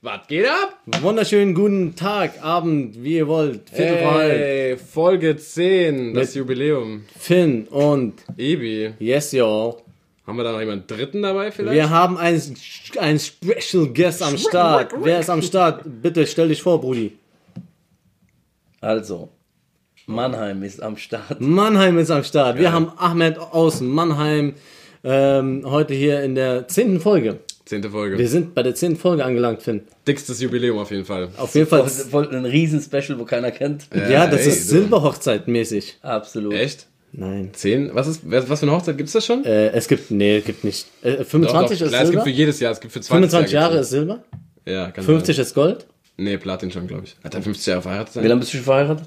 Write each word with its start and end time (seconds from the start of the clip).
Was 0.00 0.26
geht 0.28 0.46
ab? 0.46 0.78
Wunderschönen 1.02 1.54
guten 1.54 1.94
Tag, 1.94 2.42
Abend, 2.42 3.04
wie 3.04 3.16
ihr 3.16 3.28
wollt. 3.28 3.68
Viertel 3.68 3.98
vor 3.98 4.14
halb. 4.14 4.32
Hey, 4.32 4.76
Folge 4.78 5.36
10, 5.36 6.14
das 6.14 6.34
Jubiläum. 6.34 7.04
Finn 7.18 7.68
und 7.68 8.14
Ebi. 8.38 8.94
yes, 8.98 9.32
y'all. 9.32 9.81
Haben 10.26 10.36
wir 10.36 10.44
da 10.44 10.52
noch 10.52 10.60
jemanden 10.60 10.86
dritten 10.86 11.22
dabei 11.22 11.50
vielleicht? 11.50 11.74
Wir 11.74 11.90
haben 11.90 12.16
einen, 12.16 12.40
einen 12.98 13.18
Special 13.18 13.88
Guest 13.88 14.22
am 14.22 14.38
Start. 14.38 14.92
Wer 15.02 15.20
ist 15.20 15.28
am 15.28 15.42
Start? 15.42 15.82
Bitte 15.84 16.26
stell 16.26 16.48
dich 16.48 16.62
vor, 16.62 16.80
Brudi. 16.80 17.16
Also, 18.80 19.30
Mannheim 20.06 20.62
ist 20.62 20.82
am 20.82 20.96
Start. 20.96 21.40
Mannheim 21.40 21.98
ist 21.98 22.10
am 22.10 22.22
Start. 22.22 22.58
Wir 22.58 22.72
haben 22.72 22.92
Ahmed 22.96 23.38
aus 23.38 23.80
Mannheim 23.80 24.54
ähm, 25.04 25.62
heute 25.64 25.94
hier 25.94 26.22
in 26.22 26.36
der 26.36 26.68
zehnten 26.68 27.00
Folge. 27.00 27.40
Zehnte 27.64 27.90
Folge. 27.90 28.18
Wir 28.18 28.28
sind 28.28 28.54
bei 28.54 28.62
der 28.62 28.74
zehnten 28.74 28.98
Folge 28.98 29.24
angelangt, 29.24 29.62
Finn. 29.62 29.82
Dickstes 30.06 30.40
Jubiläum 30.40 30.78
auf 30.78 30.90
jeden 30.90 31.04
Fall. 31.04 31.30
Auf 31.36 31.54
jeden 31.54 31.66
Fall. 31.68 31.88
Voll, 31.88 32.26
voll 32.26 32.36
ein 32.36 32.44
Riesen-Special, 32.44 33.18
wo 33.18 33.24
keiner 33.24 33.50
kennt. 33.50 33.88
Ja, 33.94 34.26
das 34.26 34.42
ey, 34.42 34.48
ist. 34.48 34.68
Silberhochzeit 34.68 35.48
mäßig. 35.48 35.98
Absolut. 36.02 36.54
Echt? 36.54 36.86
Nein. 37.12 37.50
Zehn? 37.52 37.90
Was 37.94 38.06
ist, 38.06 38.22
was 38.24 38.48
was 38.48 38.60
für 38.60 38.66
eine 38.66 38.74
Hochzeit 38.74 38.96
gibt's 38.96 39.12
das 39.12 39.24
schon? 39.26 39.44
Äh, 39.44 39.68
es 39.72 39.86
gibt, 39.86 40.10
nee, 40.10 40.40
gibt 40.40 40.64
nicht. 40.64 40.86
Äh, 41.02 41.16
Doch, 41.18 41.26
25 41.26 41.78
doch, 41.78 41.84
ist 41.86 41.90
klar, 41.90 42.02
es 42.02 42.10
gibt 42.10 42.10
Silber. 42.10 42.24
für 42.24 42.30
jedes 42.30 42.60
Jahr, 42.60 42.72
es 42.72 42.80
gibt 42.80 42.92
für 42.92 43.00
20 43.00 43.10
25 43.30 43.52
Jahre 43.52 43.72
gibt's 43.72 43.86
ist 43.88 43.90
Silber. 43.90 44.24
Ja, 44.64 44.90
kann 44.90 45.04
50 45.04 45.38
ist 45.38 45.54
Gold. 45.54 45.80
sein. 45.80 45.88
Nee, 46.16 46.38
Platin 46.38 46.70
schon, 46.70 46.86
glaube 46.86 47.04
ich. 47.04 47.16
Hat 47.22 47.34
er 47.34 47.42
50 47.42 47.66
Jahre 47.66 47.82
verheiratet 47.82 48.14
Wie 48.14 48.18
sein? 48.20 48.28
lange 48.28 48.40
bist 48.40 48.52
du 48.52 48.56
schon 48.58 48.64
verheiratet? 48.64 49.06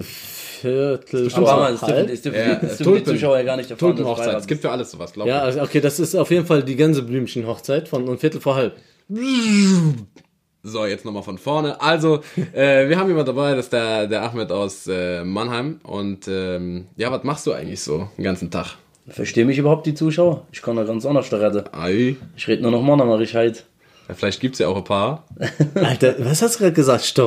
Viertel 0.00 1.28
Aber 1.34 1.56
mal, 1.56 1.72
das 1.72 1.82
halb. 1.82 1.96
dürfen, 1.96 2.10
das 2.10 2.22
dürfen, 2.22 2.38
Ja, 2.38 2.54
das 2.54 2.78
dürfen 2.78 2.92
die. 2.92 3.04
Zuschauer 3.04 3.36
ja 3.38 3.42
gar 3.44 3.56
nicht 3.56 3.70
erfahren. 3.70 3.96
Tulpenhochzeit. 3.96 4.38
Es 4.38 4.46
gibt 4.46 4.62
für 4.62 4.70
alles 4.70 4.90
sowas, 4.90 5.12
glaube 5.12 5.28
ich. 5.30 5.34
Ja, 5.56 5.62
okay, 5.62 5.80
das 5.80 5.98
ist 5.98 6.14
auf 6.14 6.30
jeden 6.30 6.46
Fall 6.46 6.62
die 6.62 6.76
Gänseblümchen-Hochzeit 6.76 7.88
von 7.88 8.08
um 8.08 8.18
Viertel 8.18 8.40
vor 8.40 8.54
halb. 8.54 8.76
So, 10.62 10.84
jetzt 10.84 11.04
nochmal 11.04 11.22
von 11.22 11.38
vorne. 11.38 11.80
Also, 11.80 12.20
äh, 12.52 12.88
wir 12.88 12.98
haben 12.98 13.08
jemand 13.08 13.28
dabei, 13.28 13.54
das 13.54 13.66
ist 13.66 13.72
der, 13.72 14.06
der 14.06 14.22
Ahmed 14.22 14.52
aus 14.52 14.86
äh, 14.86 15.24
Mannheim. 15.24 15.80
Und 15.84 16.28
ähm, 16.28 16.86
ja, 16.96 17.10
was 17.10 17.24
machst 17.24 17.46
du 17.46 17.52
eigentlich 17.52 17.80
so 17.80 18.08
den 18.18 18.24
ganzen 18.24 18.50
Tag? 18.50 18.76
bist. 19.06 19.16
Verstehen 19.16 19.46
mich 19.46 19.58
überhaupt 19.58 19.86
die 19.86 19.94
Zuschauer? 19.94 20.46
Ich 20.52 20.62
kann 20.62 20.76
da 20.76 20.84
ganz 20.84 21.06
anders 21.06 21.32
reden. 21.32 21.64
Ei. 21.72 22.16
Ich 22.36 22.46
rede 22.46 22.62
nur 22.62 22.70
noch 22.70 22.82
Mannheimerisch 22.82 23.34
halt. 23.34 23.64
Ja, 24.08 24.14
vielleicht 24.14 24.40
gibt's 24.40 24.58
ja 24.58 24.68
auch 24.68 24.76
ein 24.76 24.84
paar. 24.84 25.24
Alter, 25.74 26.16
was 26.18 26.42
hast 26.42 26.56
du 26.56 26.58
gerade 26.60 26.74
gesagt? 26.74 27.20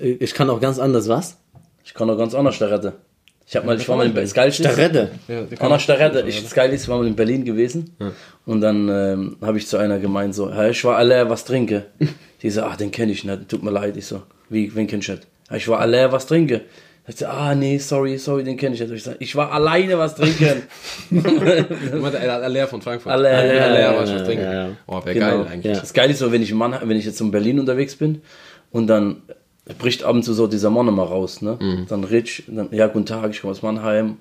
Ich 0.00 0.34
kann 0.34 0.50
auch 0.50 0.60
ganz 0.60 0.78
anders 0.78 1.08
was? 1.08 1.36
Ich 1.84 1.94
kann 1.94 2.08
noch 2.08 2.16
ganz 2.16 2.34
anders 2.34 2.60
reden. 2.60 2.92
Ich 3.48 3.56
hab 3.56 3.64
mal, 3.64 3.76
ich 3.76 3.88
war 3.88 3.96
mal 3.96 4.04
in 4.06 4.12
Berlin. 4.12 4.26
Das 4.28 4.34
Geilste 4.34 4.62
ist- 4.62 4.72
Starette. 4.72 5.10
Ja, 5.26 5.42
die 5.42 5.58
Anna 5.58 5.78
Starette. 5.78 6.22
Ich, 6.28 6.42
das 6.42 6.52
Geile 6.54 6.74
ist, 6.74 6.82
ich 6.82 6.88
war 6.88 6.98
mal 6.98 7.06
in 7.06 7.16
Berlin 7.16 7.44
gewesen. 7.46 7.96
Und 8.44 8.60
dann 8.60 8.88
ähm, 8.90 9.36
habe 9.40 9.56
ich 9.56 9.66
zu 9.66 9.78
einer 9.78 9.98
gemeint 9.98 10.34
so, 10.34 10.52
"Hä, 10.54 10.70
ich 10.70 10.84
war 10.84 10.96
alle 10.96 11.28
was 11.30 11.44
trinke. 11.44 11.86
Die 12.42 12.50
so, 12.50 12.62
ach, 12.62 12.76
den 12.76 12.90
kenne 12.90 13.10
ich 13.12 13.24
nicht, 13.24 13.48
tut 13.48 13.62
mir 13.62 13.70
leid. 13.70 13.96
Ich 13.96 14.06
so, 14.06 14.22
wie, 14.50 14.72
wen 14.74 14.86
kennst 14.86 15.08
du 15.08 15.12
nicht? 15.12 15.26
"Ja, 15.50 15.56
Ich 15.56 15.66
war 15.66 15.80
alle 15.80 16.12
was 16.12 16.26
trinke. 16.26 16.60
Ich 17.10 17.16
so, 17.16 17.24
ah, 17.26 17.54
nee, 17.54 17.78
sorry, 17.78 18.18
sorry, 18.18 18.44
den 18.44 18.58
kenne 18.58 18.74
ich 18.74 18.80
nicht. 18.82 18.92
Ich 18.92 19.02
sag, 19.02 19.16
ich 19.18 19.34
war 19.34 19.50
alleine 19.50 19.96
was 19.98 20.14
trinken. 20.14 20.62
Du 21.10 21.96
meinst 22.00 22.18
Aller 22.18 22.66
von 22.68 22.82
Frankfurt. 22.82 23.10
Aller, 23.12 23.30
Aller, 23.30 23.54
ja, 23.54 23.64
Aller, 23.64 23.80
ja, 23.80 23.98
was 23.98 24.10
ja, 24.10 24.16
was 24.16 24.24
trinken. 24.24 24.44
ja, 24.44 24.52
ja. 24.52 24.68
Oh, 24.86 25.00
wäre 25.04 25.14
Genau. 25.14 25.26
geil 25.38 25.46
eigentlich. 25.50 25.74
Ja. 25.74 25.80
Das 25.80 25.94
Geile 25.94 26.12
ist 26.12 26.18
so, 26.18 26.30
wenn 26.30 26.42
ich, 26.42 26.50
in 26.50 26.58
Mannheim, 26.58 26.86
wenn 26.86 26.98
ich 26.98 27.06
jetzt 27.06 27.18
in 27.22 27.30
Berlin 27.30 27.58
unterwegs 27.58 27.96
bin 27.96 28.20
und 28.72 28.88
dann 28.88 29.22
bricht 29.78 30.02
ab 30.04 30.14
und 30.14 30.22
zu 30.22 30.32
so 30.32 30.46
dieser 30.46 30.70
Mann 30.70 30.88
immer 30.88 31.04
raus, 31.04 31.42
ne? 31.42 31.58
Dann 31.88 32.04
Rich, 32.04 32.44
dann, 32.46 32.68
ja, 32.72 32.86
guten 32.86 33.06
Tag, 33.06 33.30
ich 33.30 33.40
komme 33.40 33.50
aus 33.52 33.62
Mannheim. 33.62 34.16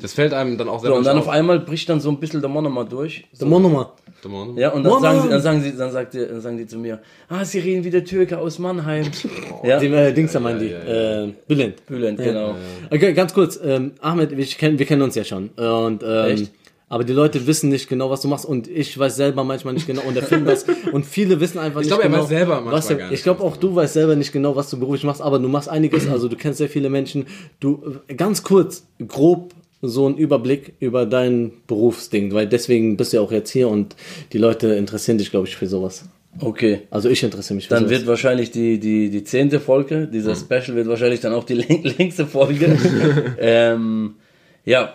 Das 0.00 0.12
fällt 0.12 0.32
einem 0.32 0.56
dann 0.58 0.68
auch 0.68 0.78
So, 0.78 0.82
selber 0.82 0.98
und 0.98 1.04
dann 1.06 1.16
nicht 1.16 1.26
auf 1.26 1.32
einmal 1.32 1.60
bricht 1.60 1.88
dann 1.88 2.00
so 2.00 2.10
ein 2.10 2.18
bisschen 2.20 2.40
der 2.40 2.50
Mann 2.50 2.64
immer 2.64 2.84
durch. 2.84 3.24
Der 3.40 3.46
Monoma. 3.48 3.92
einmal. 4.24 4.56
Ja, 4.56 4.70
und 4.70 4.84
dann 4.84 4.92
Mann, 4.92 5.02
sagen, 5.02 5.16
sie, 5.18 5.22
Mann. 5.22 5.30
dann, 5.30 5.42
sagen 5.42 5.60
sie, 5.62 5.76
dann, 5.76 5.90
sagt 5.90 6.14
die, 6.14 6.18
dann 6.26 6.40
sagen 6.40 6.56
die 6.56 6.66
zu 6.66 6.78
mir, 6.78 7.00
ah, 7.28 7.44
sie 7.44 7.58
reden 7.58 7.82
wie 7.84 7.90
der 7.90 8.04
Türke 8.04 8.38
aus 8.38 8.58
Mannheim. 8.60 9.06
ja, 9.64 9.78
Die, 9.80 9.86
äh, 9.86 10.12
Dings 10.12 10.32
da 10.32 10.38
meinen 10.40 10.60
die. 10.60 10.66
Äh, 10.66 11.32
Bülent. 11.48 11.84
Bülent, 11.86 12.18
genau. 12.18 12.54
Okay, 12.90 13.12
ganz 13.14 13.34
kurz. 13.34 13.58
Ähm, 13.62 13.92
Ahmed, 14.00 14.36
wir 14.36 14.44
kennen, 14.46 14.78
wir 14.78 14.86
kennen 14.86 15.02
uns 15.02 15.14
ja 15.16 15.24
schon. 15.24 15.48
Und, 15.48 16.02
ähm, 16.04 16.24
Echt? 16.26 16.52
Aber 16.92 17.04
die 17.04 17.14
Leute 17.14 17.46
wissen 17.46 17.70
nicht 17.70 17.88
genau, 17.88 18.10
was 18.10 18.20
du 18.20 18.28
machst. 18.28 18.44
Und 18.44 18.68
ich 18.68 18.98
weiß 18.98 19.16
selber 19.16 19.44
manchmal 19.44 19.72
nicht 19.72 19.86
genau. 19.86 20.02
Und 20.02 20.14
der 20.14 20.24
Film 20.24 20.44
weiß. 20.44 20.66
Und 20.92 21.06
viele 21.06 21.40
wissen 21.40 21.56
einfach 21.58 21.80
nicht 21.80 21.88
glaube, 21.88 22.02
er 22.02 22.10
genau. 22.10 22.20
weiß 22.20 22.28
selber 22.28 22.54
manchmal 22.56 22.74
was 22.74 22.90
er, 22.90 22.96
gar 22.96 23.06
nicht, 23.08 23.18
Ich 23.18 23.22
glaube 23.22 23.42
auch, 23.42 23.56
du 23.56 23.74
weißt 23.74 23.94
selber 23.94 24.14
nicht 24.14 24.30
genau, 24.30 24.54
was 24.56 24.68
du 24.68 24.78
beruflich 24.78 25.04
machst. 25.04 25.22
Aber 25.22 25.38
du 25.38 25.48
machst 25.48 25.70
einiges. 25.70 26.06
Also 26.06 26.28
du 26.28 26.36
kennst 26.36 26.58
sehr 26.58 26.68
viele 26.68 26.90
Menschen. 26.90 27.24
Du, 27.60 27.82
ganz 28.14 28.42
kurz, 28.42 28.86
grob 29.08 29.54
so 29.80 30.06
ein 30.06 30.16
Überblick 30.18 30.74
über 30.80 31.06
dein 31.06 31.52
Berufsding. 31.66 32.34
Weil 32.34 32.46
deswegen 32.46 32.98
bist 32.98 33.14
du 33.14 33.16
ja 33.16 33.22
auch 33.22 33.32
jetzt 33.32 33.50
hier. 33.50 33.68
Und 33.68 33.96
die 34.34 34.38
Leute 34.38 34.74
interessieren 34.74 35.16
dich, 35.16 35.30
glaube 35.30 35.48
ich, 35.48 35.56
für 35.56 35.66
sowas. 35.68 36.04
Okay. 36.40 36.82
Also 36.90 37.08
ich 37.08 37.22
interessiere 37.22 37.54
mich 37.54 37.68
für 37.68 37.74
Dann 37.74 37.84
sowas. 37.84 37.98
wird 38.00 38.06
wahrscheinlich 38.06 38.50
die, 38.50 38.78
die, 38.78 39.08
die 39.08 39.24
zehnte 39.24 39.60
Folge, 39.60 40.08
dieser 40.08 40.36
Special 40.36 40.74
wird 40.76 40.88
wahrscheinlich 40.88 41.20
dann 41.20 41.32
auch 41.32 41.44
die 41.44 41.54
läng- 41.62 41.96
längste 41.96 42.26
Folge. 42.26 42.76
ähm, 43.40 44.16
ja, 44.64 44.94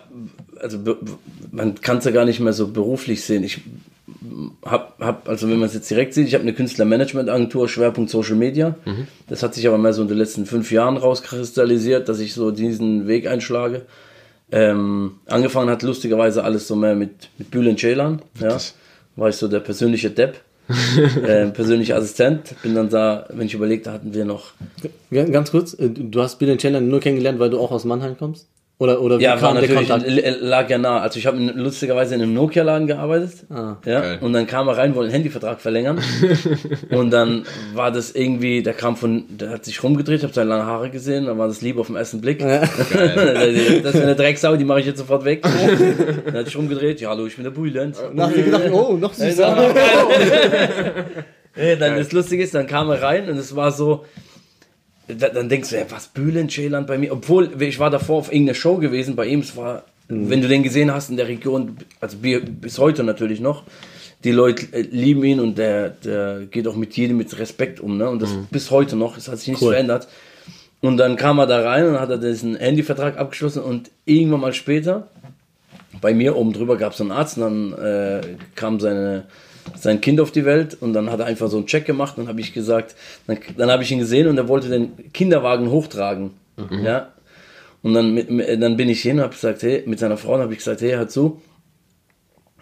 also 0.60 0.78
man 1.50 1.80
kann 1.80 1.98
es 1.98 2.04
ja 2.04 2.10
gar 2.10 2.24
nicht 2.24 2.40
mehr 2.40 2.52
so 2.52 2.68
beruflich 2.68 3.22
sehen. 3.22 3.44
Ich 3.44 3.60
hab, 4.64 4.98
hab 5.00 5.28
also 5.28 5.48
wenn 5.48 5.58
man 5.58 5.68
es 5.68 5.74
jetzt 5.74 5.90
direkt 5.90 6.14
sieht, 6.14 6.26
ich 6.26 6.34
habe 6.34 6.42
eine 6.42 6.54
Künstlermanagementagentur, 6.54 7.68
Schwerpunkt 7.68 8.10
Social 8.10 8.36
Media. 8.36 8.76
Das 9.28 9.42
hat 9.42 9.54
sich 9.54 9.66
aber 9.68 9.78
mehr 9.78 9.92
so 9.92 10.02
in 10.02 10.08
den 10.08 10.18
letzten 10.18 10.46
fünf 10.46 10.72
Jahren 10.72 10.96
rauskristallisiert, 10.96 12.08
dass 12.08 12.18
ich 12.20 12.32
so 12.34 12.50
diesen 12.50 13.06
Weg 13.06 13.26
einschlage. 13.26 13.82
Ähm, 14.50 15.16
angefangen 15.26 15.68
hat 15.68 15.82
lustigerweise 15.82 16.42
alles 16.42 16.66
so 16.66 16.74
mehr 16.74 16.94
mit, 16.94 17.28
mit 17.36 17.50
Bülent 17.50 17.78
Ceylan. 17.78 18.22
Ja. 18.40 18.56
War 19.16 19.28
ich 19.28 19.36
so 19.36 19.48
der 19.48 19.60
persönliche 19.60 20.10
Depp. 20.10 20.40
äh, 21.26 21.46
persönlicher 21.46 21.96
Assistent. 21.96 22.54
Bin 22.62 22.74
dann 22.74 22.90
da, 22.90 23.26
wenn 23.30 23.46
ich 23.46 23.54
überlegt, 23.54 23.86
da 23.86 23.92
hatten 23.92 24.12
wir 24.12 24.24
noch. 24.24 24.52
Ganz 25.10 25.50
kurz, 25.50 25.74
äh, 25.74 25.88
du 25.88 26.20
hast 26.20 26.38
Bill 26.38 26.56
Chandler 26.56 26.80
nur 26.80 27.00
kennengelernt, 27.00 27.38
weil 27.38 27.50
du 27.50 27.58
auch 27.58 27.70
aus 27.70 27.84
Mannheim 27.84 28.16
kommst? 28.18 28.48
Oder, 28.80 29.00
oder 29.00 29.18
wie 29.18 29.24
Ja, 29.24 29.30
war 29.30 29.38
kam 29.54 29.60
der 29.60 29.68
natürlich, 29.68 29.88
Kontakt? 29.88 30.40
lag 30.40 30.70
ja 30.70 30.78
nah. 30.78 31.00
Also 31.00 31.18
ich 31.18 31.26
habe 31.26 31.36
lustigerweise 31.36 32.14
in 32.14 32.22
einem 32.22 32.32
Nokia-Laden 32.32 32.86
gearbeitet. 32.86 33.44
Ah. 33.50 33.76
ja, 33.84 34.00
Geil. 34.00 34.18
und 34.20 34.32
dann 34.32 34.46
kam 34.46 34.68
er 34.68 34.76
rein, 34.76 34.94
wollte 34.94 35.06
einen 35.06 35.14
Handyvertrag 35.14 35.60
verlängern. 35.60 35.98
und 36.90 37.10
dann 37.10 37.44
war 37.74 37.90
das 37.90 38.12
irgendwie, 38.12 38.62
der 38.62 38.74
kam 38.74 38.96
von, 38.96 39.24
der 39.30 39.50
hat 39.50 39.64
sich 39.64 39.82
rumgedreht, 39.82 40.22
habe 40.22 40.32
seine 40.32 40.50
langen 40.50 40.66
Haare 40.66 40.90
gesehen, 40.90 41.26
dann 41.26 41.38
war 41.38 41.48
das 41.48 41.60
lieb 41.60 41.76
auf 41.76 41.88
den 41.88 41.96
ersten 41.96 42.20
Blick. 42.20 42.38
das 42.38 43.94
ist 43.94 44.00
eine 44.02 44.14
Drecksau, 44.14 44.54
die 44.56 44.64
mache 44.64 44.78
ich 44.78 44.86
jetzt 44.86 44.98
sofort 44.98 45.24
weg. 45.24 45.42
dann 45.42 46.34
hat 46.34 46.46
sich 46.46 46.56
rumgedreht, 46.56 47.00
ja 47.00 47.08
hallo, 47.10 47.26
ich 47.26 47.34
bin 47.34 47.42
der 47.44 47.50
Bülent. 47.50 47.96
Dann 47.96 48.26
hast 48.28 48.36
du 48.36 48.44
gedacht, 48.44 48.70
oh, 48.70 48.92
noch 48.96 49.12
süßer. 49.12 49.74
Ja, 51.56 51.76
dann 51.76 51.96
das 51.96 52.12
Lustige 52.12 52.44
ist, 52.44 52.54
dann 52.54 52.68
kam 52.68 52.90
er 52.90 53.02
rein 53.02 53.28
und 53.28 53.38
es 53.38 53.56
war 53.56 53.72
so, 53.72 54.04
dann 55.08 55.48
denkst 55.48 55.70
du, 55.70 55.76
ja, 55.76 55.84
was 55.90 56.08
Bülent 56.08 56.50
Ceylan 56.52 56.86
bei 56.86 56.98
mir, 56.98 57.12
obwohl 57.12 57.50
ich 57.62 57.78
war 57.78 57.90
davor 57.90 58.18
auf 58.18 58.32
irgendeiner 58.32 58.54
Show 58.54 58.76
gewesen, 58.76 59.16
bei 59.16 59.26
ihm, 59.26 59.40
es 59.40 59.56
war, 59.56 59.84
wenn 60.08 60.40
du 60.40 60.48
den 60.48 60.62
gesehen 60.62 60.92
hast 60.92 61.10
in 61.10 61.16
der 61.16 61.28
Region, 61.28 61.76
also 62.00 62.18
bi- 62.18 62.40
bis 62.40 62.78
heute 62.78 63.04
natürlich 63.04 63.40
noch, 63.40 63.64
die 64.24 64.32
Leute 64.32 64.66
äh, 64.72 64.80
lieben 64.82 65.22
ihn 65.24 65.38
und 65.40 65.58
der, 65.58 65.90
der 65.90 66.40
geht 66.50 66.66
auch 66.66 66.76
mit 66.76 66.96
jedem 66.96 67.16
mit 67.16 67.38
Respekt 67.38 67.78
um, 67.80 67.96
ne? 67.98 68.08
Und 68.10 68.20
das 68.20 68.30
bis 68.50 68.70
heute 68.70 68.96
noch, 68.96 69.16
es 69.16 69.28
hat 69.28 69.38
sich 69.38 69.48
nichts 69.48 69.62
Cool. 69.62 69.72
verändert. 69.72 70.08
Und 70.80 70.96
dann 70.96 71.16
kam 71.16 71.38
er 71.38 71.46
da 71.46 71.60
rein 71.62 71.86
und 71.86 72.00
hat 72.00 72.10
er 72.10 72.18
diesen 72.18 72.56
Handyvertrag 72.56 73.16
abgeschlossen 73.18 73.62
und 73.62 73.90
irgendwann 74.06 74.40
mal 74.40 74.52
später, 74.52 75.08
bei 76.00 76.14
mir 76.14 76.36
oben 76.36 76.52
drüber 76.52 76.76
gab 76.76 76.92
es 76.92 77.00
einen 77.00 77.10
Arzt 77.12 77.38
und 77.38 77.42
dann 77.42 77.72
äh, 77.84 78.20
kam 78.54 78.78
seine, 78.80 79.24
sein 79.76 80.00
Kind 80.00 80.20
auf 80.20 80.30
die 80.30 80.44
Welt 80.44 80.76
und 80.80 80.92
dann 80.92 81.10
hat 81.10 81.20
er 81.20 81.26
einfach 81.26 81.48
so 81.48 81.56
einen 81.56 81.66
Check 81.66 81.84
gemacht 81.84 82.16
und 82.16 82.24
dann 82.24 82.28
habe 82.28 82.40
ich 82.40 82.52
gesagt, 82.52 82.94
dann, 83.26 83.38
dann 83.56 83.70
habe 83.70 83.82
ich 83.82 83.90
ihn 83.90 83.98
gesehen 83.98 84.28
und 84.28 84.36
er 84.38 84.48
wollte 84.48 84.68
den 84.68 85.12
Kinderwagen 85.12 85.70
hochtragen. 85.70 86.30
Ja. 86.84 87.08
Und 87.82 87.94
dann, 87.94 88.16
dann 88.60 88.76
bin 88.76 88.88
ich 88.88 89.02
hin 89.02 89.18
und 89.18 89.22
habe 89.22 89.34
gesagt, 89.34 89.62
hey, 89.62 89.82
mit 89.86 89.98
seiner 89.98 90.16
Frau 90.16 90.38
habe 90.38 90.52
ich 90.52 90.58
gesagt, 90.58 90.80
hey, 90.80 90.90
hör 90.92 91.08
zu, 91.08 91.40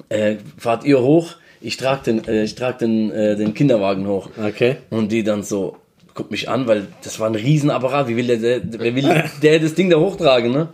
äh, 0.08 0.36
fahrt 0.58 0.84
ihr 0.84 1.00
hoch, 1.00 1.36
ich 1.60 1.76
trage 1.76 2.02
den, 2.04 2.28
äh, 2.28 2.44
ich 2.44 2.54
trag 2.54 2.78
den, 2.78 3.10
äh, 3.10 3.36
den 3.36 3.54
Kinderwagen 3.54 4.06
hoch. 4.06 4.28
Okay. 4.36 4.76
Und 4.90 5.10
die 5.10 5.24
dann 5.24 5.42
so, 5.42 5.76
guckt 6.14 6.30
mich 6.30 6.48
an, 6.48 6.66
weil 6.66 6.88
das 7.02 7.20
war 7.20 7.28
ein 7.28 7.34
Riesenapparat. 7.34 8.08
Wie 8.08 8.16
will 8.16 8.26
der, 8.26 8.38
der, 8.38 8.80
wer 8.80 8.94
will 8.94 9.24
der 9.42 9.58
das 9.60 9.74
Ding 9.74 9.90
da 9.90 9.98
hochtragen, 9.98 10.52
ne? 10.52 10.68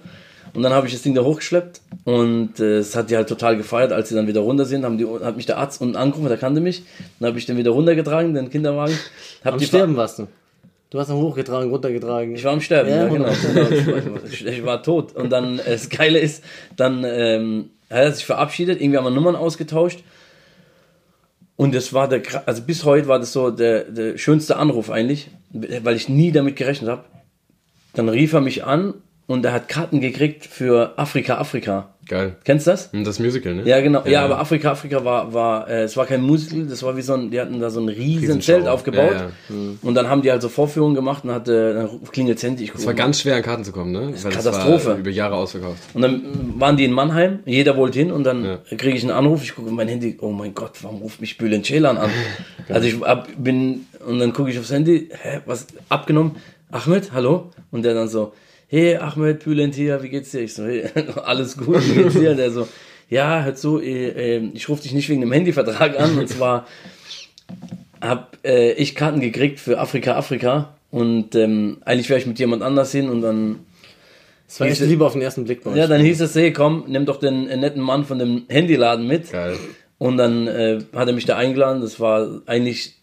Und 0.55 0.63
dann 0.63 0.73
habe 0.73 0.87
ich 0.87 0.93
das 0.93 1.03
Ding 1.03 1.15
da 1.15 1.23
hochgeschleppt 1.23 1.81
und 2.05 2.61
äh, 2.61 2.79
es 2.79 2.95
hat 2.95 3.09
die 3.11 3.17
halt 3.17 3.29
total 3.29 3.57
gefeiert, 3.57 3.91
als 3.93 4.11
sie 4.11 4.15
dann 4.15 4.27
wieder 4.27 4.41
runter 4.41 4.67
sind, 4.67 4.85
haben 4.85 4.99
die, 4.99 5.07
hat 5.07 5.37
mich 5.37 5.47
der 5.47 5.57
Arzt 5.57 5.81
unten 5.81 5.97
angerufen, 5.97 6.29
der 6.29 6.37
kannte 6.37 6.61
mich. 6.61 6.83
Dann 7.19 7.29
habe 7.29 7.39
ich 7.39 7.47
den 7.47 7.57
wieder 7.57 7.71
runtergetragen, 7.71 8.35
den 8.35 8.51
Kinderwagen. 8.51 8.99
Hab 9.45 9.55
Am 9.55 9.59
die 9.59 9.65
Sterben 9.65 9.97
warst 9.97 10.19
du. 10.19 10.29
Du 10.91 10.99
hast 11.01 11.09
ihn 11.09 11.15
hochgetragen, 11.17 11.71
runtergetragen. 11.71 12.35
ich 12.37 12.45
war 12.45 12.53
am 12.53 12.61
Sterben, 12.61 12.91
Ja, 12.91 12.97
ja, 13.05 13.09
genau. 13.09 13.29
genau. 13.55 14.19
Ich, 14.31 14.45
ich 14.45 14.65
war 14.65 14.83
tot. 14.83 15.17
Und 15.17 15.31
dann, 15.31 15.59
äh, 15.59 15.71
das 15.71 15.89
Geile 15.89 16.19
ist, 16.19 16.45
dann 16.77 17.03
ähm, 17.07 17.71
Er 17.89 18.09
hat 18.09 18.17
sich 18.17 18.27
verabschiedet, 18.27 18.79
irgendwie 18.79 18.99
haben 18.99 19.05
wir 19.05 19.11
Nummern 19.11 19.37
ausgetauscht. 19.37 20.03
Und 21.57 21.75
das 21.75 21.93
war 21.95 22.09
der, 22.09 22.23
also 22.47 22.63
bis 22.63 22.85
heute 22.85 23.09
war 23.09 23.19
das 23.19 23.33
so 23.33 23.51
der, 23.51 23.85
der 23.85 24.19
schönste 24.19 24.57
Anruf 24.57 24.91
eigentlich, 24.91 25.31
weil 25.51 25.97
ich 25.97 26.09
nie 26.11 26.31
damit 26.33 26.57
gerechnet 26.57 26.91
habe. 26.91 27.05
Dann 27.95 28.09
rief 28.11 28.33
er 28.35 28.41
mich 28.43 28.65
an 28.65 28.95
und 29.27 29.45
er 29.45 29.53
hat 29.53 29.69
Karten 29.69 30.01
gekriegt 30.01 30.47
für 30.47 30.95
Afrika, 30.97 31.39
Afrika. 31.39 31.89
Geil. 32.09 32.35
Kennst 32.43 32.67
du 32.67 32.73
das? 32.73 32.89
Und 32.93 33.07
das 33.07 33.21
Musical, 33.21 33.55
ne? 33.55 33.63
Ja, 33.65 33.81
genau. 33.81 34.03
Ja, 34.07 34.25
aber 34.25 34.41
Afrika, 34.41 34.73
Afrika 34.73 35.05
war, 35.05 35.33
war 35.33 35.69
äh, 35.71 35.85
es 35.85 35.97
war 35.97 36.05
kein 36.05 36.21
Musical, 36.21 36.67
das 36.67 36.83
war 36.83 36.97
wie 36.97 37.03
so 37.03 37.15
ein, 37.15 37.31
die 37.31 37.41
hatten 37.41 37.61
da 37.61 37.71
so 37.71 37.81
ein 37.81 37.89
riesen. 37.89 38.41
Zelt 38.41 38.67
aufgebaut. 38.67 39.13
Ja, 39.13 39.21
ja. 39.21 39.57
Und 39.83 39.95
dann 39.95 40.09
haben 40.09 40.21
die 40.21 40.31
also 40.33 40.49
Vorführungen 40.49 40.97
gemacht 40.97 41.25
und 41.25 41.31
hatte, 41.31 41.75
dann 41.75 42.11
klingelt 42.11 42.43
Handy. 42.43 42.65
Ich 42.65 42.75
Es 42.75 42.85
war 42.85 42.95
ganz 42.95 43.21
schwer, 43.21 43.37
an 43.37 43.43
Karten 43.43 43.63
zu 43.65 43.71
kommen, 43.71 43.93
ne? 43.93 44.01
Weil 44.01 44.33
das 44.33 44.45
Katastrophe. 44.45 44.87
War 44.89 44.97
über 44.97 45.11
Jahre 45.11 45.37
ausverkauft. 45.37 45.81
Und 45.95 46.03
dann 46.03 46.23
waren 46.59 46.77
die 46.77 46.85
in 46.85 46.93
Mannheim, 46.93 47.39
jeder 47.47 47.77
wollte 47.77 48.01
hin 48.01 48.11
und 48.11 48.25
dann 48.25 48.45
Ja. 48.45 48.59
kriege 48.77 48.97
ich 48.97 49.03
einen 49.05 49.13
Anruf, 49.13 49.45
ich 49.45 49.55
gucke 49.55 49.69
auf 49.69 49.75
mein 49.75 49.87
Handy, 49.89 50.19
oh 50.21 50.33
mein 50.33 50.55
Gott, 50.55 50.73
warum 50.83 51.03
ruft 51.03 51.21
mich 51.21 51.39
Bülent 51.39 51.65
Ceylan 51.67 51.99
an? 51.99 52.11
also 52.69 52.89
ich 52.89 53.01
hab, 53.01 53.29
bin, 53.39 53.87
und 54.05 54.19
dann 54.19 54.33
gucke 54.33 54.51
ich 54.51 54.59
aufs 54.59 54.73
Handy, 54.73 55.09
hä, 55.23 55.41
was, 55.47 55.69
abgenommen, 55.89 56.33
Ahmed, 56.73 57.13
hallo? 57.13 57.51
Und 57.71 57.85
der 57.85 57.95
dann 57.95 58.09
so, 58.09 58.33
hey 58.73 58.97
Ahmed, 58.97 59.45
Bülent 59.45 59.75
hier, 59.75 60.03
wie 60.03 60.09
geht's 60.09 60.31
dir? 60.31 60.41
Ich 60.41 60.55
so, 60.55 60.65
hey, 60.65 60.89
alles 61.25 61.59
gut, 61.59 61.87
wie 61.91 62.03
geht's 62.03 62.15
dir? 62.15 62.31
Und 62.31 62.37
der 62.39 62.51
so, 62.51 62.67
ja, 63.11 63.43
hör 63.45 63.55
zu, 63.55 63.79
äh, 63.79 64.37
äh, 64.37 64.51
ich 64.55 64.67
rufe 64.71 64.83
dich 64.83 64.95
nicht 64.95 65.11
wegen 65.11 65.21
dem 65.21 65.31
Handyvertrag 65.31 66.01
an, 66.01 66.19
und 66.19 66.27
zwar 66.27 66.67
hab 68.01 68.39
äh, 68.45 68.73
ich 68.73 68.95
Karten 68.95 69.21
gekriegt 69.21 69.61
für 69.61 69.79
Afrika, 69.79 70.17
Afrika 70.17 70.75
und 70.91 71.35
ähm, 71.35 71.83
eigentlich 71.85 72.09
wäre 72.09 72.19
ich 72.19 72.27
mit 72.27 72.39
jemand 72.39 72.63
anders 72.63 72.91
hin 72.93 73.11
und 73.11 73.21
dann 73.21 73.61
Das 74.47 74.59
war 74.59 74.67
echt 74.69 74.81
lieber 74.81 75.05
auf 75.05 75.13
den 75.13 75.23
ersten 75.23 75.45
Blick 75.45 75.63
bei 75.65 75.73
euch. 75.73 75.77
ja, 75.77 75.87
dann 75.87 76.01
hieß 76.01 76.23
es, 76.23 76.35
hey, 76.35 76.51
komm, 76.51 76.85
nimm 76.89 77.05
doch 77.05 77.21
den 77.21 77.49
äh, 77.49 77.59
netten 77.59 77.83
Mann 77.83 78.07
von 78.07 78.19
dem 78.19 78.45
Handyladen 78.49 79.07
mit. 79.07 79.31
Geil. 79.33 79.57
Und 79.99 80.17
dann 80.17 80.49
äh, 80.49 80.81
hat 80.95 81.09
er 81.09 81.15
mich 81.15 81.27
da 81.27 81.37
eingeladen. 81.37 81.83
Das 81.83 82.01
war 82.01 82.41
eigentlich, 82.47 82.95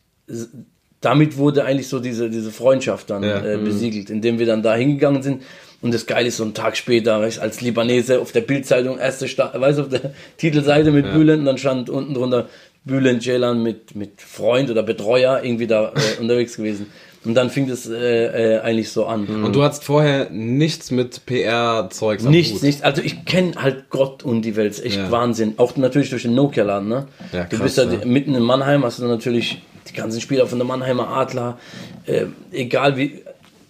damit 1.01 1.37
wurde 1.37 1.63
eigentlich 1.65 1.87
so 1.87 1.99
diese, 1.99 2.29
diese 2.29 2.51
Freundschaft 2.51 3.09
dann 3.09 3.23
Ja. 3.23 3.43
äh, 3.43 3.57
besiegelt, 3.57 4.09
indem 4.09 4.39
wir 4.39 4.45
dann 4.45 4.61
da 4.63 4.75
hingegangen 4.75 5.23
sind. 5.23 5.43
Und 5.81 5.93
das 5.93 6.05
Geile 6.05 6.27
ist, 6.27 6.35
so 6.37 6.43
einen 6.43 6.53
Tag 6.53 6.75
später, 6.75 7.21
weißt, 7.21 7.39
als 7.39 7.61
Libanese 7.61 8.19
auf 8.19 8.33
der 8.33 8.41
Bildzeitung, 8.41 8.97
erste 8.99 9.29
Sta 9.29 9.53
weißt, 9.55 9.77
du, 9.79 9.83
auf 9.83 9.89
der 9.89 10.13
Titelseite 10.37 10.91
mit 10.91 11.11
Bülent, 11.13 11.39
und 11.39 11.45
dann 11.45 11.57
stand 11.57 11.89
unten 11.89 12.13
drunter 12.13 12.47
Bülent 12.83 13.23
Ceylan 13.23 13.63
mit, 13.63 13.95
mit 13.95 14.21
Freund 14.21 14.69
oder 14.69 14.83
Betreuer 14.83 15.41
irgendwie 15.43 15.67
da 15.67 15.93
äh, 15.95 16.19
unterwegs 16.21 16.57
gewesen. 16.57 16.87
Und 17.25 17.33
dann 17.35 17.49
fing 17.49 17.67
das 17.67 17.85
äh, 17.89 18.55
äh, 18.55 18.59
eigentlich 18.59 18.91
so 18.91 19.05
an. 19.05 19.27
Und 19.43 19.53
du 19.53 19.61
hattest 19.61 19.83
vorher 19.83 20.29
nichts 20.29 20.89
mit 20.89 21.25
PR-Zeugs 21.25 22.23
Nichts, 22.23 22.53
Hut. 22.55 22.63
nichts. 22.63 22.81
Also 22.81 23.01
ich 23.01 23.25
kenne 23.25 23.51
halt 23.61 23.89
Gott 23.89 24.23
und 24.23 24.41
die 24.43 24.55
Welt. 24.55 24.81
Echt 24.83 24.95
Ja. 24.97 25.11
Wahnsinn. 25.11 25.53
Auch 25.57 25.75
natürlich 25.75 26.09
durch 26.11 26.21
den 26.23 26.33
Nokia-Laden, 26.35 26.87
ne? 26.87 27.07
Ja, 27.33 27.43
du 27.43 27.57
krass, 27.57 27.59
bist 27.61 27.77
ja 27.77 27.83
ja. 27.85 28.05
mitten 28.05 28.35
in 28.35 28.43
Mannheim, 28.43 28.85
hast 28.85 28.99
du 28.99 29.05
natürlich 29.05 29.61
die 29.89 29.95
ganzen 29.95 30.21
Spieler 30.21 30.47
von 30.47 30.59
der 30.59 30.68
Mannheimer 30.68 31.09
Adler, 31.09 31.57
äh, 32.06 32.25
egal 32.51 32.97
wie, 32.97 33.24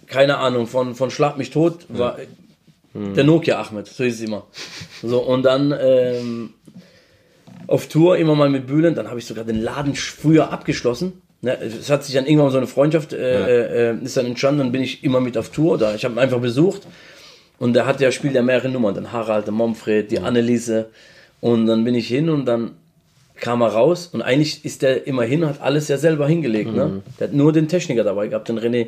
keine 0.07 0.37
Ahnung, 0.37 0.67
von, 0.67 0.95
von 0.95 1.11
Schlag 1.11 1.37
mich 1.37 1.49
tot, 1.49 1.85
war 1.89 2.17
Hm. 2.93 3.13
der 3.13 3.23
Nokia 3.23 3.61
Ahmed, 3.61 3.87
so 3.87 4.03
hieß 4.03 4.15
es 4.15 4.21
immer. 4.21 4.47
So, 5.03 5.19
und 5.19 5.43
dann 5.43 5.73
ähm, 5.79 6.53
auf 7.67 7.87
Tour 7.87 8.17
immer 8.17 8.35
mal 8.35 8.49
mit 8.49 8.67
Bühlen, 8.67 8.95
dann 8.95 9.09
habe 9.09 9.19
ich 9.19 9.25
sogar 9.25 9.43
den 9.43 9.61
Laden 9.61 9.95
früher 9.95 10.51
abgeschlossen. 10.51 11.21
Ne, 11.41 11.57
es 11.61 11.89
hat 11.89 12.03
sich 12.03 12.15
dann 12.15 12.25
irgendwann 12.25 12.51
so 12.51 12.57
eine 12.57 12.67
Freundschaft 12.67 13.13
äh, 13.13 13.91
äh, 13.91 14.03
ist 14.03 14.17
dann 14.17 14.25
entstanden, 14.25 14.59
dann 14.59 14.71
bin 14.73 14.83
ich 14.83 15.03
immer 15.03 15.21
mit 15.21 15.37
auf 15.37 15.49
Tour 15.49 15.75
oder 15.75 15.95
ich 15.95 16.03
habe 16.03 16.15
ihn 16.15 16.19
einfach 16.19 16.39
besucht 16.39 16.81
und 17.59 17.73
der 17.73 17.85
hat 17.85 18.01
ja 18.01 18.11
spielt 18.11 18.35
ja 18.35 18.41
mehrere 18.41 18.67
Nummern, 18.67 18.95
den 18.95 19.13
Harald, 19.13 19.45
der 19.45 19.53
Momfred, 19.53 20.11
die 20.11 20.19
Anneliese 20.19 20.89
und 21.39 21.65
dann 21.67 21.85
bin 21.85 21.95
ich 21.95 22.07
hin 22.09 22.29
und 22.29 22.45
dann 22.45 22.71
kam 23.39 23.61
er 23.61 23.69
raus 23.69 24.09
und 24.11 24.21
eigentlich 24.21 24.65
ist 24.65 24.81
der 24.81 25.07
immer 25.07 25.23
hin 25.23 25.43
und 25.43 25.49
hat 25.49 25.61
alles 25.61 25.87
ja 25.87 25.97
selber 25.97 26.27
hingelegt, 26.27 26.73
ne? 26.73 27.01
Der 27.19 27.27
hat 27.27 27.33
nur 27.33 27.53
den 27.53 27.67
Techniker 27.67 28.03
dabei 28.03 28.27
gehabt, 28.27 28.49
den 28.49 28.59
René. 28.59 28.87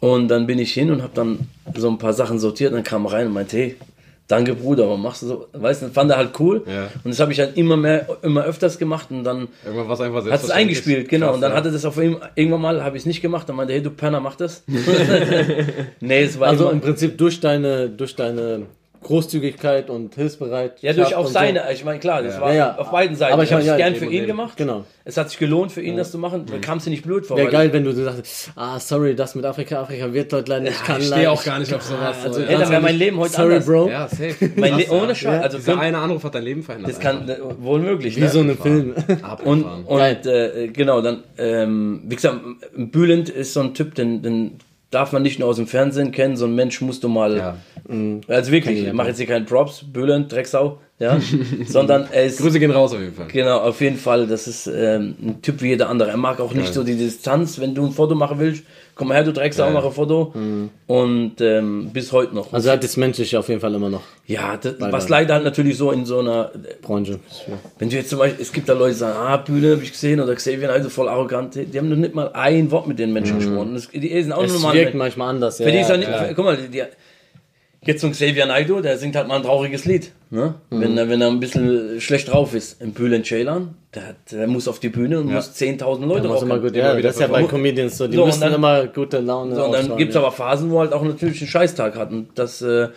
Und 0.00 0.28
dann 0.28 0.46
bin 0.46 0.58
ich 0.58 0.72
hin 0.72 0.90
und 0.90 1.02
habe 1.02 1.12
dann 1.14 1.48
so 1.76 1.88
ein 1.88 1.98
paar 1.98 2.12
Sachen 2.12 2.38
sortiert 2.38 2.72
und 2.72 2.76
dann 2.76 2.84
kam 2.84 3.06
er 3.06 3.12
rein 3.12 3.26
und 3.26 3.32
meinte, 3.32 3.56
hey, 3.56 3.76
danke 4.28 4.54
Bruder, 4.54 4.86
warum 4.86 5.02
machst 5.02 5.22
du 5.22 5.26
so? 5.26 5.48
Weißt 5.52 5.82
du, 5.82 5.88
fand 5.88 6.10
er 6.10 6.16
halt 6.16 6.38
cool. 6.40 6.62
Ja. 6.66 6.88
Und 7.04 7.10
das 7.10 7.20
habe 7.20 7.32
ich 7.32 7.40
halt 7.40 7.56
immer 7.56 7.76
mehr, 7.76 8.06
immer 8.22 8.44
öfters 8.44 8.78
gemacht 8.78 9.08
und 9.10 9.24
dann 9.24 9.48
Irgendwann 9.64 9.88
war 9.88 9.94
es 9.94 10.00
einfach 10.00 10.30
hat 10.30 10.42
es 10.42 10.50
eingespielt, 10.50 11.08
genau. 11.08 11.26
Krass, 11.26 11.34
und 11.36 11.40
dann 11.40 11.52
ja. 11.52 11.56
hatte 11.56 11.70
das 11.70 11.84
auf 11.84 11.96
ihm, 11.96 12.18
irgendwann 12.34 12.60
mal, 12.60 12.84
habe 12.84 12.96
ich 12.96 13.02
es 13.02 13.06
nicht 13.06 13.22
gemacht, 13.22 13.48
dann 13.48 13.56
meinte 13.56 13.72
hey, 13.72 13.82
du 13.82 13.90
Penner, 13.90 14.20
mach 14.20 14.36
das. 14.36 14.62
nee, 16.00 16.22
es 16.22 16.38
war 16.38 16.48
Also 16.48 16.64
immer, 16.64 16.72
im 16.72 16.80
Prinzip 16.80 17.18
durch 17.18 17.40
deine, 17.40 17.88
durch 17.88 18.16
deine 18.16 18.66
Großzügigkeit 19.04 19.90
und 19.90 20.14
Hilfsbereitschaft. 20.14 20.82
ja, 20.82 20.92
durch 20.92 21.14
auch 21.14 21.26
seine, 21.26 21.62
ich 21.72 21.84
meine, 21.84 22.00
klar, 22.00 22.22
das 22.22 22.40
war 22.40 22.50
Ja, 22.52 22.56
ja. 22.56 22.76
auf 22.76 22.90
beiden 22.90 23.16
Seiten. 23.16 23.32
Aber 23.32 23.42
ich 23.44 23.50
ich 23.50 23.52
habe 23.52 23.62
es 23.62 23.68
ja, 23.68 23.76
gern 23.76 23.94
für 23.94 24.06
ihn 24.06 24.12
eben. 24.12 24.26
gemacht. 24.26 24.56
Genau. 24.56 24.84
Es 25.04 25.16
hat 25.16 25.28
sich 25.28 25.38
gelohnt 25.38 25.70
für 25.70 25.82
ihn, 25.82 25.96
das 25.96 26.10
zu 26.10 26.18
machen. 26.18 26.46
Da 26.46 26.58
kam 26.58 26.78
es 26.78 26.84
dir 26.84 26.90
nicht 26.90 27.04
blöd 27.04 27.26
vor. 27.26 27.36
Wäre 27.36 27.50
geil, 27.50 27.72
wenn 27.72 27.84
du 27.84 27.92
so 27.92 28.02
sagst, 28.02 28.50
ah, 28.56 28.80
sorry, 28.80 29.14
das 29.14 29.34
mit 29.34 29.44
Afrika, 29.44 29.82
Afrika 29.82 30.12
wird 30.12 30.32
heute 30.32 30.50
leider 30.50 30.64
nicht, 30.64 30.84
kann 30.84 31.00
Ich 31.00 31.08
leider 31.10 31.20
stehe 31.20 31.30
auch 31.30 31.44
gar 31.44 31.58
nicht 31.58 31.72
auf 31.74 31.82
sowas. 31.82 32.16
Also, 32.24 32.40
so, 32.40 32.46
Ey, 32.46 32.58
dann 32.58 32.70
wäre 32.70 32.80
mein 32.80 32.96
Leben 32.96 33.18
heute 33.18 33.32
Sorry, 33.32 33.52
anders. 33.52 33.66
Bro. 33.66 33.88
Ja, 33.90 34.08
safe. 34.08 34.50
Mein 34.56 34.78
Le 34.78 34.86
ohne 34.90 35.08
ja. 35.08 35.14
Scheiß. 35.14 35.42
Also, 35.42 35.58
Dieser 35.58 35.78
eine 35.78 35.98
Anruf 35.98 36.24
hat 36.24 36.34
dein 36.34 36.42
Leben 36.42 36.62
verändert. 36.62 36.90
das 36.90 37.00
kann 37.00 37.28
äh, 37.28 37.36
wohl 37.58 37.80
möglich. 37.80 38.16
Wie 38.16 38.20
ne? 38.20 38.28
so 38.30 38.40
ein 38.40 38.56
Film. 38.56 38.94
einfach. 38.96 39.44
Und, 39.44 39.64
und 39.64 40.00
äh, 40.00 40.68
genau, 40.72 41.02
dann, 41.02 41.22
ähm, 41.38 42.02
wie 42.06 42.16
gesagt, 42.16 42.40
Bülent 42.74 43.28
ist 43.28 43.52
so 43.52 43.60
ein 43.60 43.74
Typ, 43.74 43.94
den, 43.94 44.22
den 44.22 44.58
darf 44.94 45.12
man 45.12 45.22
nicht 45.22 45.38
nur 45.38 45.48
aus 45.48 45.56
dem 45.56 45.66
Fernsehen 45.66 46.12
kennen, 46.12 46.36
so 46.36 46.46
ein 46.46 46.54
Mensch 46.54 46.80
musst 46.80 47.02
du 47.04 47.08
mal, 47.08 47.36
Ja. 47.36 47.56
also 48.28 48.52
wirklich, 48.52 48.86
ich 48.86 48.92
mache 48.92 49.08
jetzt 49.08 49.18
hier 49.18 49.26
keinen 49.26 49.44
Props, 49.46 49.84
Bülent, 49.92 50.30
Drecksau, 50.32 50.78
ja, 50.98 51.18
sondern 51.66 52.06
er 52.12 52.24
ist, 52.24 52.38
Grüße 52.38 52.58
gehen 52.60 52.70
raus 52.70 52.92
auf 52.94 53.00
jeden 53.00 53.14
Fall. 53.14 53.26
genau, 53.26 53.58
auf 53.58 53.80
jeden 53.80 53.96
Fall, 53.96 54.26
das 54.26 54.46
ist 54.46 54.66
ähm, 54.68 55.14
ein 55.20 55.42
Typ 55.42 55.60
wie 55.60 55.68
jeder 55.68 55.88
andere. 55.88 56.10
Er 56.10 56.16
mag 56.16 56.40
auch 56.40 56.54
nicht 56.54 56.72
so 56.72 56.84
die 56.84 56.96
Distanz, 56.96 57.60
wenn 57.60 57.74
du 57.74 57.84
ein 57.86 57.92
Foto 57.92 58.14
machen 58.14 58.38
willst, 58.38 58.64
komm 58.94 59.08
mal 59.08 59.14
her, 59.14 59.24
du 59.24 59.32
Drecksau, 59.32 59.64
Ja. 59.66 59.70
mach 59.70 59.84
ein 59.84 59.92
Foto 59.92 60.32
und 60.86 61.32
ähm, 61.40 61.90
bis 61.92 62.12
heute 62.12 62.34
noch. 62.34 62.52
Also 62.52 62.70
hat 62.70 62.84
das 62.84 62.96
Menschliche 62.96 63.38
auf 63.38 63.48
jeden 63.48 63.60
Fall 63.60 63.74
immer 63.74 63.88
noch. 63.90 64.02
ja, 64.26 64.56
das, 64.56 64.74
was 64.78 65.08
leider 65.08 65.34
halt 65.34 65.44
natürlich 65.44 65.76
so 65.76 65.90
in 65.90 66.04
so 66.06 66.20
einer 66.20 66.50
Branche. 66.82 67.18
wenn 67.78 67.88
du 67.90 67.96
jetzt 67.96 68.10
zum 68.10 68.18
Beispiel, 68.18 68.42
es 68.42 68.52
gibt 68.52 68.68
da 68.68 68.72
Leute, 68.74 68.92
die 68.92 68.98
sagen, 68.98 69.16
ah, 69.18 69.36
Bühne 69.38 69.72
habe 69.72 69.82
ich 69.82 69.92
gesehen 69.92 70.20
oder 70.20 70.34
Xavier, 70.34 70.70
also 70.70 70.88
voll 70.90 71.08
arrogant, 71.08 71.54
die 71.54 71.78
haben 71.78 71.88
noch 71.88 71.96
nicht 71.96 72.14
mal 72.14 72.30
ein 72.34 72.70
Wort 72.70 72.86
mit 72.86 72.98
den 72.98 73.12
Menschen 73.12 73.38
gesprochen. 73.38 73.74
Das, 73.74 73.88
die 73.90 74.22
sind 74.22 74.32
auch 74.32 74.42
Es 74.44 74.52
normal. 74.52 74.74
wirkt 74.74 74.94
manchmal 74.94 75.30
anders. 75.30 75.58
Ja, 75.58 75.66
Für 75.66 75.72
die 75.72 75.78
ist 75.78 75.88
ja, 75.90 75.96
nicht, 75.96 76.10
guck 76.36 76.44
mal, 76.44 76.56
die, 76.56 76.82
jetzt 77.86 78.04
ein 78.04 78.12
Xavier 78.12 78.46
Naidoo, 78.46 78.80
der 78.80 78.98
singt 78.98 79.16
halt 79.16 79.28
mal 79.28 79.36
ein 79.36 79.42
trauriges 79.42 79.84
Lied. 79.84 80.10
Ne? 80.30 80.54
Wenn, 80.70 80.96
er, 80.98 81.08
wenn 81.08 81.20
er 81.20 81.28
ein 81.28 81.40
bisschen 81.40 82.00
schlecht 82.00 82.30
drauf 82.32 82.54
ist. 82.54 82.80
Im 82.82 82.92
Bülent 82.92 83.26
Ceylan, 83.26 83.74
der, 83.94 84.08
hat- 84.08 84.16
der 84.32 84.46
muss 84.46 84.66
auf 84.68 84.80
die 84.80 84.88
Bühne 84.88 85.20
und 85.20 85.32
muss 85.32 85.50
10.000 85.50 86.04
Leute 86.06 86.28
Das 86.28 86.36
ist 86.38 86.42
immer 86.42 86.54
rocken. 86.56 86.68
gut. 86.68 86.76
Ja, 86.76 87.00
das 87.00 87.14
ist 87.14 87.20
ja 87.20 87.26
bei. 87.28 87.44
Comedians 87.44 87.96
so. 87.98 88.08
Die 88.08 88.16
So, 88.16 88.26
müssen 88.26 88.40
dann- 88.40 88.54
immer 88.54 88.86
gute 88.86 89.20
Laune 89.20 89.54
So, 89.54 89.64
und 89.66 89.72
dann 89.72 89.96
gibt 89.96 90.10
es 90.10 90.14
ja. 90.14 90.20
aber 90.22 90.32
Phasen, 90.32 90.70
wo 90.70 90.76
er 90.76 90.80
halt 90.80 90.92
auch 90.92 91.02
natürlich 91.02 91.40
einen 91.40 91.48
Scheißtag 91.50 91.96
hat. 91.96 92.10
Und 92.10 92.28
das, 92.34 92.60
äh, 92.62 92.88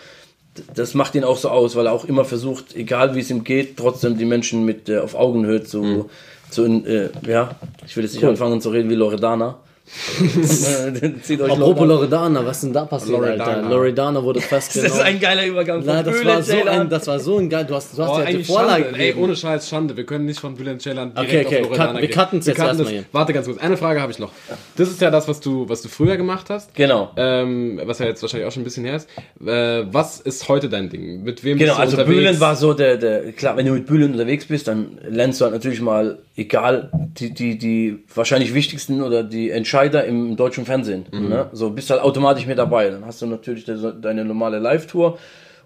das 0.73 0.93
macht 0.95 1.13
ihn 1.15 1.23
auch 1.23 1.37
so 1.37 1.49
aus, 1.49 1.75
weil 1.75 1.85
er 1.85 1.91
auch 1.93 2.05
immer 2.05 2.25
versucht, 2.25 2.75
egal 2.75 3.13
wie 3.15 3.19
es 3.19 3.29
ihm 3.29 3.43
geht, 3.43 3.77
trotzdem 3.77 4.17
die 4.17 4.25
Menschen 4.25 4.65
mit 4.65 4.89
äh, 4.89 4.97
auf 4.99 5.13
Augenhöhe 5.13 5.63
zu, 5.63 6.09
zu 6.49 6.65
äh, 6.65 7.09
ja, 7.27 7.51
ich 7.85 7.95
will 7.95 8.03
jetzt 8.03 8.15
nicht 8.15 8.23
anfangen 8.25 8.59
zu 8.61 8.69
reden 8.69 8.89
wie 8.89 8.95
Loredana. 8.95 9.57
Äh, 9.87 11.21
Zieht 11.21 11.41
euch 11.41 11.51
Apropos 11.51 11.87
Loredana. 11.87 12.45
Was 12.45 12.57
ist 12.57 12.63
denn 12.65 12.73
da 12.73 12.85
passiert, 12.85 13.17
Loredana. 13.19 13.43
Alter? 13.45 13.69
Loredana 13.69 14.23
wurde 14.23 14.39
Das 14.49 14.65
ist 14.67 14.73
festgenommen. 14.73 15.01
ein 15.03 15.19
geiler 15.19 15.45
Übergang 15.45 15.81
Na, 15.85 15.95
von 16.03 16.05
das, 16.05 16.13
Bülent 16.19 16.35
war 16.35 16.43
so 16.43 16.51
Ceylan. 16.51 16.79
ein, 16.81 16.89
das 16.89 17.07
war 17.07 17.19
so 17.19 17.37
ein 17.37 17.49
geil. 17.49 17.65
Du 17.67 17.75
hast, 17.75 17.97
du 17.97 18.03
hast 18.03 18.09
Oh, 18.11 18.19
ja 18.19 18.25
die 18.25 18.43
Vorlage 18.43 18.83
Schande. 18.85 18.99
Ey, 18.99 19.13
ohne 19.15 19.35
Scheiß, 19.35 19.69
Schande. 19.69 19.97
Wir 19.97 20.05
können 20.05 20.25
nicht 20.25 20.39
von 20.39 20.55
Bülent 20.55 20.81
Ceylan 20.81 21.13
direkt 21.13 21.29
Okay, 21.31 21.45
okay, 21.45 21.55
auf 21.61 21.63
Loredana 21.69 21.91
cut- 21.93 22.01
wir 22.01 22.07
gehen. 22.07 22.17
cutten's 22.19 22.45
jetzt 22.47 22.55
cutten 22.55 22.67
erstmal 22.69 22.85
das. 22.85 22.91
hier. 22.93 23.03
Warte 23.11 23.33
ganz 23.33 23.47
kurz. 23.47 23.59
Eine 23.59 23.77
Frage 23.77 24.01
habe 24.01 24.11
ich 24.11 24.19
noch. 24.19 24.31
Das 24.75 24.89
ist 24.89 25.01
ja 25.01 25.09
das, 25.11 25.27
was 25.27 25.39
du, 25.39 25.67
was 25.69 25.81
du 25.81 25.89
früher 25.89 26.17
gemacht 26.17 26.49
hast. 26.49 26.73
Genau. 26.75 27.11
Ähm, 27.17 27.81
was 27.85 27.99
ja 27.99 28.05
jetzt 28.07 28.21
wahrscheinlich 28.21 28.47
auch 28.47 28.51
schon 28.51 28.61
ein 28.61 28.65
bisschen 28.65 28.85
her 28.85 28.97
ist. 28.97 29.09
Äh, 29.45 29.85
was 29.91 30.19
ist 30.19 30.47
heute 30.49 30.69
dein 30.69 30.89
Ding? 30.89 31.23
Mit 31.23 31.43
wem 31.43 31.57
Genau, 31.57 31.71
bist 31.73 31.77
du 31.77 31.81
also 31.81 31.97
unterwegs? 31.97 32.19
Bühlen 32.21 32.39
war 32.39 32.55
so 32.55 32.73
der, 32.73 32.97
der, 32.97 33.31
klar, 33.31 33.57
wenn 33.57 33.65
du 33.65 33.71
mit 33.73 33.85
Bühlen 33.85 34.11
unterwegs 34.11 34.45
bist, 34.45 34.67
dann 34.67 34.97
lernst 35.07 35.39
du 35.39 35.45
halt 35.45 35.53
natürlich 35.53 35.81
mal, 35.81 36.19
egal, 36.35 36.91
die, 37.17 37.33
die, 37.33 37.57
die 37.57 37.99
wahrscheinlich 38.13 38.53
wichtigsten 38.53 39.01
oder 39.01 39.23
die 39.23 39.49
Entscheider 39.77 40.05
im 40.05 40.35
deutschen 40.35 40.65
Fernsehen. 40.65 41.05
Ne? 41.11 41.49
So 41.53 41.69
bist 41.69 41.89
halt 41.91 42.01
automatisch 42.01 42.45
mit 42.47 42.57
dabei. 42.57 42.89
Dann 42.89 43.05
hast 43.05 43.21
du 43.21 43.27
natürlich 43.27 43.63
de- 43.65 43.93
deine 44.01 44.25
normale 44.25 44.57
Live-Tour 44.59 45.17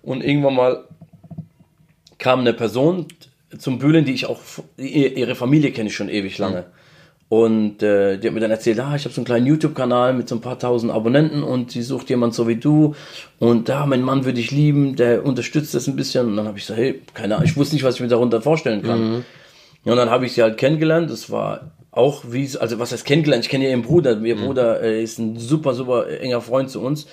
und 0.04 0.24
irgendwann 0.24 0.56
mal 0.56 0.84
kam 2.18 2.42
eine 2.42 2.54
Person 2.54 3.08
zum 3.58 3.80
Bühlen, 3.80 4.04
die 4.06 4.14
ich 4.14 4.26
auch, 4.26 4.40
ihr- 4.78 5.16
ihre 5.18 5.36
Familie 5.36 5.72
kenne 5.72 5.90
ich 5.90 5.96
schon 5.96 6.10
ewig 6.10 6.38
lange. 6.38 6.66
Und 7.30 7.82
äh, 7.82 8.18
die 8.18 8.28
hat 8.28 8.34
mir 8.34 8.42
dann 8.42 8.52
erzählt, 8.52 8.78
ah, 8.82 8.94
ich 8.94 9.06
habe 9.06 9.14
so 9.14 9.22
einen 9.22 9.26
kleinen 9.26 9.46
YouTube-Kanal 9.48 10.14
mit 10.14 10.28
so 10.28 10.36
ein 10.36 10.42
paar 10.42 10.60
tausend 10.60 10.92
Abonnenten 10.92 11.44
und 11.44 11.72
sie 11.72 11.82
sucht 11.82 12.10
jemand 12.10 12.34
so 12.34 12.46
wie 12.50 12.58
du. 12.58 12.94
Und 13.40 13.70
da, 13.70 13.86
mein 13.86 14.02
Mann 14.02 14.26
würde 14.26 14.42
ich 14.42 14.52
lieben, 14.52 14.98
der 14.98 15.26
unterstützt 15.26 15.74
das 15.74 15.88
ein 15.88 15.96
bisschen. 15.96 16.26
Und 16.28 16.36
dann 16.36 16.46
habe 16.48 16.58
ich 16.58 16.66
gesagt, 16.68 16.80
hey, 16.82 17.02
keine 17.14 17.36
Ahnung, 17.36 17.48
ich 17.48 17.56
wusste 17.56 17.76
nicht, 17.76 17.86
was 17.86 17.96
ich 17.96 18.02
mir 18.02 18.10
darunter 18.10 18.42
vorstellen 18.42 18.82
kann. 18.84 19.24
Ja, 19.86 19.94
und 19.94 19.98
dann 19.98 20.10
habe 20.10 20.26
ich 20.26 20.34
sie 20.34 20.42
halt 20.44 20.58
kennengelernt. 20.58 21.10
Das 21.10 21.32
war 21.32 21.72
auch 21.92 22.24
wie, 22.28 22.50
also 22.58 22.80
was 22.80 22.92
heißt 22.92 23.06
kennengelernt? 23.06 23.44
Ich 23.44 23.50
kenne 23.50 23.66
ja 23.66 23.72
ihren 23.72 23.82
Bruder. 23.82 24.18
Ihr 24.22 24.38
Bruder 24.38 24.82
äh, 24.82 25.04
ist 25.04 25.20
ein 25.20 25.38
super, 25.38 25.74
super 25.74 26.08
enger 26.08 26.42
Freund 26.42 26.70
zu 26.70 26.82
uns. 26.82 27.08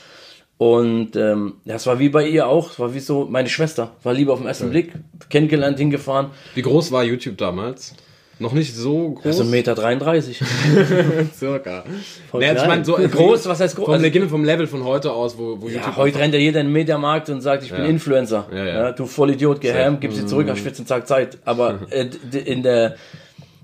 Und 0.56 1.14
ähm, 1.14 1.54
ja, 1.64 1.76
es 1.76 1.86
war 1.86 1.98
wie 2.00 2.08
bei 2.08 2.26
ihr 2.26 2.48
auch, 2.48 2.72
es 2.72 2.80
war 2.80 2.92
wie 2.92 2.98
so 2.98 3.26
meine 3.30 3.48
Schwester, 3.48 3.92
war 4.02 4.12
lieber 4.12 4.32
auf 4.32 4.40
den 4.40 4.48
ersten 4.48 4.70
Blick, 4.70 4.92
kennengelernt, 5.30 5.78
hingefahren, 5.78 6.30
Wie 6.54 6.62
groß 6.62 6.90
war 6.90 7.04
YouTube 7.04 7.38
damals? 7.38 7.94
Noch 8.40 8.52
nicht 8.52 8.74
so 8.74 9.10
groß. 9.10 9.26
also 9.26 9.44
1,33 9.44 9.50
Meter. 9.50 9.74
33. 9.74 10.38
circa. 11.34 11.84
Voll 12.30 12.44
also 12.44 12.62
ich 12.62 12.68
meine, 12.68 12.84
so 12.84 12.94
groß, 12.94 13.46
was 13.46 13.60
heißt 13.60 13.76
groß? 13.76 13.86
Vom, 13.86 13.94
Also, 13.94 14.28
vom 14.28 14.44
Level 14.44 14.66
von 14.68 14.84
heute 14.84 15.12
aus, 15.12 15.38
wo, 15.38 15.60
wo 15.60 15.68
ja, 15.68 15.96
heute 15.96 16.18
rennt 16.18 16.34
ja 16.34 16.40
jeder 16.40 16.60
in 16.60 16.68
den 16.68 16.72
Mediamarkt 16.72 17.30
und 17.30 17.40
sagt, 17.40 17.64
ich 17.64 17.70
bin 17.70 17.80
Ja. 17.80 17.86
Influencer. 17.86 18.46
Ja, 18.52 18.64
ja. 18.64 18.92
du 18.92 19.06
Vollidiot, 19.06 19.60
geh 19.60 19.72
heim, 19.72 19.98
gib 20.00 20.12
sie 20.12 20.24
zurück, 20.26 20.48
hast 20.48 20.60
14 20.60 20.86
Tage 20.86 21.04
Zeit. 21.04 21.38
Aber 21.44 21.80
äh, 21.90 22.10
in 22.44 22.62
der, 22.62 22.94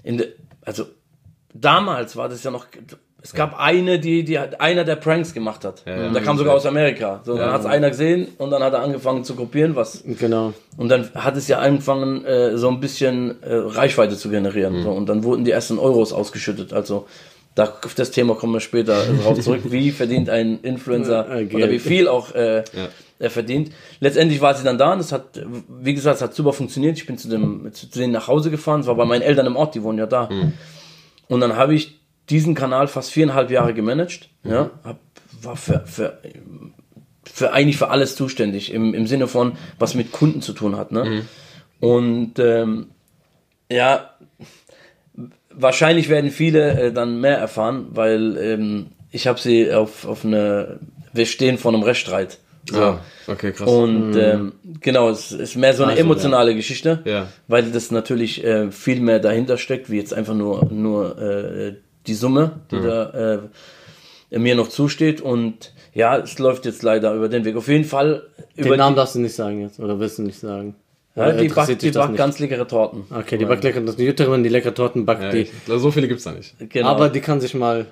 in 0.02 0.18
der, 0.18 0.26
also 0.62 0.86
damals 1.54 2.16
war 2.16 2.28
das 2.28 2.42
ja 2.44 2.50
noch, 2.50 2.66
es 3.22 3.32
gab 3.32 3.58
eine, 3.58 3.98
die, 3.98 4.22
die 4.24 4.38
einer 4.38 4.84
der 4.84 4.96
Pranks 4.96 5.32
gemacht 5.32 5.64
hat. 5.64 5.82
ja. 5.86 6.08
Und 6.08 6.12
der 6.14 6.22
kam 6.22 6.36
sogar 6.36 6.54
aus 6.54 6.66
Amerika. 6.66 7.20
So, 7.24 7.36
dann 7.38 7.52
hat 7.52 7.60
es 7.60 7.66
einer 7.66 7.88
gesehen 7.88 8.28
und 8.36 8.50
dann 8.50 8.62
hat 8.62 8.74
er 8.74 8.82
angefangen 8.82 9.24
zu 9.24 9.34
kopieren, 9.34 9.74
was 9.76 10.04
Genau. 10.18 10.52
und 10.76 10.88
dann 10.90 11.08
hat 11.14 11.36
es 11.36 11.48
ja 11.48 11.58
angefangen, 11.60 12.24
äh, 12.26 12.58
so 12.58 12.68
ein 12.68 12.80
bisschen 12.80 13.42
äh, 13.42 13.54
Reichweite 13.54 14.16
zu 14.18 14.28
generieren. 14.28 14.82
So, 14.82 14.90
und 14.90 15.08
dann 15.08 15.24
wurden 15.24 15.44
die 15.44 15.52
ersten 15.52 15.78
Euros 15.78 16.12
ausgeschüttet. 16.12 16.74
Also 16.74 17.06
da, 17.54 17.72
auf 17.84 17.94
das 17.94 18.10
Thema 18.10 18.34
kommen 18.34 18.52
wir 18.52 18.60
später 18.60 19.00
drauf 19.22 19.40
zurück. 19.40 19.60
Wie 19.64 19.90
verdient 19.92 20.28
ein 20.28 20.58
Influencer 20.60 21.30
Äh, 21.30 21.44
Geld. 21.46 21.54
oder 21.54 21.70
wie 21.72 21.78
viel 21.78 22.08
auch 22.08 22.34
äh, 22.34 22.64
er 23.20 23.30
verdient. 23.30 23.70
Letztendlich 24.00 24.40
war 24.42 24.54
sie 24.54 24.64
dann 24.64 24.76
da 24.76 24.92
und 24.92 24.98
es 24.98 25.12
hat, 25.12 25.40
wie 25.80 25.94
gesagt, 25.94 26.16
es 26.16 26.22
hat 26.22 26.34
super 26.34 26.52
funktioniert. 26.52 26.98
Ich 26.98 27.06
bin 27.06 27.16
zu, 27.16 27.28
dem, 27.28 27.72
zu 27.72 27.86
denen 27.86 28.12
nach 28.12 28.26
Hause 28.28 28.50
gefahren. 28.50 28.80
Es 28.80 28.86
war 28.86 28.96
bei 28.96 29.04
meinen 29.06 29.22
Eltern 29.22 29.46
im 29.46 29.56
Ort, 29.56 29.74
die 29.76 29.82
wohnen 29.84 29.98
ja 29.98 30.06
da. 30.06 30.28
Und 31.28 31.40
dann 31.40 31.56
habe 31.56 31.74
ich 31.74 32.00
diesen 32.30 32.54
Kanal 32.54 32.88
fast 32.88 33.10
viereinhalb 33.10 33.50
Jahre 33.50 33.74
gemanagt. 33.74 34.30
Ja, 34.44 34.70
hab, 34.84 34.98
war 35.42 35.56
für, 35.56 35.84
für 35.86 36.18
für 37.34 37.52
eigentlich 37.52 37.78
für 37.78 37.88
alles 37.88 38.14
zuständig, 38.14 38.72
im, 38.72 38.94
im 38.94 39.06
Sinne 39.06 39.26
von, 39.26 39.54
was 39.78 39.94
mit 39.94 40.12
Kunden 40.12 40.40
zu 40.40 40.52
tun 40.52 40.76
hat. 40.76 40.92
Ne? 40.92 41.02
Und 41.80 42.38
ähm, 42.38 42.88
ja, 43.68 44.10
wahrscheinlich 45.50 46.08
werden 46.08 46.30
viele 46.30 46.80
äh, 46.80 46.92
dann 46.92 47.20
mehr 47.20 47.38
erfahren, 47.38 47.86
weil 47.90 48.36
ähm, 48.38 48.86
ich 49.10 49.26
habe 49.26 49.40
sie 49.40 49.72
auf, 49.72 50.06
auf 50.06 50.24
eine, 50.24 50.78
wir 51.12 51.26
stehen 51.26 51.58
vor 51.58 51.72
einem 51.72 51.82
Rechtsstreit. 51.82 52.38
So. 52.70 52.80
Ah, 52.80 53.00
okay, 53.26 53.52
krass. 53.52 53.68
Und 53.68 54.16
ähm, 54.16 54.52
genau, 54.80 55.10
es 55.10 55.32
ist 55.32 55.56
mehr 55.56 55.74
so 55.74 55.82
eine 55.82 55.92
Also, 55.92 56.02
emotionale 56.04 56.54
Geschichte, 56.54 57.00
Ja. 57.04 57.28
weil 57.46 57.70
das 57.70 57.90
natürlich 57.90 58.42
äh, 58.44 58.70
viel 58.70 59.00
mehr 59.00 59.18
dahinter 59.20 59.58
steckt, 59.58 59.90
wie 59.90 59.96
jetzt 59.96 60.14
einfach 60.14 60.34
nur, 60.34 60.64
nur 60.70 61.18
äh, 61.18 61.74
die 62.06 62.14
Summe, 62.14 62.60
die 62.70 62.80
da 62.80 63.40
äh, 64.30 64.38
mir 64.38 64.54
noch 64.54 64.68
zusteht. 64.68 65.20
Und 65.20 65.72
ja, 65.92 66.16
es 66.18 66.38
läuft 66.38 66.64
jetzt 66.64 66.82
leider 66.82 67.14
über 67.14 67.28
den 67.28 67.44
Weg. 67.44 67.56
Auf 67.56 67.68
jeden 67.68 67.84
Fall 67.84 68.22
Den 68.56 68.66
über 68.66 68.76
Namen 68.76 68.96
darfst 68.96 69.14
du 69.14 69.20
nicht 69.20 69.34
sagen 69.34 69.60
jetzt, 69.60 69.78
oder 69.78 69.98
willst 70.00 70.18
du 70.18 70.22
nicht 70.22 70.38
sagen? 70.38 70.74
ja, 71.16 71.30
die, 71.32 71.48
backt, 71.48 71.80
die 71.82 71.90
backt 71.92 72.16
ganz 72.16 72.38
leckere 72.40 72.66
Torten. 72.66 73.04
Okay, 73.14 73.38
die 73.38 73.44
backt 73.44 73.62
lecker, 73.62 73.80
das 73.82 73.94
die 73.96 74.04
Jüterin, 74.04 74.42
die 74.42 74.48
leckere 74.48 74.74
Torten 74.74 75.04
backt 75.06 75.22
ja, 75.22 75.30
die. 75.30 75.38
ich, 75.42 75.52
so 75.66 75.90
viele 75.92 76.08
gibt's 76.08 76.24
da 76.24 76.32
nicht. 76.32 76.54
Genau. 76.70 76.88
Aber 76.88 77.08
die 77.08 77.20
kann 77.20 77.40
sich 77.40 77.54
mal, 77.54 77.86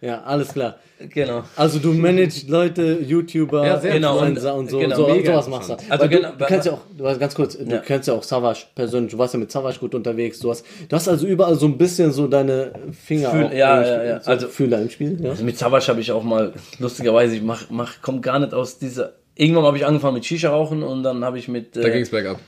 ja, 0.00 0.22
alles 0.22 0.52
klar. 0.52 0.76
genau. 1.10 1.42
Also 1.56 1.78
du 1.78 1.92
managst 1.92 2.48
Leute, 2.48 2.98
YouTuber, 3.06 3.66
Ja, 3.66 3.76
genau. 3.78 4.14
Influencer 4.18 4.54
und 4.54 4.70
so, 4.70 4.78
Genau, 4.78 4.96
so 4.96 5.08
mega 5.08 5.32
sowas 5.32 5.48
machst 5.48 5.68
du. 5.70 5.74
Also 5.74 5.90
Also 5.90 6.04
du, 6.04 6.10
genau, 6.10 6.32
du 6.38 6.44
kennst 6.44 6.66
ja 6.66 6.72
auch, 6.72 6.80
du 6.96 7.04
warst 7.04 7.20
ganz 7.20 7.34
kurz, 7.34 7.56
du 7.58 7.64
Ja. 7.64 7.78
kennst 7.78 8.08
ja 8.08 8.14
auch 8.14 8.22
Savage 8.22 8.60
persönlich, 8.74 9.12
du 9.12 9.18
warst 9.18 9.34
ja 9.34 9.40
mit 9.40 9.50
Savage 9.50 9.78
gut 9.78 9.94
unterwegs, 9.94 10.38
du 10.38 10.50
hast, 10.50 10.64
du 10.88 10.94
hast 10.96 11.08
also 11.08 11.26
überall 11.26 11.54
so 11.56 11.66
ein 11.66 11.76
bisschen 11.78 12.12
so 12.12 12.26
deine 12.28 12.72
Finger 13.04 13.30
Fühl- 13.30 13.44
auch 13.46 13.52
ja, 13.52 13.76
im 13.78 13.82
ja, 13.84 13.94
Spiel, 13.96 14.08
ja. 14.08 14.20
so 14.20 14.30
Also- 14.30 14.48
Fühler 14.48 14.82
im 14.82 14.90
Spiel, 14.90 15.18
ja. 15.22 15.30
Also 15.30 15.44
mit 15.44 15.58
Savage 15.58 15.86
habe 15.88 16.00
ich 16.00 16.12
auch 16.12 16.22
mal, 16.22 16.52
lustigerweise, 16.78 17.36
ich 17.36 17.42
mach, 17.42 17.68
mach, 17.70 17.94
komm 18.02 18.20
gar 18.22 18.38
nicht 18.38 18.54
aus 18.54 18.78
dieser. 18.78 19.12
Irgendwann 19.34 19.64
habe 19.64 19.76
ich 19.76 19.84
angefangen 19.84 20.14
mit 20.14 20.24
Shisha 20.24 20.48
rauchen 20.50 20.82
und 20.82 21.02
dann 21.02 21.22
habe 21.24 21.38
ich 21.38 21.46
mit. 21.48 21.76
Äh, 21.76 21.82
Da 21.82 21.88
ging's 21.90 22.08
bergab. 22.10 22.38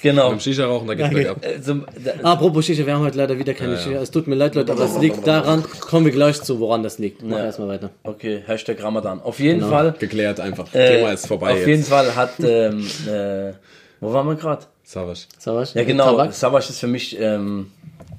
Genau. 0.00 0.30
Beim 0.30 0.40
Shisha 0.40 0.64
rauchen, 0.66 0.86
da 0.86 0.94
ging's 0.94 1.12
bergab. 1.12 1.44
Äh, 1.44 1.60
zum, 1.60 1.84
da, 2.02 2.12
Apropos 2.30 2.64
Shisha, 2.64 2.86
wir 2.86 2.94
haben 2.94 3.02
heute 3.04 3.18
leider 3.18 3.38
wieder 3.38 3.52
keine 3.54 3.76
Shisha. 3.76 4.00
Es 4.00 4.10
tut 4.10 4.26
mir 4.26 4.34
leid, 4.36 4.54
Leute, 4.54 4.72
aber 4.72 4.84
es 4.84 4.98
liegt 4.98 5.26
daran. 5.26 5.62
Kommen 5.80 6.06
wir 6.06 6.12
gleich 6.12 6.40
zu, 6.42 6.58
woran 6.60 6.82
das 6.82 6.98
liegt. 6.98 7.22
Mach 7.22 7.36
Ja. 7.38 7.44
erstmal 7.44 7.68
weiter. 7.68 7.90
okay, 8.04 8.42
Hashtag 8.46 8.82
Ramadan. 8.82 9.20
Auf 9.20 9.38
jeden 9.38 9.60
Fall. 9.60 9.94
Geklärt 9.98 10.40
einfach. 10.40 10.72
äh, 10.74 10.96
Thema 10.96 11.12
ist 11.12 11.26
vorbei 11.26 11.52
Auf 11.52 11.58
jetzt. 11.58 11.66
jeden 11.68 11.84
Fall 11.84 12.14
hat. 12.16 12.32
Ähm, 12.40 12.86
äh, 13.06 13.52
wo 14.00 14.12
waren 14.12 14.26
wir 14.26 14.34
gerade? 14.36 14.64
Savage. 14.84 15.26
Savage? 15.38 15.70
Ja, 15.74 15.84
genau. 15.84 16.16
Tabak? 16.16 16.30
Ist 16.30 16.78
für 16.80 16.86
mich. 16.88 17.18
Ähm, 17.20 17.70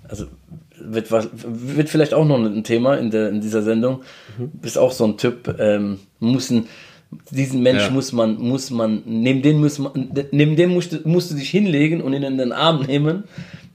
also 0.08 0.26
wird, 0.80 1.12
was, 1.12 1.28
wird 1.34 1.90
vielleicht 1.90 2.14
auch 2.14 2.26
noch 2.26 2.38
ein 2.38 2.64
Thema 2.64 2.96
in, 2.98 3.10
der, 3.12 3.30
in 3.30 3.42
dieser 3.42 3.62
Sendung. 3.62 4.04
Bist 4.38 4.78
auch 4.78 4.92
so 4.92 5.06
ein 5.06 5.18
Typ. 5.18 5.56
Ähm, 5.60 6.00
muss 6.20 6.50
ein, 6.50 6.68
diesen 7.32 7.62
Mensch 7.64 7.84
Ja. 7.84 7.90
muss 7.92 8.12
man, 8.14 8.36
muss 8.38 8.70
man, 8.70 9.04
neben 9.06 9.42
den 9.42 9.60
muss 9.60 9.80
man, 9.80 9.92
neben 10.32 10.56
dem 10.56 10.72
musst 10.72 10.94
du, 10.94 10.98
musst 11.06 11.32
du 11.32 11.36
dich 11.36 11.50
hinlegen 11.50 12.02
und 12.02 12.14
ihn 12.14 12.24
in 12.24 12.38
den 12.38 12.52
Arm 12.52 12.84
nehmen, 12.86 13.24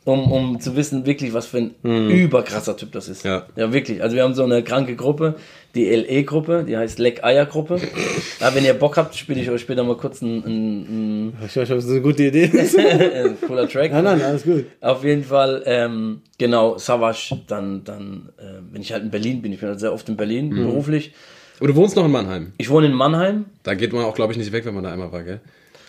um, 0.05 0.33
um 0.33 0.59
zu 0.61 0.75
wissen, 0.75 1.05
wirklich, 1.05 1.35
was 1.35 1.47
für 1.47 1.59
ein 1.59 1.75
überkrasser 2.11 2.77
Typ 2.77 2.93
das 2.93 3.09
ist. 3.11 3.25
Ja. 3.25 3.47
ja, 3.57 3.73
wirklich. 3.75 4.03
Also 4.03 4.17
wir 4.17 4.23
haben 4.23 4.33
so 4.35 4.43
eine 4.43 4.63
kranke 4.63 4.97
Gruppe, 4.97 5.35
die 5.75 5.85
LE-Gruppe, 5.85 6.65
die 6.67 6.79
heißt 6.79 6.99
Leck-Eier-Gruppe. 6.99 7.79
ja, 8.41 8.55
wenn 8.55 8.65
ihr 8.65 8.73
Bock 8.73 8.97
habt, 8.97 9.15
spiele 9.15 9.41
ich 9.43 9.51
euch 9.51 9.61
später 9.61 9.85
mal 9.85 9.97
kurz 9.99 10.23
einen, 10.23 10.43
einen, 10.45 11.33
Ich 11.47 11.55
weiß, 11.57 11.69
das 11.69 11.85
ist 11.85 11.91
eine 11.91 12.01
gute 12.01 12.25
Idee. 12.25 12.49
cooler 13.47 13.69
Track. 13.69 13.93
nein, 13.93 14.05
nein, 14.05 14.23
alles 14.23 14.45
gut. 14.45 14.65
Auf 14.81 15.05
jeden 15.05 15.25
Fall, 15.25 15.63
ähm, 15.67 16.23
genau, 16.39 16.79
Savage, 16.79 17.37
dann, 17.47 17.85
dann, 17.85 18.31
äh, 18.39 18.61
wenn 18.73 18.81
ich 18.81 18.93
halt 18.93 19.03
in 19.03 19.11
Berlin 19.11 19.43
bin, 19.43 19.53
ich 19.53 19.61
bin 19.61 19.69
halt 19.69 19.81
sehr 19.81 19.93
oft 19.93 20.09
in 20.09 20.17
Berlin, 20.17 20.49
Mhm. 20.49 20.57
beruflich. 20.65 21.13
Aber 21.59 21.69
du 21.69 21.75
wohnst 21.77 21.97
noch 21.97 22.05
in 22.05 22.11
Mannheim. 22.13 22.53
Ich 22.59 22.71
wohne 22.71 22.87
in 22.87 22.93
Mannheim. 22.95 23.47
Da 23.63 23.75
geht 23.75 23.93
man 23.93 24.05
auch, 24.05 24.15
glaube 24.15 24.33
ich, 24.33 24.39
nicht 24.39 24.53
weg, 24.53 24.65
wenn 24.65 24.75
man 24.75 24.85
da 24.85 24.93
einmal 24.93 25.11
war, 25.13 25.23
gell? 25.23 25.41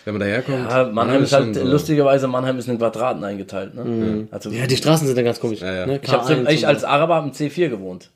Wenn 0.04 0.14
man 0.14 0.20
daherkommt. 0.20 0.68
Ja, 0.70 0.88
Mannheim 0.92 1.22
ist 1.22 1.32
halt, 1.32 1.54
so- 1.54 1.62
lustigerweise, 1.64 2.26
Mannheim 2.26 2.58
ist 2.58 2.68
in 2.68 2.78
Quadraten 2.78 3.22
eingeteilt. 3.22 3.74
Ne? 3.74 4.26
Also, 4.30 4.50
Mhm. 4.50 4.56
Ja, 4.56 4.66
die 4.66 4.76
Straßen 4.76 5.06
sind 5.06 5.16
dann 5.16 5.24
ganz 5.26 5.38
komisch. 5.40 5.60
Ja, 5.60 5.72
ja. 5.74 5.86
Ne? 5.86 6.00
ich, 6.02 6.10
hab, 6.10 6.26
K1 6.26 6.48
ich 6.50 6.62
und 6.62 6.68
als. 6.68 6.84
Araber 6.84 7.16
habe 7.16 7.28
im 7.28 7.32
C4 7.34 7.68
gewohnt. 7.68 8.10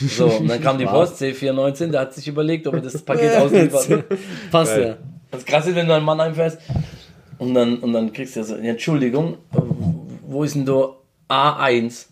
So, 0.00 0.26
und 0.26 0.48
dann 0.48 0.60
kam 0.60 0.78
die 0.78 0.84
Post, 0.96 1.20
C419, 1.22 1.88
der 1.88 2.00
hat 2.00 2.14
sich 2.14 2.26
überlegt, 2.28 2.66
ob 2.66 2.74
er 2.74 2.80
das 2.80 3.00
Paket 3.02 3.36
ausliefert. 3.36 3.88
Ne? 3.90 4.04
Passt 4.50 4.76
ja. 4.76 4.96
Das 5.30 5.44
krasse 5.44 5.70
ist, 5.70 5.76
wenn 5.76 5.86
du 5.86 5.96
in 5.96 6.02
Mannheim 6.04 6.34
fährst 6.34 6.58
und 7.38 7.54
dann, 7.54 7.78
und 7.78 7.92
dann 7.92 8.12
kriegst 8.12 8.34
du 8.36 8.40
ja 8.40 8.44
so, 8.44 8.54
Entschuldigung, 8.56 9.36
wo 10.26 10.44
ist 10.44 10.54
denn 10.54 10.66
da 10.66 10.94
A1? 11.28 12.06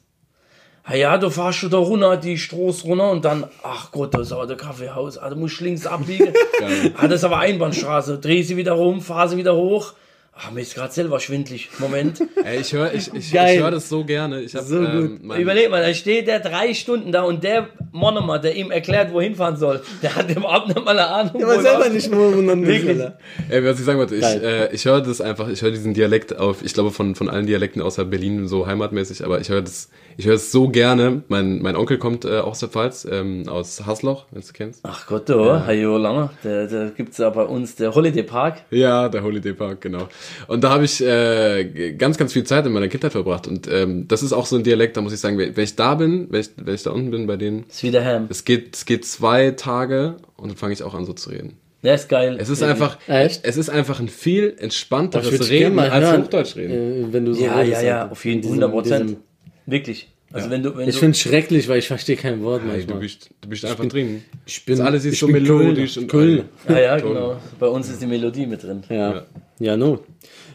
Ja, 0.92 1.18
da 1.18 1.30
fahrst 1.30 1.62
du 1.62 1.68
da 1.68 1.78
runter, 1.78 2.16
die 2.16 2.36
Straße 2.38 2.84
runter 2.84 3.10
und 3.10 3.24
dann, 3.24 3.46
ach 3.62 3.90
Gott, 3.92 4.14
das 4.14 4.22
ist 4.22 4.32
aber 4.32 4.46
der 4.46 4.56
Kaffeehaus, 4.56 5.18
ah, 5.18 5.30
da 5.30 5.36
musst 5.36 5.60
du 5.60 5.64
links 5.64 5.86
abbiegen. 5.86 6.32
ah, 6.96 7.06
das 7.06 7.20
ist 7.20 7.24
aber 7.24 7.38
Einbahnstraße, 7.38 8.18
dreh 8.18 8.42
sie 8.42 8.56
wieder 8.56 8.72
rum, 8.72 9.00
fahr 9.00 9.28
sie 9.28 9.36
wieder 9.36 9.54
hoch. 9.54 9.94
Ah, 10.42 10.50
mir 10.52 10.62
ist 10.62 10.74
gerade 10.74 10.92
selber 10.92 11.20
schwindlig. 11.20 11.68
Moment. 11.78 12.20
Ey, 12.44 12.60
ich 12.60 12.72
höre 12.72 12.94
ich, 12.94 13.12
ich, 13.12 13.34
ich 13.34 13.60
hör 13.60 13.70
das 13.70 13.88
so 13.90 14.04
gerne. 14.04 14.40
Ich 14.40 14.54
hab, 14.54 14.62
So 14.64 14.78
ähm, 14.82 15.20
gut. 15.28 15.38
Überleg 15.38 15.70
mal, 15.70 15.82
da 15.82 15.92
steht 15.92 16.28
der 16.28 16.40
drei 16.40 16.72
Stunden 16.72 17.12
da 17.12 17.22
und 17.24 17.44
der 17.44 17.68
Monomer, 17.92 18.38
der 18.38 18.56
ihm 18.56 18.70
erklärt, 18.70 19.12
wohin 19.12 19.34
fahren 19.34 19.56
soll, 19.56 19.82
der 20.02 20.14
hat 20.16 20.30
überhaupt 20.30 20.68
nicht 20.68 20.82
mal 20.82 20.98
eine 20.98 21.06
Ahnung. 21.06 21.34
Ich 21.38 21.46
weiß 21.46 21.62
selber 21.62 21.86
er- 21.86 21.92
nicht, 21.92 22.10
wo 22.10 22.30
man 22.40 22.66
will. 22.66 23.12
Ey, 23.50 23.64
was 23.64 23.78
ich 23.78 23.84
sagen 23.84 23.98
wollte, 23.98 24.14
ich, 24.16 24.24
äh, 24.24 24.72
ich 24.72 24.84
höre 24.86 25.00
das 25.02 25.20
einfach, 25.20 25.48
ich 25.48 25.60
höre 25.60 25.72
diesen 25.72 25.92
Dialekt 25.92 26.38
auf, 26.38 26.62
ich 26.64 26.72
glaube 26.72 26.90
von, 26.90 27.14
von 27.14 27.28
allen 27.28 27.46
Dialekten 27.46 27.82
außer 27.82 28.04
Berlin 28.06 28.48
so 28.48 28.66
heimatmäßig, 28.66 29.24
aber 29.24 29.40
ich 29.40 29.48
höre 29.50 29.60
das, 29.62 29.90
ich 30.16 30.26
höre 30.26 30.34
es 30.36 30.52
so 30.52 30.68
gerne. 30.68 31.22
Mein, 31.28 31.60
mein 31.60 31.76
Onkel 31.76 31.98
kommt 31.98 32.24
äh, 32.24 32.38
auch 32.38 32.52
aus 32.52 32.60
der 32.60 32.68
Pfalz, 32.70 33.06
ähm, 33.10 33.48
aus 33.48 33.84
Hasloch, 33.86 34.24
wenn 34.30 34.40
du 34.40 34.46
es 34.46 34.52
kennst. 34.52 34.80
Ach 34.84 35.06
Gott, 35.06 35.28
du, 35.28 35.38
ja. 35.44 35.64
hey, 35.66 35.82
jo, 35.82 35.98
lange. 35.98 36.30
Da, 36.42 36.66
da 36.66 36.88
gibt's 36.96 37.18
ja 37.18 37.28
bei 37.30 37.42
uns 37.42 37.74
der 37.76 37.94
Holiday 37.94 38.22
Park. 38.22 38.62
Ja, 38.70 39.08
der 39.08 39.22
Holiday 39.22 39.52
Park, 39.52 39.80
genau. 39.82 40.08
Und 40.48 40.64
da 40.64 40.70
habe 40.70 40.84
ich 40.84 41.02
äh, 41.04 41.92
ganz, 41.98 42.16
ganz 42.18 42.32
viel 42.32 42.44
Zeit 42.44 42.66
in 42.66 42.72
meiner 42.72 42.88
Kindheit 42.88 43.12
verbracht. 43.12 43.46
Und 43.46 43.68
ähm, 43.72 44.06
das 44.08 44.22
ist 44.22 44.32
auch 44.32 44.46
so 44.46 44.56
ein 44.56 44.62
Dialekt, 44.64 44.96
da 44.96 45.00
muss 45.00 45.12
ich 45.12 45.20
sagen, 45.20 45.38
wenn 45.38 45.56
wenn 45.56 45.64
ich 45.64 45.76
da 45.76 45.94
bin, 45.94 46.26
wenn 46.30 46.40
ich, 46.40 46.50
wenn 46.56 46.74
ich 46.74 46.82
da 46.82 46.90
unten 46.90 47.10
bin 47.10 47.26
bei 47.26 47.36
denen, 47.36 47.64
Ist 47.68 47.82
wieder 47.82 48.04
Ham. 48.04 48.26
es 48.30 48.44
geht, 48.44 48.74
es 48.76 48.84
geht 48.86 49.04
zwei 49.04 49.50
Tage 49.52 50.16
und 50.36 50.48
dann 50.50 50.56
fange 50.56 50.72
ich 50.72 50.82
auch 50.82 50.94
an 50.94 51.04
so 51.04 51.12
zu 51.12 51.30
reden. 51.30 51.56
Der 51.82 51.94
ist 51.94 52.08
geil. 52.10 52.36
Es 52.38 52.50
ist 52.50 52.62
einfach, 52.62 52.98
Echt? 53.08 53.40
es 53.42 53.56
ist 53.56 53.70
einfach 53.70 54.00
ein 54.00 54.08
viel 54.08 54.54
entspannteres 54.58 55.48
Reden 55.48 55.78
als 55.78 56.12
Hochdeutsch 56.18 56.56
reden. 56.56 57.08
äh, 57.08 57.12
wenn 57.12 57.24
du 57.24 57.32
so 57.32 57.42
Ja, 57.44 57.54
redest, 57.58 57.82
ja, 57.82 57.88
ja, 57.88 58.10
auf 58.10 58.22
jeden 58.26 58.42
Fall. 58.42 58.50
diesem- 58.52 58.64
100 58.64 58.70
Prozent. 58.72 59.16
Wirklich. 59.64 60.09
Also 60.32 60.48
wenn 60.50 60.62
du, 60.62 60.76
wenn 60.76 60.88
Ich 60.88 60.96
finde 60.96 61.12
es 61.12 61.20
schrecklich, 61.20 61.68
weil 61.68 61.78
ich 61.78 61.88
verstehe 61.88 62.16
kein 62.16 62.42
Wort 62.42 62.62
Ey, 62.72 62.84
du 62.84 62.94
bist, 63.00 63.30
du 63.40 63.48
bist 63.48 63.64
einfach 63.64 63.86
drin. 63.86 64.22
Ich 64.46 64.64
bin, 64.64 64.76
Das 64.78 64.86
alles 64.86 65.04
ist 65.04 65.14
ich 65.14 65.18
so 65.18 65.26
bin 65.26 65.42
melodisch 65.42 65.94
Köln. 65.94 66.04
und 66.04 66.10
Köln. 66.10 66.44
ja, 66.68 66.78
ja, 66.80 67.00
Toll. 67.00 67.14
genau. 67.14 67.36
Bei 67.58 67.66
uns 67.66 67.88
ist 67.90 68.00
die 68.00 68.06
Melodie 68.06 68.46
mit 68.46 68.62
drin. 68.62 68.82
Ja. 68.88 69.26
Ja, 69.58 69.76
no. 69.76 70.00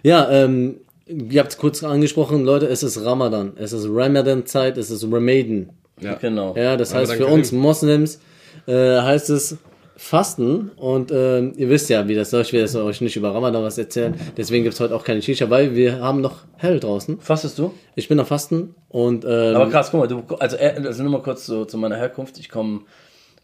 Ja, 0.04 0.30
ähm, 0.32 0.78
ihr 1.08 1.42
habt 1.42 1.58
kurz 1.58 1.84
angesprochen, 1.84 2.46
Leute, 2.46 2.68
es 2.68 2.84
ist 2.84 3.04
Ramadan. 3.04 3.54
Es 3.58 3.74
ist 3.74 3.86
Ramadan-Zeit, 3.90 4.78
es 4.78 4.90
ist 4.90 5.04
Ramadan. 5.04 5.70
Ja. 6.00 6.16
Genau. 6.16 6.56
Ja, 6.56 6.78
das 6.78 6.94
heißt 6.94 7.12
Ramadan 7.12 7.28
für 7.28 7.34
uns. 7.34 7.52
Moslems 7.52 8.20
äh, 8.68 8.74
heißt 9.02 9.30
es 9.30 9.58
Fasten 9.98 10.72
und 10.76 11.12
ähm, 11.14 11.54
ihr 11.56 11.70
wisst 11.70 11.90
ja, 11.90 12.08
wie 12.08 12.16
das 12.16 12.32
läuft. 12.32 12.52
Ich 12.52 12.54
will 12.54 12.82
euch 12.82 13.02
nicht 13.02 13.16
über 13.16 13.34
Ramadan 13.34 13.64
was 13.64 13.78
erzählen. 13.78 14.14
Deswegen 14.36 14.64
gibt's 14.64 14.80
heute 14.80 14.96
auch 14.96 15.04
keine 15.04 15.22
Shisha, 15.22 15.50
weil 15.50 15.74
wir 15.74 16.00
haben 16.00 16.22
noch 16.22 16.44
hell 16.58 16.80
draußen. 16.80 17.20
Fastest 17.20 17.58
du? 17.58 17.74
Ich 17.96 18.08
bin 18.10 18.20
am 18.20 18.26
Fasten 18.26 18.76
und 18.90 19.24
ähm, 19.24 19.56
Aber 19.56 19.70
krass, 19.70 19.92
guck 19.92 20.02
mal, 20.02 20.08
du, 20.08 20.24
also, 20.36 20.58
äh, 20.58 20.76
also 20.86 21.04
nur 21.04 21.12
mal 21.14 21.22
kurz 21.22 21.46
so, 21.46 21.66
zu 21.66 21.78
meiner 21.78 21.96
Herkunft. 21.96 22.38
Ich 22.40 22.50
komme 22.50 22.82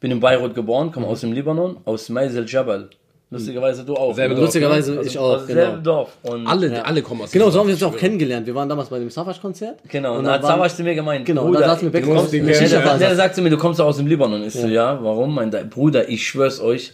bin 0.01 0.11
in 0.11 0.19
Beirut 0.19 0.55
geboren, 0.55 0.91
komme 0.91 1.07
aus 1.07 1.21
dem 1.21 1.31
Libanon, 1.31 1.77
aus 1.85 2.09
Maisel 2.09 2.45
Jabal. 2.47 2.89
Lustigerweise 3.31 3.85
du 3.85 3.95
auch. 3.95 4.13
Selbe 4.13 4.33
ne? 4.33 4.41
Dorf, 4.41 4.47
Lustigerweise 4.47 4.97
Also 4.97 5.09
ich 5.09 5.17
auch, 5.17 5.35
aus 5.35 5.45
demselben 5.45 5.83
genau. 5.83 5.83
Dorf. 5.83 6.17
Und 6.23 6.45
Alle, 6.45 6.85
alle 6.85 7.01
kommen 7.01 7.21
aus 7.21 7.31
Genau, 7.31 7.49
so 7.49 7.59
haben 7.59 7.67
wir 7.67 7.73
uns 7.73 7.83
auch 7.83 7.95
kennengelernt. 7.95 8.45
Wir 8.45 8.53
waren 8.53 8.67
damals 8.67 8.89
bei 8.89 8.99
dem 8.99 9.09
Savage-Konzert. 9.09 9.79
Genau, 9.87 10.11
und 10.11 10.17
und 10.19 10.23
dann 10.25 10.33
dann 10.33 10.41
hat 10.43 10.49
Savas 10.49 10.71
waren, 10.71 10.77
zu 10.77 10.83
mir 10.83 10.95
gemeint, 10.95 11.25
Genau, 11.25 11.45
Bruder, 11.45 11.61
da 11.61 11.67
saßen 11.69 11.93
wir 11.93 12.01
du 12.01 12.07
backstage. 12.07 12.41
kommst, 12.43 12.71
der, 12.73 12.81
ja. 12.85 12.97
der 12.97 13.15
sagt 13.15 13.35
zu 13.35 13.41
mir, 13.41 13.49
du 13.49 13.57
kommst 13.57 13.79
aus 13.79 13.95
dem 13.95 14.07
Libanon. 14.07 14.43
Ich 14.43 14.53
so, 14.53 14.67
ja, 14.67 15.01
warum? 15.01 15.33
Mein 15.33 15.49
Bruder, 15.69 16.09
ich 16.09 16.27
schwör's 16.27 16.59
euch, 16.59 16.91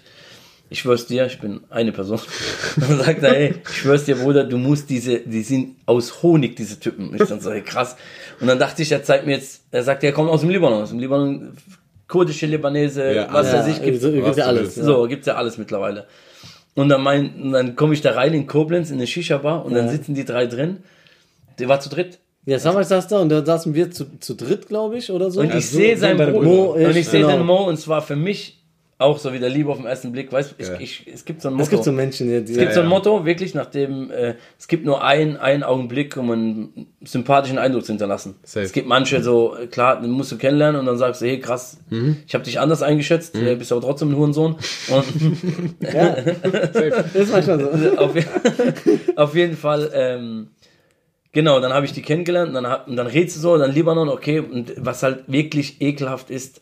ich 0.70 0.80
schwör's 0.80 1.08
dir, 1.08 1.26
ich 1.26 1.40
bin 1.40 1.62
eine 1.72 1.92
Person. 1.92 2.20
dann 2.76 3.00
sagt 3.00 3.24
er, 3.24 3.36
ey, 3.36 3.56
ich 3.68 3.76
schwör's 3.76 4.06
dir, 4.06 4.18
Bruder, 4.18 4.44
du 4.44 4.60
musst 4.60 4.92
diese, 4.92 5.20
die 5.22 5.42
sind 5.42 5.78
aus 5.88 6.22
Honig, 6.22 6.56
diese 6.56 6.80
Typen. 6.80 7.16
Ich 7.16 7.28
dann 7.28 7.40
so, 7.40 7.50
ey, 7.50 7.62
krass. 7.62 7.96
Und 8.40 8.46
dann 8.46 8.60
dachte 8.60 8.84
ich, 8.84 8.92
er 8.92 9.02
zeigt 9.02 9.26
mir 9.26 9.32
jetzt, 9.32 9.64
er 9.72 9.82
sagt, 9.82 10.04
er 10.04 10.12
kommt 10.12 10.30
aus 10.30 10.42
dem 10.42 10.52
Libanon, 10.52 10.84
aus 10.84 10.90
dem 10.90 11.00
Libanon, 11.00 11.58
kurdische 12.08 12.46
Libanese, 12.46 13.14
Ja, 13.14 13.28
was 13.32 13.48
ja, 13.48 13.58
er 13.58 13.64
sich 13.64 13.82
gibt. 13.82 14.02
so, 14.02 14.12
gibt 14.12 14.26
was 14.26 14.38
ja 14.38 14.46
alles. 14.46 14.62
willst. 14.64 14.78
Ja. 14.78 14.84
So, 14.84 15.08
gibt's 15.08 15.28
ja 15.28 15.36
alles 15.36 15.58
mittlerweile. 15.58 16.06
Und 16.76 16.90
dann, 16.90 17.02
mein, 17.02 17.34
und 17.42 17.52
dann 17.54 17.76
komme 17.76 17.94
ich 17.94 18.02
da 18.02 18.12
rein 18.12 18.34
in 18.34 18.46
Koblenz 18.48 18.90
in 18.90 18.98
eine 18.98 19.08
Shisha-Bar 19.08 19.66
und 19.66 19.74
dann 19.74 19.90
sitzen 19.90 20.14
die 20.14 20.26
drei 20.26 20.46
drin. 20.46 20.78
Der 21.60 21.68
war 21.68 21.80
zu 21.80 21.90
dritt. 21.90 22.20
Ja, 22.46 22.60
Savage 22.60 22.86
saß 22.86 23.08
da 23.08 23.20
und 23.20 23.30
da 23.30 23.44
saßen 23.44 23.74
wir 23.74 23.92
zu, 23.92 24.06
zu 24.20 24.36
dritt, 24.36 24.68
glaube 24.68 24.98
ich, 24.98 25.12
oder 25.12 25.32
so. 25.32 25.42
Und 25.42 25.54
ich 25.54 25.70
so- 25.70 25.78
sehe 25.78 25.98
so 25.98 26.08
Bruder. 26.08 26.32
Mo, 26.32 26.64
und 26.76 26.82
ich 26.92 26.98
ich, 26.98 27.08
sehe 27.10 27.22
genau. 27.22 27.38
den 27.38 27.46
Mo 27.46 27.68
und 27.68 27.78
zwar 27.78 28.02
für 28.02 28.16
mich 28.16 28.57
auch 29.00 29.20
so 29.20 29.32
wieder 29.32 29.48
Liebe 29.48 29.70
auf 29.70 29.78
den 29.78 29.86
ersten 29.86 30.12
Blick. 30.12 30.32
Weißt 30.32 30.56
du, 30.58 30.64
Ja. 30.64 30.80
ich, 30.80 31.06
ich, 31.06 31.14
es 31.14 31.24
gibt 31.24 31.42
so 31.44 31.50
ein 31.50 31.54
Motto. 31.54 31.64
es 31.66 31.70
gibt 31.70 31.84
so 31.84 31.92
Menschen, 31.92 32.28
die, 32.28 32.44
die 32.44 32.54
es 32.54 32.58
gibt 32.58 32.74
so 32.74 32.80
ein 32.80 32.88
ja. 32.88 32.90
Motto, 32.90 33.26
wirklich, 33.26 33.54
nachdem 33.54 34.10
äh, 34.10 34.36
es 34.58 34.68
gibt 34.68 34.86
nur 34.86 35.04
einen, 35.04 35.38
einen 35.38 35.62
Augenblick, 35.62 36.18
um 36.18 36.32
einen 36.32 36.88
sympathischen 37.02 37.60
Eindruck 37.60 37.86
zu 37.86 37.92
hinterlassen. 37.92 38.36
Safe. 38.42 38.66
Es 38.66 38.72
gibt 38.72 38.88
manche 38.88 39.22
so, 39.22 39.56
äh, 39.56 39.68
klar, 39.68 40.02
den 40.02 40.10
musst 40.10 40.32
du 40.32 40.38
kennenlernen 40.38 40.80
und 40.80 40.88
dann 40.88 40.98
sagst 40.98 41.22
du, 41.22 41.28
hey 41.28 41.40
krass, 41.40 41.78
ich 42.26 42.34
habe 42.34 42.44
dich 42.44 42.60
anders 42.60 42.82
eingeschätzt, 42.82 43.36
äh, 43.36 43.56
bist 43.56 43.72
aber 43.72 43.82
trotzdem 43.82 44.10
ein 44.10 44.16
Hurensohn. 44.18 44.56
Und 44.90 45.76
ja, 45.94 46.16
das 46.22 47.14
ist 47.14 47.32
manchmal 47.32 47.60
so. 47.60 47.70
auf, 48.00 48.16
auf 49.16 49.36
jeden 49.36 49.58
Fall, 49.58 49.92
ähm, 49.94 50.48
genau, 51.34 51.60
dann 51.60 51.72
habe 51.72 51.86
ich 51.86 51.92
die 51.94 52.02
kennengelernt 52.02 52.56
und 52.56 52.64
dann, 52.64 52.82
und 52.88 52.96
dann 52.96 53.06
redest 53.06 53.38
du 53.38 53.42
so, 53.42 53.58
dann 53.60 53.72
Libanon, 53.72 54.10
okay, 54.10 54.40
und 54.40 54.74
was 54.78 55.04
halt 55.04 55.26
wirklich 55.28 55.82
ekelhaft 55.82 56.32
ist, 56.32 56.62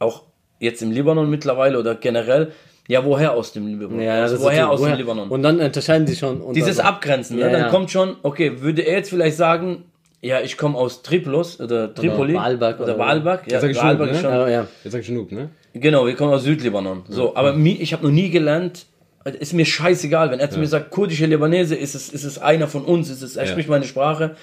auch 0.00 0.24
jetzt 0.62 0.80
im 0.82 0.90
Libanon 0.92 1.28
mittlerweile 1.28 1.78
oder 1.78 1.94
generell, 1.96 2.52
ja, 2.88 3.04
woher 3.04 3.32
aus 3.32 3.52
dem 3.52 3.66
Libanon? 3.66 4.00
Ja, 4.00 4.24
ist 4.24 4.40
woher 4.40 4.64
so- 4.64 4.70
aus 4.70 4.82
dem 4.82 4.94
Libanon? 4.94 5.28
Und 5.28 5.42
dann 5.42 5.60
unterscheiden 5.60 6.06
die 6.06 6.16
schon. 6.16 6.52
Dieses 6.54 6.78
Abgrenzen, 6.80 7.38
Ja, 7.38 7.46
ne? 7.46 7.52
dann 7.52 7.60
ja. 7.62 7.68
kommt 7.68 7.90
schon, 7.90 8.16
okay, 8.22 8.60
würde 8.60 8.82
er 8.82 8.96
jetzt 8.98 9.10
vielleicht 9.10 9.36
sagen, 9.36 9.84
ja, 10.20 10.40
ich 10.40 10.56
komme 10.56 10.78
aus 10.78 11.02
Tripolis 11.02 11.60
oder 11.60 11.92
Tripoli 11.92 12.34
Baalbek 12.34 12.76
oder 12.76 12.84
oder- 12.84 12.94
Baalbek, 12.94 13.40
ja, 13.50 13.58
Baalbek 13.60 13.76
schon, 13.76 13.98
ne? 13.98 14.14
schon, 14.14 14.30
Ja, 14.30 14.48
ja. 14.48 14.66
Jetzt 14.84 14.92
sag 14.92 15.00
ich 15.00 15.06
genug, 15.08 15.32
ne? 15.32 15.50
Genau, 15.74 16.06
wir 16.06 16.14
kommen 16.14 16.32
aus 16.32 16.44
Südlibanon. 16.44 17.02
So, 17.08 17.34
aber 17.34 17.56
ich 17.56 17.92
habe 17.92 18.04
noch 18.04 18.12
nie 18.12 18.30
gelernt, 18.30 18.74
also 18.76 18.86
ist 19.24 19.52
mir 19.52 19.64
scheißegal, 19.64 20.30
wenn 20.30 20.40
er 20.40 20.50
zu 20.50 20.58
mir 20.58 20.66
sagt, 20.66 20.90
kurdische 20.90 21.26
Libanese, 21.26 21.74
ist 21.76 21.94
es, 21.94 22.08
ist 22.08 22.24
es 22.24 22.38
einer 22.38 22.66
von 22.68 22.84
uns, 22.84 23.08
ist 23.10 23.22
es, 23.22 23.36
er 23.36 23.44
Ja. 23.44 23.50
spricht 23.50 23.68
meine 23.68 23.84
Sprache, 23.84 24.36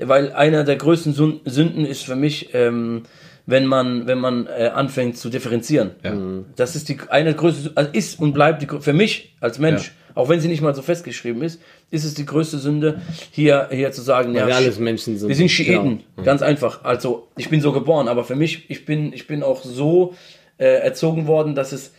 weil 0.00 0.32
einer 0.32 0.64
der 0.64 0.76
größten 0.76 1.12
Sünden 1.12 1.84
ist 1.86 2.04
für 2.04 2.16
mich, 2.16 2.50
ähm, 2.54 3.02
wenn 3.46 3.66
man, 3.66 4.06
wenn 4.06 4.18
man 4.18 4.46
äh, 4.46 4.70
anfängt 4.74 5.18
zu 5.18 5.28
differenzieren. 5.28 5.90
Ja. 6.02 6.14
Das 6.56 6.74
ist 6.76 6.88
die 6.88 6.96
eine 7.10 7.34
größte, 7.34 7.72
also 7.74 7.90
ist 7.92 8.18
und 8.18 8.32
bleibt 8.32 8.62
die, 8.62 8.66
für 8.80 8.92
mich 8.94 9.36
als 9.40 9.58
Mensch, 9.58 9.92
auch 10.14 10.28
wenn 10.28 10.40
sie 10.40 10.48
nicht 10.48 10.62
mal 10.62 10.74
so 10.74 10.80
festgeschrieben 10.82 11.42
ist, 11.42 11.60
ist 11.90 12.04
es 12.04 12.14
die 12.14 12.24
größte 12.24 12.56
Sünde, 12.58 13.02
hier, 13.32 13.68
hier 13.70 13.92
zu 13.92 14.00
sagen, 14.00 14.34
ja, 14.34 14.46
wir 14.46 14.56
alles 14.56 14.78
Menschen 14.78 15.18
sind. 15.18 15.28
wir 15.28 15.34
sind 15.36 15.50
Schiiten, 15.50 16.00
Genau. 16.16 16.24
ganz 16.24 16.40
einfach. 16.40 16.84
Also 16.84 17.28
ich 17.36 17.50
bin 17.50 17.60
so 17.60 17.72
geboren, 17.72 18.08
aber 18.08 18.24
für 18.24 18.34
mich, 18.36 18.70
ich 18.70 18.84
bin, 18.86 19.12
ich 19.12 19.26
bin 19.26 19.42
auch 19.42 19.62
so 19.62 20.14
äh, 20.56 20.64
erzogen 20.80 21.26
worden, 21.26 21.54
dass 21.54 21.72
es, 21.72 21.92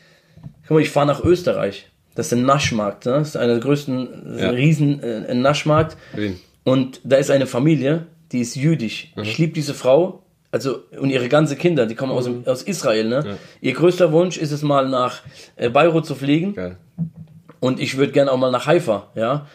guck 0.67 0.71
mal, 0.77 0.81
ich 0.81 0.89
fahre 0.89 1.07
nach 1.07 1.23
Österreich. 1.23 1.91
Das 2.15 2.27
ist 2.27 2.33
ein 2.33 2.45
Naschmarkt, 2.45 3.05
ne? 3.05 3.11
das 3.13 3.29
ist 3.29 3.37
einer 3.37 3.53
der 3.53 3.59
größten, 3.61 4.37
Ja. 4.39 4.49
riesen 4.49 5.01
äh, 5.03 5.33
Naschmarkt. 5.35 5.97
Wien. 6.15 6.39
Und 6.63 7.01
da 7.03 7.17
ist 7.17 7.29
eine 7.29 7.45
Familie, 7.45 8.07
die 8.31 8.39
ist 8.41 8.55
jüdisch. 8.55 9.11
Ich 9.21 9.37
liebe 9.37 9.53
diese 9.53 9.73
Frau, 9.73 10.23
also 10.51 10.79
und 10.99 11.09
ihre 11.09 11.27
ganze 11.29 11.55
Kinder, 11.57 11.85
die 11.85 11.95
kommen 11.95 12.11
aus, 12.13 12.23
dem- 12.25 12.47
aus 12.47 12.63
Israel. 12.63 13.07
Ne? 13.09 13.37
Ihr 13.61 13.73
größter 13.73 14.11
Wunsch 14.13 14.37
ist 14.37 14.51
es 14.51 14.63
mal 14.63 14.87
nach 14.89 15.21
äh, 15.57 15.69
Beirut 15.69 16.05
zu 16.05 16.15
fliegen. 16.15 16.55
Geil. 16.55 16.77
Und 17.59 17.79
ich 17.79 17.97
würde 17.97 18.11
gerne 18.13 18.31
auch 18.31 18.37
mal 18.37 18.51
nach 18.51 18.65
Haifa, 18.67 19.07
ja. 19.15 19.47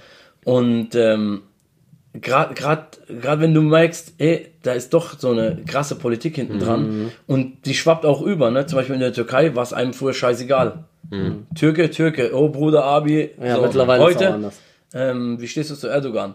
Und 0.44 0.94
ähm, 0.94 1.42
gerade 2.14 2.55
gerade 2.55 2.87
gerade 3.20 3.40
wenn 3.40 3.55
du 3.55 3.62
merkst, 3.62 4.14
ey, 4.18 4.49
da 4.62 4.73
ist 4.73 4.92
doch 4.94 5.18
so 5.18 5.31
eine 5.31 5.59
krasse 5.66 5.94
Politik 5.96 6.35
hinten 6.37 6.59
dran 6.59 7.11
und 7.27 7.64
die 7.66 7.75
schwappt 7.75 8.05
auch 8.05 8.20
über, 8.23 8.51
ne? 8.51 8.66
Zum 8.66 8.77
Beispiel 8.79 8.94
in 8.94 9.01
der 9.01 9.12
Türkei 9.12 9.55
war 9.55 9.62
es 9.62 9.73
einem 9.73 9.92
früher 9.94 10.12
scheißegal. 10.14 10.85
Türke, 11.55 11.91
Türke, 11.91 12.31
oh 12.35 12.49
Bruder 12.49 12.85
Abi, 12.85 13.31
Ja, 13.43 13.57
so, 13.57 13.63
mittlerweile 13.63 14.05
ist 14.05 14.11
es 14.11 14.17
heute. 14.17 14.35
anders. 14.35 14.61
Ähm, 14.93 15.41
wie 15.41 15.47
stehst 15.47 15.71
du 15.71 15.77
zu 15.77 15.87
Erdogan? 15.89 16.35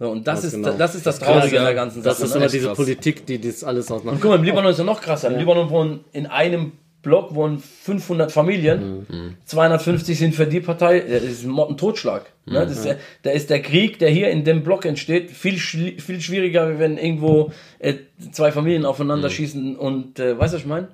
So, 0.00 0.10
und 0.10 0.26
das 0.26 0.42
ist 0.44 0.54
genau. 0.54 0.72
das 0.76 0.94
ist 0.96 1.06
das 1.06 1.18
Traurige 1.20 1.60
an 1.60 1.66
der 1.66 1.74
ganzen 1.74 2.02
Das 2.02 2.18
Sache. 2.18 2.26
ist 2.26 2.34
ne? 2.34 2.40
immer 2.40 2.48
diese 2.50 2.66
krass. 2.68 2.76
Politik, 2.76 3.24
die 3.26 3.40
das 3.40 3.62
alles 3.62 3.90
ausmacht. 3.90 4.16
Guck 4.20 4.30
mal, 4.30 4.36
im 4.38 4.42
Libanon 4.44 4.70
ist 4.72 4.78
ja 4.78 4.84
noch 4.84 5.00
krasser. 5.00 5.30
Im 5.30 5.38
Libanon 5.38 5.70
wohnen 5.70 6.00
in 6.12 6.26
einem 6.26 6.72
Block 7.02 7.34
wohnen 7.34 7.58
500 7.58 8.32
Familien. 8.32 9.36
250 9.44 10.18
sind 10.18 10.34
für 10.34 10.46
die 10.46 10.60
Partei. 10.60 11.00
Das 11.00 11.22
ist 11.22 11.44
ein 11.44 11.50
Motten 11.50 11.76
Totschlag. 11.76 12.32
Ne? 12.46 12.60
Das 12.66 12.72
ist, 12.72 12.84
der- 12.84 12.98
da 13.22 13.30
ist 13.30 13.48
der 13.48 13.62
Krieg, 13.62 13.98
der 13.98 14.10
hier 14.10 14.28
in 14.30 14.44
dem 14.44 14.62
Block 14.62 14.84
entsteht, 14.84 15.30
viel, 15.30 15.56
viel 15.58 16.20
schwieriger, 16.20 16.74
wie 16.74 16.78
wenn 16.78 16.98
irgendwo 16.98 17.50
äh, 17.78 17.94
zwei 18.32 18.52
Familien 18.52 18.84
aufeinander 18.84 19.30
schießen 19.30 19.76
und 19.76 20.18
äh, 20.18 20.38
weißt 20.38 20.52
du, 20.52 20.56
was 20.56 20.62
ich 20.62 20.66
meine? 20.66 20.88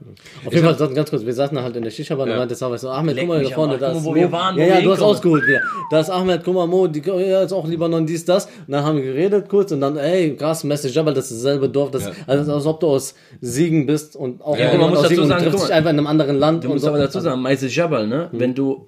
Auf 0.47 0.53
jeden 0.53 0.65
Fall, 0.65 0.95
ganz 0.95 1.11
kurz, 1.11 1.25
wir 1.27 1.35
saßen 1.35 1.61
halt 1.61 1.75
in 1.77 1.83
der 1.83 1.91
Shisha-Bar 1.91 2.25
und 2.27 2.31
Ja. 2.33 2.39
meinte 2.39 2.55
Savas 2.55 2.83
so, 2.83 2.89
Ahmed, 2.91 3.17
guck 3.19 3.27
mal 3.29 3.41
da 3.43 3.49
am 3.49 3.53
vorne, 3.53 3.79
da 3.79 3.91
ist 3.93 4.05
wir 4.05 4.31
waren, 4.33 4.57
Ja, 4.59 4.65
ja, 4.65 4.69
du 4.69 4.77
hast 4.77 4.85
hinkommen. 4.99 5.03
ausgeholt 5.03 5.47
wieder. 5.47 5.61
Da 5.91 6.01
ist 6.01 6.11
Ahmed, 6.11 6.43
guck 6.45 6.55
mal, 6.55 6.67
Mo, 6.69 6.87
die, 6.87 7.01
ja, 7.05 7.43
ist 7.43 7.53
auch 7.53 7.67
Libanon, 7.67 8.07
dies, 8.07 8.25
das. 8.25 8.47
Und 8.47 8.53
dann 8.69 8.85
haben 8.85 8.97
wir 8.99 9.05
geredet 9.05 9.49
kurz 9.49 9.73
und 9.73 9.81
dann, 9.81 9.97
ey, 9.97 10.37
krass, 10.37 10.63
Message 10.63 10.95
Jabal, 10.95 11.15
das 11.15 11.31
ist 11.33 11.45
dasselbe 11.45 11.69
Dorf, 11.69 11.91
das, 11.91 12.05
Ja. 12.05 12.13
also 12.29 12.55
als 12.55 12.67
ob 12.67 12.79
du 12.79 12.87
aus 12.87 13.15
Siegen 13.41 13.87
bist 13.87 14.15
und 14.15 14.41
auch 14.43 14.57
Ja, 14.57 14.77
man 14.79 14.91
muss 14.91 14.99
aus 14.99 15.03
dazu 15.03 15.09
Siegen 15.09 15.23
und 15.25 15.29
sagen, 15.31 15.45
dich 15.51 15.53
mal, 15.61 15.73
einfach 15.73 15.91
in 15.91 15.99
einem 15.99 16.07
anderen 16.07 16.37
Land. 16.39 16.63
Du 16.63 16.69
und 16.69 16.75
musst 16.75 16.85
so. 16.85 16.91
aber 16.91 16.99
dazu 16.99 17.19
sagen, 17.21 17.43
Meise 17.43 17.67
Jabal, 17.67 18.07
ne? 18.07 18.29
wenn 18.33 18.55
du, 18.55 18.87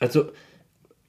also 0.00 0.24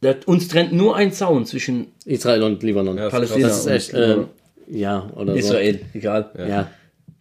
da, 0.02 0.16
uns 0.26 0.48
trennt 0.48 0.74
nur 0.74 0.96
ein 0.96 1.12
Zaun 1.12 1.46
zwischen 1.46 1.88
Israel 2.06 2.44
und 2.44 2.62
Libanon. 2.64 2.98
Ja, 2.98 3.04
das 3.06 3.14
Palästina 3.14 3.48
das 3.48 3.60
ist 3.60 3.68
echt, 3.68 3.94
und 3.94 4.02
ähm, 4.02 4.26
ja, 4.70 5.10
oder 5.16 5.36
Israel, 5.36 5.80
egal. 5.94 6.30
so. 6.36 6.44
Ja. 6.44 6.70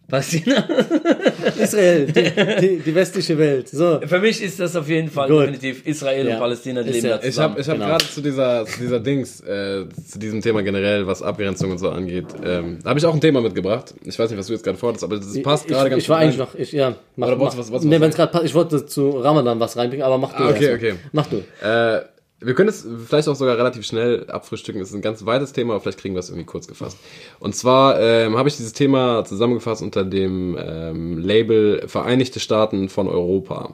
Palästina. 0.09 0.65
Israel, 1.59 2.05
die, 2.05 2.23
die, 2.61 2.77
die 2.79 2.95
westliche 2.95 3.37
Welt. 3.37 3.67
So. 3.67 3.99
Für 4.05 4.19
mich 4.19 4.41
ist 4.41 4.57
das 4.59 4.73
auf 4.77 4.87
jeden 4.87 5.09
Fall 5.09 5.27
Gut. 5.27 5.41
definitiv 5.41 5.85
Israel 5.85 6.25
Ja. 6.27 6.35
und 6.35 6.39
Palästina 6.39 6.81
die 6.81 6.89
Ist 6.89 6.95
leben 6.95 7.07
ja- 7.07 7.17
da 7.17 7.27
Ich 7.27 7.37
habe 7.37 7.59
hab 7.61 7.65
Genau. 7.73 7.85
gerade 7.87 8.05
zu 8.05 8.21
dieser, 8.21 8.65
zu 8.65 8.79
dieser 8.79 8.99
Dings, 9.01 9.41
äh, 9.41 9.83
zu 10.09 10.17
diesem 10.17 10.41
Thema 10.41 10.63
generell, 10.63 11.05
was 11.07 11.21
Abgrenzung 11.21 11.71
und 11.71 11.77
so 11.79 11.89
angeht, 11.89 12.27
ähm, 12.41 12.79
da 12.83 12.89
habe 12.91 12.99
ich 12.99 13.05
auch 13.05 13.13
ein 13.13 13.19
Thema 13.19 13.41
mitgebracht. 13.41 13.93
Ich 14.05 14.17
weiß 14.17 14.29
nicht, 14.29 14.39
was 14.39 14.47
du 14.47 14.53
jetzt 14.53 14.63
gerade 14.63 14.77
forderst, 14.77 15.03
aber 15.03 15.17
das 15.17 15.41
passt 15.41 15.67
gerade 15.67 15.89
ganz 15.89 16.03
Ich 16.03 16.07
war 16.09 16.17
gut 16.19 16.23
eigentlich 16.23 16.37
noch, 16.39 16.55
ich, 16.55 16.71
ja, 16.71 16.95
mach, 17.17 17.27
Oder 17.27 17.35
mach, 17.37 17.51
du 17.53 17.57
was- 17.57 17.71
was- 17.73 17.83
nee, 17.83 17.95
was 17.95 18.01
wenn's 18.01 18.15
grad 18.15 18.31
passt, 18.31 18.45
ich 18.45 18.53
wollte 18.55 18.85
zu 18.85 19.09
Ramadan 19.09 19.59
was 19.59 19.75
reinbringen, 19.75 20.05
aber 20.05 20.17
mach 20.17 20.31
du 20.37 20.43
Ah, 20.43 20.49
okay, 20.51 20.65
erst 20.67 20.75
okay. 20.75 20.93
Mach 21.11 21.27
du. 21.27 21.37
Äh, 21.65 22.01
wir 22.39 22.53
können 22.53 22.69
es 22.69 22.87
vielleicht 23.07 23.27
auch 23.27 23.35
sogar 23.35 23.57
relativ 23.57 23.85
schnell 23.85 24.29
abfrühstücken. 24.29 24.81
Es 24.81 24.89
ist 24.89 24.95
ein 24.95 25.01
ganz 25.01 25.25
weites 25.25 25.53
Thema, 25.53 25.73
aber 25.73 25.81
vielleicht 25.81 25.99
kriegen 25.99 26.13
wir 26.13 26.19
es 26.19 26.29
irgendwie 26.29 26.45
kurz 26.45 26.67
gefasst. 26.67 26.97
Und 27.39 27.55
zwar 27.55 27.99
ähm, 27.99 28.37
habe 28.37 28.47
ich 28.47 28.57
dieses 28.57 28.73
Thema 28.73 29.25
zusammengefasst 29.25 29.81
unter 29.81 30.03
dem 30.03 30.55
ähm, 30.59 31.17
Label 31.17 31.87
Vereinigte 31.87 32.39
Staaten 32.39 32.89
von 32.89 33.07
Europa. 33.07 33.73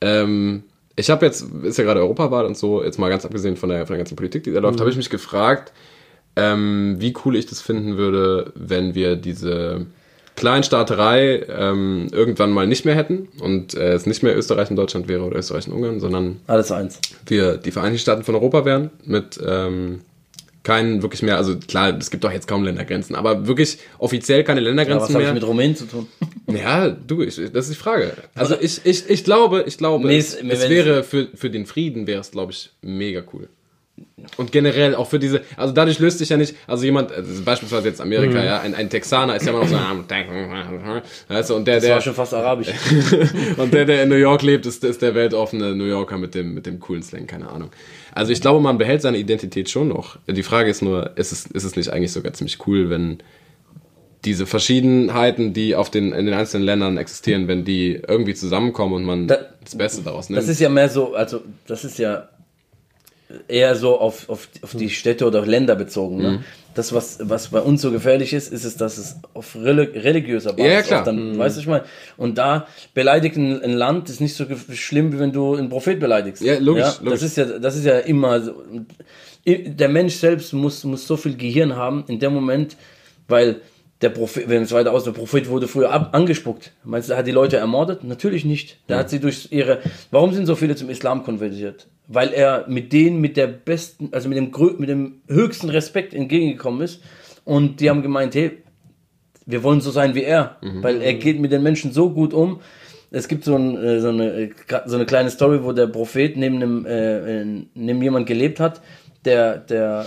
Ähm, 0.00 0.64
ich 0.96 1.10
habe 1.10 1.24
jetzt, 1.24 1.46
ist 1.62 1.78
ja 1.78 1.84
gerade 1.84 2.00
Europawahl 2.00 2.46
und 2.46 2.56
so, 2.56 2.82
jetzt 2.82 2.98
mal 2.98 3.08
ganz 3.08 3.24
abgesehen 3.24 3.56
von 3.56 3.68
der, 3.68 3.86
von 3.86 3.94
der 3.94 3.98
ganzen 3.98 4.16
Politik, 4.16 4.42
die 4.42 4.52
da 4.52 4.58
läuft, 4.58 4.80
habe 4.80 4.90
ich 4.90 4.96
mich 4.96 5.10
gefragt, 5.10 5.72
ähm, 6.34 6.96
wie 6.98 7.14
cool 7.24 7.36
ich 7.36 7.46
das 7.46 7.60
finden 7.60 7.96
würde, 7.96 8.52
wenn 8.56 8.96
wir 8.96 9.14
diese 9.14 9.86
Kleinstaaterei 10.38 11.42
ähm, 11.48 12.06
irgendwann 12.12 12.50
mal 12.52 12.66
nicht 12.66 12.84
mehr 12.84 12.94
hätten 12.94 13.28
und 13.40 13.74
äh, 13.74 13.92
es 13.92 14.06
nicht 14.06 14.22
mehr 14.22 14.36
Österreich 14.36 14.70
und 14.70 14.76
Deutschland 14.76 15.08
wäre 15.08 15.22
oder 15.24 15.36
Österreich 15.38 15.66
und 15.66 15.74
Ungarn, 15.74 15.98
sondern 15.98 16.36
Alles 16.46 16.70
eins. 16.70 17.00
wir 17.26 17.56
die 17.56 17.72
Vereinigten 17.72 17.98
Staaten 17.98 18.22
von 18.22 18.36
Europa 18.36 18.64
wären, 18.64 18.90
mit 19.04 19.38
ähm, 19.44 20.00
keinen 20.62 21.02
wirklich 21.02 21.22
mehr, 21.22 21.38
also 21.38 21.56
klar, 21.56 21.96
es 21.98 22.10
gibt 22.10 22.22
doch 22.22 22.30
jetzt 22.30 22.46
kaum 22.46 22.62
Ländergrenzen, 22.62 23.16
aber 23.16 23.48
wirklich 23.48 23.78
offiziell 23.98 24.44
keine 24.44 24.60
Ja, 24.60 24.66
was 24.66 24.68
Ländergrenzen 24.68 25.14
habe 25.14 25.22
ich 25.22 25.26
mehr. 25.28 25.34
mit 25.34 25.44
Rumänien 25.46 25.76
zu 25.76 25.86
tun? 25.86 26.06
ja, 26.46 26.88
du, 26.88 27.22
ich, 27.22 27.34
das 27.36 27.68
ist 27.68 27.70
die 27.70 27.74
Frage. 27.82 28.12
Also 28.34 28.54
ich, 28.60 28.80
ich, 28.84 29.10
ich 29.10 29.24
glaube, 29.24 29.64
ich 29.66 29.76
glaube, 29.76 30.06
Mir 30.06 30.18
es, 30.18 30.34
es 30.34 30.68
wäre 30.68 31.02
für, 31.02 31.28
für 31.34 31.50
den 31.50 31.66
Frieden 31.66 32.06
wäre 32.06 32.20
es, 32.20 32.30
glaube 32.30 32.52
ich, 32.52 32.70
mega 32.82 33.22
cool. 33.32 33.48
Und 34.36 34.52
generell 34.52 34.94
auch 34.94 35.08
für 35.08 35.18
diese, 35.18 35.42
also 35.56 35.72
dadurch 35.72 35.98
löst 35.98 36.18
sich 36.18 36.28
ja 36.28 36.36
nicht, 36.36 36.54
also 36.66 36.84
jemand, 36.84 37.10
also 37.12 37.42
beispielsweise 37.44 37.88
jetzt 37.88 37.98
Mhm. 37.98 38.06
Amerika, 38.12 38.44
ja, 38.44 38.60
ein, 38.60 38.74
ein 38.74 38.90
Texaner 38.90 39.36
ist 39.36 39.46
ja 39.46 39.50
immer 39.52 39.60
noch 39.60 39.68
so, 39.68 39.76
ah, 39.76 39.94
weißt 41.28 41.50
du, 41.50 41.54
und 41.56 41.66
der, 41.66 41.76
Das 41.76 41.84
war 41.88 41.94
der, 41.96 42.00
schon 42.02 42.14
fast 42.14 42.34
arabisch. 42.34 42.68
und 43.56 43.72
der, 43.72 43.84
der 43.84 44.02
in 44.02 44.08
New 44.08 44.16
York 44.16 44.42
lebt, 44.42 44.66
ist, 44.66 44.84
ist 44.84 45.02
der 45.02 45.14
weltoffene 45.14 45.74
New 45.74 45.84
Yorker 45.84 46.18
mit 46.18 46.34
dem, 46.34 46.54
mit 46.54 46.66
dem 46.66 46.78
coolen 46.80 47.02
Slang, 47.02 47.26
keine 47.26 47.48
Ahnung. 47.48 47.70
Also 48.12 48.32
ich 48.32 48.40
glaube, 48.40 48.60
man 48.60 48.78
behält 48.78 49.02
seine 49.02 49.18
Identität 49.18 49.70
schon 49.70 49.88
noch. 49.88 50.18
Die 50.26 50.42
Frage 50.42 50.70
ist 50.70 50.82
nur, 50.82 51.16
ist 51.16 51.32
es, 51.32 51.46
ist 51.46 51.64
es 51.64 51.76
nicht 51.76 51.90
eigentlich 51.92 52.12
sogar 52.12 52.32
ziemlich 52.32 52.58
cool, 52.66 52.90
wenn 52.90 53.18
diese 54.24 54.46
Verschiedenheiten, 54.46 55.52
die 55.52 55.76
auf 55.76 55.90
den, 55.90 56.12
in 56.12 56.26
den 56.26 56.34
einzelnen 56.34 56.64
Ländern 56.64 56.96
existieren, 56.96 57.46
wenn 57.46 57.64
die 57.64 58.00
irgendwie 58.06 58.34
zusammenkommen 58.34 58.94
und 58.94 59.04
man 59.04 59.28
Da- 59.28 59.38
das 59.62 59.76
Beste 59.76 60.02
daraus 60.02 60.28
nimmt. 60.28 60.42
Das 60.42 60.48
ist 60.48 60.60
ja 60.60 60.68
mehr 60.68 60.88
so, 60.88 61.14
also 61.14 61.42
das 61.66 61.84
ist 61.84 61.98
ja 61.98 62.28
eher 63.48 63.74
so 63.76 63.98
auf, 63.98 64.28
auf, 64.28 64.48
auf 64.62 64.74
die 64.74 64.90
Städte 64.90 65.26
oder 65.26 65.44
Länder 65.44 65.74
bezogen. 65.76 66.16
Mhm. 66.16 66.22
Ne? 66.22 66.44
Das, 66.74 66.92
was, 66.92 67.18
was 67.22 67.48
bei 67.48 67.60
uns 67.60 67.82
so 67.82 67.90
gefährlich 67.90 68.32
ist, 68.32 68.52
ist 68.52 68.64
es, 68.64 68.76
dass 68.76 68.98
es 68.98 69.16
auf 69.34 69.56
reli 69.56 69.82
religiöser 69.98 70.52
Basis 70.52 70.72
Ja, 70.72 70.82
klar. 70.82 71.04
dann, 71.04 71.36
weißt 71.36 71.56
du, 71.56 71.60
ich 71.60 71.66
meine, 71.66 71.84
und 72.16 72.38
da 72.38 72.66
beleidigt 72.94 73.36
ein, 73.36 73.60
ein 73.62 73.72
Land 73.72 74.08
ist 74.10 74.20
nicht 74.20 74.34
so 74.36 74.46
schlimm, 74.72 75.12
wie 75.12 75.18
wenn 75.18 75.32
du 75.32 75.54
einen 75.56 75.68
Prophet 75.68 75.98
beleidigst. 75.98 76.42
Ja, 76.42 76.58
logisch, 76.58 76.84
Das 76.84 77.00
logisch. 77.00 77.22
ist 77.22 77.36
ja, 77.36 77.44
das 77.58 77.76
ist 77.76 77.84
ja 77.84 77.98
immer 77.98 78.40
so. 78.40 78.54
Der 79.46 79.88
Mensch 79.88 80.14
selbst 80.16 80.52
muss, 80.52 80.84
muss 80.84 81.06
so 81.06 81.16
viel 81.16 81.36
Gehirn 81.36 81.74
haben 81.74 82.04
in 82.06 82.18
dem 82.18 82.32
Moment, 82.34 82.76
weil 83.26 83.60
der 84.00 84.10
Prophet, 84.10 84.48
wenn 84.48 84.62
es 84.62 84.72
weiter 84.72 84.92
aus, 84.92 85.04
der 85.04 85.10
Prophet 85.10 85.48
wurde 85.48 85.66
früher 85.66 85.90
ab, 85.90 86.10
angespuckt. 86.12 86.72
Meinst 86.84 87.08
du, 87.08 87.14
er 87.14 87.18
hat 87.18 87.26
die 87.26 87.32
Leute 87.32 87.56
ermordet? 87.56 88.04
Natürlich 88.04 88.44
nicht. 88.44 88.78
Der 88.88 88.98
hat 88.98 89.10
sie 89.10 89.18
durch 89.18 89.48
ihre, 89.50 89.80
warum 90.10 90.32
sind 90.32 90.46
so 90.46 90.54
viele 90.54 90.76
zum 90.76 90.88
Islam 90.88 91.24
konvertiert? 91.24 91.88
Weil 92.06 92.32
er 92.32 92.64
mit 92.68 92.92
denen, 92.92 93.20
mit 93.20 93.36
der 93.36 93.48
besten, 93.48 94.10
also 94.12 94.28
mit 94.28 94.38
dem, 94.38 94.52
mit 94.78 94.88
dem 94.88 95.22
höchsten 95.28 95.68
Respekt 95.68 96.14
entgegengekommen 96.14 96.80
ist. 96.80 97.02
Und 97.44 97.80
die 97.80 97.90
haben 97.90 98.02
gemeint, 98.02 98.34
hey, 98.34 98.58
wir 99.46 99.62
wollen 99.62 99.80
so 99.80 99.90
sein 99.90 100.14
wie 100.14 100.22
er, 100.22 100.56
weil 100.82 101.00
er 101.00 101.14
geht 101.14 101.40
mit 101.40 101.50
den 101.50 101.62
Menschen 101.62 101.92
so 101.92 102.10
gut 102.10 102.34
um. 102.34 102.60
Es 103.10 103.26
gibt 103.26 103.44
so, 103.44 103.56
ein, 103.56 103.76
äh, 103.82 104.00
so, 104.00 104.10
eine, 104.10 104.32
äh, 104.32 104.50
so 104.84 104.96
eine 104.96 105.06
kleine 105.06 105.30
Story, 105.30 105.64
wo 105.64 105.72
der 105.72 105.86
Prophet 105.86 106.36
neben 106.36 106.56
einem, 106.56 106.86
äh, 106.86 107.40
äh, 107.40 107.64
neben 107.74 108.02
jemand 108.02 108.26
gelebt 108.26 108.60
hat, 108.60 108.82
der, 109.24 109.56
der 109.56 110.06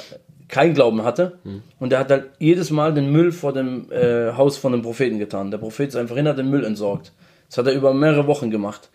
keinen 0.52 0.76
Glauben 0.76 1.04
hatte. 1.04 1.40
Und 1.80 1.92
der 1.92 2.00
hat 2.00 2.12
halt 2.12 2.26
jedes 2.38 2.70
Mal 2.70 2.94
den 2.94 3.12
Müll 3.12 3.32
vor 3.32 3.54
dem 3.54 3.92
äh, 3.92 4.34
Haus 4.34 4.58
von 4.58 4.74
dem 4.74 4.84
Propheten 4.84 5.18
getan. 5.18 5.50
Der 5.50 5.58
Prophet 5.58 5.90
ist 5.90 5.96
einfach 5.96 6.16
hin, 6.16 6.28
hat 6.28 6.38
den 6.38 6.50
Müll 6.50 6.64
entsorgt. 6.64 7.14
Das 7.50 7.58
hat 7.58 7.68
er 7.68 7.74
über 7.74 7.94
mehrere 7.94 8.28
Wochen 8.28 8.52
gemacht. 8.52 8.90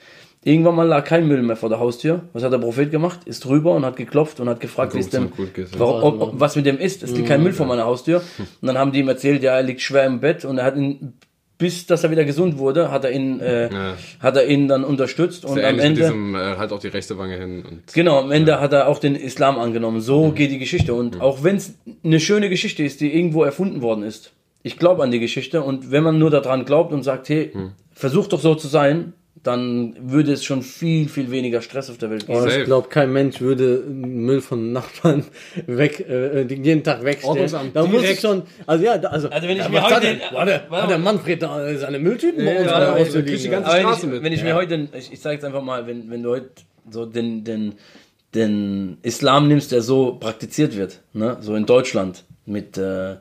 Irgendwann 0.44 0.76
mal 0.76 0.86
lag 0.86 1.04
kein 1.04 1.26
Müll 1.26 1.42
mehr 1.42 1.56
vor 1.56 1.70
der 1.70 1.80
Haustür. 1.80 2.20
Was 2.32 2.44
hat 2.44 2.52
der 2.52 2.58
Prophet 2.58 2.92
gemacht? 2.92 3.20
Ist 3.24 3.46
rüber 3.46 3.74
und 3.74 3.84
hat 3.84 3.96
geklopft 3.96 4.38
und 4.38 4.48
hat 4.48 4.60
gefragt, 4.60 4.94
wie 4.94 5.00
es 5.00 5.08
dem, 5.08 5.32
warum, 5.76 6.02
ob, 6.04 6.20
ob, 6.20 6.40
was 6.40 6.54
mit 6.54 6.66
dem 6.66 6.78
ist. 6.78 7.02
Es 7.02 7.10
liegt 7.10 7.26
kein 7.26 7.42
Müll 7.42 7.52
vor 7.52 7.66
meiner 7.66 7.84
Haustür. 7.84 8.22
Und 8.60 8.68
dann 8.68 8.78
haben 8.78 8.92
die 8.92 9.00
ihm 9.00 9.08
erzählt, 9.08 9.42
ja, 9.42 9.56
er 9.56 9.64
liegt 9.64 9.80
schwer 9.80 10.06
im 10.06 10.20
Bett 10.20 10.44
und 10.44 10.58
er 10.58 10.64
hat 10.64 10.76
ihn, 10.76 11.14
bis 11.58 11.86
dass 11.86 12.04
er 12.04 12.10
wieder 12.10 12.24
gesund 12.24 12.58
wurde, 12.58 12.90
hat 12.90 13.04
er 13.04 13.12
ihn, 13.12 13.40
äh, 13.40 13.72
Ja. 13.72 13.94
hat 14.20 14.36
er 14.36 14.46
ihn 14.46 14.68
dann 14.68 14.84
unterstützt 14.84 15.44
und 15.44 15.54
Sehr 15.54 15.68
am 15.68 15.78
ähnlich 15.78 15.98
mit 15.98 15.98
Ende, 15.98 16.00
diesem, 16.02 16.34
äh, 16.34 16.56
halt 16.56 16.72
auch 16.72 16.80
die 16.80 16.88
rechte 16.88 17.16
Wange 17.18 17.36
hin 17.36 17.64
und 17.68 17.92
genau, 17.94 18.18
am 18.20 18.30
Ende 18.30 18.60
hat 18.60 18.72
er 18.72 18.88
auch 18.88 18.98
den 18.98 19.14
Islam 19.14 19.58
angenommen. 19.58 20.00
So 20.00 20.32
geht 20.32 20.50
die 20.50 20.58
Geschichte. 20.58 20.94
Und 20.94 21.20
auch 21.20 21.42
wenn 21.42 21.56
es 21.56 21.74
eine 22.04 22.20
schöne 22.20 22.48
Geschichte 22.50 22.82
ist, 22.82 23.00
die 23.00 23.14
irgendwo 23.14 23.42
erfunden 23.44 23.80
worden 23.82 24.02
ist, 24.04 24.32
ich 24.62 24.78
glaube 24.78 25.02
an 25.02 25.10
die 25.10 25.20
Geschichte 25.20 25.62
und 25.62 25.90
wenn 25.90 26.02
man 26.02 26.18
nur 26.18 26.30
daran 26.30 26.64
glaubt 26.64 26.92
und 26.92 27.02
sagt, 27.04 27.28
hey, 27.28 27.52
versuch 27.92 28.26
doch 28.26 28.40
so 28.40 28.54
zu 28.54 28.68
sein, 28.68 29.12
dann 29.46 29.94
würde 30.00 30.32
es 30.32 30.44
schon 30.44 30.62
viel, 30.62 31.08
viel 31.08 31.30
weniger 31.30 31.62
Stress 31.62 31.88
auf 31.90 31.98
der 31.98 32.10
Welt 32.10 32.26
geben. 32.26 32.40
Safe. 32.40 32.58
ich 32.60 32.64
glaube, 32.64 32.88
kein 32.88 33.12
Mensch 33.12 33.40
würde 33.40 33.84
Müll 33.88 34.40
von 34.40 34.72
Nachbarn 34.72 35.24
weg, 35.66 36.00
äh, 36.08 36.44
den 36.44 36.64
jeden 36.64 36.82
Tag 36.82 37.04
wegstellen. 37.04 37.70
Da 37.72 37.84
muss 37.86 38.02
ich 38.02 38.20
schon, 38.20 38.42
also 38.66 38.84
ja, 38.84 38.98
da- 38.98 39.08
also, 39.08 39.28
Also 39.28 39.46
wenn 39.48 39.56
ich 39.56 39.62
ja, 39.62 39.68
mir 39.68 39.82
heute- 39.82 40.00
der, 40.16 40.30
hat, 40.40 40.48
der, 40.48 40.70
hat 40.70 40.90
der 40.90 40.98
Manfred 40.98 41.42
da 41.42 41.76
seine 41.78 41.98
Mülltüten 41.98 42.44
bei 42.44 42.58
uns 42.60 42.70
ja, 42.70 42.80
ja, 42.80 42.98
ja, 42.98 43.04
die 43.04 43.48
ganze- 43.48 43.72
wenn 43.72 43.80
Straße 43.80 44.06
ich, 44.06 44.12
mit. 44.12 44.22
wenn 44.22 44.32
ich 44.32 44.42
mir 44.42 44.54
heute, 44.54 44.88
ich, 44.98 45.12
ich 45.12 45.20
sage 45.20 45.34
jetzt 45.36 45.44
einfach 45.44 45.62
mal, 45.62 45.86
wenn, 45.86 46.10
wenn 46.10 46.22
du 46.22 46.30
heute 46.30 46.50
so 46.90 47.06
den, 47.06 47.44
den, 47.44 47.74
den 48.34 48.98
Islam 49.02 49.48
nimmst, 49.48 49.72
der 49.72 49.82
so 49.82 50.16
praktiziert 50.20 50.76
wird, 50.76 51.00
ne? 51.12 51.36
so 51.40 51.54
in 51.54 51.66
Deutschland, 51.66 52.24
mit, 52.44 52.76
äh, 52.78 53.16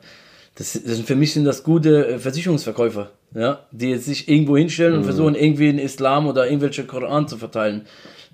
das, 0.56 0.80
das 0.84 1.00
für 1.00 1.16
mich 1.16 1.32
sind 1.34 1.44
das 1.44 1.62
gute 1.62 2.06
äh, 2.08 2.18
Versicherungsverkäufer, 2.18 3.10
ja? 3.34 3.60
die 3.70 3.90
jetzt 3.90 4.06
sich 4.06 4.28
irgendwo 4.28 4.56
hinstellen 4.56 4.94
und 4.94 5.04
versuchen, 5.04 5.34
irgendwie 5.34 5.66
den 5.66 5.78
Islam 5.78 6.26
oder 6.26 6.46
irgendwelche 6.46 6.84
Koran 6.84 7.28
zu 7.28 7.36
verteilen. 7.36 7.86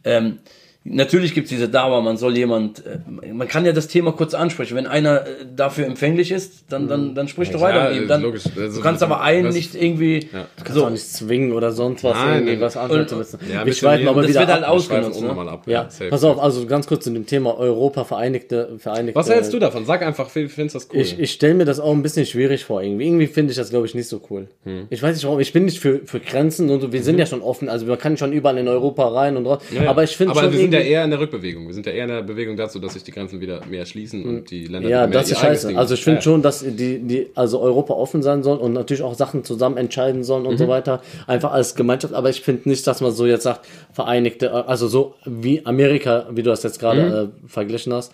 Ähm, 0.05 0.39
Natürlich 0.85 1.33
gibt 1.33 1.45
es 1.45 1.51
diese 1.51 1.68
Dauer, 1.68 2.03
man 2.03 2.16
soll 2.16 2.37
jemand, 2.37 2.85
äh, 2.85 2.99
man 3.33 3.47
kann 3.47 3.64
ja 3.64 3.71
das 3.73 3.87
Thema 3.87 4.11
kurz 4.12 4.35
ansprechen. 4.35 4.77
Wenn 4.77 4.87
einer 4.88 5.21
äh, 5.27 5.31
dafür 5.55 5.87
empfänglich 5.87 6.33
ist, 6.33 6.64
dann, 6.71 6.88
dann, 6.88 7.14
dann 7.14 7.29
sprich 7.29 7.51
doch 7.51 7.61
Ja, 7.61 7.66
weiter 7.68 7.90
mit 7.92 8.03
ihm. 8.03 8.09
Dann, 8.09 8.21
logisch. 8.23 8.42
Also, 8.57 8.79
du 8.79 8.83
kannst 8.83 9.01
aber 9.05 9.21
einen 9.21 9.47
was- 9.49 9.55
nicht 9.55 9.77
irgendwie 9.77 10.29
Kannst 10.57 10.75
so, 10.75 10.85
auch 10.85 10.90
nicht 10.90 11.07
zwingen 11.09 11.53
oder 11.53 11.71
sonst 11.71 12.03
was, 12.03 12.14
Nein, 12.16 12.35
irgendwie 12.35 12.53
nein. 12.55 12.61
was 12.62 12.77
anderes 12.77 13.12
Und- 13.12 13.18
müssen. 13.18 13.38
Ja, 13.53 13.64
Wir 13.64 13.73
schweifen 13.75 14.09
aber 14.09 14.23
Das 14.23 14.31
wieder 14.31 14.40
wird 14.40 14.51
halt 14.51 14.64
ausgenutzt, 14.64 15.21
ne? 15.21 15.31
ab. 15.31 15.62
Ja, 15.66 15.87
safe. 15.88 16.11
pass 16.11 16.25
auf, 16.25 16.40
also 16.40 16.66
ganz 16.66 16.88
kurz 16.88 17.05
zu 17.05 17.11
dem 17.12 17.27
Thema 17.27 17.57
Europa, 17.59 18.03
Vereinigte, 18.03 18.71
Vereinigte. 18.79 19.14
Was 19.18 19.31
hältst 19.31 19.53
du 19.53 19.61
davon? 19.61 19.85
Sag 19.87 20.03
einfach, 20.03 20.35
wie 20.35 20.49
findest 20.49 20.75
du 20.75 20.79
das 20.81 20.88
cool? 20.92 21.01
Ich, 21.01 21.16
ich 21.18 21.31
stelle 21.31 21.55
mir 21.55 21.64
das 21.64 21.79
auch 21.79 21.92
ein 21.92 22.03
bisschen 22.03 22.27
schwierig 22.27 22.64
vor 22.64 22.83
irgendwie. 22.83 23.07
Irgendwie 23.07 23.29
finde 23.29 23.53
ich 23.53 23.57
das, 23.57 23.71
glaube 23.71 23.87
ich, 23.87 23.95
nicht 23.95 24.09
so 24.09 24.21
cool. 24.31 24.49
Hm. 24.64 24.87
Ich 24.90 25.01
weiß 25.01 25.14
nicht 25.14 25.25
warum. 25.27 25.38
Ich 25.38 25.53
bin 25.53 25.64
nicht 25.64 25.79
für, 25.79 26.01
für 26.07 26.18
Grenzen 26.18 26.71
und 26.71 26.81
so. 26.81 26.92
Wir 26.92 27.05
sind 27.05 27.21
ja 27.21 27.27
schon 27.27 27.40
offen. 27.40 27.68
Also 27.68 27.87
man 27.87 27.99
kann 27.99 28.16
schon 28.16 28.33
überall 28.33 28.59
in 28.59 28.66
Europa 28.66 29.07
rein 29.07 29.37
und 29.37 29.47
raus. 29.47 29.62
Ja, 29.73 29.85
ja. 29.85 29.90
Aber 29.90 30.03
ich 30.03 30.16
finde 30.16 30.35
schon 30.35 30.72
sind 30.73 30.79
ja 30.79 30.79
irgendwie- 30.81 30.93
eher 30.95 31.05
in 31.05 31.11
der 31.11 31.21
Rückbewegung. 31.21 31.67
Wir 31.67 31.75
sind 31.75 31.87
ja 31.87 31.93
eher 31.93 32.05
in 32.05 32.11
der 32.11 32.23
Bewegung 32.23 32.57
dazu, 32.57 32.79
dass 32.79 32.95
sich 32.95 33.05
die 33.05 33.13
Grenzen 33.13 33.41
wieder 33.41 33.65
mehr 33.67 33.87
schließen 33.87 34.25
und 34.25 34.51
die 34.51 34.67
Länder 34.67 34.89
Ja, 34.89 35.07
das 35.07 35.31
ist 35.31 35.39
scheiße. 35.39 35.77
Also 35.79 35.95
ich 35.95 36.03
finde 36.05 36.17
Ja. 36.19 36.23
schon, 36.23 36.43
dass 36.43 36.61
die, 36.61 36.99
die, 36.99 37.29
also 37.35 37.61
Europa 37.61 37.95
offen 37.95 38.23
sein 38.23 38.43
soll 38.43 38.59
und 38.59 38.73
natürlich 38.73 39.03
auch 39.03 39.15
Sachen 39.15 39.45
zusammen 39.45 39.77
entscheiden 39.77 40.25
sollen 40.25 40.47
und 40.47 40.59
so 40.59 40.69
weiter. 40.69 41.01
Einfach 41.27 41.53
als 41.53 41.75
Gemeinschaft. 41.75 42.15
Aber 42.15 42.31
ich 42.31 42.41
finde 42.41 42.69
nicht, 42.69 42.87
dass 42.87 43.01
man 43.01 43.13
so 43.13 43.27
jetzt 43.27 43.45
sagt, 43.45 43.67
Vereinigte, 43.93 44.53
also 44.67 44.89
so 44.89 45.15
wie 45.25 45.65
Amerika, 45.65 46.27
wie 46.31 46.43
du 46.43 46.51
das 46.51 46.63
jetzt 46.63 46.79
gerade 46.81 47.31
äh, 47.45 47.49
verglichen 47.49 47.93
hast, 47.93 48.13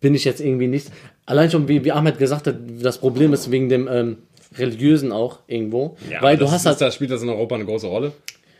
bin 0.00 0.14
ich 0.14 0.24
jetzt 0.24 0.40
irgendwie 0.40 0.68
nicht. 0.68 0.88
Allein 1.26 1.50
schon, 1.50 1.68
wie, 1.68 1.84
wie 1.84 1.92
Ahmed 1.92 2.18
gesagt 2.18 2.46
hat, 2.46 2.56
das 2.80 2.98
Problem 2.98 3.32
ist 3.32 3.50
wegen 3.50 3.68
dem 3.68 3.88
ähm, 3.90 4.16
Religiösen 4.56 5.12
auch 5.12 5.40
irgendwo. 5.48 5.96
Ja, 6.10 6.22
weil 6.22 6.36
du 6.36 6.44
das 6.44 6.52
hast 6.52 6.66
halt 6.66 6.80
da 6.80 6.90
spielt 6.90 7.10
das 7.10 7.22
in 7.22 7.28
Europa 7.28 7.54
eine 7.56 7.64
große 7.64 7.86
Rolle. 7.86 8.12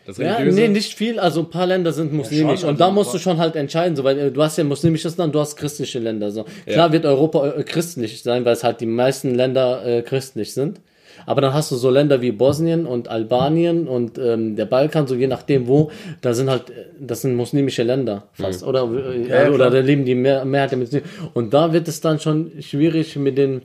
Das 0.06 0.18
Ja, 0.18 0.34
Religiöse. 0.36 0.60
nee, 0.60 0.68
nicht 0.68 0.94
viel. 0.94 1.18
Also 1.18 1.40
ein 1.40 1.50
paar 1.50 1.66
Länder 1.66 1.92
sind 1.92 2.12
muslimisch. 2.12 2.60
schon, 2.60 2.70
und 2.70 2.80
da 2.80 2.86
also 2.86 2.94
musst 2.94 3.14
du 3.14 3.18
schon 3.18 3.38
halt 3.38 3.56
entscheiden, 3.56 3.96
so, 3.96 4.04
weil 4.04 4.18
äh, 4.18 4.30
du 4.30 4.42
hast 4.42 4.56
ja 4.56 4.64
muslimisches 4.64 5.16
Land, 5.16 5.34
du 5.34 5.40
hast 5.40 5.56
christliche 5.56 5.98
Länder. 5.98 6.30
So. 6.30 6.44
Klar 6.66 6.92
wird 6.92 7.04
Europa 7.04 7.48
äh, 7.50 7.62
christlich 7.64 8.22
sein, 8.22 8.44
weil 8.44 8.52
es 8.52 8.62
halt 8.64 8.80
die 8.80 8.86
meisten 8.86 9.34
Länder 9.34 9.84
äh, 9.84 10.02
christlich 10.02 10.54
sind. 10.54 10.80
Aber 11.24 11.40
dann 11.40 11.54
hast 11.54 11.70
du 11.72 11.76
so 11.76 11.88
Länder 11.90 12.20
wie 12.20 12.30
Bosnien 12.30 12.84
und 12.86 13.08
Albanien 13.08 13.88
und 13.88 14.18
ähm, 14.18 14.54
der 14.54 14.66
Balkan, 14.66 15.06
so 15.06 15.14
je 15.14 15.26
nachdem 15.26 15.66
wo, 15.66 15.90
da 16.20 16.34
sind 16.34 16.50
halt, 16.50 16.70
äh, 16.70 16.84
das 17.00 17.22
sind 17.22 17.34
muslimische 17.34 17.82
Länder 17.82 18.24
fast. 18.32 18.62
Oder, 18.62 18.82
äh, 18.82 19.26
Ja, 19.28 19.48
oder 19.48 19.54
klar. 19.56 19.70
da 19.70 19.78
leben 19.80 20.04
die 20.04 20.14
mehr, 20.14 20.44
Mehrheit 20.44 20.70
der 20.72 20.78
Muslimen. 20.78 21.06
Und 21.34 21.52
da 21.54 21.72
wird 21.72 21.88
es 21.88 22.00
dann 22.00 22.20
schon 22.20 22.52
schwierig 22.60 23.16
mit 23.16 23.38
den, 23.38 23.62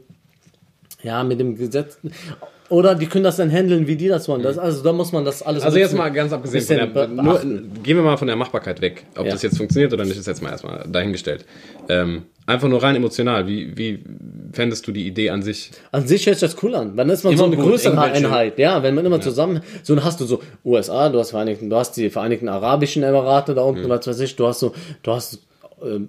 ja, 1.04 1.24
mit 1.24 1.40
dem 1.40 1.56
Gesetz. 1.56 2.00
Oder 2.72 2.96
die 2.96 3.06
können 3.08 3.26
das 3.26 3.36
dann 3.36 3.52
handeln, 3.52 3.86
wie 3.86 3.98
die 3.98 4.08
das 4.08 4.30
wollen. 4.30 4.44
Das, 4.44 4.58
also 4.58 4.82
da 4.82 4.94
muss 4.94 5.12
man 5.12 5.26
das 5.26 5.44
alles. 5.44 5.62
Also 5.62 5.78
jetzt 5.78 5.94
mal 5.94 6.08
ganz 6.08 6.32
abgesehen 6.32 6.64
von 6.64 6.94
der, 6.94 7.08
nur, 7.10 7.40
gehen 7.84 7.98
wir 7.98 8.02
mal 8.02 8.16
von 8.16 8.28
der 8.28 8.38
Machbarkeit 8.38 8.80
weg. 8.80 9.04
Ob 9.18 9.26
Ja. 9.26 9.34
das 9.34 9.42
jetzt 9.42 9.58
funktioniert 9.58 9.92
oder 9.92 10.06
nicht, 10.06 10.18
ist 10.18 10.26
jetzt 10.26 10.42
mal 10.42 10.52
erstmal 10.52 10.86
dahingestellt. 10.90 11.44
Ähm, 11.90 12.24
einfach 12.46 12.70
nur 12.70 12.82
rein 12.82 12.96
emotional. 12.96 13.46
Wie, 13.46 13.78
wie 13.78 14.00
fändest 14.54 14.88
du 14.88 14.94
die 14.94 15.06
Idee 15.06 15.32
an 15.32 15.42
sich? 15.42 15.72
An 15.92 16.08
sich 16.08 16.26
hört 16.26 16.38
sich 16.40 16.50
das 16.50 16.64
cool 16.64 16.74
an. 16.76 16.96
Dann 16.96 17.10
ist 17.10 17.26
man 17.26 17.36
so 17.36 17.44
Immer 17.44 17.54
eine 17.56 17.62
gut, 17.62 17.72
größere 17.74 18.00
Einheit. 18.00 18.58
Ja, 18.58 18.82
wenn 18.84 18.96
man 18.96 19.06
immer 19.06 19.20
zusammen, 19.20 19.60
so 19.84 19.94
dann 19.94 20.06
hast 20.06 20.22
du 20.22 20.26
so 20.26 20.42
USA, 20.64 21.10
du 21.10 21.20
hast 21.20 21.32
Vereinigten, 21.32 21.70
du 21.70 21.76
hast 21.76 21.98
die 21.98 22.10
Vereinigten 22.10 22.48
Arabischen 22.48 23.04
Emirate 23.04 23.54
da 23.54 23.64
unten, 23.64 23.90
was 23.90 24.08
weiß 24.08 24.22
ich, 24.22 24.38
du 24.38 24.48
hast 24.48 24.62
so, 24.62 24.74
du 25.04 25.12
hast 25.12 25.40
ähm, 25.84 26.08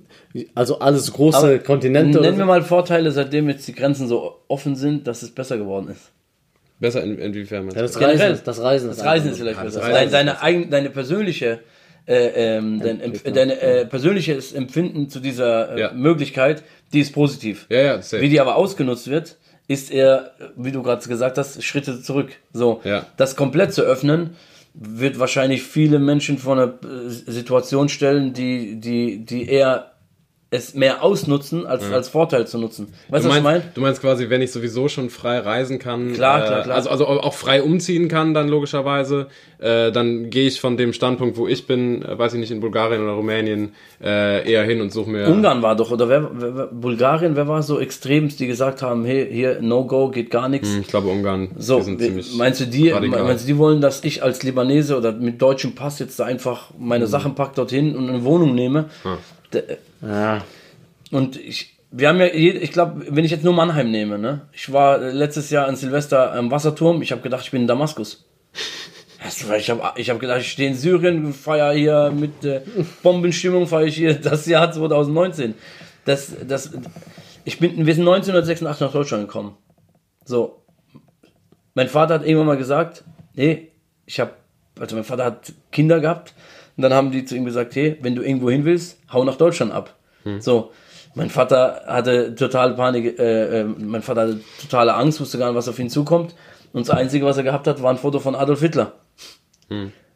also 0.55 0.79
alles 0.79 1.13
große 1.13 1.37
Aber 1.39 1.59
Kontinente. 1.59 2.21
Nennen 2.21 2.39
wir 2.39 2.45
mal 2.45 2.63
Vorteile, 2.63 3.11
seitdem 3.11 3.49
jetzt 3.49 3.67
die 3.67 3.75
Grenzen 3.75 4.07
so 4.07 4.37
offen 4.47 4.77
sind, 4.77 5.09
dass 5.09 5.25
es 5.25 5.33
besser 5.33 5.59
geworden 5.59 5.89
ist. 5.89 6.13
Besser 6.83 7.03
in, 7.03 7.19
inwiefern? 7.19 7.69
ja, 7.75 7.81
das. 7.81 7.99
Reisen, 7.99 8.41
das 8.45 8.61
Reisen, 8.61 8.89
Das 8.89 9.03
Reisen 9.05 9.31
ist 9.33 9.39
vielleicht 9.39 9.59
das 9.59 9.65
besser. 9.75 9.81
Reisen 9.81 9.93
Deine, 9.95 10.05
ist 10.07 10.13
deine, 10.13 10.43
eigen, 10.43 10.71
deine 10.71 10.91
persönliche, 10.91 11.61
äh, 12.07 12.57
ähm, 12.59 12.81
dein, 12.83 13.01
Empf- 13.01 13.31
deine 13.31 13.61
äh, 13.61 13.87
persönliches 13.87 14.53
Empfinden 14.53 15.09
zu 15.09 15.21
dieser 15.21 15.75
äh, 15.77 15.81
Ja. 15.81 15.93
Möglichkeit, 15.93 16.63
die 16.93 17.01
ist 17.01 17.13
positiv. 17.13 17.67
Ja, 17.71 17.81
ja, 17.81 18.03
safe. 18.03 18.21
Wie 18.23 18.29
die 18.29 18.41
aber 18.41 18.57
ausgenutzt 18.57 19.09
wird, 19.09 19.37
ist 19.69 19.91
eher, 19.93 20.33
wie 20.57 20.73
du 20.73 20.83
gerade 20.83 21.07
gesagt 21.09 21.39
hast, 21.39 21.63
Schritte 21.65 22.03
zurück. 22.03 22.33
So, 22.53 22.81
Ja. 22.85 23.07
das 23.17 23.37
komplett 23.37 23.73
zu 23.73 23.83
öffnen, 23.83 24.37
wird 24.75 25.19
wahrscheinlich 25.19 25.63
viele 25.63 25.99
Menschen 25.99 26.39
vor 26.39 26.55
eine 26.59 26.75
äh, 26.83 27.09
Situation 27.09 27.89
stellen, 27.89 28.33
die, 28.33 28.81
die, 28.81 29.25
die 29.25 29.49
eher 29.49 29.92
es 30.55 30.75
mehr 30.75 31.03
ausnutzen, 31.03 31.67
als, 31.67 31.91
als 31.91 32.11
Vorteil 32.11 32.47
zu 32.47 32.59
nutzen. 32.59 32.93
Weißt 33.09 33.25
Du 33.25 33.29
du, 33.29 33.31
was 33.33 33.39
ich 33.39 33.43
meine? 33.43 33.59
meinst, 33.61 33.75
du 33.77 33.81
meinst 33.81 34.01
quasi, 34.03 34.29
wenn 34.29 34.43
ich 34.43 34.53
sowieso 34.53 34.87
schon 34.89 35.09
frei 35.09 35.39
reisen 35.39 35.79
kann, 35.79 36.13
Klar, 36.13 36.43
äh, 36.45 36.47
klar, 36.47 36.63
klar. 36.65 36.77
Also, 36.77 36.91
also 36.91 37.07
auch 37.07 37.33
frei 37.33 37.63
umziehen 37.63 38.09
kann, 38.09 38.35
dann 38.35 38.49
logischerweise, 38.49 39.29
äh, 39.59 39.91
dann 39.93 40.29
gehe 40.29 40.47
ich 40.47 40.61
von 40.61 40.77
dem 40.77 40.93
Standpunkt, 40.93 41.39
wo 41.39 41.49
ich 41.49 41.67
bin, 41.67 42.03
äh, 42.03 42.19
weiß 42.19 42.35
ich 42.35 42.39
nicht, 42.41 42.51
in 42.51 42.61
Bulgarien 42.61 43.03
oder 43.03 43.13
Rumänien, 43.13 43.73
äh, 44.05 44.47
eher 44.47 44.65
hin 44.65 44.83
und 44.83 44.93
suche 44.93 45.09
mir. 45.09 45.27
Ungarn 45.27 45.63
war 45.63 45.75
doch, 45.75 45.91
oder 45.91 46.11
wer, 46.11 46.31
wer, 46.35 46.67
Bulgarien, 46.67 47.35
wer 47.35 47.49
war 47.49 47.63
so 47.63 47.81
extremst, 47.81 48.39
die 48.39 48.47
gesagt 48.47 48.83
haben, 48.83 49.07
hey, 49.07 49.27
hier, 49.33 49.59
No-Go, 49.63 50.11
geht 50.11 50.31
gar 50.31 50.51
nichts. 50.51 50.69
Ich 50.79 50.87
glaube, 50.89 51.09
Ungarn, 51.09 51.49
So, 51.57 51.79
die 51.79 51.85
sind 51.85 52.01
ziemlich. 52.03 52.35
meinst 52.37 52.61
du 52.61 52.67
die, 52.67 52.91
radikal. 52.91 53.25
meinst 53.25 53.45
du, 53.45 53.47
die 53.47 53.57
wollen, 53.57 53.81
dass 53.81 54.05
ich 54.05 54.23
als 54.23 54.43
Libanese 54.43 54.99
oder 54.99 55.13
mit 55.13 55.41
deutschem 55.41 55.75
Pass 55.75 55.99
jetzt 55.99 56.21
da 56.21 56.25
einfach 56.27 56.73
meine 56.79 57.07
Sachen 57.07 57.35
pack 57.35 57.55
dorthin 57.55 57.97
und 57.97 58.11
eine 58.11 58.23
Wohnung 58.25 58.55
nehme? 58.55 58.91
D- 59.55 59.63
Ja, 60.03 60.45
Und 61.13 61.37
ich, 61.37 61.79
wir 61.93 62.09
haben 62.09 62.19
ja, 62.19 62.27
ich 62.27 62.73
glaube, 62.73 63.07
wenn 63.09 63.25
ich 63.25 63.31
jetzt 63.31 63.45
nur 63.45 63.55
Mannheim 63.55 63.91
nehme, 63.91 64.19
ne? 64.19 64.49
Ich 64.53 64.73
war 64.73 65.01
äh, 65.01 65.13
letztes 65.13 65.51
Jahr 65.51 65.69
an 65.69 65.77
Silvester 65.77 66.33
am 66.33 66.51
Wasserturm. 66.51 67.03
Ich 67.03 67.13
habe 67.13 67.23
gedacht, 67.23 67.45
ich 67.45 67.51
bin 67.53 67.63
in 67.63 67.69
Damaskus. 67.69 68.29
Ich 69.57 69.71
habe 69.71 69.93
ich 69.95 70.11
hab 70.11 70.19
gedacht, 70.19 70.41
ich 70.41 70.51
stehe 70.51 70.69
in 70.69 70.75
Syrien, 70.75 71.33
feiere 71.33 71.73
hier 71.75 72.11
mit 72.11 72.45
äh, 72.45 72.63
Bombenstimmung, 73.05 73.69
feiere 73.69 73.87
ich 73.87 73.95
hier 73.95 74.15
das 74.15 74.47
Jahr 74.47 74.73
2019. 74.73 75.55
Das, 76.05 76.35
das, 76.45 76.73
ich 77.45 77.61
bin, 77.61 77.87
wir 77.87 77.95
sind 77.95 78.03
1986 78.03 78.63
nach 78.81 78.91
Deutschland 78.91 79.29
gekommen. 79.29 79.57
So. 80.25 80.65
Mein 81.75 81.89
Vater 81.89 82.15
hat 82.15 82.25
irgendwann 82.25 82.49
mal 82.49 82.57
gesagt, 82.57 83.05
nee, 83.35 83.69
ich 84.07 84.19
habe, 84.19 84.33
also 84.81 84.97
mein 84.97 85.05
Vater 85.05 85.25
hat 85.25 85.53
Kinder 85.71 86.01
gehabt 86.01 86.35
und 86.77 86.83
dann 86.83 86.93
haben 86.93 87.11
die 87.11 87.25
zu 87.25 87.37
ihm 87.37 87.45
gesagt, 87.45 87.75
hey, 87.75 87.99
wenn 88.01 88.15
du 88.15 88.23
irgendwo 88.23 88.51
hin 88.51 88.65
willst, 88.65 88.99
hau 89.13 89.25
nach 89.25 89.37
Deutschland 89.37 89.73
ab. 89.73 89.95
So. 90.41 90.73
Mein 91.15 91.29
Vater 91.29 91.83
hatte 91.87 92.35
total 92.35 92.75
Panik, 92.75 93.19
äh, 93.19 93.61
äh, 93.61 93.65
mein 93.65 94.01
Vater 94.01 94.23
hatte 94.23 94.41
totale 94.63 94.95
Angst, 94.95 95.21
wusste 95.21 95.37
gar 95.37 95.49
nicht, 95.49 95.57
was 95.57 95.69
auf 95.69 95.79
ihn 95.79 95.91
zukommt. 95.91 96.35
Und 96.73 96.89
das 96.89 96.97
Einzige, 96.97 97.27
was 97.27 97.37
er 97.37 97.43
gehabt 97.43 97.67
hat, 97.67 97.83
war 97.83 97.91
ein 97.91 97.99
Foto 97.99 98.19
von 98.19 98.35
Adolf 98.35 98.61
Hitler. 98.61 98.93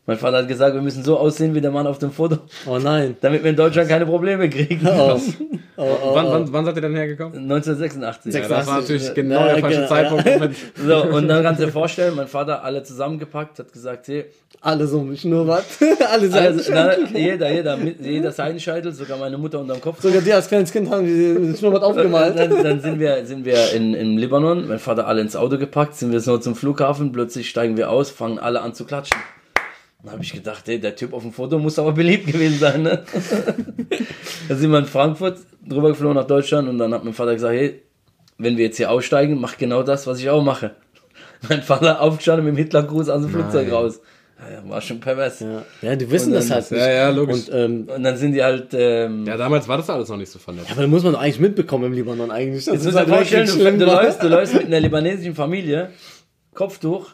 Mein 0.08 0.18
Vater 0.18 0.36
hat 0.38 0.46
gesagt, 0.48 0.72
wir 0.74 0.82
müssen 0.82 1.02
so 1.02 1.18
aussehen 1.18 1.52
wie 1.54 1.60
der 1.60 1.72
Mann 1.72 1.86
auf 1.86 1.98
dem 1.98 2.12
Foto, 2.12 2.38
Oh 2.64 2.78
nein. 2.78 3.16
damit 3.20 3.42
wir 3.42 3.50
in 3.50 3.56
Deutschland 3.56 3.88
keine 3.88 4.06
Probleme 4.06 4.48
kriegen. 4.48 4.86
Oh. 4.86 5.20
Oh, 5.78 5.82
oh, 6.02 6.14
Wann, 6.14 6.26
oh. 6.26 6.30
wann, 6.30 6.52
wann 6.54 6.64
seid 6.64 6.76
ihr 6.76 6.80
denn 6.80 6.94
hergekommen? 6.96 7.36
1986. 7.36 8.32
Ja, 8.32 8.48
das 8.48 8.66
war 8.66 8.80
natürlich 8.80 9.08
Ja, 9.08 9.12
genau 9.12 9.44
der 9.44 9.58
falsche 9.58 9.76
genau. 9.76 9.88
Zeitpunkt. 9.88 10.56
So, 10.86 11.02
und 11.04 11.28
dann 11.28 11.42
kannst 11.42 11.60
du 11.60 11.66
dir 11.66 11.72
vorstellen, 11.72 12.16
mein 12.16 12.28
Vater 12.28 12.64
alle 12.64 12.82
zusammengepackt, 12.82 13.58
hat 13.58 13.70
gesagt, 13.74 14.08
hey, 14.08 14.24
Alle 14.62 14.86
so 14.86 15.02
mit 15.02 15.18
Schnurrbart. 15.18 15.64
Alle 16.10 16.32
also, 16.32 16.62
Seiten. 16.62 17.02
na, 17.12 17.18
jeder, 17.18 17.52
jeder, 17.52 17.76
mit- 17.76 18.00
jeder 18.00 18.32
Seitenscheitel, 18.32 18.90
sogar 18.92 19.18
meine 19.18 19.36
Mutter 19.36 19.60
unterm 19.60 19.82
Kopf. 19.82 20.00
Sogar 20.00 20.22
die 20.22 20.32
als 20.32 20.48
kleines 20.48 20.72
Kind 20.72 20.90
haben 20.90 21.04
die 21.04 21.54
Schnurrbart 21.58 21.82
aufgemalt. 21.82 22.38
Dann, 22.38 22.62
dann 22.62 22.80
sind 22.80 22.98
wir, 22.98 23.26
sind 23.26 23.44
wir 23.44 23.72
in, 23.74 23.92
im 23.92 24.16
Libanon, 24.16 24.66
mein 24.68 24.78
Vater 24.78 25.06
alle 25.06 25.20
ins 25.20 25.36
Auto 25.36 25.58
gepackt, 25.58 25.94
sind 25.96 26.10
wir 26.10 26.20
so 26.20 26.38
zum 26.38 26.54
Flughafen, 26.56 27.12
plötzlich 27.12 27.50
steigen 27.50 27.76
wir 27.76 27.90
aus, 27.90 28.08
fangen 28.08 28.38
alle 28.38 28.62
an 28.62 28.72
zu 28.72 28.86
klatschen. 28.86 29.18
Dann 30.06 30.12
habe 30.12 30.22
ich 30.22 30.32
gedacht, 30.32 30.68
ey, 30.68 30.78
der 30.78 30.94
Typ 30.94 31.12
auf 31.12 31.22
dem 31.22 31.32
Foto 31.32 31.58
muss 31.58 31.80
aber 31.80 31.90
beliebt 31.90 32.28
gewesen 32.28 32.60
sein, 32.60 32.82
ne? 32.82 33.02
dann 34.48 34.56
sind 34.56 34.70
wir 34.70 34.78
in 34.78 34.84
Frankfurt 34.84 35.38
drüber 35.66 35.88
geflogen 35.88 36.14
nach 36.14 36.28
Deutschland 36.28 36.68
und 36.68 36.78
dann 36.78 36.94
hat 36.94 37.02
mein 37.04 37.12
Vater 37.12 37.34
gesagt, 37.34 37.54
hey, 37.54 37.82
wenn 38.38 38.56
wir 38.56 38.66
jetzt 38.66 38.76
hier 38.76 38.88
aussteigen, 38.88 39.40
mach 39.40 39.58
genau 39.58 39.82
das, 39.82 40.06
was 40.06 40.20
ich 40.20 40.30
auch 40.30 40.44
mache. 40.44 40.76
Mein 41.48 41.60
Vater 41.60 42.00
aufgestanden 42.00 42.44
mit 42.44 42.54
dem 42.54 42.58
Hitlergruß 42.58 43.08
aus 43.08 43.22
dem 43.22 43.30
Flugzeug 43.32 43.72
raus. 43.72 44.00
Ja, 44.38 44.70
war 44.70 44.80
schon 44.80 45.00
pervers. 45.00 45.40
Ja, 45.40 45.64
ja 45.82 45.96
die 45.96 46.08
wissen 46.08 46.28
Und 46.28 46.34
das 46.34 46.46
dann- 46.48 46.54
halt 46.60 46.70
nicht. 46.70 46.80
Ja, 46.80 46.88
ja, 46.92 47.10
logisch. 47.10 47.48
Und, 47.48 47.54
ähm, 47.54 47.88
Und 47.92 48.02
dann 48.04 48.16
sind 48.16 48.32
die 48.32 48.42
halt, 48.44 48.68
ähm, 48.74 49.26
Ja, 49.26 49.36
damals 49.36 49.66
war 49.66 49.78
das 49.78 49.90
alles 49.90 50.08
noch 50.08 50.18
nicht 50.18 50.30
so 50.30 50.38
vernetzt. 50.38 50.70
aber 50.70 50.82
da 50.82 50.86
muss 50.86 51.02
man 51.02 51.14
doch 51.14 51.20
eigentlich 51.20 51.40
mitbekommen 51.40 51.86
im 51.86 51.92
Libanon 51.94 52.30
eigentlich. 52.30 52.64
Das 52.66 52.74
Jetzt 52.74 52.86
ist 52.86 52.94
halt 52.94 53.08
vorstellen, 53.08 53.46
du, 53.46 53.78
du, 53.78 53.84
läufst, 53.86 54.22
du 54.22 54.28
läufst 54.28 54.54
mit 54.54 54.66
einer 54.66 54.78
libanesischen 54.78 55.34
Familie, 55.34 55.90
Kopftuch, 56.56 57.10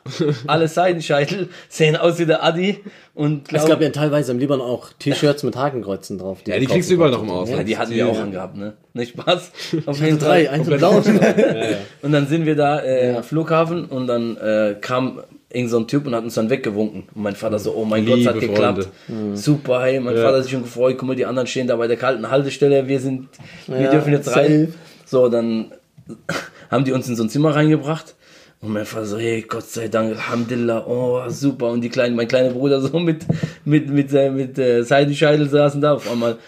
alle 0.46 0.68
Seitenscheitel, 0.68 1.50
sehen 1.68 1.96
aus 1.96 2.18
wie 2.18 2.24
der 2.26 2.42
Adi 2.42 2.80
und 3.14 3.42
Es 3.42 3.48
glaub, 3.66 3.68
gab 3.68 3.82
ja 3.82 3.90
teilweise 3.90 4.32
im 4.32 4.38
Libanon 4.38 4.66
auch 4.66 4.88
T-Shirts 4.98 5.42
mit 5.42 5.54
Hakenkreuzen 5.56 6.16
drauf. 6.18 6.38
Ja, 6.46 6.58
die 6.58 6.64
kriegst 6.66 6.88
du 6.88 6.94
überall 6.94 7.10
noch 7.10 7.22
im 7.22 7.28
Ausland. 7.30 7.58
ja, 7.58 7.64
die 7.64 7.76
hatten 7.76 7.90
wir 7.92 8.08
auch 8.08 8.18
angehabt, 8.18 8.56
ne? 8.56 8.72
Nicht 8.94 9.10
Spaß. 9.12 9.52
Auf 9.86 10.00
jeden 10.00 10.18
drei, 10.18 10.46
Fall. 10.46 10.54
eins 10.54 10.68
im 10.68 10.76
Blauen. 10.78 11.02
Und 12.02 12.12
dann 12.12 12.26
sind 12.26 12.46
wir 12.46 12.56
da 12.56 12.82
äh, 12.82 13.14
am 13.16 13.22
Flughafen 13.22 13.84
und 13.86 14.06
dann 14.06 14.36
äh, 14.38 14.76
kam 14.80 15.20
irgend 15.50 15.70
so 15.70 15.78
ein 15.78 15.86
Typ 15.86 16.06
und 16.06 16.14
hat 16.14 16.24
uns 16.24 16.34
dann 16.34 16.48
weggewunken. 16.50 17.04
Und 17.14 17.22
mein 17.22 17.36
Vater 17.36 17.58
so, 17.58 17.74
oh 17.74 17.84
mein 17.84 18.06
Gott, 18.06 18.20
es 18.20 18.26
hat 18.26 18.34
Liebe 18.36 18.48
geklappt. 18.48 18.88
Mhm. 19.08 19.36
Super, 19.36 19.82
hey, 19.82 20.00
mein 20.00 20.16
Vater 20.16 20.36
hat 20.38 20.42
sich 20.44 20.52
schon 20.52 20.62
gefreut, 20.62 20.96
guck 20.98 21.08
mal, 21.08 21.16
die 21.16 21.26
anderen 21.26 21.46
stehen 21.46 21.66
da 21.66 21.76
bei 21.76 21.86
der 21.88 21.96
kalten 21.98 22.30
Haltestelle, 22.30 22.88
wir 22.88 23.00
sind, 23.00 23.28
wir 23.66 23.80
Ja, 23.82 23.90
dürfen 23.90 24.12
jetzt 24.12 24.34
rein. 24.34 24.66
safe. 24.66 24.68
So, 25.04 25.28
dann 25.28 25.72
haben 26.70 26.84
die 26.84 26.92
uns 26.92 27.08
in 27.08 27.16
so 27.16 27.22
ein 27.24 27.28
Zimmer 27.28 27.54
reingebracht. 27.54 28.14
Und 28.62 28.74
mein 28.74 28.86
Vater 28.86 29.06
so, 29.06 29.18
hey, 29.18 29.42
Gott 29.42 29.68
sei 29.68 29.88
Dank, 29.88 30.12
Alhamdulillah, 30.12 30.86
oh, 30.86 31.28
super. 31.28 31.70
Und 31.70 31.80
die 31.80 31.88
kleinen, 31.88 32.14
mein 32.14 32.28
kleiner 32.28 32.50
Bruder 32.50 32.80
so 32.80 32.96
mit, 33.00 33.26
mit, 33.64 33.90
mit, 33.90 34.12
äh, 34.12 34.30
mit 34.30 34.56
äh, 34.56 34.84
Seitenscheitel 34.84 35.48
saßen 35.48 35.80
da. 35.80 35.94
Auf 35.94 36.08
einmal 36.08 36.38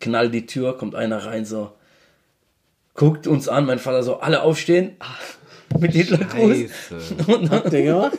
knallt 0.00 0.32
die 0.32 0.46
Tür, 0.46 0.78
kommt 0.78 0.94
einer 0.94 1.26
rein, 1.26 1.44
so, 1.44 1.72
guckt 2.94 3.26
uns 3.26 3.48
an, 3.48 3.66
mein 3.66 3.78
Vater 3.78 4.02
so, 4.02 4.18
alle 4.18 4.40
aufstehen, 4.42 4.92
mit 5.78 5.92
Hitlergruß. 5.92 6.70
Und 7.26 7.28
dann, 7.28 7.50
Habt 7.50 7.72
ihr 7.74 7.82
gemacht? 7.82 8.18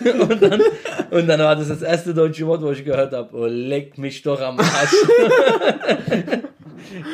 und, 0.30 0.40
dann, 0.40 0.62
und 1.10 1.26
dann 1.26 1.40
war 1.40 1.56
das 1.56 1.68
das 1.68 1.82
erste 1.82 2.14
deutsche 2.14 2.46
Wort, 2.46 2.62
wo 2.62 2.70
ich 2.70 2.84
gehört 2.84 3.12
habe, 3.12 3.36
oh, 3.36 3.46
leck 3.46 3.98
mich 3.98 4.22
doch 4.22 4.40
am 4.40 4.60
Arsch. 4.60 4.94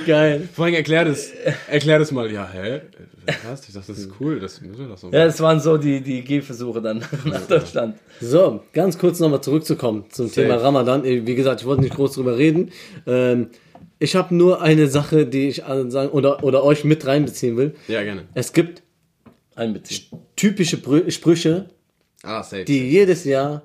Geil. 0.06 0.48
Vor 0.52 0.64
allem 0.64 0.74
erklär 0.74 1.04
das, 1.04 1.30
erklär 1.68 1.98
das 1.98 2.10
mal. 2.12 2.30
Ja, 2.30 2.48
hä? 2.52 2.80
Was? 3.48 3.66
Ich 3.68 3.74
dachte, 3.74 3.88
das 3.88 3.98
ist 3.98 4.10
cool. 4.20 4.38
Das 4.40 4.60
müssen 4.60 4.78
wir 4.80 4.88
doch 4.88 4.98
so 4.98 5.10
ja, 5.10 5.24
das 5.24 5.40
waren 5.40 5.60
so 5.60 5.76
die, 5.76 6.00
die 6.00 6.22
Gehversuche 6.22 6.80
dann 6.80 6.98
nach 7.24 7.46
Deutschland. 7.46 7.96
So, 8.20 8.62
ganz 8.72 8.98
kurz 8.98 9.18
nochmal 9.20 9.40
zurückzukommen 9.42 10.04
zum 10.10 10.28
Safe. 10.28 10.42
Thema 10.42 10.56
Ramadan. 10.56 11.02
Wie 11.04 11.34
gesagt, 11.34 11.60
ich 11.60 11.66
wollte 11.66 11.82
nicht 11.82 11.94
groß 11.94 12.14
drüber 12.14 12.38
reden. 12.38 12.70
Ähm, 13.06 13.48
ich 13.98 14.14
habe 14.14 14.34
nur 14.34 14.60
eine 14.62 14.88
Sache, 14.88 15.26
die 15.26 15.48
ich 15.48 15.56
sagen 15.88 16.10
oder, 16.10 16.44
oder 16.44 16.62
euch 16.64 16.84
mit 16.84 17.06
reinbeziehen 17.06 17.56
will. 17.56 17.74
Ja, 17.88 18.02
gerne. 18.02 18.24
Es 18.34 18.52
gibt 18.52 18.82
Einbeziehen. 19.54 20.04
typische 20.36 20.78
Sprüche, 21.08 21.66
Ah, 22.22 22.42
safe. 22.42 22.64
die 22.64 22.90
jedes 22.90 23.24
Jahr 23.24 23.62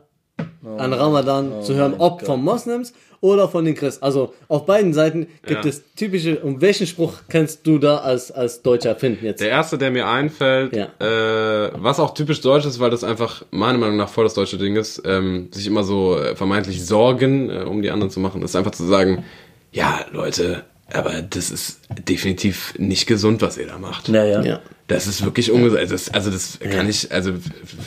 an 0.78 0.94
Ramadan 0.94 1.62
zu 1.64 1.74
hören, 1.76 1.96
ob 1.98 2.26
von 2.26 2.44
Moslems 2.44 2.94
oder 3.22 3.48
von 3.48 3.66
den 3.66 3.76
Christen. 3.76 4.04
Also 4.04 4.34
auf 4.48 4.66
beiden 4.66 4.94
Seiten 4.96 5.28
gibt 5.46 5.64
Ja. 5.64 5.70
es 5.70 5.84
typische. 5.96 6.40
Und 6.40 6.60
welchen 6.62 6.88
Spruch 6.88 7.14
kannst 7.30 7.68
du 7.68 7.78
da 7.78 7.98
als, 7.98 8.32
als 8.32 8.64
Deutscher 8.64 8.96
finden 8.96 9.24
jetzt? 9.26 9.42
Der 9.42 9.50
erste, 9.50 9.78
der 9.78 9.92
mir 9.92 10.08
einfällt, 10.08 10.76
Ja. 10.76 10.86
äh, 11.00 11.72
was 11.76 12.00
auch 12.00 12.14
typisch 12.16 12.42
deutsch 12.42 12.66
ist, 12.66 12.80
weil 12.80 12.90
das 12.90 13.04
einfach 13.04 13.44
meiner 13.52 13.78
Meinung 13.78 13.98
nach 13.98 14.10
voll 14.10 14.24
das 14.24 14.34
deutsche 14.34 14.58
Ding 14.58 14.76
ist, 14.76 15.04
ähm, 15.06 15.50
sich 15.52 15.68
immer 15.68 15.84
so 15.84 16.18
äh, 16.18 16.36
vermeintlich 16.36 16.84
Sorgen 16.86 17.50
äh, 17.52 17.60
um 17.64 17.84
die 17.84 17.92
anderen 17.92 18.10
zu 18.10 18.20
machen, 18.20 18.42
ist 18.42 18.56
einfach 18.56 18.72
zu 18.72 18.86
sagen, 18.88 19.24
ja, 19.72 20.00
Leute, 20.12 20.64
aber 20.92 21.22
das 21.22 21.52
ist 21.52 21.80
definitiv 22.08 22.74
nicht 22.80 23.06
gesund, 23.08 23.42
was 23.44 23.58
ihr 23.58 23.68
da 23.68 23.78
macht. 23.78 24.10
Naja. 24.10 24.42
Ja. 24.42 24.60
Das 24.94 25.08
ist 25.08 25.24
wirklich 25.24 25.52
ungesund. 25.52 25.80
Also 25.80 25.94
das, 25.94 26.10
also 26.14 26.30
das 26.32 26.60
kann 26.60 26.90
ich, 26.90 27.12
also 27.12 27.32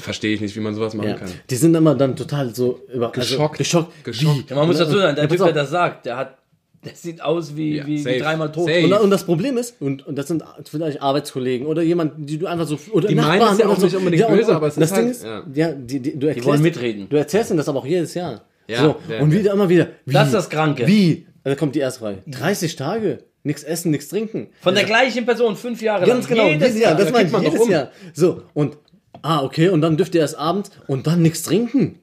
verstehe 0.02 0.34
ich 0.34 0.40
nicht, 0.40 0.54
wie 0.56 0.60
man 0.60 0.74
sowas 0.74 0.94
machen 0.94 1.08
Ja. 1.10 1.14
kann. 1.16 1.28
Die 1.50 1.56
sind 1.56 1.74
immer 1.74 1.94
dann 1.94 2.16
total 2.16 2.54
so 2.54 2.80
über, 2.92 3.10
Geschockt. 3.12 3.58
Also, 3.58 3.58
geschockt. 3.58 4.04
Geschockt. 4.04 4.50
Ja, 4.50 4.56
man 4.56 4.66
muss 4.66 4.78
dazu 4.78 4.98
sagen, 4.98 5.14
der 5.16 5.24
Ja, 5.24 5.30
Typ, 5.30 5.38
der 5.38 5.52
das 5.52 5.70
sagt, 5.70 6.06
der 6.06 6.16
hat, 6.16 6.38
der 6.84 6.94
sieht 6.94 7.22
aus 7.22 7.56
wie, 7.56 7.76
Ja, 7.76 7.86
wie, 7.86 8.04
wie 8.04 8.18
dreimal 8.18 8.52
tot. 8.52 8.68
Und, 8.68 8.92
und 8.92 9.10
das 9.10 9.24
Problem 9.24 9.56
ist, 9.56 9.76
und, 9.80 10.06
und 10.06 10.16
das 10.16 10.28
sind 10.28 10.44
vielleicht 10.70 11.00
Arbeitskollegen 11.00 11.66
oder 11.66 11.82
jemand, 11.82 12.12
die 12.28 12.36
du 12.38 12.46
einfach 12.46 12.66
so. 12.66 12.78
Oder 12.92 13.08
Die 13.08 13.14
meinen 13.14 13.40
es 13.52 13.58
ja 13.58 13.68
auch 13.68 13.78
nicht 13.78 13.94
unbedingt 13.96 14.24
und- 14.26 14.36
böse, 14.36 14.50
und 14.50 14.56
aber 14.56 14.66
es 14.66 14.74
das 14.74 14.90
ist 14.90 14.96
Ding 14.96 15.04
halt- 15.06 15.14
ist, 15.16 15.24
ja. 15.24 15.42
ja, 15.54 15.72
die, 15.72 16.00
die, 16.00 16.18
du 16.18 16.26
erklärst, 16.26 16.46
wollen 16.48 16.62
mitreden. 16.62 17.08
Du 17.08 17.16
erzählst 17.16 17.50
ihnen 17.50 17.56
das 17.58 17.68
aber 17.68 17.78
auch 17.78 17.86
jedes 17.86 18.12
Jahr. 18.14 18.42
Ja, 18.68 18.78
so, 18.80 18.96
ja, 19.10 19.20
und 19.20 19.32
ja. 19.32 19.38
wieder 19.38 19.52
immer 19.52 19.68
wieder. 19.68 19.88
Wie, 20.04 20.12
Das 20.12 20.28
ist 20.28 20.34
das 20.34 20.50
Kranke. 20.50 20.86
Wie? 20.86 21.26
Da 21.42 21.54
kommt 21.54 21.74
die 21.74 21.80
erste 21.80 22.00
Frage. 22.00 22.18
30 22.26 22.76
Tage. 22.76 23.18
Nichts 23.44 23.62
essen, 23.62 23.90
nichts 23.90 24.08
trinken. 24.08 24.48
Von 24.62 24.74
der 24.74 24.84
gleichen 24.84 25.24
Person, 25.26 25.54
fünf 25.56 25.80
Jahre 25.82 26.06
Ganz 26.06 26.28
lang. 26.28 26.38
genau, 26.38 26.48
Jedes 26.48 26.68
jedes 26.68 26.80
Jahr. 26.82 26.90
Jahr. 26.92 26.98
Das 26.98 27.06
Da 27.08 27.12
meine 27.12 27.26
ich 27.26 27.32
man 27.32 27.44
doch 27.44 27.52
jedes 27.52 27.66
um. 27.66 27.70
Jahr. 27.70 27.90
So, 28.14 28.42
und, 28.54 28.78
ah, 29.22 29.42
okay, 29.42 29.68
und 29.68 29.82
dann 29.82 29.96
dürft 29.98 30.14
ihr 30.14 30.22
erst 30.22 30.38
abends 30.38 30.70
und 30.86 31.06
dann 31.06 31.20
nichts 31.22 31.42
trinken. 31.42 31.98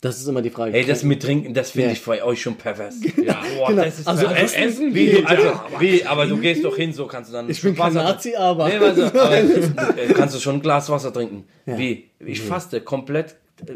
Das 0.00 0.18
ist 0.18 0.26
immer 0.26 0.42
die 0.42 0.50
Frage. 0.50 0.72
Ey, 0.76 0.84
das 0.84 1.04
mit 1.04 1.22
Trinken, 1.22 1.54
das 1.54 1.70
finde 1.70 1.88
Ja. 1.88 1.92
ich 1.92 2.04
bei 2.04 2.24
euch 2.24 2.42
schon 2.42 2.56
pervers. 2.56 2.96
Ja, 3.24 3.40
boah, 3.56 3.68
Genau. 3.68 3.84
das 3.84 4.00
ist 4.00 4.08
Also 4.08 4.26
pervers. 4.26 4.52
Essen 4.54 4.92
wie, 4.94 5.06
geht, 5.10 5.22
du, 5.24 5.28
also, 5.28 5.42
ja, 5.44 5.64
wie, 5.78 6.04
aber 6.04 6.26
du 6.26 6.38
gehst 6.38 6.64
doch 6.64 6.74
hin, 6.74 6.92
so 6.92 7.06
kannst 7.06 7.30
du 7.30 7.34
dann. 7.34 7.48
ich 7.48 7.62
bin 7.62 7.76
kein 7.76 7.94
Wasser- 7.94 8.02
Nazi, 8.02 8.34
aber. 8.34 8.68
Nee, 8.68 8.78
also, 8.78 9.02
aber, 9.06 9.36
äh, 9.36 10.12
kannst 10.14 10.34
du 10.34 10.40
schon 10.40 10.56
ein 10.56 10.60
Glas 10.62 10.88
Wasser 10.90 11.12
trinken? 11.12 11.44
Wie? 11.66 12.08
Ich 12.18 12.40
faste 12.40 12.80
komplett. 12.80 13.36
äh, 13.66 13.74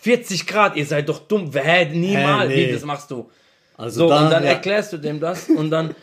40 0.00 0.46
Grad, 0.46 0.76
ihr 0.76 0.86
seid 0.86 1.08
doch 1.08 1.18
dumm. 1.18 1.50
Hä, 1.52 1.86
niemals. 1.92 2.48
Hä, 2.50 2.56
nee. 2.56 2.68
Wie, 2.68 2.72
das 2.72 2.84
machst 2.84 3.10
du. 3.10 3.28
Also 3.78 4.00
So, 4.00 4.08
da, 4.10 4.24
und 4.24 4.30
dann 4.30 4.44
ja. 4.44 4.50
erklärst 4.50 4.92
du 4.92 4.98
dem 4.98 5.18
das 5.20 5.48
und 5.48 5.70
dann 5.70 5.94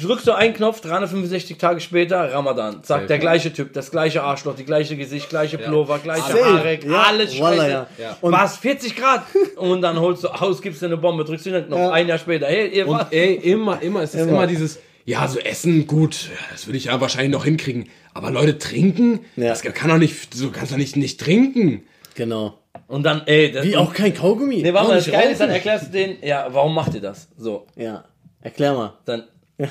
drückst 0.00 0.26
du 0.26 0.32
einen 0.32 0.54
Knopf, 0.54 0.80
365 0.80 1.56
Tage 1.58 1.80
später, 1.80 2.32
Ramadan. 2.32 2.82
Safe. 2.82 3.06
der 3.06 3.18
gleiche 3.18 3.52
Typ, 3.52 3.72
das 3.74 3.90
gleiche 3.92 4.22
Arschloch, 4.22 4.56
die 4.56 4.64
gleiche 4.64 4.96
Gesicht, 4.96 5.28
gleiche 5.28 5.58
Pullover, 5.58 5.98
gleiche 5.98 6.22
Safe. 6.32 6.44
Haare, 6.44 6.78
Ja, 6.84 7.02
alles 7.02 7.34
scheiße. 7.34 7.68
ja. 7.70 7.86
Ja. 7.98 8.16
Und- 8.20 8.32
Was, 8.32 8.56
40 8.56 8.96
Grad? 8.96 9.22
Und 9.56 9.82
dann 9.82 10.00
holst 10.00 10.24
du 10.24 10.28
aus, 10.28 10.62
gibst 10.62 10.82
dir 10.82 10.86
eine 10.86 10.96
Bombe, 10.96 11.24
drückst 11.24 11.46
den 11.46 11.66
Knopf, 11.66 11.78
Ja. 11.78 11.90
ein 11.92 12.08
Jahr 12.08 12.18
später, 12.18 12.46
hey, 12.46 12.68
ihr 12.76 12.88
Und 12.88 12.94
wart- 12.96 13.12
ey, 13.12 13.34
immer, 13.34 13.80
immer, 13.82 14.02
es 14.02 14.14
ist 14.14 14.22
Immer. 14.22 14.30
immer, 14.32 14.46
dieses, 14.48 14.80
ja, 15.04 15.28
so 15.28 15.38
Essen, 15.38 15.86
gut, 15.86 16.28
ja, 16.32 16.38
das 16.50 16.66
würde 16.66 16.78
ich 16.78 16.86
ja 16.86 17.00
wahrscheinlich 17.00 17.30
noch 17.32 17.44
hinkriegen. 17.44 17.88
Aber 18.14 18.30
Leute, 18.30 18.58
trinken? 18.58 19.20
Ja. 19.36 19.48
Das 19.50 19.62
kann 19.62 19.90
doch 19.90 19.98
nicht, 19.98 20.34
so 20.34 20.50
kannst 20.50 20.72
du 20.72 20.76
nicht, 20.76 20.96
nicht 20.96 21.20
trinken. 21.20 21.82
Genau. 22.16 22.58
Und 22.86 23.02
dann, 23.04 23.22
ey, 23.26 23.50
das, 23.52 23.64
Wie 23.64 23.76
auch 23.76 23.92
kein 23.92 24.12
Kaugummi. 24.14 24.62
Nee, 24.62 24.72
warte 24.74 24.88
mal, 24.88 24.94
das 24.96 25.10
Geile 25.10 25.30
ist, 25.32 25.40
dann 25.40 25.50
erklärst 25.50 25.86
du 25.88 25.90
denen, 25.92 26.16
ja, 26.22 26.46
warum 26.50 26.74
macht 26.74 26.94
ihr 26.94 27.00
das? 27.00 27.28
So, 27.36 27.66
Ja, 27.76 28.04
erklär 28.40 28.74
mal. 28.74 28.94
dann. 29.04 29.24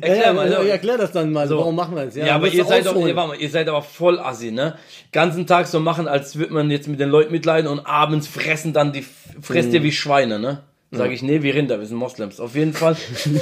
Erklär 0.00 0.26
Erklär 0.26 0.32
mal. 0.32 0.50
Ja, 0.52 0.62
ja. 0.62 0.68
erklär 0.74 0.96
das 0.96 1.10
dann 1.10 1.32
mal. 1.32 1.48
So. 1.48 1.58
Warum 1.58 1.74
machen 1.74 1.96
wir 1.96 2.04
das? 2.04 2.14
Ja, 2.14 2.36
aber 2.36 2.44
musst 2.44 2.54
ihr 2.54 2.64
seid, 2.64 2.86
doch, 2.86 2.94
ihr, 3.04 3.14
mal, 3.14 3.34
ihr 3.36 3.50
seid 3.50 3.68
aber 3.68 3.82
voll 3.82 4.20
assi, 4.20 4.52
ne? 4.52 4.76
Ganzen 5.10 5.44
Tag 5.44 5.66
so 5.66 5.80
machen, 5.80 6.06
als 6.06 6.36
würde 6.36 6.52
man 6.54 6.70
jetzt 6.70 6.86
mit 6.86 7.00
den 7.00 7.08
Leuten 7.08 7.32
mitleiden 7.32 7.68
und 7.68 7.80
abends 7.84 8.28
fressen 8.28 8.72
dann 8.72 8.92
die, 8.92 9.04
fresst 9.42 9.70
Mhm. 9.70 9.74
ihr 9.74 9.82
wie 9.82 9.90
Schweine, 9.90 10.38
ne? 10.38 10.62
Sage 10.92 11.12
ich, 11.12 11.22
nee, 11.22 11.42
wir 11.42 11.52
Rinder, 11.52 11.80
wir 11.80 11.86
sind 11.86 11.96
Moslems. 11.96 12.38
Auf 12.38 12.54
jeden 12.54 12.72
Fall. 12.74 12.96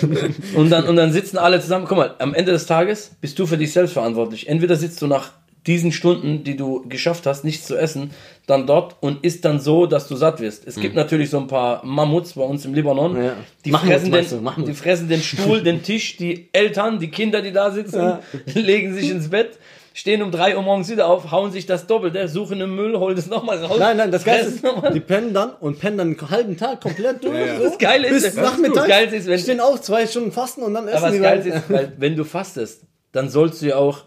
und, 0.56 0.70
dann, 0.70 0.88
und 0.88 0.96
dann 0.96 1.12
sitzen 1.12 1.37
alle 1.37 1.61
zusammen. 1.61 1.85
Guck 1.87 1.98
mal, 1.98 2.14
am 2.18 2.32
Ende 2.35 2.52
des 2.52 2.64
Tages 2.66 3.12
bist 3.20 3.38
du 3.38 3.46
für 3.46 3.59
dich 3.59 3.72
selbst 3.74 3.92
verantwortlich. 3.92 4.48
Entweder 4.48 4.76
sitzt 4.76 5.00
du 5.02 5.06
nach 5.06 5.32
diesen 5.66 5.90
Stunden, 5.92 6.44
die 6.44 6.57
du 6.57 6.85
geschafft 6.88 7.26
hast, 7.26 7.44
nichts 7.44 7.66
zu 7.66 7.76
essen, 7.76 8.11
dann 8.46 8.66
dort 8.66 8.96
und 9.00 9.24
isst 9.24 9.44
dann 9.44 9.59
so, 9.61 9.87
dass 9.87 10.07
du 10.09 10.14
satt 10.16 10.40
wirst. 10.40 10.66
Es 10.66 10.76
gibt 10.76 10.94
natürlich 10.94 11.31
so 11.31 11.38
ein 11.38 11.48
paar 11.48 11.85
Mammuts 11.85 12.35
bei 12.35 12.42
uns 12.42 12.64
im 12.64 12.74
Libanon, 12.74 13.16
Ja. 13.22 13.33
die, 13.64 13.70
Mahmoud 13.72 13.90
fressen 13.92 14.12
du, 14.12 14.52
den, 14.57 14.64
die 14.66 14.74
fressen 14.74 15.09
den 15.09 15.20
Stuhl, 15.22 15.62
den 15.62 15.83
Tisch, 15.83 16.16
die 16.16 16.48
Eltern, 16.52 16.98
die 17.00 17.11
Kinder, 17.11 17.42
die 17.42 17.52
da 17.52 17.70
sitzen, 17.70 17.98
Ja. 18.00 18.20
legen 18.55 18.94
sich 18.94 19.11
ins 19.11 19.29
Bett, 19.31 19.59
stehen 19.92 20.22
um 20.22 20.31
drei 20.31 20.57
Uhr 20.57 20.62
morgens 20.62 20.88
wieder 20.90 21.09
auf, 21.09 21.31
hauen 21.33 21.50
sich 21.50 21.66
das 21.66 21.87
Doppelte, 21.88 22.29
suchen 22.29 22.61
im 22.61 22.76
Müll, 22.76 22.96
holen 22.98 23.16
es 23.18 23.26
nochmal 23.29 23.59
raus. 23.64 23.79
Nein, 23.81 23.96
nein, 23.96 24.12
das 24.12 24.22
Geile 24.24 24.42
ist, 24.46 24.62
die 24.94 25.00
pennen 25.00 25.35
dann 25.35 25.50
und 25.59 25.81
pennen 25.81 25.98
dann 25.98 26.09
einen 26.18 26.31
halben 26.31 26.57
Tag 26.57 26.81
komplett 26.81 27.24
durch. 27.24 27.35
ja. 27.46 27.57
So, 27.57 27.64
Das 27.64 27.79
Geile 27.79 28.07
ist, 28.09 28.12
bis 28.24 28.35
das 28.35 28.37
nachmittags, 28.37 28.88
das 28.88 29.12
ist, 29.12 29.26
wenn, 29.26 29.38
stehen 29.40 29.61
auf, 29.61 29.81
zwei 29.81 30.07
Stunden 30.07 30.31
fasten 30.31 30.62
und 30.62 30.74
dann 30.74 30.87
essen 30.87 30.98
Aber 30.98 31.07
das 31.09 31.16
die 31.16 31.22
weiter. 31.22 31.57
ist, 31.57 31.70
weil 31.70 31.92
wenn 31.98 32.14
du 32.14 32.24
fastest, 32.24 32.83
dann 33.12 33.31
sollst 33.31 33.62
du 33.62 33.66
ja 33.66 33.76
auch, 33.76 34.05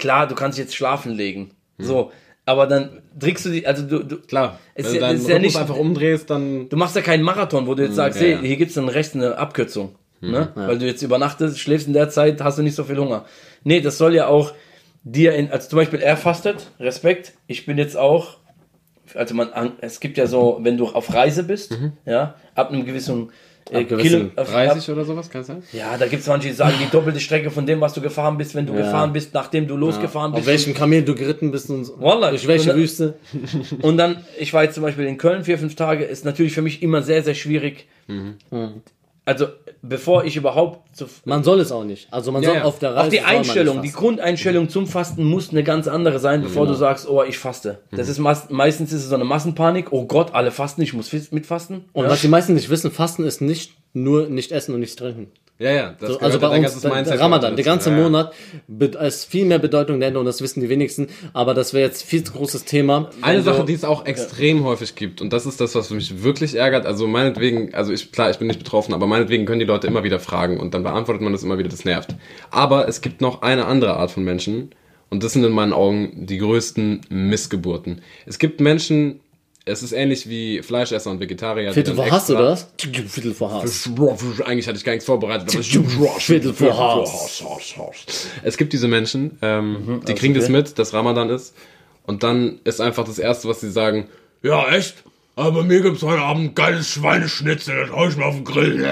klar, 0.00 0.26
du 0.26 0.34
kannst 0.34 0.58
jetzt 0.58 0.74
schlafen 0.74 1.12
legen. 1.12 1.52
So. 1.78 2.10
Aber 2.46 2.66
dann 2.66 3.02
trickst 3.18 3.46
du 3.46 3.50
die, 3.50 3.66
also 3.66 3.86
du, 3.86 4.02
du, 4.02 4.16
Klar, 4.22 4.58
Es 4.74 4.84
wenn 4.86 4.86
ist 4.86 4.90
du 4.96 5.00
ja- 5.00 5.06
deinen 5.06 5.16
ist 5.20 5.28
ja 5.28 5.38
nicht- 5.38 5.56
einfach 5.56 5.76
umdrehst, 5.76 6.28
dann... 6.30 6.68
du 6.68 6.76
machst 6.76 6.96
ja 6.96 7.02
keinen 7.02 7.22
Marathon, 7.22 7.66
wo 7.68 7.74
du 7.74 7.84
jetzt 7.84 7.94
sagst, 7.94 8.20
ja, 8.20 8.26
hey, 8.26 8.32
ja. 8.34 8.40
hier 8.40 8.56
gibt's 8.56 8.74
dann 8.74 8.88
rechts 8.88 9.14
eine 9.14 9.38
Abkürzung. 9.38 9.94
Ne? 10.22 10.50
Weil 10.54 10.78
du 10.78 10.84
jetzt 10.86 11.00
übernachtest, 11.02 11.58
schläfst 11.58 11.86
in 11.86 11.92
der 11.94 12.10
Zeit, 12.10 12.42
hast 12.42 12.58
du 12.58 12.62
nicht 12.62 12.74
so 12.74 12.84
viel 12.84 12.98
Hunger. 12.98 13.24
Nee, 13.64 13.80
das 13.80 13.96
soll 13.98 14.14
ja 14.14 14.26
auch 14.26 14.52
dir 15.04 15.32
in, 15.34 15.50
also 15.50 15.68
zum 15.70 15.78
Beispiel 15.78 16.00
er 16.00 16.16
fastet, 16.18 16.70
Respekt, 16.78 17.32
ich 17.46 17.64
bin 17.64 17.78
jetzt 17.78 17.96
auch, 17.96 18.36
also 19.14 19.34
man, 19.34 19.50
an- 19.52 19.72
es 19.80 19.98
gibt 20.00 20.18
ja 20.18 20.26
so, 20.26 20.58
wenn 20.60 20.76
du 20.76 20.88
auf 20.88 21.14
Reise 21.14 21.44
bist, 21.44 21.78
ja, 22.04 22.34
ab 22.54 22.70
einem 22.70 22.84
gewissen 22.84 23.30
äh, 23.70 23.78
Ab 23.84 23.92
auf- 24.36 24.50
30 24.50 24.90
oder 24.90 25.04
sowas, 25.04 25.30
kann 25.30 25.44
sein? 25.44 25.62
Ja, 25.72 25.96
da 25.98 26.06
gibt 26.06 26.22
es 26.22 26.28
manche, 26.28 26.48
die 26.48 26.54
sagen, 26.54 26.74
die 26.80 26.90
doppelte 26.90 27.20
Strecke 27.20 27.50
von 27.50 27.66
dem, 27.66 27.80
was 27.80 27.94
du 27.94 28.00
gefahren 28.00 28.36
bist, 28.38 28.54
wenn 28.54 28.66
du 28.66 28.72
gefahren 28.72 29.12
bist, 29.12 29.34
nachdem 29.34 29.66
du 29.68 29.76
losgefahren 29.76 30.32
Auf 30.32 30.38
bist. 30.38 30.48
welchem 30.48 30.74
Kamel 30.74 31.02
du 31.02 31.14
geritten 31.14 31.50
bist 31.50 31.70
und 31.70 31.84
so. 31.84 32.00
Wallah. 32.00 32.30
durch 32.30 32.46
welche 32.46 32.72
Und- 32.72 32.78
Wüste. 32.78 33.14
Und 33.82 33.96
dann, 33.96 34.24
ich 34.38 34.52
war 34.52 34.64
jetzt 34.64 34.74
zum 34.74 34.82
Beispiel 34.82 35.06
in 35.06 35.18
Köln 35.18 35.44
vier, 35.44 35.58
fünf 35.58 35.74
Tage, 35.76 36.04
ist 36.04 36.24
natürlich 36.24 36.52
für 36.52 36.62
mich 36.62 36.82
immer 36.82 37.02
sehr, 37.02 37.22
sehr 37.22 37.34
schwierig. 37.34 37.86
Also, 39.30 39.46
bevor 39.80 40.24
ich 40.24 40.36
überhaupt 40.36 40.96
zu, 40.96 41.06
Man 41.24 41.44
soll 41.44 41.60
es 41.60 41.70
auch 41.70 41.84
nicht. 41.84 42.12
Also 42.12 42.32
man 42.32 42.42
Ja, 42.42 42.48
soll 42.48 42.58
ja. 42.58 42.64
auf 42.64 42.78
der 42.80 42.94
Reise. 42.94 43.06
auch 43.06 43.10
die 43.10 43.20
Einstellung, 43.20 43.80
die. 43.82 43.92
Grundeinstellung 43.92 44.68
zum 44.68 44.86
Fasten 44.88 45.24
muss 45.24 45.50
eine 45.50 45.62
ganz 45.62 45.86
andere 45.86 46.18
sein, 46.18 46.42
bevor 46.42 46.66
du 46.66 46.74
sagst, 46.74 47.08
oh, 47.08 47.22
ich 47.22 47.38
faste. 47.38 47.78
Das 47.92 48.08
ist 48.08 48.18
meist, 48.18 48.50
meistens 48.50 48.92
ist 48.92 49.02
es 49.04 49.08
so 49.08 49.14
eine 49.14 49.24
Massenpanik, 49.24 49.92
oh 49.92 50.04
Gott, 50.06 50.34
alle 50.34 50.50
fasten, 50.50 50.82
ich 50.82 50.94
muss 50.94 51.12
mitfasten. 51.30 51.84
Und 51.92 52.04
ja. 52.04 52.10
was 52.10 52.20
die 52.20 52.28
meisten 52.28 52.54
nicht 52.54 52.70
wissen, 52.70 52.90
Fasten 52.90 53.24
ist 53.24 53.40
nicht 53.40 53.74
nur 53.92 54.28
nicht 54.28 54.52
essen 54.52 54.74
und 54.74 54.80
nichts 54.80 54.96
trinken. 54.96 55.28
Ja, 55.60 55.70
ja. 55.72 55.94
Das 56.00 56.08
So, 56.08 56.18
also 56.20 56.38
ja 56.38 56.48
bei 56.48 56.58
uns, 56.58 56.84
Ramadan, 57.20 57.54
der 57.54 57.64
ganze 57.64 57.90
Ja, 57.90 57.96
ja. 57.96 58.02
Monat 58.02 58.32
ist 59.06 59.26
viel 59.26 59.44
mehr 59.44 59.58
Bedeutung 59.58 60.00
dahinter 60.00 60.18
und 60.20 60.26
das 60.26 60.40
wissen 60.40 60.62
die 60.62 60.70
wenigsten. 60.70 61.08
Aber 61.34 61.52
das 61.52 61.74
wäre 61.74 61.84
jetzt 61.84 62.02
viel 62.02 62.24
zu 62.24 62.32
großes 62.32 62.64
Thema. 62.64 63.10
Eine 63.20 63.38
Wenn 63.38 63.44
Sache, 63.44 63.64
die 63.66 63.74
es 63.74 63.84
auch 63.84 64.06
extrem 64.06 64.64
häufig 64.64 64.94
gibt, 64.94 65.20
und 65.20 65.34
das 65.34 65.44
ist 65.44 65.60
das, 65.60 65.74
was 65.74 65.90
mich 65.90 66.22
wirklich 66.22 66.54
ärgert, 66.54 66.86
also 66.86 67.06
meinetwegen, 67.06 67.74
also 67.74 67.92
ich, 67.92 68.10
klar, 68.10 68.30
ich 68.30 68.38
bin 68.38 68.48
nicht 68.48 68.58
betroffen, 68.58 68.94
aber 68.94 69.06
meinetwegen 69.06 69.44
können 69.44 69.60
die 69.60 69.66
Leute 69.66 69.86
immer 69.86 70.02
wieder 70.02 70.18
fragen 70.18 70.58
und 70.58 70.72
dann 70.72 70.82
beantwortet 70.82 71.22
man 71.22 71.32
das 71.34 71.42
immer 71.42 71.58
wieder, 71.58 71.68
das 71.68 71.84
nervt. 71.84 72.14
Aber 72.50 72.88
es 72.88 73.02
gibt 73.02 73.20
noch 73.20 73.42
eine 73.42 73.66
andere 73.66 73.96
Art 73.96 74.10
von 74.10 74.24
Menschen, 74.24 74.70
und 75.10 75.24
das 75.24 75.32
sind 75.32 75.44
in 75.44 75.52
meinen 75.52 75.72
Augen 75.72 76.26
die 76.26 76.38
größten 76.38 77.02
Missgeburten. 77.10 78.00
Es 78.26 78.38
gibt 78.38 78.60
Menschen, 78.60 79.20
es 79.64 79.82
ist 79.82 79.92
ähnlich 79.92 80.28
wie 80.28 80.62
Fleischesser 80.62 81.10
und 81.10 81.20
Vegetarier. 81.20 81.72
Viertel 81.72 81.94
vor 81.94 82.10
Hass, 82.10 82.30
oder 82.30 82.44
was? 82.52 82.72
Viertel 82.78 83.34
vor 83.34 83.52
Hass. 83.52 83.88
Eigentlich 84.44 84.66
hatte 84.66 84.78
ich 84.78 84.84
gar 84.84 84.92
nichts 84.92 85.06
vorbereitet. 85.06 85.50
Viertel 85.52 86.52
vor 86.54 86.76
Hass. 86.76 87.42
es 88.42 88.56
gibt 88.56 88.72
diese 88.72 88.88
Menschen, 88.88 89.38
ähm, 89.42 89.72
Mhm, 89.86 90.04
die 90.06 90.14
kriegen 90.14 90.34
das 90.34 90.48
mit, 90.48 90.78
dass 90.78 90.92
Ramadan 90.94 91.30
ist. 91.30 91.54
Und 92.06 92.22
dann 92.22 92.58
ist 92.64 92.80
einfach 92.80 93.04
das 93.04 93.18
Erste, 93.18 93.48
was 93.48 93.60
sie 93.60 93.70
sagen, 93.70 94.08
ja, 94.42 94.68
echt? 94.72 95.04
Aber 95.36 95.62
mir 95.62 95.80
gibt's 95.80 96.02
heute 96.02 96.22
Abend 96.22 96.56
geiles 96.56 96.88
Schweineschnitzel, 96.88 97.86
das 97.86 97.90
hau 97.90 98.08
ich 98.08 98.16
mal 98.16 98.26
auf 98.26 98.34
den 98.34 98.44
Grill. 98.44 98.82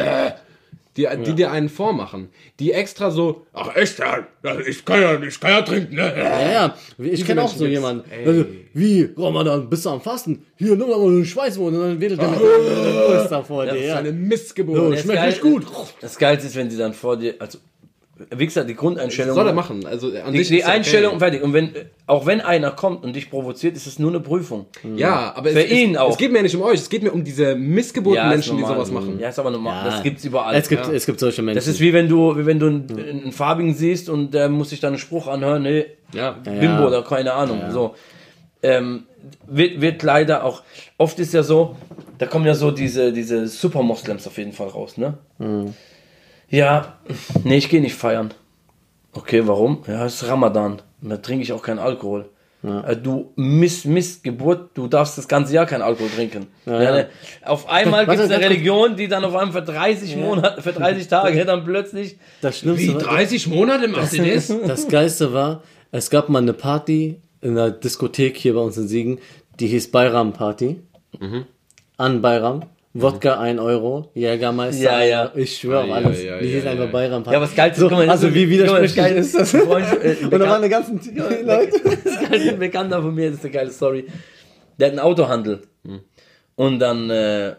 Äh. 1.05 1.17
Die, 1.19 1.25
die 1.25 1.35
dir 1.35 1.51
einen 1.51 1.69
vormachen. 1.69 2.29
Die 2.61 2.73
extra 2.73 3.11
so, 3.11 3.47
ach 3.53 3.75
echt, 3.77 3.99
ja, 3.99 4.27
ich 4.67 4.85
kann 4.85 5.01
ja, 5.03 5.23
ich 5.23 5.39
kann 5.41 5.51
ja 5.51 5.63
trinken, 5.63 5.95
ne? 5.95 6.13
Ja, 6.17 6.53
ja. 6.53 6.75
Ich 6.99 7.25
kenne 7.25 7.43
auch 7.43 7.49
so 7.49 7.65
gibt's. 7.65 7.71
jemanden. 7.73 8.05
Also, 8.27 8.45
wie, 8.75 9.11
Ramadan, 9.17 9.69
bist 9.69 9.85
du 9.87 9.91
am 9.91 10.01
Fasten? 10.01 10.45
Hier, 10.57 10.71
nimm 10.77 10.89
doch 10.89 10.99
mal 10.99 11.07
einen 11.07 11.25
Schweißwurst 11.25 11.77
und 11.77 11.81
dann 11.83 12.01
wedelt 12.01 12.21
der 12.21 12.29
mit 12.29 12.41
Wurst 12.41 13.31
da 13.33 13.43
vor 13.43 13.65
dir. 13.65 13.73
Das 13.73 13.81
ist 13.81 13.87
Ja. 13.87 13.97
eine 13.97 14.13
Missgeburt. 14.13 14.77
So, 14.77 14.91
Das 14.91 15.01
schmeckt 15.03 15.27
nicht 15.27 15.41
gut. 15.41 15.67
Das 16.01 16.19
Geilste 16.19 16.47
ist, 16.49 16.57
wenn 16.57 16.71
sie 16.71 16.77
dann 16.79 16.93
vor 16.95 17.17
dir, 17.17 17.35
also, 17.39 17.59
wie 18.37 18.46
gesagt, 18.46 18.68
die 18.68 18.74
Grundeinstellung. 18.74 19.35
soll 19.35 19.46
er 19.46 19.52
machen. 19.52 19.87
Also 19.87 20.09
an 20.09 20.33
Die, 20.33 20.38
sich 20.38 20.48
die 20.48 20.59
ja 20.59 20.66
okay. 20.66 20.76
Einstellung 20.76 21.18
fertig. 21.18 21.42
Und 21.42 21.52
wenn, 21.52 21.72
auch 22.07 22.26
wenn 22.26 22.40
einer 22.40 22.70
kommt 22.72 23.04
und 23.04 23.14
dich 23.14 23.31
provoziert, 23.31 23.76
ist 23.76 23.87
es 23.87 23.98
nur 23.98 24.11
eine 24.11 24.20
Prüfung. 24.20 24.66
Ja, 24.96 25.33
aber 25.37 25.50
Für 25.50 25.64
es, 25.64 25.70
ihn 25.70 25.92
es, 25.92 25.98
auch. 25.98 26.11
es 26.11 26.16
geht 26.16 26.33
mir 26.33 26.38
ja 26.38 26.42
nicht 26.42 26.57
um 26.57 26.62
euch, 26.62 26.81
es 26.81 26.88
geht 26.88 27.02
mir 27.02 27.12
um 27.12 27.22
diese 27.24 27.54
Missgeburten 27.54 28.24
ist 28.24 28.31
Menschen, 28.31 28.57
die 28.57 28.62
normal. 28.62 28.76
sowas 28.78 28.90
machen. 28.90 29.18
Ja, 29.20 29.28
ist 29.28 29.38
aber 29.38 29.50
normal. 29.50 29.85
Ja. 29.87 29.90
Das 29.92 30.02
gibt's 30.02 30.24
überall. 30.24 30.54
Es 30.54 30.68
gibt, 30.68 30.87
ja. 30.87 30.92
es 30.92 31.07
gibt 31.07 31.20
solche 31.20 31.42
Menschen. 31.42 31.57
Das 31.57 31.66
ist 31.68 31.81
wie 31.81 31.92
wenn 31.92 32.09
du, 32.09 32.37
wie 32.37 32.46
wenn 32.46 32.59
du 32.59 32.66
einen, 32.66 32.87
einen 32.98 33.33
Farbigen 33.33 33.74
siehst 33.74 34.09
und 34.09 34.33
der 34.35 34.48
muss 34.48 34.70
sich 34.70 34.81
dann 34.81 34.94
einen 34.94 34.98
Spruch 34.98 35.26
anhören, 35.28 35.62
nee, 35.62 35.87
Ja. 36.12 36.33
Bimbo 36.33 36.87
oder 36.88 37.02
keine 37.02 37.33
Ahnung. 37.35 37.61
So. 37.70 37.94
Ähm, 38.62 39.04
wird, 39.46 39.81
wird 39.81 40.02
leider 40.02 40.44
auch, 40.44 40.62
oft 40.96 41.18
ist 41.18 41.33
ja 41.35 41.42
so, 41.42 41.76
da 42.18 42.26
kommen 42.26 42.46
ja 42.46 42.54
so 42.54 42.70
diese, 42.70 43.12
diese 43.12 43.46
Super-Moslems 43.46 44.26
auf 44.26 44.37
jeden 44.38 44.52
Fall 44.52 44.68
raus, 44.68 44.96
ne? 44.96 45.14
Ja, 46.51 46.99
nee, 47.45 47.57
ich 47.59 47.69
gehe 47.69 47.81
nicht 47.81 47.95
feiern. 47.95 48.33
Okay, 49.13 49.47
warum? 49.47 49.83
Ja, 49.87 50.05
es 50.07 50.23
ist 50.23 50.29
Ramadan. 50.29 50.81
Da 51.03 51.17
trinke 51.19 51.43
ich 51.43 51.53
auch 51.53 51.63
keinen 51.63 51.79
Alkohol. 51.79 52.29
Äh, 52.63 52.97
Du 52.97 53.33
Miss, 53.37 53.85
Missgeburt, 53.85 54.71
du 54.75 54.89
darfst 54.89 55.17
das 55.17 55.29
ganze 55.29 55.55
Jahr 55.55 55.65
keinen 55.67 55.83
Alkohol 55.83 56.09
trinken. 56.09 56.49
Ja, 56.67 56.83
ja. 56.83 56.91
ne? 56.93 57.09
Auf 57.45 57.69
einmal 57.69 58.05
gibt 58.07 58.19
es 58.19 58.31
eine. 58.31 58.43
Religion, 58.45 58.97
die 58.97 59.07
dann 59.09 59.25
auf 59.25 59.35
einmal 59.37 59.53
für 59.53 59.63
30 59.73 60.17
Monate, 60.17 60.61
für 60.63 60.73
30 60.73 61.07
Tage 61.07 61.45
dann 61.45 61.65
plötzlich 61.65 62.19
das 62.41 62.59
Schlimmste. 62.59 62.95
war- 62.95 63.03
30 63.03 63.47
Monate 63.47 63.87
macht 63.89 64.13
ihr 64.13 64.35
das? 64.35 64.53
Das 64.67 64.89
Geiste 64.89 65.33
war, 65.33 65.63
es 65.93 66.11
gab 66.11 66.29
mal 66.29 66.41
eine 66.43 66.53
Party 66.53 67.21
in 67.41 67.51
einer 67.53 67.71
Diskothek 67.71 68.37
hier 68.37 68.55
bei 68.55 68.61
uns 68.61 68.77
in 68.77 68.89
Siegen, 68.89 69.19
die 69.61 69.69
hieß 69.69 69.93
Bayram 69.93 70.33
Party. 70.33 70.81
Mhm. 71.21 71.45
An 71.97 72.21
Bayram. 72.23 72.65
Wodka 72.94 73.38
1 73.38 73.61
Euro, 73.61 74.11
Jägermeister. 74.14 74.83
Ja, 74.83 75.03
ja. 75.03 75.33
Ich 75.35 75.57
schwöre 75.59 75.83
auf 75.83 75.88
Ja, 75.88 75.94
alles. 75.96 76.22
ja, 76.24 76.38
die 76.38 76.46
ja, 76.46 76.55
hieß 76.55 76.64
ja, 76.64 76.70
einfach 76.70 76.85
ja. 76.87 76.90
Bayram. 76.90 77.24
Ja, 77.31 77.40
was 77.40 77.55
geil 77.55 77.70
ist, 77.70 77.77
so, 77.79 77.88
mal, 77.90 78.09
Also, 78.09 78.29
so- 78.29 78.35
wie 78.35 78.48
widersprüchlich 78.48 78.96
geil- 78.96 79.16
ist 79.16 79.35
das? 79.38 79.55
Äh, 79.55 79.61
Und 80.24 80.31
da 80.33 80.40
waren 80.48 80.62
die 80.62 80.68
ganzen 80.68 81.01
Leute. 81.44 81.81
Das 82.31 82.40
ist 82.42 82.48
ein 82.48 82.59
Bekannter 82.59 83.03
von 83.03 83.14
mir, 83.14 83.29
das 83.31 83.38
ist 83.38 83.44
eine 83.44 83.53
geile 83.53 83.70
Story. 83.70 84.07
Der 84.79 84.87
hat 84.88 84.92
einen 84.92 85.01
Autohandel. 85.01 85.62
Und 86.57 86.79
dann 86.81 87.11
äh, 87.11 87.53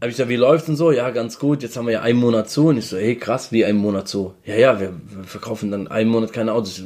habe 0.00 0.08
ich 0.08 0.10
gesagt, 0.10 0.28
wie 0.28 0.36
läuft's 0.36 0.68
und 0.68 0.76
so? 0.76 0.92
Ja, 0.92 1.10
ganz 1.10 1.38
gut. 1.38 1.62
Jetzt 1.62 1.76
haben 1.76 1.86
wir 1.86 1.92
ja 1.94 2.02
einen 2.02 2.18
Monat 2.18 2.48
zu. 2.50 2.68
Und 2.68 2.78
ich 2.78 2.86
so, 2.86 2.96
hey, 2.96 3.16
krass, 3.16 3.52
wie 3.52 3.64
einen 3.64 3.78
Monat 3.78 4.08
zu? 4.08 4.34
Ja, 4.44 4.54
ja, 4.56 4.80
wir, 4.80 4.90
wir 4.92 5.24
verkaufen 5.24 5.70
dann 5.70 5.88
einen 5.88 6.10
Monat 6.10 6.32
keine 6.32 6.52
Autos. 6.52 6.82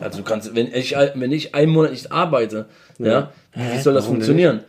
Also 0.00 0.18
du 0.18 0.24
kannst, 0.24 0.54
wenn 0.54 0.72
ich, 0.72 0.94
wenn 1.14 1.32
ich 1.32 1.54
einen 1.54 1.72
Monat 1.72 1.92
nicht 1.92 2.10
arbeite, 2.12 2.66
ja, 2.98 3.32
wie 3.54 3.78
soll 3.80 3.94
das 3.94 4.04
warum 4.04 4.16
funktionieren? 4.16 4.60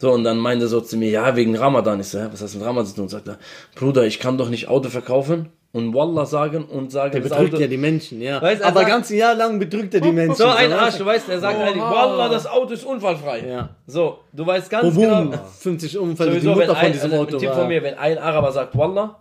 So, 0.00 0.12
und 0.12 0.24
dann 0.24 0.38
meinte 0.38 0.64
er 0.64 0.68
so 0.68 0.80
zu 0.80 0.96
mir, 0.96 1.10
ja, 1.10 1.36
wegen 1.36 1.54
Ramadan. 1.54 2.00
Ich 2.00 2.08
so, 2.08 2.18
was 2.32 2.40
hast 2.40 2.54
du 2.54 2.58
mit 2.58 2.66
Ramadan 2.66 2.86
zu 2.86 2.96
tun? 2.96 3.08
Sagt 3.10 3.28
er, 3.28 3.38
Bruder, 3.74 4.04
ich 4.06 4.18
kann 4.18 4.38
doch 4.38 4.48
nicht 4.48 4.66
Auto 4.68 4.88
verkaufen 4.88 5.50
und 5.72 5.92
Wallah 5.94 6.24
sagen 6.24 6.64
und 6.64 6.90
sagen, 6.90 7.12
Der 7.12 7.20
betrügt 7.20 7.52
Auto, 7.54 7.60
ja 7.62 7.66
die 7.68 7.76
Menschen, 7.76 8.22
ja. 8.22 8.40
Weißt, 8.40 8.62
er 8.62 8.68
Aber 8.68 8.80
sagt- 8.80 8.90
ganze 8.90 9.14
Jahr 9.16 9.34
lang 9.34 9.58
betrügt 9.58 9.92
er 9.94 10.00
die 10.00 10.10
Menschen. 10.10 10.36
so 10.36 10.46
ein 10.46 10.72
Arsch, 10.72 10.96
du? 10.96 11.04
weißt, 11.04 11.28
er 11.28 11.38
sagt 11.40 11.60
eigentlich, 11.60 11.82
Wallah, 11.82 12.30
das 12.30 12.46
Auto 12.46 12.72
ist 12.72 12.84
unfallfrei. 12.84 13.46
Ja. 13.46 13.68
So, 13.86 14.20
du 14.32 14.46
weißt 14.46 14.70
ganz 14.70 14.94
Boom, 14.94 15.30
genau. 15.32 15.44
50 15.58 15.98
Unfälle, 15.98 16.30
die 16.30 16.36
Sowieso, 16.40 16.50
wenn 16.58 16.66
Mutter 16.66 16.76
von 16.78 16.86
ein, 16.86 16.92
diesem 16.92 17.10
also, 17.12 17.22
Auto 17.22 17.36
Tipp 17.38 17.48
war. 17.50 17.56
von 17.58 17.68
mir, 17.68 17.82
wenn 17.82 17.94
ein 17.98 18.16
Araber 18.18 18.52
sagt 18.52 18.76
Wallah, 18.78 19.18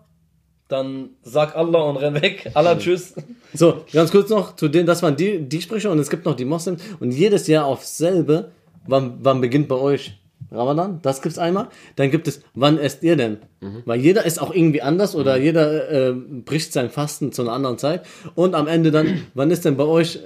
dann 0.69 1.09
sag 1.23 1.55
Allah 1.57 1.81
und 1.81 1.97
renn 1.97 2.21
weg. 2.21 2.51
Allah, 2.53 2.77
tschüss. 2.77 3.15
So, 3.53 3.83
ganz 3.91 4.11
kurz 4.11 4.29
noch 4.29 4.55
zu 4.55 4.69
denen, 4.69 4.85
das 4.85 5.03
waren 5.03 5.15
die, 5.17 5.39
die 5.41 5.61
Sprüche 5.61 5.89
und 5.89 5.99
es 5.99 6.09
gibt 6.09 6.25
noch 6.25 6.35
die 6.35 6.45
Moslems 6.45 6.81
und 7.01 7.11
jedes 7.11 7.47
Jahr 7.47 7.65
aufs 7.65 7.97
selbe, 7.97 8.51
wann, 8.87 9.17
wann 9.21 9.41
beginnt 9.41 9.67
bei 9.67 9.75
euch 9.75 10.18
Ramadan? 10.51 10.99
Das 11.01 11.21
gibt's 11.21 11.38
einmal. 11.38 11.67
Dann 11.95 12.12
gibt 12.12 12.27
es, 12.27 12.41
wann 12.55 12.77
esst 12.77 13.03
ihr 13.03 13.15
denn? 13.15 13.38
Weil 13.85 13.99
jeder 13.99 14.25
ist 14.25 14.41
auch 14.41 14.54
irgendwie 14.54 14.81
anders 14.81 15.15
oder 15.15 15.37
jeder 15.37 16.10
äh, 16.10 16.13
bricht 16.13 16.73
sein 16.73 16.89
Fasten 16.89 17.31
zu 17.31 17.41
einer 17.41 17.52
anderen 17.52 17.77
Zeit 17.77 18.06
und 18.35 18.56
am 18.56 18.67
Ende 18.67 18.91
dann, 18.91 19.27
wann 19.33 19.52
ist 19.52 19.65
denn 19.65 19.77
bei 19.77 19.85
euch 19.85 20.19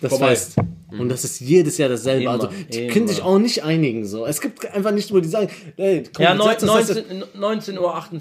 das 0.00 0.10
Vorbei. 0.10 0.28
Fest? 0.28 0.56
Und 0.98 1.08
das 1.08 1.24
ist 1.24 1.40
jedes 1.40 1.78
Jahr 1.78 1.88
dasselbe. 1.88 2.22
Immer, 2.22 2.30
also 2.32 2.48
die 2.72 2.80
immer. 2.84 2.92
können 2.92 3.08
sich 3.08 3.22
auch 3.22 3.38
nicht 3.38 3.62
einigen. 3.64 4.04
So. 4.04 4.26
Es 4.26 4.40
gibt 4.40 4.70
einfach 4.74 4.92
nicht, 4.92 5.12
wo 5.12 5.20
die 5.20 5.28
sagen, 5.28 5.48
hey, 5.76 6.02
komm, 6.14 6.22
Ja, 6.24 6.32
wir 6.32 6.38
neun- 6.38 6.48
setzen 6.50 6.68
uns 6.68 6.86
das 6.88 6.96
19 7.34 7.78
19.48 7.78 7.78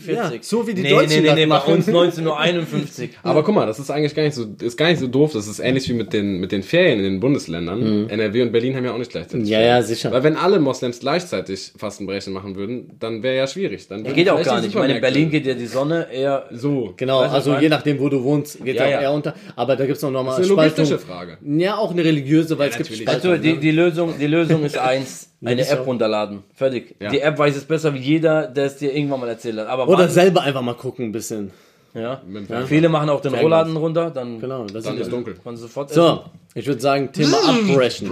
Uhr. 0.07 0.13
Ja, 0.15 0.31
so 0.41 0.67
wie 0.67 0.73
die 0.73 0.81
nee, 0.83 0.89
Deutschen 0.89 1.09
Nee, 1.23 1.29
nee, 1.29 1.35
nee, 1.35 1.41
bei 1.45 1.45
machen. 1.47 1.73
uns 1.73 1.87
19.51 1.87 2.23
Uhr. 2.25 3.09
Aber 3.23 3.43
guck 3.43 3.55
mal, 3.55 3.65
das 3.65 3.79
ist 3.79 3.89
eigentlich 3.91 4.15
gar 4.15 4.23
nicht 4.23 4.35
so, 4.35 4.45
ist 4.61 4.77
gar 4.77 4.87
nicht 4.89 4.99
so 4.99 5.07
doof. 5.07 5.31
Das 5.33 5.47
ist 5.47 5.59
ähnlich 5.59 5.87
wie 5.89 5.93
mit 5.93 6.13
den, 6.13 6.39
mit 6.39 6.51
den 6.51 6.63
Ferien 6.63 6.99
in 6.99 7.03
den 7.05 7.19
Bundesländern. 7.19 8.09
NRW 8.09 8.41
und 8.43 8.51
Berlin 8.51 8.75
haben 8.75 8.85
ja 8.85 8.93
auch 8.93 8.97
nicht 8.97 9.11
gleichzeitig. 9.11 9.41
Mhm. 9.45 9.51
Ja, 9.51 9.57
Ferien. 9.59 9.75
ja, 9.77 9.83
sicher. 9.83 10.11
Weil 10.11 10.23
wenn 10.23 10.35
alle 10.35 10.59
Moslems 10.59 10.99
gleichzeitig 10.99 11.73
Fastenbrechen 11.77 12.33
machen 12.33 12.55
würden, 12.55 12.91
dann 12.99 13.23
wäre 13.23 13.35
ja 13.35 13.47
schwierig. 13.47 13.87
Dann 13.87 14.03
würden 14.05 14.15
Geht 14.15 14.29
auch 14.29 14.41
gar 14.43 14.57
nicht. 14.59 14.69
Ich 14.69 14.75
meine, 14.75 14.95
in 14.95 15.01
Berlin 15.01 15.29
geht 15.29 15.45
ja 15.45 15.53
die 15.53 15.65
Sonne 15.67 16.07
eher 16.11 16.45
so. 16.51 16.93
Genau, 16.97 17.19
also 17.19 17.55
je 17.57 17.69
nachdem, 17.69 17.99
wo 17.99 18.09
du 18.09 18.23
wohnst, 18.23 18.63
geht 18.63 18.75
Ja, 18.75 18.83
ja, 18.83 18.87
auch 18.87 18.91
ja. 18.91 19.01
eher 19.01 19.11
unter. 19.13 19.35
Aber 19.55 19.75
da 19.75 19.85
gibt 19.85 19.97
es 19.97 20.03
noch 20.03 20.11
nochmal 20.11 20.37
eine 20.37 20.45
logistische 20.45 20.99
Frage. 20.99 21.37
Ja, 21.45 21.77
auch 21.77 21.91
eine 21.91 22.03
religiöse, 22.03 22.57
weil 22.61 22.69
es 22.69 22.77
gibt. 22.77 23.07
Also 23.09 23.37
die, 23.37 23.57
die, 23.57 23.71
Lösung, 23.71 24.13
die 24.19 24.27
Lösung 24.27 24.63
ist 24.63 24.77
eins, 24.91 25.29
eine 25.43 25.67
App 25.67 25.85
runterladen. 25.85 26.43
Fertig. 26.55 26.95
Ja. 26.99 27.09
Die 27.09 27.19
App 27.19 27.37
weiß 27.37 27.55
es 27.57 27.65
besser 27.65 27.93
wie 27.93 27.99
jeder, 27.99 28.47
der 28.47 28.65
es 28.65 28.77
dir 28.77 28.93
irgendwann 28.95 29.19
mal 29.19 29.29
erzählt 29.29 29.57
hat. 29.57 29.67
Aber 29.67 29.87
Oder 29.87 30.03
wann- 30.05 30.09
selber 30.09 30.41
einfach 30.43 30.61
mal 30.61 30.75
gucken 30.75 31.05
ein 31.07 31.11
bisschen. 31.11 31.51
ja. 31.93 32.21
Fernseher. 32.31 32.67
Viele 32.67 32.89
machen 32.89 33.09
auch 33.09 33.21
den. 33.21 33.33
Rollladen 33.33 33.75
runter, 33.75 34.09
dann 34.11 34.39
Genau, 34.39 34.65
das 34.65 34.83
Dann 34.85 34.97
ist 34.97 35.11
dunkel. 35.11 35.35
kann 35.43 35.57
sofort 35.57 35.91
essen. 35.91 35.99
So, 36.01 36.23
ich 36.55 36.65
würde 36.67 36.79
sagen, 36.81 37.11
Thema 37.11 37.37
abbrechen. 37.49 38.11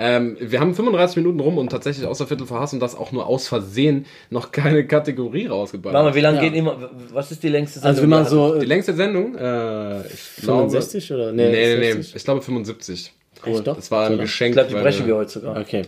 Ähm, 0.00 0.36
wir 0.38 0.60
haben 0.60 0.76
35 0.76 1.16
Minuten 1.16 1.40
rum 1.40 1.58
und 1.58 1.70
tatsächlich 1.70 2.06
außer 2.06 2.28
Viertel 2.28 2.46
vor 2.46 2.60
Hass 2.60 2.72
und 2.72 2.78
das 2.78 2.94
auch 2.94 3.10
nur 3.10 3.26
aus 3.26 3.48
Versehen 3.48 4.06
noch 4.30 4.52
keine 4.52 4.86
Kategorie 4.86 5.46
rausgeballert. 5.46 5.92
Warte 5.96 6.10
mal, 6.10 6.14
wie 6.14 6.20
lange 6.20 6.36
Ja. 6.36 6.42
geht 6.44 6.54
immer, 6.54 6.88
was 7.12 7.32
ist 7.32 7.42
die 7.42 7.48
längste 7.48 7.82
Also 7.82 8.02
wir 8.02 8.08
machen 8.08 8.26
so 8.28 8.54
Die 8.54 8.60
äh, 8.64 8.68
längste 8.68 8.94
Sendung? 8.94 9.34
Äh, 9.34 10.06
ich 10.06 10.20
65 10.20 11.06
glaube, 11.08 11.22
oder? 11.24 11.32
Nee, 11.32 11.50
nee, 11.50 11.76
nee. 11.78 11.92
60? 11.94 12.14
Ich 12.14 12.22
glaube 12.24 12.42
75. 12.42 13.12
Echt 13.44 13.66
doch? 13.66 13.76
Das 13.76 13.90
war 13.90 14.06
ein 14.06 14.14
Oder? 14.14 14.22
Geschenk. 14.22 14.50
Ich 14.50 14.54
glaube, 14.54 14.68
die 14.68 14.82
brechen 14.82 15.06
wir 15.06 15.16
heute 15.16 15.30
sogar. 15.30 15.60
Okay. 15.60 15.82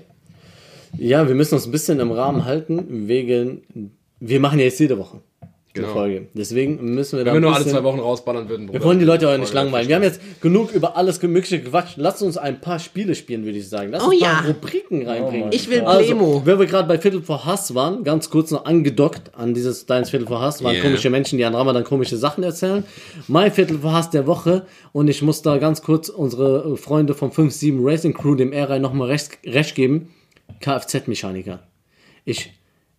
Ja, 0.99 1.27
wir 1.29 1.35
müssen 1.35 1.55
uns 1.55 1.67
ein 1.67 1.73
bisschen 1.73 2.01
im 2.01 2.11
Rahmen 2.11 2.45
halten, 2.45 3.09
wegen, 3.09 3.93
wir 4.19 4.41
machen 4.41 4.59
ja 4.59 4.65
jetzt 4.65 4.81
jede 4.81 4.99
Woche 4.99 5.21
Genau. 5.73 5.93
Folge. 5.93 6.27
Deswegen 6.35 6.95
müssen 6.95 7.19
wir 7.19 7.25
da 7.25 7.33
Wenn 7.33 7.43
wir 7.43 7.49
nur 7.49 7.55
alle 7.55 7.65
zwei 7.65 7.85
Wochen 7.85 8.01
rausballern 8.01 8.49
würden. 8.49 8.73
wir 8.73 8.83
wollen 8.83 8.99
die 8.99 9.05
Leute 9.05 9.29
auch 9.33 9.39
nicht 9.39 9.55
langweilen. 9.55 9.87
Wir 9.87 9.95
haben 9.95 10.03
jetzt 10.03 10.21
genug 10.41 10.73
über 10.73 10.97
alles 10.97 11.23
Mögliche 11.23 11.61
gequatscht. 11.61 11.95
Lasst 11.97 12.23
uns 12.23 12.37
ein 12.37 12.61
paar 12.61 12.81
Spiele 12.81 13.15
spielen, 13.15 13.45
würde 13.45 13.57
ich 13.59 13.69
sagen. 13.69 13.91
Lass 13.93 14.03
Oh 14.03 14.07
uns 14.11 14.15
ein 14.21 14.29
paar 14.29 14.43
ja. 14.43 14.49
Rubriken 14.49 15.07
reinbringen. 15.07 15.51
Ich 15.53 15.71
will 15.71 15.83
also, 15.83 16.05
Plemo. 16.05 16.43
wenn 16.45 16.59
wir 16.59 16.67
gerade 16.67 16.89
bei 16.89 16.99
Viertel 16.99 17.23
vor 17.23 17.45
Hass 17.45 17.73
waren, 17.77 18.03
ganz 18.03 18.31
kurz 18.31 18.51
noch 18.51 18.65
angedockt 18.65 19.31
an 19.37 19.55
dieses 19.55 19.87
Deins 19.87 20.11
Viertel 20.11 20.27
vor 20.27 20.41
Hass, 20.41 20.65
waren 20.65 20.75
Yeah. 20.75 20.83
komische 20.83 21.09
Menschen, 21.09 21.39
die 21.39 21.45
an 21.45 21.55
Ramadan 21.55 21.85
komische 21.85 22.17
Sachen 22.17 22.43
erzählen. 22.43 22.83
Mein 23.29 23.53
Viertel 23.53 23.79
vor 23.79 23.93
Hass 23.93 24.11
der 24.11 24.27
Woche 24.27 24.67
und 24.91 25.07
ich 25.07 25.23
muss 25.23 25.43
da 25.43 25.59
ganz 25.59 25.83
kurz 25.83 26.09
unsere 26.09 26.77
Freunde 26.79 27.15
vom 27.15 27.31
5-7 27.31 27.79
Racing 27.81 28.15
Crew, 28.15 28.35
dem 28.35 28.53
R-Reihe, 28.53 28.81
nochmal 28.81 29.07
recht, 29.07 29.39
recht 29.47 29.77
geben. 29.77 30.11
Kfz-Mechaniker. 30.61 31.61
Ich, 32.25 32.53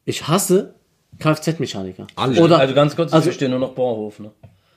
ich 0.05 0.27
hasse 0.27 0.75
Kfz-Mechaniker. 1.19 2.07
Alle. 2.15 2.41
Oder, 2.41 2.59
Also 2.59 2.73
ganz 2.73 2.95
kurz, 2.95 3.09
ich 3.09 3.13
Also- 3.15 3.25
verstehe 3.25 3.49
nur 3.49 3.59
noch 3.59 3.73
Bauernhof. 3.73 4.19
Ne? 4.19 4.31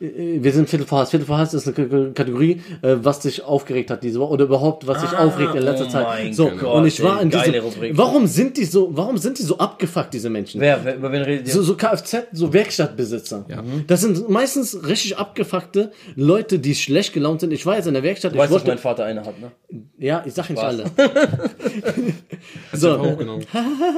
Äh, 0.04 0.42
wir 0.42 0.52
sind 0.52 0.68
Viertel 0.68 0.86
vor 0.86 0.98
Hass. 1.00 1.10
Viertel 1.10 1.26
vor 1.26 1.38
Hass 1.38 1.54
ist 1.54 1.66
eine 1.66 1.74
K- 1.74 2.10
Kategorie, 2.14 2.60
äh, 2.82 2.96
was 3.00 3.20
dich 3.20 3.42
aufgeregt 3.42 3.90
hat 3.90 4.02
diese 4.02 4.20
Woche 4.20 4.32
oder 4.32 4.44
überhaupt 4.44 4.86
was 4.86 5.00
dich 5.02 5.16
aufregt 5.16 5.54
in 5.54 5.62
letzter 5.62 5.86
oh 5.86 5.90
Zeit. 5.90 6.06
mein 6.06 6.32
So 6.32 6.48
Gott, 6.50 6.74
und 6.76 6.86
ich 6.86 7.02
war 7.02 7.20
in 7.22 7.30
diesem. 7.30 7.54
Warum 7.92 8.26
sind 8.26 8.56
die 8.56 8.64
so? 8.64 8.90
Warum 8.92 9.16
sind 9.18 9.38
die 9.38 9.42
so 9.42 9.58
abgefuckt 9.58 10.12
diese 10.14 10.30
Menschen? 10.30 10.60
Wer, 10.60 10.80
wer, 10.84 10.96
über 10.96 11.12
wen 11.12 11.22
redet 11.22 11.46
ihr? 11.48 11.52
So, 11.52 11.62
so 11.62 11.76
Kfz, 11.76 12.16
so 12.32 12.52
Werkstattbesitzer. 12.52 13.46
Das 13.86 14.00
sind 14.00 14.28
meistens 14.28 14.86
richtig 14.86 15.16
abgefuckte 15.18 15.92
Leute, 16.16 16.58
die 16.58 16.74
schlecht 16.74 17.12
gelaunt 17.12 17.40
sind. 17.40 17.52
Ich 17.52 17.64
war 17.66 17.76
jetzt 17.76 17.86
in 17.86 17.94
der 17.94 18.02
Werkstatt, 18.02 18.32
du 18.32 18.36
ich 18.36 18.40
weißt, 18.40 18.50
dass 18.52 18.60
wollte, 18.62 18.68
mein 18.68 18.78
Vater 18.78 19.04
eine 19.04 19.24
hat, 19.24 19.40
ne? 19.40 19.50
ja, 19.98 20.22
ich 20.26 20.34
sag 20.34 20.50
nicht 20.50 20.62
alle. 20.62 20.84
so. 22.72 23.16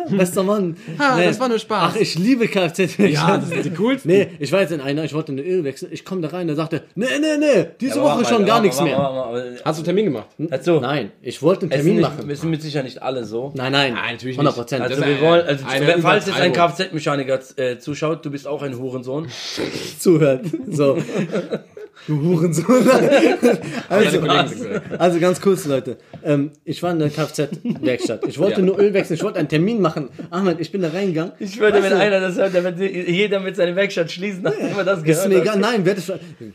bester 0.10 0.42
Mann. 0.42 0.76
Ha, 0.98 1.20
das 1.22 1.40
war 1.40 1.48
nur 1.48 1.58
Spaß. 1.58 1.92
Ach, 1.94 1.96
ich 2.00 2.18
liebe 2.18 2.48
Kfz. 2.48 2.96
ja, 2.98 3.38
das 3.38 3.48
sind 3.48 3.64
die 3.64 3.70
coolsten. 3.70 4.08
Nee, 4.08 4.28
ich 4.38 4.52
war 4.52 4.60
jetzt 4.60 4.72
in 4.72 4.80
einer, 4.80 5.04
ich 5.04 5.14
wollte 5.14 5.32
eine 5.32 5.42
Öl 5.42 5.64
wechseln. 5.64 5.92
Ich 5.96 6.04
komme 6.04 6.20
da 6.20 6.28
rein, 6.28 6.46
der 6.46 6.56
sagte, 6.56 6.82
nee, 6.94 7.06
nee, 7.18 7.38
nee, 7.38 7.68
diese 7.80 8.02
Aber 8.02 8.16
Woche 8.16 8.26
schon 8.26 8.42
mal, 8.42 8.46
gar 8.46 8.60
nichts 8.60 8.78
mehr. 8.82 8.98
mal, 8.98 9.32
mal. 9.32 9.56
Hast 9.64 9.78
du 9.80 9.82
Termin 9.82 10.04
gemacht? 10.04 10.26
Also, 10.50 10.78
Nein, 10.78 11.10
ich 11.22 11.40
wollte 11.40 11.62
einen 11.62 11.70
Termin 11.70 11.94
nicht, 11.96 12.02
machen. 12.02 12.28
es 12.30 12.42
sind 12.42 12.50
mit 12.50 12.60
Sicherheit 12.60 12.84
nicht 12.84 13.00
alle 13.02 13.24
so. 13.24 13.50
Nein, 13.54 13.72
nein, 13.72 13.94
Nein, 13.94 14.12
natürlich 14.12 14.36
100 14.36 14.52
nicht. 14.54 14.62
Prozent. 14.62 14.82
Also 14.82 15.02
wir 15.02 15.20
wollen, 15.22 15.46
also 15.46 15.64
eine 15.66 15.98
falls 16.02 16.26
jetzt 16.26 16.38
ein. 16.38 16.52
Kfz-Mechaniker 16.52 17.40
äh, 17.56 17.78
zuschaut, 17.78 18.22
du 18.26 18.30
bist 18.30 18.46
auch 18.46 18.60
ein 18.60 18.78
Hurensohn. 18.78 19.28
zuhört. 19.98 20.44
So. 20.70 20.98
Du 22.06 22.20
Hurensohn. 22.22 22.88
also, 23.88 24.20
gesagt. 24.20 24.54
also 24.98 25.18
ganz 25.20 25.40
kurz, 25.40 25.64
Leute. 25.64 25.96
Ähm, 26.24 26.50
ich 26.64 26.82
war 26.82 26.92
in 26.92 26.98
der 26.98 27.10
Kfz-Werkstatt. 27.10 28.26
Ich 28.28 28.38
wollte 28.38 28.60
Ja. 28.60 28.66
nur 28.66 28.78
Öl 28.78 28.92
wechseln. 28.94 29.14
Ich 29.16 29.22
wollte 29.22 29.38
einen 29.38 29.48
Termin 29.48 29.80
machen. 29.80 30.08
Ahmed, 30.30 30.60
ich 30.60 30.70
bin 30.70 30.82
da 30.82 30.88
reingegangen. 30.88 31.32
Ich 31.38 31.58
würde, 31.58 31.82
wenn 31.82 31.90
du, 31.90 31.98
einer 31.98 32.20
das 32.20 32.36
hört, 32.36 32.54
dann 32.54 32.64
wird 32.64 32.78
jeder 33.08 33.40
mit 33.40 33.56
seiner 33.56 33.74
Werkstatt 33.76 34.10
schließen, 34.12 34.42
nachdem 34.42 34.76
er 34.76 34.84
das 34.84 34.98
Ist 34.98 35.04
gehört 35.04 35.28
mir 35.28 35.34
hat. 35.36 35.42
egal. 35.42 35.58
Nein, 35.58 35.84
werdet, 35.84 36.04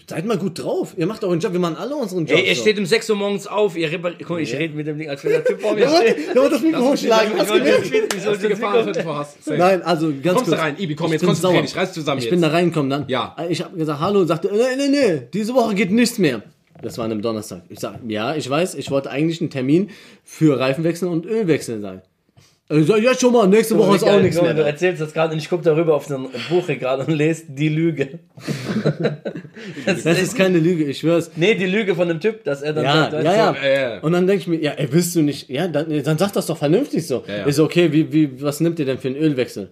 seid 0.08 0.26
mal 0.26 0.38
gut 0.38 0.64
drauf. 0.64 0.94
Ihr 0.98 1.08
macht 1.08 1.24
euren 1.24 1.40
Job. 1.40 1.54
Wir 1.54 1.60
machen 1.60 1.76
alle 1.78 1.96
unseren 1.96 2.26
Job. 2.26 2.38
Ey, 2.38 2.46
er 2.48 2.56
so. 2.56 2.62
steht 2.62 2.78
um 2.80 2.86
6 2.86 3.10
Uhr 3.10 3.16
morgens 3.16 3.48
auf, 3.48 3.76
ihr 3.78 3.92
repariert. 3.92 4.20
Guck 4.22 4.30
mal, 4.38 4.42
ich 4.42 4.54
rede 4.56 4.74
mit 4.76 4.88
dem 4.88 4.98
Ding, 4.98 5.10
als 5.10 5.24
wenn 5.24 5.32
der 5.32 5.44
Typ 5.44 5.62
vor 5.62 5.74
mir 5.74 5.82
Ja, 5.82 5.90
steht. 5.98 6.18
ja, 6.30 6.36
warte, 6.36 6.50
das 6.52 6.62
Mikro 6.62 6.82
hochschlagen. 6.92 7.32
Hast 7.38 7.50
du 7.50 7.54
gemerkt? 7.56 7.86
Ich 7.86 8.24
Das 8.24 8.34
ist 8.36 8.44
die 8.44 8.48
Gefahr, 8.50 8.74
dass 8.76 8.84
Viertel 8.86 9.04
vor 9.04 9.18
Hass. 9.20 9.36
Nein, 9.48 9.82
also 9.82 10.08
ganz 10.22 10.24
Kommst 10.38 10.40
du 10.48 10.52
kurz. 10.52 10.62
rein? 10.62 10.76
Ibi, 10.78 10.96
komm, 10.96 11.08
Ich 11.08 11.12
jetzt 11.14 11.22
bin 11.22 11.28
konzentrier 11.30 11.62
dich, 11.62 11.76
reiß 11.76 11.94
zusammen 11.94 12.22
Ich 12.22 12.30
bin 12.30 12.42
da 12.42 12.50
reingekommen 12.50 12.90
dann. 12.90 13.06
Ja. 13.08 13.36
Ich 13.50 13.62
habe 13.64 13.78
gesagt, 13.78 14.00
hallo 14.00 14.20
und 14.22 14.28
sagte, 14.28 14.50
nee, 14.52 14.60
nee, 14.78 14.88
nee, 14.90 15.22
diese 15.34 15.54
Woche 15.54 15.76
geht 15.76 15.92
nichts 15.92 16.18
mehr. 16.18 16.42
Das 16.82 16.98
war 16.98 17.06
an 17.06 17.12
einem 17.12 17.22
Donnerstag. 17.22 17.62
Ich 17.70 17.80
sag, 17.80 18.00
ja, 18.08 18.36
ich 18.36 18.50
weiß, 18.50 18.76
ich 18.76 18.90
wollte 18.90 19.12
eigentlich 19.12 19.40
einen 19.42 19.50
Termin 19.52 19.90
für 20.24 20.60
Reifenwechsel 20.60 21.08
und 21.08 21.26
Ölwechsel 21.26 21.80
sein. 21.80 22.02
Ich 22.74 22.88
sag, 22.88 23.04
ja 23.04 23.14
schon 23.14 23.34
mal, 23.34 23.48
nächste 23.50 23.78
Woche 23.78 23.98
ist 23.98 24.04
auch 24.04 24.20
nichts 24.22 24.42
mal, 24.42 24.50
Du 24.54 24.56
mehr. 24.62 24.66
erzählst 24.66 25.02
das 25.02 25.12
gerade 25.14 25.34
und 25.34 25.40
ich 25.40 25.50
gucke 25.50 25.62
darüber 25.64 25.94
auf 25.94 26.06
so 26.06 26.16
ein 26.16 26.28
Buchregal 26.50 27.02
und 27.02 27.10
lese 27.10 27.44
die 27.50 27.68
Lüge. 27.68 28.20
das 29.86 30.04
Das 30.04 30.22
ist 30.22 30.36
keine 30.36 30.58
Lüge, 30.58 30.86
ich 30.86 31.00
schwör's. 31.00 31.32
nee, 31.36 31.54
die 31.56 31.66
Lüge 31.66 31.96
von 31.96 32.08
dem 32.08 32.20
Typ, 32.20 32.44
dass 32.46 32.62
er 32.62 32.74
dann 32.74 32.84
Ja, 32.86 33.12
sagt, 33.12 33.24
ja, 33.26 33.34
ja. 33.36 33.54
so, 33.54 33.60
äh, 33.60 34.00
Und 34.06 34.14
dann 34.14 34.26
denke 34.26 34.42
ich 34.42 34.48
mir, 34.48 34.60
ja, 34.62 34.72
ey, 34.72 34.88
willst 34.92 35.16
du 35.16 35.22
nicht, 35.22 35.50
ja, 35.50 35.68
dann, 35.68 36.02
dann 36.04 36.18
sag 36.18 36.32
das 36.32 36.46
doch 36.46 36.58
vernünftig 36.58 37.06
so. 37.06 37.24
Ja, 37.28 37.38
ja. 37.40 37.44
Ist 37.46 37.60
okay, 37.60 37.92
wie, 37.92 38.12
wie, 38.14 38.42
was 38.42 38.60
nimmt 38.62 38.80
ihr 38.80 38.86
denn 38.86 38.98
für 38.98 39.10
einen 39.10 39.18
Ölwechsel? 39.18 39.72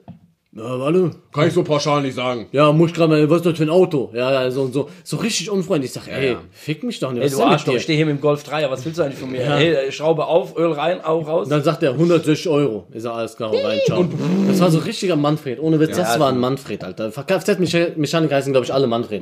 Ja, 0.52 0.80
warte. 0.80 1.12
Kann 1.32 1.47
ich 1.47 1.54
so 1.54 1.64
pauschal 1.64 2.02
nicht 2.02 2.16
sagen. 2.16 2.47
Ja, 2.52 2.72
muss 2.72 2.89
ich 2.89 2.95
gerade 2.95 3.10
mal, 3.12 3.30
was 3.30 3.38
ist 3.38 3.45
das 3.45 3.58
für 3.58 3.66
ein 3.66 3.70
Auto? 3.70 4.10
Ja, 4.16 4.32
ja, 4.32 4.50
so 4.50 4.64
und 4.64 4.74
so. 4.74 4.89
So 5.04 5.18
richtig 5.18 5.52
unfreundlich. 5.52 5.91
Ich 5.91 5.93
sag, 5.93 6.08
ey, 6.08 6.32
ja. 6.32 6.41
fick 6.52 6.82
mich 6.82 7.00
doch 7.00 7.12
nicht. 7.12 7.22
Ey, 7.22 7.30
du 7.30 7.36
ist 7.36 7.41
Arschloch, 7.41 7.76
ich 7.76 7.84
stehe 7.84 7.97
hier 7.97 8.08
mit 8.08 8.18
dem 8.18 8.22
Golf 8.22 8.43
3, 8.43 8.68
was 8.72 8.84
willst 8.84 8.97
du 8.97 9.04
eigentlich 9.04 9.20
von 9.20 9.32
mir? 9.32 9.41
Hey, 9.41 9.91
Schraube 9.91 10.26
auf, 10.26 10.58
Öl 10.58 10.72
rein, 10.72 11.02
auch 11.04 11.28
raus. 11.28 11.43
Und 11.45 11.52
dann 11.52 11.64
sagt 11.64 11.84
er 11.84 11.91
160 11.91 12.50
Euro. 12.50 12.88
Ich 12.91 13.04
sag, 13.04 13.14
alles 13.14 13.38
klar, 13.38 13.54
rein, 13.54 13.80
ciao. 13.86 14.08
Das 14.47 14.60
war 14.60 14.72
so 14.72 14.80
richtiger 14.80 15.16
Manfred. 15.16 15.60
Ohne 15.60 15.80
Witz, 15.80 15.95
das 15.95 16.16
Ja, 16.16 16.20
war 16.20 16.30
ein 16.30 16.39
Manfred, 16.39 16.84
Alter. 16.84 17.12
Kfz-Mechaniker 17.12 18.36
heißen, 18.36 18.52
glaube 18.52 18.66
ich, 18.66 18.74
alle 18.74 18.88
Manfred. 18.88 19.22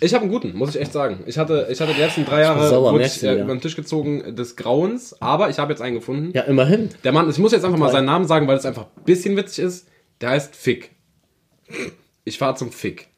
Ich 0.00 0.12
habe 0.12 0.22
einen 0.24 0.32
guten, 0.32 0.56
muss 0.56 0.74
ich 0.74 0.80
echt 0.80 0.92
sagen. 0.92 1.20
Ich 1.26 1.38
hatte, 1.38 1.68
ich 1.70 1.80
hatte 1.80 1.94
die 1.94 2.00
letzten 2.00 2.24
drei 2.24 2.40
Jahre 2.40 2.68
sauer, 2.68 2.98
ich, 3.00 3.22
äh, 3.22 3.26
ja. 3.26 3.44
über 3.44 3.54
den 3.54 3.60
Tisch 3.60 3.76
gezogen 3.76 4.34
des 4.34 4.56
Grauens, 4.56 5.14
aber 5.20 5.50
ich 5.50 5.60
habe 5.60 5.72
jetzt 5.72 5.80
einen 5.80 5.94
gefunden. 5.94 6.32
ja, 6.34 6.42
immerhin. 6.42 6.88
Der 7.04 7.12
Mann, 7.12 7.30
ich 7.30 7.38
muss 7.38 7.52
jetzt 7.52 7.64
einfach 7.64 7.78
mal 7.78 7.92
seinen 7.92 8.06
Namen 8.06 8.26
sagen, 8.26 8.48
weil 8.48 8.56
es 8.56 8.66
einfach 8.66 8.86
ein 8.96 9.04
bisschen 9.04 9.36
witzig 9.36 9.64
ist. 9.66 9.86
Der 10.22 10.30
heißt 10.30 10.54
Fick. 10.56 10.92
Ich 12.24 12.38
fahre 12.38 12.54
zum 12.56 12.72
Fick. 12.72 13.08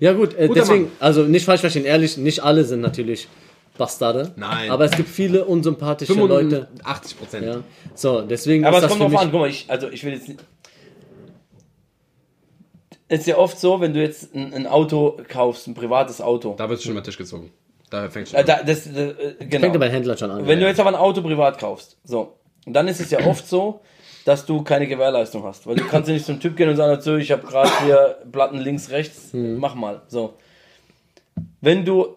Ja, 0.00 0.12
gut, 0.12 0.34
äh, 0.36 0.48
Guter 0.48 0.60
deswegen, 0.60 0.82
Mann. 0.84 0.92
also 1.00 1.22
nicht 1.22 1.44
falsch 1.46 1.60
verstehen, 1.62 1.84
ehrlich, 1.86 2.18
nicht 2.18 2.42
alle 2.42 2.64
sind 2.64 2.80
natürlich 2.80 3.28
Bastarde. 3.78 4.32
Nein. 4.36 4.70
Aber 4.70 4.84
es 4.84 4.90
gibt 4.96 5.08
viele 5.08 5.44
unsympathische 5.44 6.12
Leute. 6.14 6.68
85 6.82 7.18
Prozent. 7.18 7.46
Ja. 7.46 7.60
So, 7.94 8.22
deswegen 8.22 8.64
Aber 8.64 8.78
ist 8.78 8.84
es 8.84 8.88
das 8.90 8.98
kommt 8.98 9.10
für 9.10 9.16
drauf 9.16 9.24
mich. 9.24 9.28
an, 9.28 9.30
guck 9.32 9.40
mal, 9.40 9.48
ich, 9.48 9.64
also 9.68 9.88
ich 9.88 10.04
will 10.04 10.12
jetzt 10.12 10.28
nicht. 10.28 10.40
Es 13.10 13.20
ist 13.20 13.26
ja 13.26 13.38
oft 13.38 13.58
so, 13.58 13.80
wenn 13.80 13.94
du 13.94 14.02
jetzt 14.02 14.34
ein, 14.34 14.52
ein 14.52 14.66
Auto 14.66 15.18
kaufst, 15.28 15.66
ein 15.66 15.74
privates 15.74 16.20
Auto. 16.20 16.54
Da 16.58 16.68
wird 16.68 16.82
schon 16.82 16.92
über 16.92 17.00
den 17.00 17.04
Tisch 17.04 17.16
gezogen. 17.16 17.50
Da 17.88 18.10
fängt 18.10 18.28
schon 18.28 18.36
Äh, 18.36 18.40
an. 18.40 18.46
da, 18.46 18.62
das, 18.62 18.86
äh, 18.86 19.14
genau. 19.38 19.60
Fängt 19.60 19.74
ja 19.74 19.78
bei 19.78 19.88
Händlern 19.88 20.18
schon 20.18 20.30
an. 20.30 20.46
Wenn 20.46 20.60
du 20.60 20.66
jetzt 20.66 20.78
aber 20.80 20.90
ein 20.90 20.94
Auto 20.96 21.22
privat 21.22 21.58
kaufst, 21.58 21.96
so, 22.04 22.34
dann 22.66 22.86
ist 22.88 23.00
es 23.00 23.10
ja 23.10 23.20
oft 23.26 23.48
so, 23.48 23.80
dass 24.28 24.44
du 24.44 24.62
keine 24.62 24.86
Gewährleistung 24.86 25.42
hast. 25.44 25.66
Weil 25.66 25.76
du 25.76 25.84
kannst 25.86 26.08
ja 26.08 26.12
nicht 26.12 26.26
zum 26.26 26.38
Typ 26.38 26.54
gehen 26.54 26.68
und 26.68 26.76
sagen, 26.76 27.00
so, 27.00 27.16
ich 27.16 27.32
habe 27.32 27.46
gerade 27.46 27.70
hier 27.82 28.18
Platten 28.30 28.58
links, 28.58 28.90
rechts, 28.90 29.30
mach 29.32 29.74
mal. 29.74 30.02
So. 30.08 30.34
Wenn 31.62 31.86
du. 31.86 32.14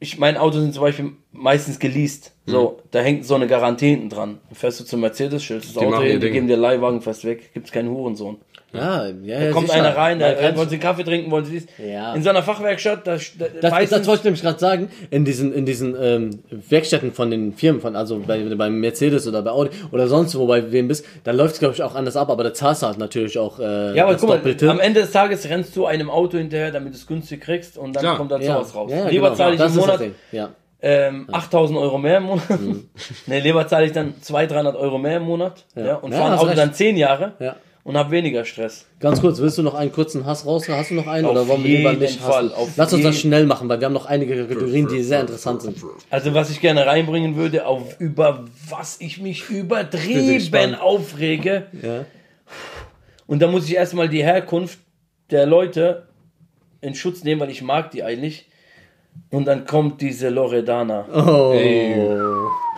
Ich, 0.00 0.18
mein 0.18 0.36
Auto 0.36 0.58
sind 0.58 0.74
zum 0.74 0.82
Beispiel 0.82 1.12
meistens 1.34 1.78
geleast. 1.78 2.32
So, 2.46 2.80
da 2.90 3.00
hängt 3.00 3.24
so 3.26 3.34
eine 3.34 3.46
Garantie 3.46 3.88
hinten 3.90 4.10
dran. 4.10 4.38
Fährst 4.52 4.78
du 4.80 4.84
zum 4.84 5.00
Mercedes, 5.00 5.42
stellst 5.42 5.70
das 5.76 5.82
Auto 5.82 6.02
hin, 6.02 6.20
die 6.20 6.30
geben 6.30 6.46
dir 6.46 6.56
Leihwagen 6.58 7.00
fast 7.00 7.24
weg, 7.24 7.52
gibt's 7.54 7.72
keinen 7.72 7.88
Hurensohn. 7.88 8.36
ja, 8.74 9.06
ja, 9.06 9.12
ja, 9.24 9.40
Da 9.46 9.50
kommt 9.52 9.68
sicher. 9.68 9.78
einer 9.82 9.96
rein, 9.96 10.20
Ja, 10.20 10.32
da 10.34 10.40
kannst- 10.42 10.58
wollen 10.58 10.68
sie 10.68 10.76
Kaffee 10.78 11.04
trinken, 11.04 11.30
wollen 11.30 11.46
sie 11.46 11.52
dies. 11.52 11.66
Ja. 11.78 12.12
In 12.14 12.22
so 12.22 12.28
einer 12.28 12.42
Fachwerkstatt, 12.42 13.06
da, 13.06 13.16
da 13.16 13.46
Das, 13.62 13.70
meistens- 13.70 13.98
das 14.00 14.06
wollte 14.08 14.20
ich 14.20 14.24
nämlich 14.24 14.42
gerade 14.42 14.58
sagen, 14.58 14.90
in 15.10 15.24
diesen, 15.24 15.54
in 15.54 15.64
diesen 15.64 15.96
ähm, 15.98 16.40
Werkstätten 16.50 17.12
von 17.12 17.30
den 17.30 17.54
Firmen, 17.54 17.80
von, 17.80 17.96
also 17.96 18.18
bei, 18.26 18.42
beim 18.54 18.78
Mercedes 18.78 19.26
oder 19.26 19.40
bei 19.40 19.50
Audi 19.50 19.70
oder 19.90 20.06
sonst 20.08 20.36
wo, 20.36 20.46
bei 20.46 20.70
wem 20.70 20.86
bist, 20.88 21.06
da 21.24 21.30
läuft 21.32 21.54
es 21.54 21.60
glaube 21.60 21.74
ich 21.74 21.82
auch 21.82 21.94
anders 21.94 22.16
ab, 22.16 22.28
aber 22.28 22.44
da 22.44 22.52
zahlst 22.52 22.82
du 22.82 22.86
halt 22.88 22.98
natürlich 22.98 23.38
auch 23.38 23.58
äh, 23.58 23.96
Ja, 23.96 24.04
aber 24.04 24.16
guck 24.16 24.28
mal, 24.28 24.36
Doppelte. 24.36 24.70
am 24.70 24.80
Ende 24.80 25.00
des 25.00 25.12
Tages 25.12 25.48
rennst 25.48 25.74
du 25.76 25.86
einem 25.86 26.10
Auto 26.10 26.36
hinterher, 26.36 26.72
damit 26.72 26.92
du 26.92 26.96
es 26.98 27.06
günstig 27.06 27.40
kriegst 27.40 27.78
und 27.78 27.96
dann 27.96 28.02
Klar. 28.02 28.16
kommt 28.18 28.32
da 28.32 28.38
ja, 28.38 28.56
sowas 28.56 28.74
raus. 28.74 28.90
ja, 28.92 29.08
Lieber 29.08 29.28
genau. 29.28 29.34
zahle 29.36 29.54
ich 29.54 29.60
im 29.62 29.74
Monat. 29.76 30.00
Ja. 30.30 30.50
Ähm, 30.86 31.26
8000 31.32 31.78
Euro 31.78 31.96
mehr 31.96 32.18
im 32.18 32.24
Monat. 32.24 32.44
ne, 33.26 33.40
lieber 33.40 33.66
zahle 33.66 33.86
ich 33.86 33.92
dann 33.92 34.20
200, 34.20 34.52
300 34.52 34.76
Euro 34.76 34.98
mehr 34.98 35.16
im 35.16 35.22
Monat 35.22 35.64
ja. 35.74 35.96
und 35.96 36.12
Ja, 36.12 36.18
fahre 36.18 36.32
ein 36.32 36.38
Auto 36.38 36.54
dann 36.54 36.74
10 36.74 36.98
Jahre 36.98 37.32
Ja. 37.40 37.56
und 37.84 37.96
habe 37.96 38.10
weniger 38.10 38.44
Stress. 38.44 38.86
Ganz 39.00 39.22
kurz, 39.22 39.38
willst 39.38 39.56
du 39.56 39.62
noch 39.62 39.72
einen 39.72 39.92
kurzen 39.92 40.26
Hass 40.26 40.44
raus? 40.44 40.68
Hast 40.68 40.90
du 40.90 40.94
noch 40.94 41.06
einen? 41.06 41.24
Auf 41.24 41.32
oder 41.32 41.48
wollen 41.48 41.64
wir 41.64 41.78
lieber 41.78 41.94
nicht 41.94 42.20
Fall, 42.20 42.50
hassen? 42.50 42.54
auf 42.54 42.76
Lass 42.76 42.92
uns 42.92 43.02
das 43.02 43.18
schnell 43.18 43.46
machen, 43.46 43.66
weil 43.70 43.80
wir 43.80 43.86
haben 43.86 43.94
noch 43.94 44.04
einige 44.04 44.36
Kategorien, 44.36 44.86
die 44.86 45.02
sehr 45.02 45.22
interessant 45.22 45.62
sind. 45.62 45.78
Also 46.10 46.34
was 46.34 46.50
ich 46.50 46.60
gerne 46.60 46.84
reinbringen 46.84 47.34
würde, 47.34 47.66
auf 47.66 47.98
über 47.98 48.44
was 48.68 49.00
ich 49.00 49.22
mich 49.22 49.48
übertrieben 49.48 50.74
aufrege. 50.74 51.66
Ja. 51.80 52.04
Und 53.26 53.40
da 53.40 53.46
muss 53.46 53.64
ich 53.66 53.74
erstmal 53.74 54.10
die 54.10 54.22
Herkunft 54.22 54.80
der 55.30 55.46
Leute 55.46 56.08
in 56.82 56.94
Schutz 56.94 57.24
nehmen, 57.24 57.40
weil 57.40 57.48
ich 57.48 57.62
mag 57.62 57.90
die 57.90 58.04
eigentlich. 58.04 58.48
Und 59.30 59.46
dann 59.46 59.66
kommt 59.66 60.00
diese 60.00 60.28
Loredana. 60.28 61.06
Oh. 61.12 61.54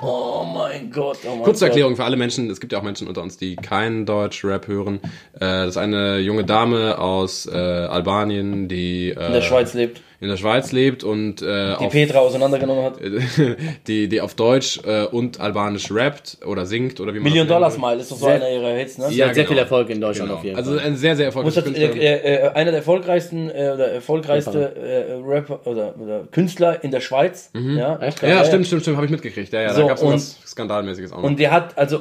Oh 0.02 0.44
mein 0.44 0.90
Gott. 0.90 1.18
Oh 1.24 1.36
mein 1.36 1.42
Kurze 1.42 1.64
Gott. 1.64 1.68
Erklärung 1.68 1.96
für 1.96 2.04
alle 2.04 2.16
Menschen, 2.16 2.50
es 2.50 2.60
gibt 2.60 2.72
ja 2.72 2.78
auch 2.78 2.82
Menschen 2.82 3.08
unter 3.08 3.22
uns, 3.22 3.38
die 3.38 3.56
keinen 3.56 4.04
Deutsch-Rap 4.04 4.68
hören. 4.68 5.00
Äh, 5.34 5.38
das 5.40 5.68
ist 5.70 5.76
eine 5.76 6.18
junge 6.18 6.44
Dame 6.44 6.98
aus 6.98 7.46
äh, 7.46 7.56
Albanien, 7.56 8.68
die 8.68 9.10
äh, 9.10 9.26
In 9.26 9.32
der 9.32 9.42
Schweiz 9.42 9.74
lebt. 9.74 10.02
In 10.20 10.28
der 10.28 10.36
Schweiz 10.36 10.72
lebt 10.72 11.04
und 11.04 11.42
äh, 11.42 11.44
Die 11.78 11.84
auf, 11.86 11.92
Petra 11.92 12.18
auseinandergenommen 12.20 12.84
hat. 12.84 12.94
die, 13.86 14.08
die 14.08 14.20
auf 14.20 14.34
Deutsch 14.34 14.80
äh, 14.86 15.04
und 15.04 15.40
Albanisch 15.40 15.90
rappt 15.92 16.38
oder 16.46 16.64
singt 16.66 17.00
oder 17.00 17.12
wie 17.12 17.18
man 17.18 17.24
Million 17.24 17.46
Dollar. 17.46 17.70
Smile 17.70 17.96
ist 18.00 18.10
doch 18.10 18.16
so 18.16 18.26
Sehr- 18.26 18.36
einer 18.36 18.50
ihrer 18.50 18.70
Hits, 18.76 18.96
ne? 18.98 19.08
Sie 19.08 19.16
Ja, 19.16 19.26
hat 19.28 19.34
sehr 19.34 19.44
genau. 19.44 19.54
viel 19.54 19.58
Erfolg 19.62 19.90
in 19.90 20.00
Deutschland 20.00 20.28
Genau. 20.28 20.38
auf 20.38 20.44
jeden 20.44 20.56
Also 20.56 20.74
Fall. 20.76 20.86
ein 20.86 20.96
sehr, 20.96 21.16
sehr 21.16 21.26
erfolgreicher 21.26 21.62
das, 21.62 21.72
Künstler. 21.72 21.94
äh, 22.02 22.34
äh, 22.36 22.48
einer 22.48 22.70
der 22.70 22.78
erfolgreichsten 22.78 23.50
äh, 23.50 23.70
oder 23.74 23.88
erfolgreichste 23.92 24.74
äh, 24.76 25.12
Rapper 25.22 25.60
oder, 25.66 25.94
oder 26.00 26.24
Künstler 26.32 26.82
in 26.82 26.90
der 26.90 27.00
Schweiz. 27.00 27.50
Ja, 27.54 27.96
Echt? 27.98 28.22
ja, 28.22 28.44
stimmt, 28.44 28.66
stimmt, 28.66 28.82
stimmt, 28.82 28.96
habe 28.96 29.06
ich 29.06 29.12
mitgekriegt. 29.12 29.52
Ja, 29.52 29.60
ja, 29.62 29.74
So, 29.74 29.82
da 29.82 29.88
gab 29.88 29.96
es 29.98 30.02
was 30.04 30.38
Skandalmäßiges 30.46 31.12
auch 31.12 31.18
noch. 31.18 31.24
Und 31.24 31.38
der 31.38 31.50
hat, 31.50 31.76
also, 31.76 32.00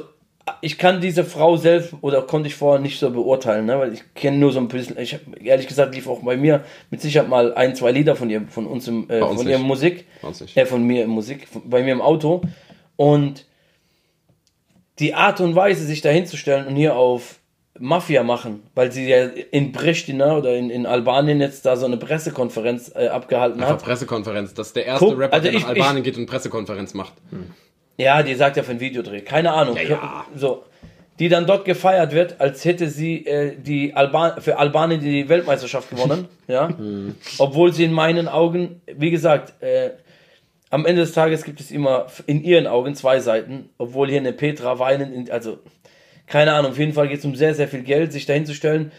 ich 0.60 0.78
kann 0.78 1.00
diese 1.00 1.24
Frau 1.24 1.56
selbst 1.56 1.92
oder 2.02 2.22
konnte 2.22 2.48
ich 2.48 2.54
vorher 2.54 2.80
nicht 2.80 2.98
so 3.00 3.10
beurteilen, 3.10 3.66
ne? 3.66 3.78
weil 3.78 3.92
ich 3.92 4.02
kenne 4.14 4.38
nur 4.38 4.52
so 4.52 4.60
ein 4.60 4.68
bisschen, 4.68 4.98
ich 4.98 5.14
hab, 5.14 5.20
ehrlich 5.42 5.66
gesagt 5.66 5.94
lief 5.94 6.06
auch 6.08 6.20
bei 6.22 6.36
mir 6.36 6.64
mit 6.90 7.00
Sicherheit 7.00 7.28
mal 7.28 7.54
ein, 7.54 7.74
zwei 7.74 7.90
Lieder 7.90 8.14
von 8.16 8.30
ihr, 8.30 8.42
von 8.48 8.66
uns 8.66 8.86
im, 8.86 9.10
äh, 9.10 9.20
von 9.20 9.46
ihrem 9.48 9.62
Musik, 9.62 10.06
äh, 10.54 10.64
von 10.66 10.84
mir 10.84 11.04
im 11.04 11.10
Musik, 11.10 11.48
von, 11.48 11.68
bei 11.68 11.82
mir 11.82 11.92
im 11.92 12.00
Auto 12.00 12.42
und 12.96 13.44
die 14.98 15.14
Art 15.14 15.40
und 15.40 15.54
Weise, 15.54 15.84
sich 15.84 16.00
da 16.00 16.08
hinzustellen 16.10 16.66
und 16.66 16.76
hier 16.76 16.96
auf 16.96 17.38
Mafia 17.78 18.22
machen, 18.22 18.62
weil 18.74 18.90
sie 18.92 19.06
ja 19.08 19.26
in 19.50 19.72
Pristina 19.72 20.36
oder 20.38 20.56
in, 20.56 20.70
in 20.70 20.86
Albanien 20.86 21.40
jetzt 21.40 21.66
da 21.66 21.76
so 21.76 21.84
eine 21.84 21.98
Pressekonferenz 21.98 22.90
äh, 22.94 23.08
abgehalten 23.08 23.60
Einfach 23.60 23.74
hat. 23.76 23.82
Pressekonferenz. 23.82 24.54
Das 24.54 24.68
ist 24.68 24.76
der 24.76 24.86
erste 24.86 25.04
Guck, 25.04 25.18
Rapper, 25.18 25.34
also 25.34 25.44
der 25.44 25.52
nach 25.52 25.60
ich- 25.60 25.66
Albanien 25.66 26.02
geht 26.02 26.16
und 26.16 26.24
Pressekonferenz 26.26 26.94
macht. 26.94 27.12
Ja, 27.96 28.22
die 28.22 28.34
sagt 28.34 28.56
ja 28.56 28.62
für 28.62 28.72
ein 28.72 28.80
Videodreh. 28.80 29.20
Keine 29.20 29.52
Ahnung. 29.52 29.76
ja. 29.76 30.26
So. 30.34 30.64
Die 31.18 31.30
dann 31.30 31.46
dort 31.46 31.64
gefeiert 31.64 32.12
wird, 32.12 32.40
als 32.42 32.66
hätte 32.66 32.90
sie 32.90 33.24
äh, 33.26 33.56
die 33.56 33.94
Alban 33.94 34.42
für 34.42 34.58
Albanien 34.58 35.00
die 35.00 35.30
Weltmeisterschaft 35.30 35.88
gewonnen. 35.88 36.28
ja. 36.46 36.68
Obwohl 37.38 37.72
sie 37.72 37.84
in 37.84 37.92
meinen 37.92 38.28
Augen, 38.28 38.82
wie 38.86 39.10
gesagt, 39.10 39.62
äh, 39.62 39.92
am 40.68 40.84
Ende 40.84 41.00
des 41.00 41.12
Tages 41.12 41.44
gibt 41.44 41.60
es 41.60 41.70
immer 41.70 42.06
in 42.26 42.44
ihren 42.44 42.66
Augen 42.66 42.94
zwei 42.94 43.20
Seiten. 43.20 43.70
Obwohl 43.78 44.10
hier 44.10 44.20
eine 44.20 44.34
Petra 44.34 44.78
weinen, 44.78 45.12
in, 45.12 45.30
also 45.30 45.58
keine 46.26 46.52
Ahnung, 46.52 46.72
auf 46.72 46.78
jeden 46.78 46.92
Fall 46.92 47.08
geht 47.08 47.20
es 47.20 47.24
um 47.24 47.34
sehr, 47.34 47.54
sehr 47.54 47.68
viel 47.68 47.82
Geld, 47.82 48.12
sich 48.12 48.26
dahinzustellen 48.26 48.92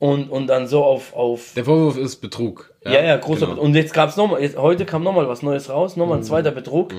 und, 0.00 0.30
und 0.30 0.46
dann 0.46 0.66
so 0.68 0.84
auf, 0.84 1.14
auf 1.14 1.52
Der 1.56 1.64
Vorwurf 1.64 1.96
ist 1.98 2.16
Betrug. 2.16 2.72
ja, 2.84 3.02
ja, 3.02 3.16
großer 3.16 3.40
genau. 3.40 3.50
Betrug. 3.54 3.64
Und 3.64 3.74
jetzt 3.74 3.92
gab's 3.92 4.16
noch 4.16 4.28
mal, 4.28 4.40
jetzt, 4.40 4.56
heute 4.56 4.84
kam 4.84 5.02
nochmal 5.02 5.26
was 5.28 5.42
Neues 5.42 5.68
raus, 5.70 5.96
nochmal 5.96 6.18
Mhm. 6.18 6.22
ein 6.22 6.26
zweiter 6.26 6.50
Betrug, 6.52 6.94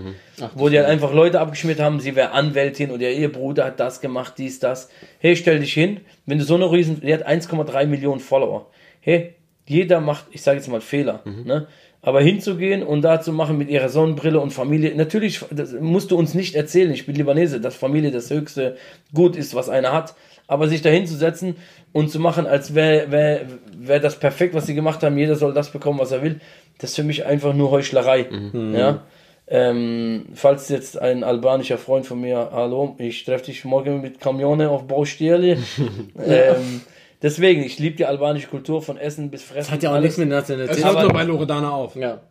wo 0.56 0.68
die 0.70 0.78
halt 0.78 0.88
einfach 0.90 1.14
Leute 1.14 1.40
abgeschmiert 1.40 1.80
haben, 1.80 2.00
sie 2.02 2.16
wäre 2.16 2.32
Anwältin 2.32 2.92
oder 2.92 3.10
ihr 3.10 3.32
Bruder 3.32 3.66
hat 3.66 3.80
das 3.80 4.02
gemacht, 4.02 4.34
dies, 4.38 4.60
das. 4.60 4.90
Hey, 5.20 5.36
stell 5.36 5.60
dich 5.60 5.74
hin, 5.74 6.02
wenn 6.26 6.40
du 6.40 6.44
so 6.44 6.56
eine 6.56 6.70
riesen, 6.72 7.00
die 7.02 7.14
hat 7.14 7.26
1,3 7.28 7.86
Millionen 7.86 8.20
Follower. 8.20 8.68
Hey, 9.00 9.36
jeder 9.66 10.02
macht, 10.02 10.26
ich 10.32 10.42
sage 10.42 10.58
jetzt 10.58 10.68
mal 10.68 10.82
Fehler, 10.82 11.22
Mhm. 11.24 11.44
ne? 11.46 11.68
Aber 12.02 12.22
hinzugehen 12.22 12.82
und 12.82 13.02
da 13.02 13.20
zu 13.20 13.34
machen 13.34 13.58
mit 13.58 13.70
ihrer 13.70 13.90
Sonnenbrille 13.90 14.40
und 14.40 14.52
Familie, 14.52 14.96
natürlich 14.96 15.42
das 15.52 15.74
musst 15.74 16.12
du 16.12 16.18
uns 16.18 16.34
nicht 16.34 16.56
erzählen, 16.56 16.92
ich 16.92 17.06
bin 17.06 17.14
Libanese, 17.16 17.60
dass 17.60 17.76
Familie 17.76 18.10
das 18.12 18.30
höchste 18.30 18.78
Gut 19.14 19.36
ist, 19.36 19.54
was 19.54 19.68
einer 19.68 19.92
hat. 19.92 20.16
Aber 20.50 20.68
sich 20.68 20.82
da 20.82 20.90
hinzusetzen 20.90 21.56
und 21.94 22.10
zu 22.10 22.20
machen, 22.20 22.48
als 22.48 22.74
wäre 22.74 23.12
wär, 23.12 23.42
wär 23.78 24.00
das 24.00 24.16
perfekt, 24.20 24.56
was 24.56 24.66
sie 24.66 24.74
gemacht 24.74 25.04
haben, 25.04 25.16
jeder 25.18 25.36
soll 25.36 25.54
das 25.54 25.70
bekommen, 25.70 26.00
was 26.00 26.12
er 26.12 26.24
will, 26.24 26.42
das 26.80 26.90
ist 26.90 26.96
für 26.96 27.04
mich 27.04 27.26
einfach 27.26 27.54
nur 27.54 27.70
Heuchlerei. 27.72 28.26
Ja? 28.74 29.04
Ähm, 29.48 30.26
falls 30.34 30.70
jetzt 30.70 31.00
ein 31.00 31.24
albanischer 31.24 31.78
Freund 31.78 32.06
von 32.08 32.20
mir, 32.22 32.50
hallo, 32.52 32.96
ich 32.98 33.24
treffe 33.26 33.46
dich 33.46 33.64
morgen 33.64 34.02
mit 34.02 34.20
Kamione 34.20 34.70
auf 34.70 34.88
Baustelle. 34.88 35.58
ähm, 36.24 36.82
deswegen, 37.22 37.64
ich 37.64 37.78
liebe 37.80 37.96
die 37.96 38.06
albanische 38.06 38.48
Kultur 38.48 38.82
von 38.82 38.98
Essen 38.98 39.30
bis 39.32 39.44
Fressen. 39.44 39.60
Das 39.60 39.72
hat 39.72 39.84
ja 39.84 39.90
auch 39.92 39.94
alles. 39.96 40.04
nichts 40.04 40.18
mit 40.18 40.28
Es 40.30 40.34
Nationalität. 40.36 40.84
hört 40.84 40.96
Aber- 40.96 41.04
nur 41.04 41.14
bei 41.14 41.24
Loredana 41.24 41.70
auf. 41.72 41.96
Ja. 41.96 42.22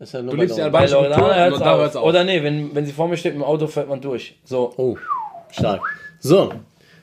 Ist 0.00 0.12
ja 0.14 0.22
nur 0.22 0.32
Du 0.32 0.36
bei 0.38 0.42
liebst 0.42 0.58
die 0.58 0.62
albanische 0.62 0.94
Kultur, 0.96 1.10
Loredana 1.18 1.36
hört's 1.44 1.60
auf. 1.62 1.78
hört's 1.78 1.96
auf. 1.96 2.04
Oder 2.04 2.24
nee, 2.24 2.42
wenn, 2.42 2.74
wenn 2.74 2.84
sie 2.84 2.92
vor 2.92 3.06
mir 3.08 3.16
steht 3.16 3.34
im 3.34 3.44
Auto, 3.44 3.66
fährt 3.68 3.88
man 3.88 4.00
durch. 4.00 4.38
So, 4.44 4.72
Oh, 4.76 4.96
stark. 5.52 5.80
So, 6.20 6.52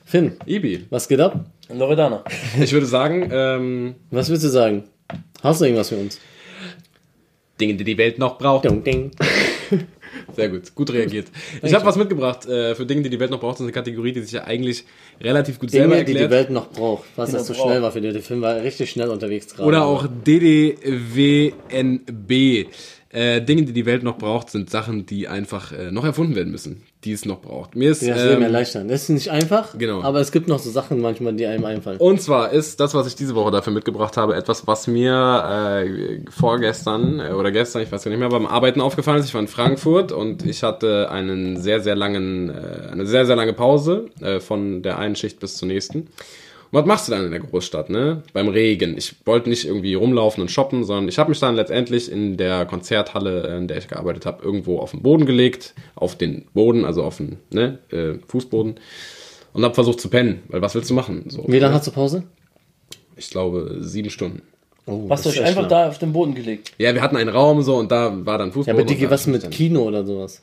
Finn, 0.04 0.36
Ibi, 0.46 0.86
was 0.90 1.08
geht 1.08 1.20
ab? 1.20 1.46
Loredana. 1.72 2.24
ich 2.60 2.72
würde 2.72 2.86
sagen, 2.86 3.28
ähm, 3.32 3.94
Was 4.10 4.28
willst 4.28 4.44
du 4.44 4.48
sagen? 4.48 4.84
Hast 5.42 5.60
du 5.60 5.64
irgendwas 5.64 5.88
für 5.88 5.96
uns? 5.96 6.18
Dinge, 7.60 7.74
die 7.74 7.84
die 7.84 7.98
Welt 7.98 8.18
noch 8.18 8.38
braucht. 8.38 8.64
Ding, 8.64 8.82
ding. 8.82 9.10
Sehr 10.36 10.48
gut, 10.48 10.74
gut 10.74 10.92
reagiert. 10.92 11.28
Ich 11.62 11.72
habe 11.74 11.84
was 11.84 11.96
mitgebracht 11.96 12.46
äh, 12.46 12.74
für 12.74 12.84
Dinge, 12.86 13.02
die 13.02 13.10
die 13.10 13.20
Welt 13.20 13.30
noch 13.30 13.40
braucht. 13.40 13.54
Das 13.54 13.60
ist 13.60 13.66
eine 13.66 13.72
Kategorie, 13.72 14.12
die 14.12 14.20
sich 14.22 14.32
ja 14.32 14.44
eigentlich 14.44 14.84
relativ 15.20 15.58
gut 15.58 15.70
selber 15.70 15.94
Dinge, 15.94 16.04
die 16.04 16.12
die 16.14 16.18
erklärt. 16.20 16.48
Welt 16.48 16.50
noch 16.50 16.70
braucht. 16.70 17.04
Was 17.16 17.30
das 17.32 17.46
so 17.46 17.54
schnell 17.54 17.82
war 17.82 17.92
für 17.92 18.00
dich. 18.00 18.12
Der 18.12 18.22
Film 18.22 18.40
war 18.42 18.56
richtig 18.62 18.90
schnell 18.90 19.08
unterwegs 19.08 19.54
gerade. 19.54 19.68
Oder 19.68 19.84
auch 19.84 20.06
DDWNB. 20.24 21.52
Äh, 23.10 23.42
Dinge, 23.42 23.62
die 23.62 23.72
die 23.72 23.86
Welt 23.86 24.02
noch 24.02 24.16
braucht, 24.18 24.50
sind 24.50 24.70
Sachen, 24.70 25.06
die 25.06 25.28
einfach 25.28 25.72
äh, 25.72 25.90
noch 25.92 26.04
erfunden 26.04 26.34
werden 26.34 26.50
müssen, 26.50 26.82
die 27.04 27.12
es 27.12 27.24
noch 27.24 27.40
braucht. 27.40 27.74
Mir 27.74 27.90
ist, 27.90 28.02
Die 28.02 28.06
das 28.06 28.22
Leben 28.22 28.36
ähm, 28.36 28.42
erleichtern. 28.42 28.88
Das 28.88 29.02
ist 29.02 29.08
nicht 29.08 29.30
einfach, 29.30 29.76
genau. 29.76 30.02
aber 30.02 30.20
es 30.20 30.30
gibt 30.30 30.48
noch 30.48 30.58
so 30.58 30.70
Sachen 30.70 31.00
manchmal, 31.00 31.34
die 31.34 31.46
einem 31.46 31.64
einfallen. 31.64 31.98
Und 31.98 32.20
zwar 32.22 32.50
ist 32.50 32.78
das, 32.78 32.94
was 32.94 33.06
ich 33.06 33.16
diese 33.16 33.34
Woche 33.34 33.50
dafür 33.50 33.72
mitgebracht 33.72 34.16
habe, 34.16 34.36
etwas, 34.36 34.66
was 34.66 34.86
mir 34.86 35.82
äh, 35.84 36.20
vorgestern 36.30 37.18
äh, 37.18 37.32
oder 37.32 37.50
gestern, 37.50 37.82
ich 37.82 37.90
weiß 37.90 38.04
gar 38.04 38.10
nicht 38.10 38.20
mehr, 38.20 38.28
beim 38.28 38.46
Arbeiten 38.46 38.80
aufgefallen 38.80 39.18
ist. 39.18 39.26
Ich 39.26 39.34
war 39.34 39.40
in 39.40 39.48
Frankfurt 39.48 40.12
und 40.12 40.46
ich 40.46 40.62
hatte 40.62 41.10
einen 41.10 41.60
sehr, 41.60 41.80
sehr 41.80 41.96
langen, 41.96 42.50
äh, 42.50 42.90
eine 42.92 43.06
sehr, 43.06 43.26
sehr 43.26 43.36
lange 43.36 43.52
Pause 43.52 44.06
äh, 44.20 44.38
von 44.38 44.82
der 44.82 44.98
einen 44.98 45.16
Schicht 45.16 45.40
bis 45.40 45.56
zur 45.56 45.68
nächsten. 45.68 46.08
Und 46.72 46.78
was 46.80 46.86
machst 46.86 47.06
du 47.08 47.12
dann 47.12 47.26
in 47.26 47.30
der 47.30 47.40
Großstadt, 47.40 47.90
ne? 47.90 48.22
Beim 48.32 48.48
Regen. 48.48 48.96
Ich 48.96 49.14
wollte 49.26 49.50
nicht 49.50 49.66
irgendwie 49.66 49.92
rumlaufen 49.92 50.40
und 50.40 50.50
shoppen, 50.50 50.84
sondern 50.84 51.06
ich 51.08 51.18
habe 51.18 51.28
mich 51.28 51.38
dann 51.38 51.54
letztendlich 51.54 52.10
in 52.10 52.38
der 52.38 52.64
Konzerthalle, 52.64 53.46
äh, 53.46 53.58
in 53.58 53.68
der 53.68 53.76
ich 53.76 53.88
gearbeitet 53.88 54.24
habe, 54.24 54.42
irgendwo 54.42 54.78
auf 54.78 54.92
den 54.92 55.02
Boden 55.02 55.26
gelegt, 55.26 55.74
auf 55.94 56.16
den 56.16 56.46
Boden, 56.54 56.84
also 56.86 57.02
auf 57.04 57.18
den 57.18 57.36
ne, 57.50 57.78
äh, 57.90 58.14
Fußboden 58.26 58.76
und 59.52 59.64
habe 59.64 59.74
versucht 59.74 60.00
zu 60.00 60.08
pennen, 60.08 60.42
weil 60.48 60.62
was 60.62 60.74
willst 60.74 60.88
du 60.88 60.94
machen? 60.94 61.24
So, 61.28 61.44
Wie 61.46 61.58
lange 61.58 61.72
ne? 61.72 61.78
hast 61.78 61.86
du 61.86 61.90
Pause? 61.90 62.22
Ich 63.16 63.28
glaube, 63.28 63.76
sieben 63.80 64.08
Stunden. 64.08 64.40
Oh, 64.86 65.06
Hast 65.10 65.26
du 65.26 65.30
euch 65.30 65.40
einfach 65.44 65.60
lang. 65.62 65.70
da 65.70 65.88
auf 65.88 65.98
den 65.98 66.12
Boden 66.12 66.34
gelegt? 66.34 66.72
Ja, 66.78 66.92
wir 66.94 67.02
hatten 67.02 67.16
einen 67.16 67.28
Raum 67.28 67.62
so 67.62 67.76
und 67.76 67.92
da 67.92 68.10
war 68.26 68.38
dann 68.38 68.48
Ja, 68.48 68.54
Fußboden. 68.54 68.80
aber 68.80 68.94
da- 68.94 69.10
was 69.10 69.26
mit 69.26 69.48
Kino 69.50 69.82
oder 69.82 70.04
sowas? 70.04 70.40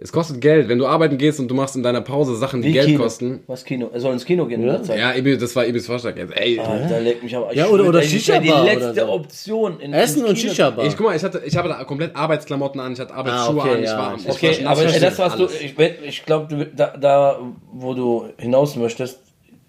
Es 0.00 0.12
kostet 0.12 0.40
Geld. 0.40 0.68
Wenn 0.68 0.78
du 0.78 0.86
arbeiten 0.86 1.18
gehst 1.18 1.40
und 1.40 1.48
du 1.48 1.54
machst 1.56 1.74
in 1.74 1.82
deiner 1.82 2.00
Pause 2.00 2.36
Sachen, 2.36 2.62
die 2.62 2.68
Wie 2.68 2.72
Geld 2.72 2.86
Kino? 2.86 3.02
kosten. 3.02 3.40
Was 3.48 3.64
Kino? 3.64 3.90
Er 3.92 3.98
soll 3.98 4.12
ins 4.12 4.24
Kino 4.24 4.46
gehen 4.46 4.60
in 4.62 4.68
der 4.68 4.80
Zeit. 4.84 4.96
Ja, 4.96 5.12
Ibi, 5.12 5.36
das 5.36 5.56
war 5.56 5.66
Ibis 5.66 5.86
Vorschlag 5.88 6.16
jetzt. 6.16 6.36
Ey, 6.36 6.60
Alter, 6.60 7.00
leck 7.00 7.20
mich 7.20 7.34
aber. 7.34 7.50
Ich 7.50 7.56
Ja, 7.58 7.66
oder- 7.66 7.82
oder 7.88 7.98
das 8.00 8.08
Shisha-Bar 8.08 8.40
die 8.42 8.50
oder 8.52 8.64
letzte 8.64 8.94
so. 9.00 9.08
Option. 9.08 9.80
In, 9.80 9.92
Essen 9.92 10.24
und. 10.24 10.38
Shisha-Bar. 10.38 10.86
ich 10.86 10.96
guck 10.96 11.06
mal, 11.06 11.16
ich 11.16 11.24
hatte, 11.24 11.42
ich 11.44 11.56
habe 11.56 11.68
da 11.68 11.82
komplett 11.82 12.14
Arbeitsklamotten 12.14 12.80
an, 12.80 12.92
ich 12.92 13.00
hatte 13.00 13.12
Arbeitsschuhe 13.12 13.58
okay, 13.60 13.70
an, 13.72 13.78
ich 13.80 13.84
ja. 13.86 13.98
war, 13.98 14.12
war 14.12 14.18
Okay, 14.34 14.54
schon- 14.54 14.66
aber 14.68 14.84
ich 14.84 14.94
ey, 14.94 15.00
das, 15.00 15.18
was 15.18 15.36
du, 15.36 15.46
ich, 15.46 15.74
ich 16.06 16.24
glaube, 16.24 16.68
da, 16.76 16.96
da, 16.96 17.38
wo 17.72 17.92
du 17.94 18.26
hinaus 18.38 18.76
möchtest, 18.76 19.18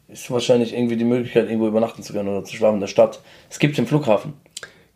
ist 0.10 0.30
wahrscheinlich 0.30 0.74
irgendwie 0.76 0.96
die 0.96 1.06
Möglichkeit, 1.06 1.46
irgendwo 1.46 1.68
übernachten 1.68 2.04
zu 2.04 2.14
können 2.14 2.30
oder 2.30 2.44
zu 2.44 2.56
schlafen 2.56 2.76
in 2.76 2.82
der 2.82 2.88
Stadt. 2.88 3.20
Es 3.50 3.58
gibt 3.58 3.78
im 3.80 3.88
Flughafen. 3.88 4.34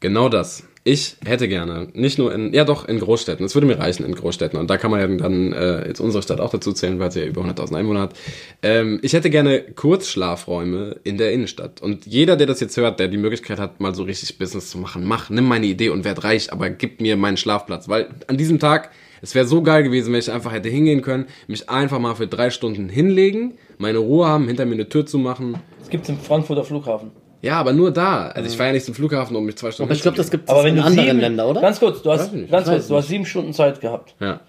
Genau 0.04 0.28
das. 0.28 0.68
Ich 0.84 1.16
hätte 1.24 1.48
gerne, 1.48 1.88
nicht 1.94 2.18
nur 2.18 2.34
in, 2.34 2.54
ja 2.54 2.66
doch, 2.66 2.86
in 2.90 3.00
Großstädten. 3.00 3.46
Es 3.46 3.56
würde 3.56 3.68
mir 3.68 3.80
reichen 3.80 4.04
in 4.06 4.14
Großstädten. 4.14 4.60
Und 4.60 4.70
da 4.70 4.76
kann 4.76 4.92
man 4.92 5.00
ja 5.00 5.08
dann 5.08 5.54
äh, 5.54 5.88
jetzt 5.88 6.02
unsere 6.02 6.22
Stadt 6.22 6.42
auch 6.42 6.50
dazu 6.50 6.74
zählen, 6.74 7.00
weil 7.00 7.10
sie 7.10 7.22
ja 7.22 7.26
über 7.26 7.42
100.000 7.42 7.78
Einwohner 7.78 8.02
hat. 8.02 8.14
Ähm, 8.62 9.00
ich 9.02 9.14
hätte 9.14 9.30
gerne 9.30 9.62
Kurzschlafräume 9.62 10.98
in 11.06 11.18
der 11.18 11.32
Innenstadt. 11.32 11.82
Und 11.82 12.06
jeder, 12.06 12.36
der 12.36 12.48
das 12.48 12.60
jetzt 12.60 12.76
hört, 12.76 13.00
der 13.00 13.08
die 13.08 13.16
Möglichkeit 13.16 13.60
hat, 13.60 13.80
mal 13.80 13.96
so 13.96 14.04
richtig 14.04 14.38
Business 14.38 14.70
zu 14.70 14.78
machen, 14.78 15.06
mach, 15.06 15.30
nimm 15.30 15.46
meine 15.46 15.68
Idee 15.68 15.88
und 15.88 16.04
werd 16.04 16.26
reich, 16.26 16.52
aber 16.52 16.70
gib 16.70 17.00
mir 17.00 17.16
meinen 17.16 17.38
Schlafplatz. 17.38 17.88
Weil 17.88 18.10
an 18.28 18.36
diesem 18.36 18.60
Tag, 18.60 18.92
es 19.22 19.36
wäre 19.36 19.48
so 19.48 19.62
geil 19.62 19.84
gewesen, 19.84 20.12
wenn 20.12 20.20
ich 20.20 20.34
einfach 20.34 20.52
hätte 20.52 20.68
hingehen 20.68 21.02
können, 21.02 21.28
mich 21.48 21.70
einfach 21.70 22.00
mal 22.00 22.16
für 22.16 22.28
drei 22.28 22.50
Stunden 22.50 22.90
hinlegen, 22.90 23.54
meine 23.78 24.00
Ruhe 24.00 24.28
haben, 24.28 24.50
hinter 24.50 24.66
mir 24.66 24.74
eine 24.74 24.90
Tür 24.90 25.06
zu 25.06 25.18
machen. 25.18 25.56
Es 25.82 25.90
gibt 25.90 26.10
im 26.10 26.20
Frankfurter 26.20 26.66
Flughafen. 26.66 27.23
Ja, 27.44 27.60
aber 27.60 27.74
nur 27.74 27.92
da. 27.92 28.30
Also 28.30 28.50
ich 28.50 28.56
fahre 28.58 28.70
ja 28.70 28.74
nicht 28.74 28.86
zum 28.86 28.96
Flughafen, 28.96 29.36
um 29.36 29.46
mich 29.46 29.58
zwei 29.58 29.70
Stunden 29.72 29.90
Aber 29.90 29.96
ich 29.96 30.02
glaube, 30.02 30.18
das 30.18 30.32
gibt 30.32 30.46
es 30.46 30.50
Aber 30.50 30.64
wenn 30.64 30.72
in 30.72 30.76
du 30.78 30.84
anderen 30.84 31.08
sieben, 31.10 31.20
Ländern, 31.20 31.48
oder? 31.48 31.62
Ganz 31.62 31.80
kurz, 31.80 32.02
du 32.02 32.10
hast, 32.12 32.32
ganz 32.50 32.68
kurz, 32.68 32.88
du 32.88 32.96
hast 32.96 33.08
sieben 33.10 33.26
Stunden 33.26 33.54
Zeit 33.54 33.82
gehabt. 33.82 34.16
Ja. 34.20 34.40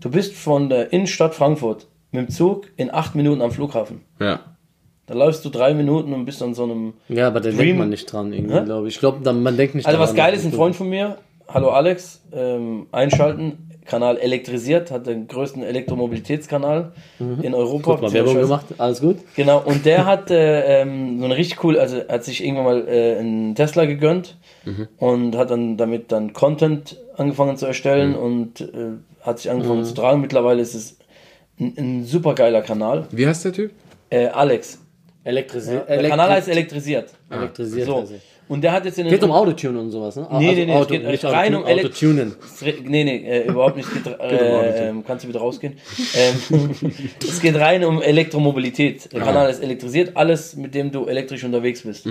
Du 0.00 0.10
bist 0.10 0.34
von 0.34 0.68
der 0.68 0.92
Innenstadt 0.92 1.34
Frankfurt 1.34 1.88
mit 2.12 2.28
dem 2.28 2.30
Zug 2.30 2.66
in 2.76 2.92
acht 2.92 3.14
Minuten 3.14 3.40
am 3.42 3.50
Flughafen. 3.50 4.02
Ja. 4.20 4.40
Da 5.06 5.14
läufst 5.14 5.44
du 5.44 5.48
drei 5.50 5.72
Minuten 5.72 6.12
und 6.12 6.24
bist 6.26 6.42
an 6.42 6.54
so 6.54 6.64
einem. 6.64 6.94
Ja, 7.08 7.28
aber 7.28 7.40
da 7.40 7.48
Dream- 7.48 7.58
denkt 7.58 7.78
man 7.78 7.88
nicht 7.88 8.12
dran, 8.12 8.32
irgendwie, 8.32 8.64
glaube 8.64 8.88
ich. 8.88 8.94
Ich 8.94 9.00
glaube, 9.00 9.32
man 9.32 9.56
denkt 9.56 9.74
nicht 9.74 9.86
Also 9.86 9.98
was 9.98 10.12
daran. 10.14 10.30
geil 10.32 10.38
ist, 10.38 10.44
ein 10.44 10.52
Freund 10.52 10.76
von 10.76 10.88
mir, 10.88 11.16
hallo 11.48 11.70
Alex, 11.70 12.22
ähm, 12.32 12.86
einschalten, 12.92 13.65
Kanal 13.86 14.18
elektrisiert, 14.18 14.90
hat 14.90 15.06
den 15.06 15.28
größten 15.28 15.62
Elektromobilitätskanal 15.62 16.92
in 17.42 17.54
Europa. 17.54 17.92
Gut, 17.92 18.02
mal 18.02 18.12
Werbung 18.12 18.34
gemacht, 18.34 18.66
alles 18.78 19.00
gut. 19.00 19.18
Genau, 19.36 19.62
und 19.64 19.86
der 19.86 20.06
hat 20.06 20.30
äh, 20.30 20.82
ähm, 20.82 21.18
so 21.18 21.24
eine 21.24 21.36
richtig 21.36 21.62
cool, 21.64 21.78
also 21.78 22.06
hat 22.08 22.24
sich 22.24 22.44
irgendwann 22.44 22.64
mal 22.64 22.88
äh, 22.88 23.16
einen 23.18 23.54
Tesla 23.54 23.84
gegönnt 23.84 24.36
und 24.98 25.36
hat 25.36 25.50
dann 25.50 25.76
damit 25.76 26.10
dann 26.10 26.32
Content 26.32 26.98
angefangen 27.16 27.56
zu 27.56 27.66
erstellen 27.66 28.14
und 28.14 28.60
äh, 28.60 28.66
hat 29.22 29.38
sich 29.38 29.50
angefangen 29.50 29.84
zu 29.84 29.94
tragen. 29.94 30.20
Mittlerweile 30.20 30.60
ist 30.60 30.74
es 30.74 30.98
ein, 31.58 31.74
ein 31.78 32.04
super 32.04 32.34
geiler 32.34 32.62
Kanal. 32.62 33.06
Wie 33.10 33.26
heißt 33.26 33.44
der 33.44 33.52
Typ? 33.52 33.72
Äh, 34.10 34.26
Alex. 34.26 34.80
Elektrisiert. 35.24 35.88
Der 35.88 36.08
Kanal 36.08 36.30
heißt 36.30 36.48
elektrisiert. 36.48 37.10
elektrisiert. 37.30 37.86
So. 37.86 37.96
also. 37.96 38.14
Und 38.48 38.62
der 38.62 38.72
hat 38.72 38.84
jetzt 38.84 38.98
in 38.98 39.04
den 39.06 39.12
Geht 39.12 39.24
um 39.24 39.32
Autotune 39.32 39.80
und 39.80 39.90
sowas, 39.90 40.14
ne? 40.14 40.26
Nee, 40.32 40.54
nee, 40.54 40.66
nee, 40.66 40.72
es 40.72 40.78
Auto, 40.78 40.90
geht 40.90 41.06
nicht 41.06 41.24
rein 41.24 41.54
um 41.54 41.64
Autotunen. 41.64 42.34
Es 42.44 42.62
Nee, 42.62 43.04
nee, 43.04 43.16
äh, 43.26 43.48
überhaupt 43.48 43.76
nicht. 43.76 43.88
Es 43.88 43.94
geht, 43.94 44.06
äh, 44.20 44.88
ähm, 44.88 45.04
kannst 45.04 45.24
du 45.24 45.28
wieder 45.28 45.40
rausgehen? 45.40 45.74
Ähm, 46.14 46.70
es 47.20 47.40
geht 47.40 47.56
rein 47.56 47.84
um 47.84 48.00
Elektromobilität. 48.00 49.12
Der 49.12 49.22
Kanal 49.22 49.50
ist 49.50 49.62
elektrisiert, 49.62 50.16
alles, 50.16 50.54
mit 50.56 50.74
dem 50.74 50.92
du 50.92 51.06
elektrisch 51.06 51.42
unterwegs 51.42 51.82
bist. 51.82 52.06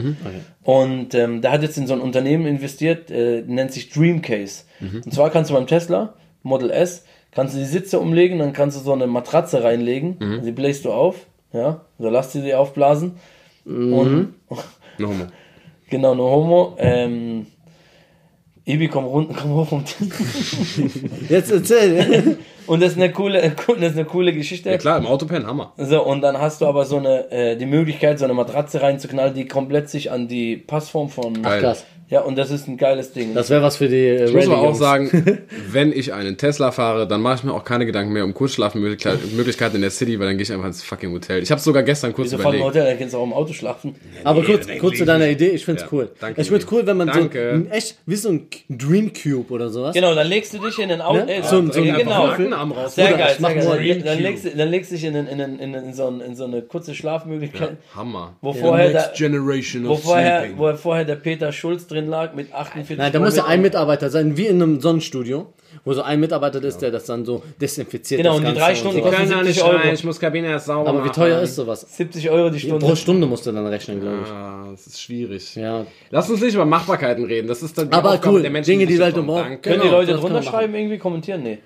Und 0.64 1.14
ähm, 1.14 1.42
der 1.42 1.52
hat 1.52 1.62
jetzt 1.62 1.78
in 1.78 1.88
so 1.88 1.94
ein 1.94 2.02
Unternehmen 2.02 2.46
investiert, 2.46 3.10
äh, 3.12 3.42
nennt 3.48 3.72
sich 3.72 3.90
Dreamcase. 3.90 4.64
Und 4.82 5.14
zwar 5.14 5.30
kannst 5.30 5.52
du 5.52 5.56
beim 5.56 5.68
Tesla 5.68 6.16
Model 6.44 6.70
S, 6.70 7.06
kannst 7.32 7.56
du 7.56 7.60
die 7.60 7.66
Sitze 7.66 8.00
umlegen, 8.00 8.40
dann 8.40 8.52
kannst 8.52 8.78
du 8.78 8.84
so 8.84 8.92
eine 8.92 9.08
Matratze 9.08 9.64
reinlegen, 9.64 10.42
die 10.46 10.52
bläst 10.52 10.86
du 10.86 10.92
auf, 10.92 11.16
ja, 11.54 11.82
oder 11.98 12.12
lass 12.12 12.34
sie 12.34 12.54
aufblasen. 12.54 13.14
Und 13.66 14.34
No 14.98 15.10
homo. 15.10 15.26
Genau, 15.96 16.14
no 16.14 16.30
homo. 16.30 16.76
Ähm, 16.78 17.46
Ibi, 18.66 18.90
komm, 18.90 19.06
rund, 19.06 19.38
komm 19.42 19.54
hoch 19.54 19.70
vom 19.70 19.86
Tisch. 19.86 20.82
Jetzt 21.30 21.52
erzähl. 21.52 22.38
Und 22.68 22.82
das 22.82 22.92
ist 22.92 22.98
eine 22.98 23.14
coole, 23.14 23.40
das 23.80 23.92
ist 23.92 23.98
eine 23.98 24.04
coole 24.04 24.34
Geschichte. 24.34 24.72
Ja 24.72 24.78
klar, 24.78 24.98
im 24.98 25.06
Autopen, 25.06 25.48
Hammer. 25.48 25.72
So, 25.78 26.04
und 26.04 26.20
dann 26.20 26.38
hast 26.38 26.60
du 26.60 26.66
aber 26.66 26.84
so 26.84 26.98
eine, 26.98 27.32
äh, 27.32 27.56
die 27.56 27.66
Möglichkeit, 27.66 28.20
so 28.20 28.26
eine 28.26 28.34
Matratze 28.34 28.82
reinzuknallen, 28.82 29.34
die 29.34 29.48
komplett 29.48 29.90
sich 29.90 30.12
an 30.12 30.28
die 30.28 30.58
Passform 30.58 31.08
von. 31.08 31.42
Geil. 31.42 31.78
Ja, 32.08 32.22
und 32.22 32.38
das 32.38 32.52
ist 32.52 32.68
ein 32.68 32.78
geiles 32.78 33.14
Ding. 33.14 33.34
Das 33.34 33.50
wäre 33.50 33.64
was 33.64 33.78
für 33.78 33.88
die 33.88 33.96
äh, 33.96 34.26
Ich 34.26 34.34
muss 34.34 34.46
aber 34.46 34.60
auch 34.60 34.76
sagen, 34.76 35.40
wenn 35.72 35.92
ich 35.92 36.14
einen 36.14 36.38
Tesla 36.38 36.72
fahre, 36.72 37.08
dann 37.08 37.20
mache 37.22 37.36
ich 37.38 37.44
mir 37.44 37.52
auch 37.54 37.64
keine 37.64 37.86
Gedanken 37.88 38.14
mehr 38.14 38.24
um 38.24 38.34
Kurzschlafmöglichkeiten 38.34 39.76
in 39.76 39.82
der 39.82 39.90
City, 39.92 40.20
weil 40.20 40.28
dann 40.28 40.38
gehe 40.38 40.44
ich 40.44 40.52
einfach 40.52 40.68
ins 40.68 40.84
fucking 40.84 41.12
Hotel. 41.12 41.42
Ich 41.42 41.52
habe 41.52 41.62
sogar 41.62 41.84
gestern 41.84 42.14
kurz 42.14 42.28
Wieso 42.32 42.38
fahren 42.38 42.54
im 42.56 42.60
überlegt. 42.62 42.76
Hotel, 42.78 42.90
dann 42.92 43.00
kannst 43.00 43.14
du 43.14 43.18
auch 43.18 43.24
im 43.24 43.34
Auto 43.34 43.54
schlafen. 43.54 43.96
Aber 44.24 44.42
Nee, 44.42 44.46
kurz, 44.46 44.68
nee, 44.68 44.78
kurz 44.78 44.98
zu 44.98 45.06
deiner. 45.06 45.26
Idee, 45.28 45.50
ich 45.50 45.66
find's 45.66 45.82
Ja, 45.84 45.88
cool. 45.92 46.12
danke, 46.20 46.42
ich 46.42 46.48
find's 46.50 46.68
cool, 46.72 46.86
wenn 46.86 46.98
man 46.98 47.08
Danke. 47.08 47.50
so 47.50 47.56
ein, 47.56 47.72
echt 47.72 47.98
wie 48.06 48.16
so 48.16 48.30
ein 48.30 48.48
Dream 48.70 49.12
Cube 49.12 49.52
oder 49.52 49.70
sowas. 49.70 49.96
Genau, 49.96 50.14
dann 50.14 50.28
legst 50.28 50.54
du 50.54 50.60
dich 50.60 50.78
in 50.78 50.90
den 50.90 51.02
Auto. 51.02 51.26
Ne? 51.26 51.38
Äh, 51.38 51.44
So 51.44 51.58
ein- 51.58 51.72
so 51.72 51.82
äh, 51.82 51.92
genau. 51.92 52.26
Raus. 52.28 52.38
Sehr 52.96 53.06
Bruder, 53.08 53.18
geil, 53.18 53.36
sehr 53.40 53.56
geil. 53.56 54.02
Dann, 54.06 54.20
legst, 54.20 54.46
du- 54.46 54.50
dann 54.56 54.70
legst 54.70 54.92
du 54.92 54.96
dich 54.96 55.06
in, 55.06 55.16
in, 55.16 55.40
in, 55.40 55.74
in, 55.74 55.94
so, 55.94 56.08
ein, 56.08 56.22
in 56.22 56.36
so 56.36 56.44
eine 56.46 56.62
kurze 56.62 56.94
Schlafmöglichkeit, 56.94 57.78
Hammer. 57.96 58.36
wo, 58.42 58.54
vorher 58.54 58.92
der, 58.92 59.12
Generation 59.16 59.88
wo, 59.88 59.96
vorher, 59.96 60.48
wo 60.56 60.72
vorher 60.76 61.06
der 61.06 61.16
Peter 61.16 61.52
Schulz 61.52 61.88
drin 61.88 61.95
lag 62.02 62.34
mit 62.36 62.54
48 62.54 62.98
Nein, 62.98 63.12
da 63.14 63.20
muss 63.20 63.36
ja 63.36 63.46
ein 63.46 63.62
mit- 63.62 63.74
Mitarbeiter 63.74 64.10
sein, 64.10 64.36
wie 64.38 64.48
in 64.48 64.62
einem 64.62 64.82
Sonnenstudio, 64.82 65.54
wo 65.84 65.94
so 65.94 66.02
ein 66.02 66.20
Mitarbeiter 66.20 66.64
ist, 66.64 66.80
der 66.82 66.92
das 66.92 67.06
dann 67.06 67.26
so 67.26 67.42
desinfiziert. 67.62 68.20
Genau, 68.22 68.38
das 68.40 68.40
und 68.50 68.54
die 68.56 68.60
drei 68.60 68.76
Stunden 68.76 68.98
sowas. 69.00 69.12
kosten 69.16 69.28
70 69.46 69.64
Euro. 69.64 69.94
ich 69.94 70.04
muss 70.04 70.20
Kabine 70.20 70.48
erst 70.50 70.66
sauber 70.68 70.90
Aber 70.90 71.06
wie 71.06 71.10
teuer 71.10 71.42
ist 71.42 71.56
sowas? 71.56 71.86
70 71.96 72.30
Euro 72.30 72.50
die 72.50 72.60
Stunde. 72.60 72.86
Pro 72.86 72.96
Stunde 72.96 73.28
musst 73.28 73.46
du 73.46 73.52
dann 73.52 73.66
rechnen, 73.68 74.02
glaube 74.02 74.18
ich. 74.26 74.32
Ah, 74.32 74.68
das 74.72 74.88
ist 74.88 75.02
schwierig. 75.02 75.56
Ja. 75.56 75.86
Lass 76.12 76.30
uns 76.30 76.42
nicht 76.42 76.54
über 76.56 76.66
Machbarkeiten 76.66 77.26
reden. 77.26 77.48
Das 77.48 77.64
ist 77.64 77.78
dann 77.78 77.90
die 77.90 77.96
Aber 77.96 78.12
Aufgabe 78.14 78.36
cool, 78.36 78.42
der 78.42 78.52
Menschen, 78.52 78.72
Dinge, 78.72 78.86
die 78.86 78.98
davon- 78.98 79.20
umbaut. 79.22 79.44
Danke. 79.46 79.58
Können 79.60 79.76
die 79.82 79.88
Genau, 79.88 79.98
Leute 80.00 80.12
das 80.14 80.22
kann 80.22 80.32
drunter 80.32 80.50
schreiben, 80.50 80.76
irgendwie 80.76 80.98
kommentieren? 80.98 81.44
Nee. 81.44 81.58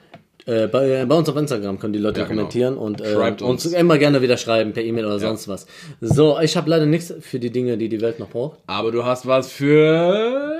Äh, 0.50 0.68
bei, 0.68 1.02
äh, 1.02 1.06
bei 1.06 1.16
uns 1.16 1.30
auf 1.30 1.36
Instagram 1.38 1.78
können 1.78 1.94
die 1.94 2.00
Leute 2.00 2.22
Ja, 2.22 2.26
genau. 2.26 2.42
kommentieren 2.42 2.76
und 2.78 3.02
äh, 3.02 3.14
uns. 3.16 3.42
uns. 3.42 3.66
immer 3.68 3.98
gerne 4.00 4.22
wieder 4.22 4.36
schreiben, 4.38 4.74
per 4.74 4.84
E-Mail 4.84 5.06
oder 5.06 5.20
sonst 5.20 5.48
was. 5.48 5.68
So, 6.02 6.40
ich 6.40 6.58
habe 6.58 6.70
leider 6.70 6.86
nichts 6.88 7.14
für 7.20 7.40
die 7.40 7.52
Dinge, 7.52 7.78
die 7.78 7.88
die 7.88 8.02
Welt 8.02 8.20
noch 8.20 8.30
braucht. 8.30 8.58
Aber 8.66 8.92
du 8.92 9.06
hast 9.06 9.28
was 9.28 9.52
für 9.52 10.56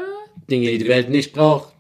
Dinge, 0.50 0.68
die 0.70 0.78
die 0.78 0.88
Welt 0.88 1.10
nicht 1.10 1.34
braucht. 1.34 1.74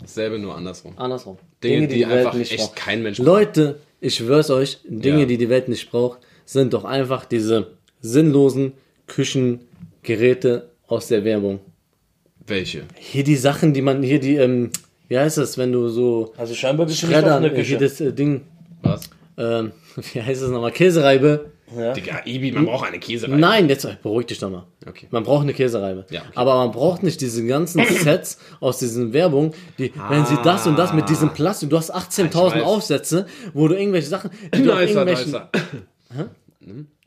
dasselbe, 0.00 0.38
nur 0.38 0.54
andersrum. 0.54 0.92
Andersrum. 0.96 1.38
Dinge, 1.62 1.88
die, 1.88 2.04
einfach 2.04 2.38
echt 2.38 2.76
kein 2.76 3.02
Mensch 3.02 3.16
braucht. 3.16 3.26
Leute, 3.26 3.80
ich 4.00 4.16
schwör's 4.16 4.50
euch, 4.50 4.80
Dinge, 4.86 5.20
Ja. 5.20 5.26
die 5.26 5.38
die 5.38 5.48
Welt 5.48 5.68
nicht 5.68 5.90
braucht, 5.90 6.18
sind 6.44 6.74
doch 6.74 6.84
einfach 6.84 7.24
diese 7.24 7.68
sinnlosen 8.02 8.72
Küchengeräte 9.06 10.68
aus 10.86 11.08
der 11.08 11.24
Werbung. 11.24 11.60
Welche? 12.46 12.82
Hier 12.98 13.24
die 13.24 13.36
Sachen, 13.36 13.72
die 13.72 13.80
man, 13.80 14.02
hier 14.02 14.20
die, 14.20 14.36
ähm, 14.36 14.70
wie 15.08 15.18
heißt 15.18 15.38
das, 15.38 15.56
wenn 15.58 15.72
du 15.72 15.88
so 15.88 16.32
Also 16.36 16.54
scheinbar 16.54 16.86
bist 16.86 17.02
du 17.02 17.06
nicht 17.06 17.16
auf 17.16 17.22
Schreddern, 17.22 17.42
der 17.42 17.52
Küche. 17.54 17.62
hier 17.62 17.78
das 17.78 18.00
äh, 18.00 18.12
Ding, 18.12 18.42
Was? 18.82 19.10
ähm, 19.38 19.72
wie 20.12 20.22
heißt 20.22 20.42
das 20.42 20.50
nochmal, 20.50 20.72
Käsereibe. 20.72 21.50
Digga, 21.96 22.20
Ibi, 22.24 22.52
man 22.52 22.66
braucht 22.66 22.86
eine 22.86 23.00
Käsereibe. 23.00 23.36
Nein, 23.40 23.68
jetzt 23.68 23.88
beruhig 24.02 24.26
dich 24.26 24.38
doch 24.38 24.50
mal. 24.50 24.64
Okay. 24.86 25.08
Man 25.10 25.24
braucht 25.24 25.42
eine 25.42 25.54
Käsereibe. 25.54 26.04
Ja, 26.10 26.20
okay. 26.20 26.30
Aber 26.36 26.56
man 26.56 26.70
braucht 26.70 27.02
nicht 27.02 27.20
diese 27.20 27.44
ganzen 27.46 27.82
Sets 27.88 28.38
aus 28.60 28.78
diesen 28.78 29.12
Werbung, 29.12 29.54
die, 29.78 29.90
wenn 30.08 30.24
sie 30.26 30.36
das 30.44 30.66
und 30.68 30.78
das 30.78 30.92
mit 30.92 31.08
diesem 31.08 31.30
Plastik, 31.32 31.70
du 31.70 31.78
hast 31.78 31.92
18.000 31.92 32.34
Ah. 32.36 32.54
weiß. 32.56 32.62
Aufsätze, 32.62 33.26
wo 33.54 33.66
du 33.66 33.74
irgendwelche 33.76 34.08
Sachen, 34.08 34.30
die 34.54 34.62
du 34.62 34.74
Nicer, 34.74 34.80
irgendwelchen, 34.82 35.32
nicer. 35.32 35.50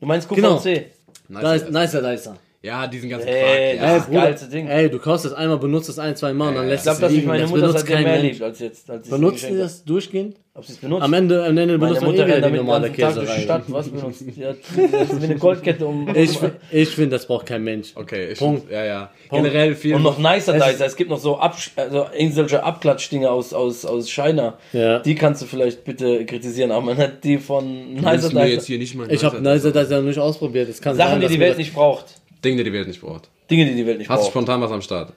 Du 0.00 0.06
meinst 0.06 0.28
QVC? 0.28 0.36
Genau. 0.36 0.54
Nicer, 0.60 1.40
da 1.40 1.54
ist, 1.54 1.70
nicer, 1.70 2.02
nicer. 2.02 2.36
Ja, 2.68 2.86
diesen 2.86 3.08
ganzen 3.08 3.28
Ey, 3.28 3.76
Quark. 3.78 3.80
das 3.80 3.80
Ja. 3.90 3.96
ist 3.96 4.06
das 4.08 4.14
geilste 4.14 4.48
Ding. 4.50 4.68
Ey, 4.68 4.90
du 4.90 4.98
kaufst 4.98 5.24
das 5.24 5.32
einmal, 5.32 5.56
benutzt 5.56 5.88
es 5.88 5.98
ein, 5.98 6.14
zwei 6.16 6.34
Mal 6.34 6.48
und 6.48 6.54
dann 6.56 6.64
Ja, 6.64 6.70
lässt 6.70 6.80
Ich 6.80 6.84
glaube, 6.84 6.96
es 6.96 7.00
dass 7.00 7.12
liegen. 7.12 7.26
meine 7.28 7.40
Das 7.42 7.50
Mutter 7.50 7.62
benutzt 7.62 7.78
seitdem 7.80 7.94
kein 7.94 8.04
mehr 8.04 8.12
Mensch. 8.22 8.32
liebt 8.32 8.42
als 8.42 8.58
jetzt. 8.58 8.90
Als 8.90 9.06
sie 9.06 9.10
es 9.14 9.18
Benutzt 9.18 9.42
ihr 9.44 9.48
hat. 9.50 9.58
das 9.60 9.84
durchgehend? 9.84 10.36
Ob 10.54 10.64
sie 10.66 10.72
es 10.72 10.78
benutzt? 10.78 11.02
Am 11.04 11.12
Ende, 11.14 11.44
am 11.46 11.56
Ende 11.56 11.78
benutzt 11.78 12.00
man 12.02 12.10
eh 12.10 12.12
Mutter 12.12 12.26
wieder 12.26 12.50
die 12.50 12.56
normale 12.56 12.80
durch 12.90 12.96
die 12.96 13.02
Käserei. 13.02 13.40
Stadt. 13.40 13.62
Was 13.68 13.88
benutzt? 13.88 14.24
Die 14.36 14.44
hat, 14.44 14.56
das 14.92 15.20
wie 15.20 15.24
eine 15.24 15.36
Goldkette 15.36 15.86
um. 15.86 16.08
Ich, 16.14 16.38
ich 16.72 16.88
finde, 16.90 17.10
das 17.10 17.26
braucht 17.26 17.46
kein 17.46 17.62
Mensch. 17.64 17.92
Okay, 17.94 18.32
ich 18.32 18.38
Punkt. 18.38 18.70
ja, 18.70 18.84
ja. 18.84 19.10
Generell 19.30 19.74
viel. 19.76 19.94
Und 19.94 20.02
noch 20.02 20.18
nicer 20.18 20.54
Es- 20.56 20.64
Dicer. 20.72 20.84
Es 20.86 20.96
gibt 20.96 21.08
noch 21.10 21.18
so, 21.20 21.38
Absch 21.38 21.70
also 21.76 22.06
irgendwelche 22.12 22.62
Abklatschdinge 22.62 23.30
aus, 23.30 23.52
aus, 23.54 23.84
aus 23.86 24.10
China. 24.10 24.58
Ja. 24.72 24.98
Die 24.98 25.14
kannst 25.14 25.40
du 25.40 25.46
vielleicht 25.46 25.84
bitte 25.84 26.26
kritisieren, 26.26 26.72
aber 26.72 26.94
nicht 26.94 27.24
die 27.24 27.38
von 27.38 27.94
Nicer 27.94 28.12
jetzt 28.12 28.32
Dicer. 28.32 28.66
hier 28.66 28.78
nicht 28.78 28.94
mal 28.96 29.10
Ich 29.12 29.24
habe 29.24 29.40
Nicer 29.40 29.70
das 29.70 29.88
ja 29.90 29.98
noch 29.98 30.08
nicht 30.08 30.18
ausprobiert. 30.18 30.68
Es 30.68 30.82
kann 30.82 30.96
Sachen, 30.96 31.20
die 31.20 31.28
die 31.28 31.38
Welt 31.40 31.52
das- 31.52 31.58
nicht 31.58 31.72
braucht. 31.72 32.06
Dinge, 32.44 32.58
die 32.58 32.64
die 32.64 32.72
Welt 32.72 32.88
nicht 32.88 33.00
braucht. 33.00 33.28
Dinge, 33.50 33.66
die 33.66 33.74
die 33.74 33.86
Welt 33.86 33.98
nicht 33.98 34.08
Hast 34.08 34.18
du 34.18 34.22
braucht. 34.24 34.32
spontan 34.32 34.60
was 34.60 34.70
am 34.70 34.82
Start? 34.82 35.12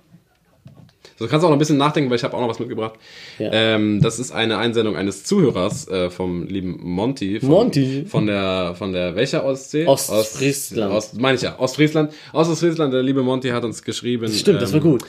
So, 1.17 1.25
du 1.25 1.31
kannst 1.31 1.45
auch 1.45 1.49
noch 1.49 1.55
ein 1.55 1.59
bisschen 1.59 1.77
nachdenken, 1.77 2.09
weil 2.09 2.17
ich 2.17 2.23
habe 2.23 2.35
auch 2.35 2.41
noch 2.41 2.49
was 2.49 2.57
mitgebracht. 2.57 2.93
Ja. 3.37 3.49
Ähm, 3.51 4.01
das 4.01 4.17
ist 4.17 4.31
eine 4.31 4.57
Einsendung 4.57 4.95
eines 4.95 5.23
Zuhörers 5.23 5.87
äh, 5.87 6.09
vom 6.09 6.47
lieben 6.47 6.79
Monty. 6.81 7.39
Von, 7.39 7.49
Monty? 7.49 8.05
Von 8.07 8.25
der, 8.25 8.73
von 8.75 8.91
der 8.91 9.15
welcher 9.15 9.45
Ostsee? 9.45 9.85
Ostfriesland. 9.85 10.91
Ost, 10.91 11.19
meine 11.19 11.35
ich 11.35 11.43
ja, 11.43 11.59
Ostfriesland. 11.59 12.11
Aus 12.33 12.49
Ostfriesland, 12.49 12.93
der 12.93 13.03
liebe 13.03 13.21
Monty 13.21 13.49
hat 13.49 13.63
uns 13.63 13.83
geschrieben. 13.83 14.29
Stimmt, 14.29 14.63
das 14.63 14.73
war 14.73 14.83
ähm, 14.83 14.91
gut. 14.93 15.03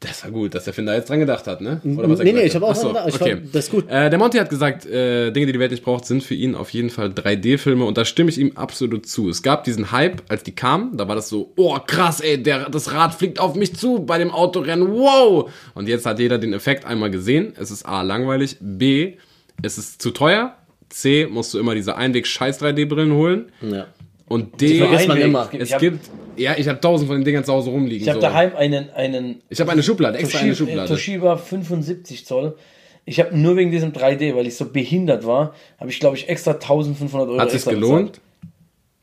Das 0.00 0.24
war 0.24 0.30
gut, 0.30 0.54
dass 0.54 0.64
der 0.64 0.74
Finder 0.74 0.94
jetzt 0.94 1.08
dran 1.08 1.20
gedacht 1.20 1.46
hat, 1.46 1.62
ne? 1.62 1.80
Nee, 1.82 2.02
er 2.02 2.06
nee, 2.06 2.32
gesagt 2.32 2.44
ich 2.44 2.54
hab 2.54 2.62
auch 2.62 2.74
hat? 2.74 2.82
dran 2.82 3.06
gedacht. 3.06 3.16
Fand, 3.16 3.54
das 3.54 3.64
ist 3.64 3.70
gut. 3.70 3.88
Äh, 3.88 4.10
der 4.10 4.18
Monty 4.18 4.36
hat 4.36 4.50
gesagt, 4.50 4.84
äh, 4.84 5.30
Dinge, 5.30 5.46
die 5.46 5.52
die 5.52 5.58
Welt 5.58 5.70
nicht 5.70 5.82
braucht, 5.84 6.04
sind 6.04 6.22
für 6.22 6.34
ihn 6.34 6.54
auf 6.54 6.68
jeden 6.70 6.90
Fall 6.90 7.08
3D-Filme 7.08 7.82
und 7.82 7.96
da 7.96 8.04
stimme 8.04 8.28
ich 8.28 8.38
ihm 8.38 8.52
absolut 8.56 9.06
zu. 9.06 9.30
Es 9.30 9.42
gab 9.42 9.64
diesen 9.64 9.92
Hype, 9.92 10.22
als 10.28 10.42
die 10.42 10.54
kamen, 10.54 10.98
da 10.98 11.08
war 11.08 11.14
das 11.14 11.30
so, 11.30 11.52
oh 11.56 11.78
krass, 11.86 12.20
ey, 12.20 12.42
der, 12.42 12.68
das 12.68 12.92
Rad 12.92 13.14
fliegt 13.14 13.40
auf 13.40 13.54
mich 13.54 13.74
zu 13.74 14.00
bei 14.00 14.18
dem 14.18 14.30
Autorennen, 14.30 14.92
wow! 14.92 15.50
Und 15.74 15.88
jetzt 15.88 16.04
hat 16.04 16.18
jeder 16.18 16.36
den 16.36 16.52
Effekt 16.52 16.84
einmal 16.84 17.10
gesehen. 17.10 17.54
Es 17.58 17.70
ist 17.70 17.86
A, 17.86 18.02
langweilig, 18.02 18.58
B, 18.60 19.14
es 19.62 19.78
ist 19.78 20.02
zu 20.02 20.10
teuer, 20.10 20.56
C, 20.90 21.26
musst 21.26 21.54
du 21.54 21.58
immer 21.58 21.74
diese 21.74 21.96
Einweg-Scheiß-3D-Brillen 21.96 23.12
holen 23.12 23.46
Ja. 23.62 23.86
Und 24.28 24.60
D, 24.60 24.78
vergisst 24.78 25.08
man 25.08 25.18
immer. 25.20 25.48
Es 25.58 25.72
hab- 25.72 25.80
gibt, 25.80 26.08
ja, 26.36 26.54
ich 26.56 26.68
habe 26.68 26.80
tausend 26.80 27.08
von 27.08 27.18
den 27.18 27.24
Dingern 27.24 27.44
zu 27.44 27.52
Hause 27.52 27.70
rumliegen. 27.70 28.02
Ich 28.02 28.08
habe 28.08 28.20
so. 28.20 28.26
daheim 28.26 28.54
einen, 28.56 28.90
einen 28.90 29.42
Ich 29.48 29.60
habe 29.60 29.72
eine 29.72 29.82
Schublade, 29.82 30.18
extra 30.18 30.40
eine 30.40 30.50
Toshiba, 30.50 30.66
Schublade. 30.70 30.88
Toshiba 30.88 31.36
75 31.36 32.26
Zoll. 32.26 32.56
Ich 33.04 33.20
habe 33.20 33.36
nur 33.38 33.56
wegen 33.56 33.70
diesem 33.70 33.92
3D, 33.92 34.34
weil 34.34 34.46
ich 34.48 34.56
so 34.56 34.66
behindert 34.68 35.24
war, 35.24 35.54
habe 35.78 35.90
ich 35.90 36.00
glaube 36.00 36.16
ich 36.16 36.28
extra 36.28 36.52
1500 36.52 37.28
Euro 37.28 37.38
Hat 37.40 37.50
sich 37.52 37.64
gelohnt? 37.64 38.12
bezahlt. 38.12 38.20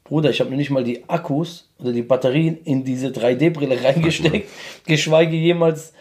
Bruder, 0.04 0.30
ich 0.30 0.42
habe 0.42 0.50
mir 0.50 0.58
nicht 0.58 0.70
mal 0.70 0.84
die 0.84 1.08
Akkus 1.08 1.70
oder 1.80 1.94
die 1.94 2.02
Batterien 2.02 2.58
in 2.66 2.84
diese 2.84 3.08
3D-Brille 3.08 3.82
reingesteckt, 3.84 4.50
geschweige 4.86 5.38
jemals 5.38 5.94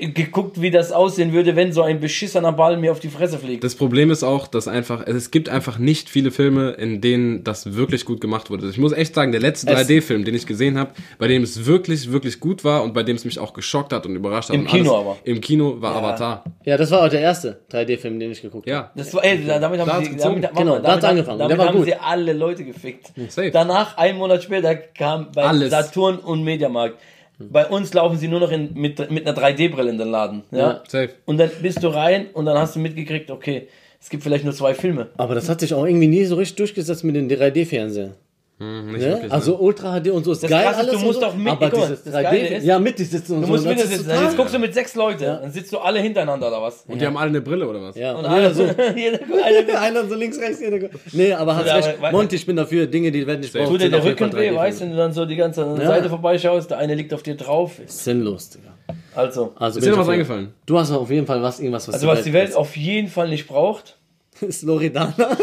geguckt, 0.00 0.60
wie 0.62 0.70
das 0.70 0.92
aussehen 0.92 1.32
würde, 1.32 1.56
wenn 1.56 1.72
so 1.72 1.82
ein 1.82 2.00
beschissener 2.00 2.52
Ball 2.52 2.76
mir 2.76 2.90
auf 2.92 3.00
die 3.00 3.08
Fresse 3.08 3.38
fliegt. 3.38 3.62
Das 3.64 3.74
Problem 3.74 4.10
ist 4.10 4.22
auch, 4.22 4.46
dass 4.46 4.66
einfach, 4.68 5.06
es 5.06 5.30
gibt 5.30 5.48
einfach 5.48 5.78
nicht 5.78 6.08
viele 6.08 6.30
Filme, 6.30 6.70
in 6.72 7.00
denen 7.00 7.44
das 7.44 7.74
wirklich 7.74 8.04
gut 8.04 8.20
gemacht 8.20 8.50
wurde. 8.50 8.68
Ich 8.70 8.78
muss 8.78 8.92
echt 8.92 9.14
sagen, 9.14 9.32
der 9.32 9.40
letzte 9.40 9.70
Es- 9.70 9.86
3D-Film, 9.88 10.24
den 10.24 10.34
ich 10.34 10.46
gesehen 10.46 10.78
habe, 10.78 10.92
bei 11.18 11.28
dem 11.28 11.42
es 11.42 11.66
wirklich, 11.66 12.10
wirklich 12.12 12.40
gut 12.40 12.64
war 12.64 12.82
und 12.82 12.94
bei 12.94 13.02
dem 13.02 13.16
es 13.16 13.24
mich 13.24 13.38
auch 13.38 13.52
geschockt 13.52 13.92
hat 13.92 14.06
und 14.06 14.16
überrascht 14.16 14.48
hat. 14.48 14.56
Im 14.56 14.66
Kino 14.66 14.94
alles, 14.94 15.00
aber. 15.06 15.16
Im 15.24 15.40
Kino 15.40 15.76
war 15.80 15.96
Avatar. 15.96 16.44
Ja, 16.64 16.76
das 16.76 16.90
war 16.90 17.02
auch 17.04 17.08
der 17.10 17.20
erste 17.20 17.60
3D-Film, 17.70 18.18
den 18.18 18.30
ich 18.30 18.40
geguckt 18.42 18.66
habe. 18.66 18.70
Ja. 18.70 18.90
Das 18.96 19.12
war, 19.12 19.24
ey, 19.24 19.44
damit 19.46 19.80
haben 19.80 19.86
Da 19.86 20.02
sie, 20.02 20.16
damit, 20.16 20.48
Genau, 20.54 20.72
warte 20.72 20.82
da 20.82 20.88
mal, 20.88 20.92
hat's 20.92 21.00
damit, 21.02 21.04
angefangen. 21.04 21.38
Damit 21.38 21.50
Der 21.50 21.58
war 21.58 21.66
haben 21.68 21.76
gut. 21.76 21.86
sie 21.86 21.94
alle 21.94 22.32
Leute 22.32 22.64
gefickt. 22.64 23.12
Safe. 23.28 23.50
Danach, 23.50 23.96
einen 23.98 24.18
Monat 24.18 24.42
später, 24.42 24.74
kam 24.74 25.28
bei 25.34 25.42
Alles. 25.44 25.70
Saturn 25.70 26.18
und 26.18 26.42
Mediamarkt. 26.44 26.96
Bei 27.38 27.66
uns 27.66 27.92
laufen 27.94 28.16
sie 28.16 28.28
nur 28.28 28.40
noch 28.40 28.50
in, 28.50 28.74
mit, 28.74 29.10
mit 29.10 29.26
einer 29.26 29.36
3D-Brille 29.36 29.90
in 29.90 29.98
den 29.98 30.08
Laden. 30.08 30.42
Ja? 30.50 30.58
Ja. 30.58 30.82
Safe. 30.86 31.10
Und 31.24 31.38
dann 31.38 31.50
bist 31.62 31.82
du 31.82 31.88
rein 31.88 32.26
und 32.32 32.46
dann 32.46 32.56
hast 32.56 32.76
du 32.76 32.80
mitgekriegt, 32.80 33.30
okay, 33.30 33.68
es 34.00 34.10
gibt 34.10 34.22
vielleicht 34.22 34.44
nur 34.44 34.54
zwei 34.54 34.74
Filme. 34.74 35.08
Aber 35.16 35.34
das 35.34 35.48
hat 35.48 35.60
sich 35.60 35.74
auch 35.74 35.84
irgendwie 35.84 36.06
nie 36.06 36.24
so 36.24 36.36
richtig 36.36 36.56
durchgesetzt 36.56 37.04
mit 37.04 37.16
den 37.16 37.28
3D-Fernsehern. 37.30 38.14
Hm, 38.58 38.86
nicht 38.92 39.00
Ne? 39.00 39.06
wirklich, 39.08 39.22
ne? 39.24 39.32
Also 39.32 39.56
Ultra 39.58 39.98
HD 40.00 40.10
und 40.10 40.24
so 40.24 40.30
ist 40.30 40.44
Das 40.44 40.50
geil 40.50 40.62
Krasse 40.62 40.74
ist, 40.74 40.78
alles 40.80 40.90
du 40.92 40.98
und 40.98 41.04
musst 41.06 41.20
so, 41.20 41.26
doch 41.26 41.34
mit- 41.34 41.48
aber 41.52 41.70
guck 41.70 41.80
dieses 41.80 42.04
das 42.04 42.12
Geile 42.12 42.28
3D, 42.28 42.56
ist, 42.58 42.64
ja, 42.64 42.78
mit 42.78 42.98
sitzen 42.98 43.32
und 43.34 43.40
Du 43.40 43.46
so. 43.48 43.52
musst 43.52 43.66
das 43.66 43.72
wieder 43.72 43.82
ist 43.84 43.90
sitzen. 43.90 44.10
Jetzt 44.22 44.36
guckst 44.36 44.54
du 44.54 44.58
mit 44.60 44.74
sechs 44.74 44.94
Leute. 44.94 45.38
Dann 45.42 45.50
sitzt 45.50 45.72
du 45.72 45.78
alle 45.78 45.98
hintereinander 45.98 46.46
oder 46.48 46.62
was? 46.62 46.84
Und 46.86 47.00
die 47.00 47.04
haben 47.06 47.16
alle 47.16 47.30
eine 47.30 47.40
Brille 47.40 47.66
oder 47.68 47.82
was? 47.82 47.96
Ja, 47.96 48.12
Und 48.12 48.20
und 48.20 48.26
alle 48.26 48.42
jeder 48.52 48.54
so. 48.54 48.62
jeder, 48.96 49.18
einer, 49.44 49.80
Einer 49.80 50.08
so 50.08 50.14
links, 50.14 50.38
rechts, 50.38 50.60
jeder. 50.60 50.88
Nee, 51.12 51.32
aber 51.32 51.56
hast 51.56 51.66
Ja, 51.66 51.74
recht. 51.76 51.98
aber- 51.98 52.12
Monty, 52.12 52.36
ich 52.36 52.46
bin 52.46 52.54
dafür. 52.54 52.86
Dinge, 52.86 53.10
die 53.10 53.26
werden 53.26 53.40
nicht 53.40 53.52
brauchen. 53.52 53.66
tut 53.66 53.80
dir 53.80 53.90
der 53.90 54.04
Rücken 54.04 54.32
weh, 54.32 54.36
3D-Filme. 54.36 54.56
weißt 54.58 54.80
du, 54.80 54.84
wenn 54.84 54.90
du 54.92 54.96
dann 54.98 55.12
so 55.12 55.26
die 55.26 55.36
ganze 55.36 55.60
Ja. 55.62 55.86
Seite 55.86 56.08
vorbeischaust, 56.08 56.70
der 56.70 56.78
eine 56.78 56.94
liegt 56.94 57.12
auf 57.12 57.24
dir 57.24 57.34
drauf. 57.36 57.72
Sinnlos, 57.86 58.50
Digga. 58.50 58.68
Also, 59.16 59.52
Also, 59.58 59.78
Ist 59.80 59.84
dir 59.86 59.90
noch 59.92 59.98
was 59.98 60.08
eingefallen? 60.10 60.54
Du 60.66 60.78
hast 60.78 60.92
auf 60.92 61.10
jeden 61.10 61.26
Fall 61.26 61.42
was, 61.42 61.58
irgendwas, 61.58 61.88
was 61.88 61.94
also 61.94 62.06
was 62.06 62.22
die 62.22 62.32
Welt 62.32 62.54
auf 62.54 62.76
jeden 62.76 63.08
Fall 63.08 63.28
nicht 63.28 63.46
braucht, 63.48 63.96
ist 64.40 64.62
Loredana. 64.64 65.36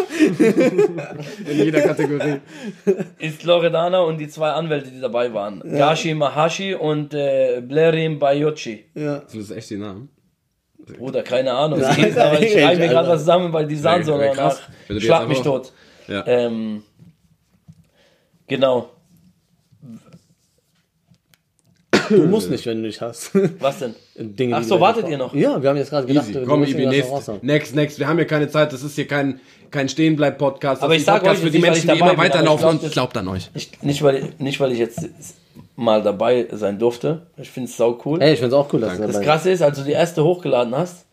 In 1.50 1.58
jeder 1.58 1.82
Kategorie. 1.82 2.42
ist 3.20 3.44
Loredana 3.44 4.00
und 4.00 4.18
die 4.18 4.28
zwei 4.28 4.52
Anwälte, 4.52 4.92
die 4.92 5.00
dabei 5.00 5.34
waren. 5.34 5.62
Gashi 5.62 6.14
Mahashi 6.14 6.74
und 6.76 7.14
äh, 7.14 7.62
Blerim 7.62 8.20
Bayocci. 8.20 8.86
ja. 8.96 9.24
Sind 9.28 9.42
das 9.44 9.52
echt 9.52 9.70
die 9.70 9.78
Namen? 9.78 10.10
Bruder, 10.98 11.24
keine 11.24 11.54
Ahnung. 11.54 11.80
Nein, 11.80 12.00
ich 12.42 12.52
schreibe 12.54 12.80
mir 12.80 12.88
gerade 12.90 13.10
was 13.10 13.22
zusammen, 13.22 13.54
weil 13.54 13.68
die 13.68 13.76
sahen 13.76 14.04
so 14.04 14.20
die 14.90 15.02
Schlag 15.02 15.28
mich 15.28 15.42
tot. 15.42 15.72
Ja. 16.08 16.26
Ähm, 16.26 16.84
genau. 18.48 18.90
Du 22.18 22.26
musst 22.28 22.50
nicht, 22.50 22.66
wenn 22.66 22.82
du 22.82 22.88
nicht 22.88 23.02
hast. 23.02 23.32
Was 23.60 23.80
denn? 23.80 23.96
Dinge, 24.16 24.56
Ach 24.58 24.64
so, 24.64 24.80
wartet 24.80 25.08
ihr 25.10 25.18
noch? 25.18 25.34
Ja, 25.34 25.62
wir 25.62 25.70
haben 25.70 25.78
jetzt 25.78 25.90
gerade 25.90 26.08
gedacht, 26.08 26.30
Easy. 26.30 26.44
Komm, 26.46 26.64
Ibi, 26.64 26.86
next, 26.86 27.12
next, 27.44 27.76
next. 27.76 28.00
Wir 28.00 28.08
haben 28.08 28.18
hier 28.18 28.28
keine 28.28 28.50
Zeit. 28.50 28.72
Das 28.74 28.84
ist 28.84 28.96
hier 28.96 29.08
kein, 29.08 29.40
kein 29.72 29.90
Stehenbleib-Podcast. 29.90 30.82
Das 30.82 30.84
Aber 30.84 30.96
ist 30.96 31.04
ich 31.04 31.08
ein 31.08 31.14
sag 31.16 31.22
Podcast 31.24 31.40
euch, 31.40 31.46
für 31.46 31.52
die 31.52 31.60
Menschen, 31.60 31.90
die 31.92 32.00
immer 32.00 32.18
weiterlaufen 32.18 32.68
und 32.70 32.84
das- 32.84 32.92
glaubt 32.92 33.18
an 33.18 33.28
euch. 33.28 33.50
Ich, 33.54 33.82
nicht, 33.82 34.02
weil, 34.04 34.30
nicht, 34.38 34.60
weil 34.60 34.72
ich 34.72 34.80
jetzt 34.80 35.10
mal 35.76 36.04
dabei 36.04 36.48
sein 36.52 36.78
durfte. 36.78 37.28
Ich 37.38 37.50
finde 37.50 37.70
es 37.70 37.78
sau 37.78 38.00
cool. 38.06 38.22
Ey, 38.22 38.34
ich 38.34 38.40
find's 38.40 38.54
auch 38.54 38.72
cool, 38.74 38.82
dass 38.82 38.98
du 38.98 39.08
Das 39.08 39.22
Krasse 39.22 39.52
ist, 39.52 39.62
als 39.62 39.78
du 39.78 39.84
die 39.84 39.92
erste 39.92 40.24
hochgeladen 40.24 40.76
hast, 40.76 41.06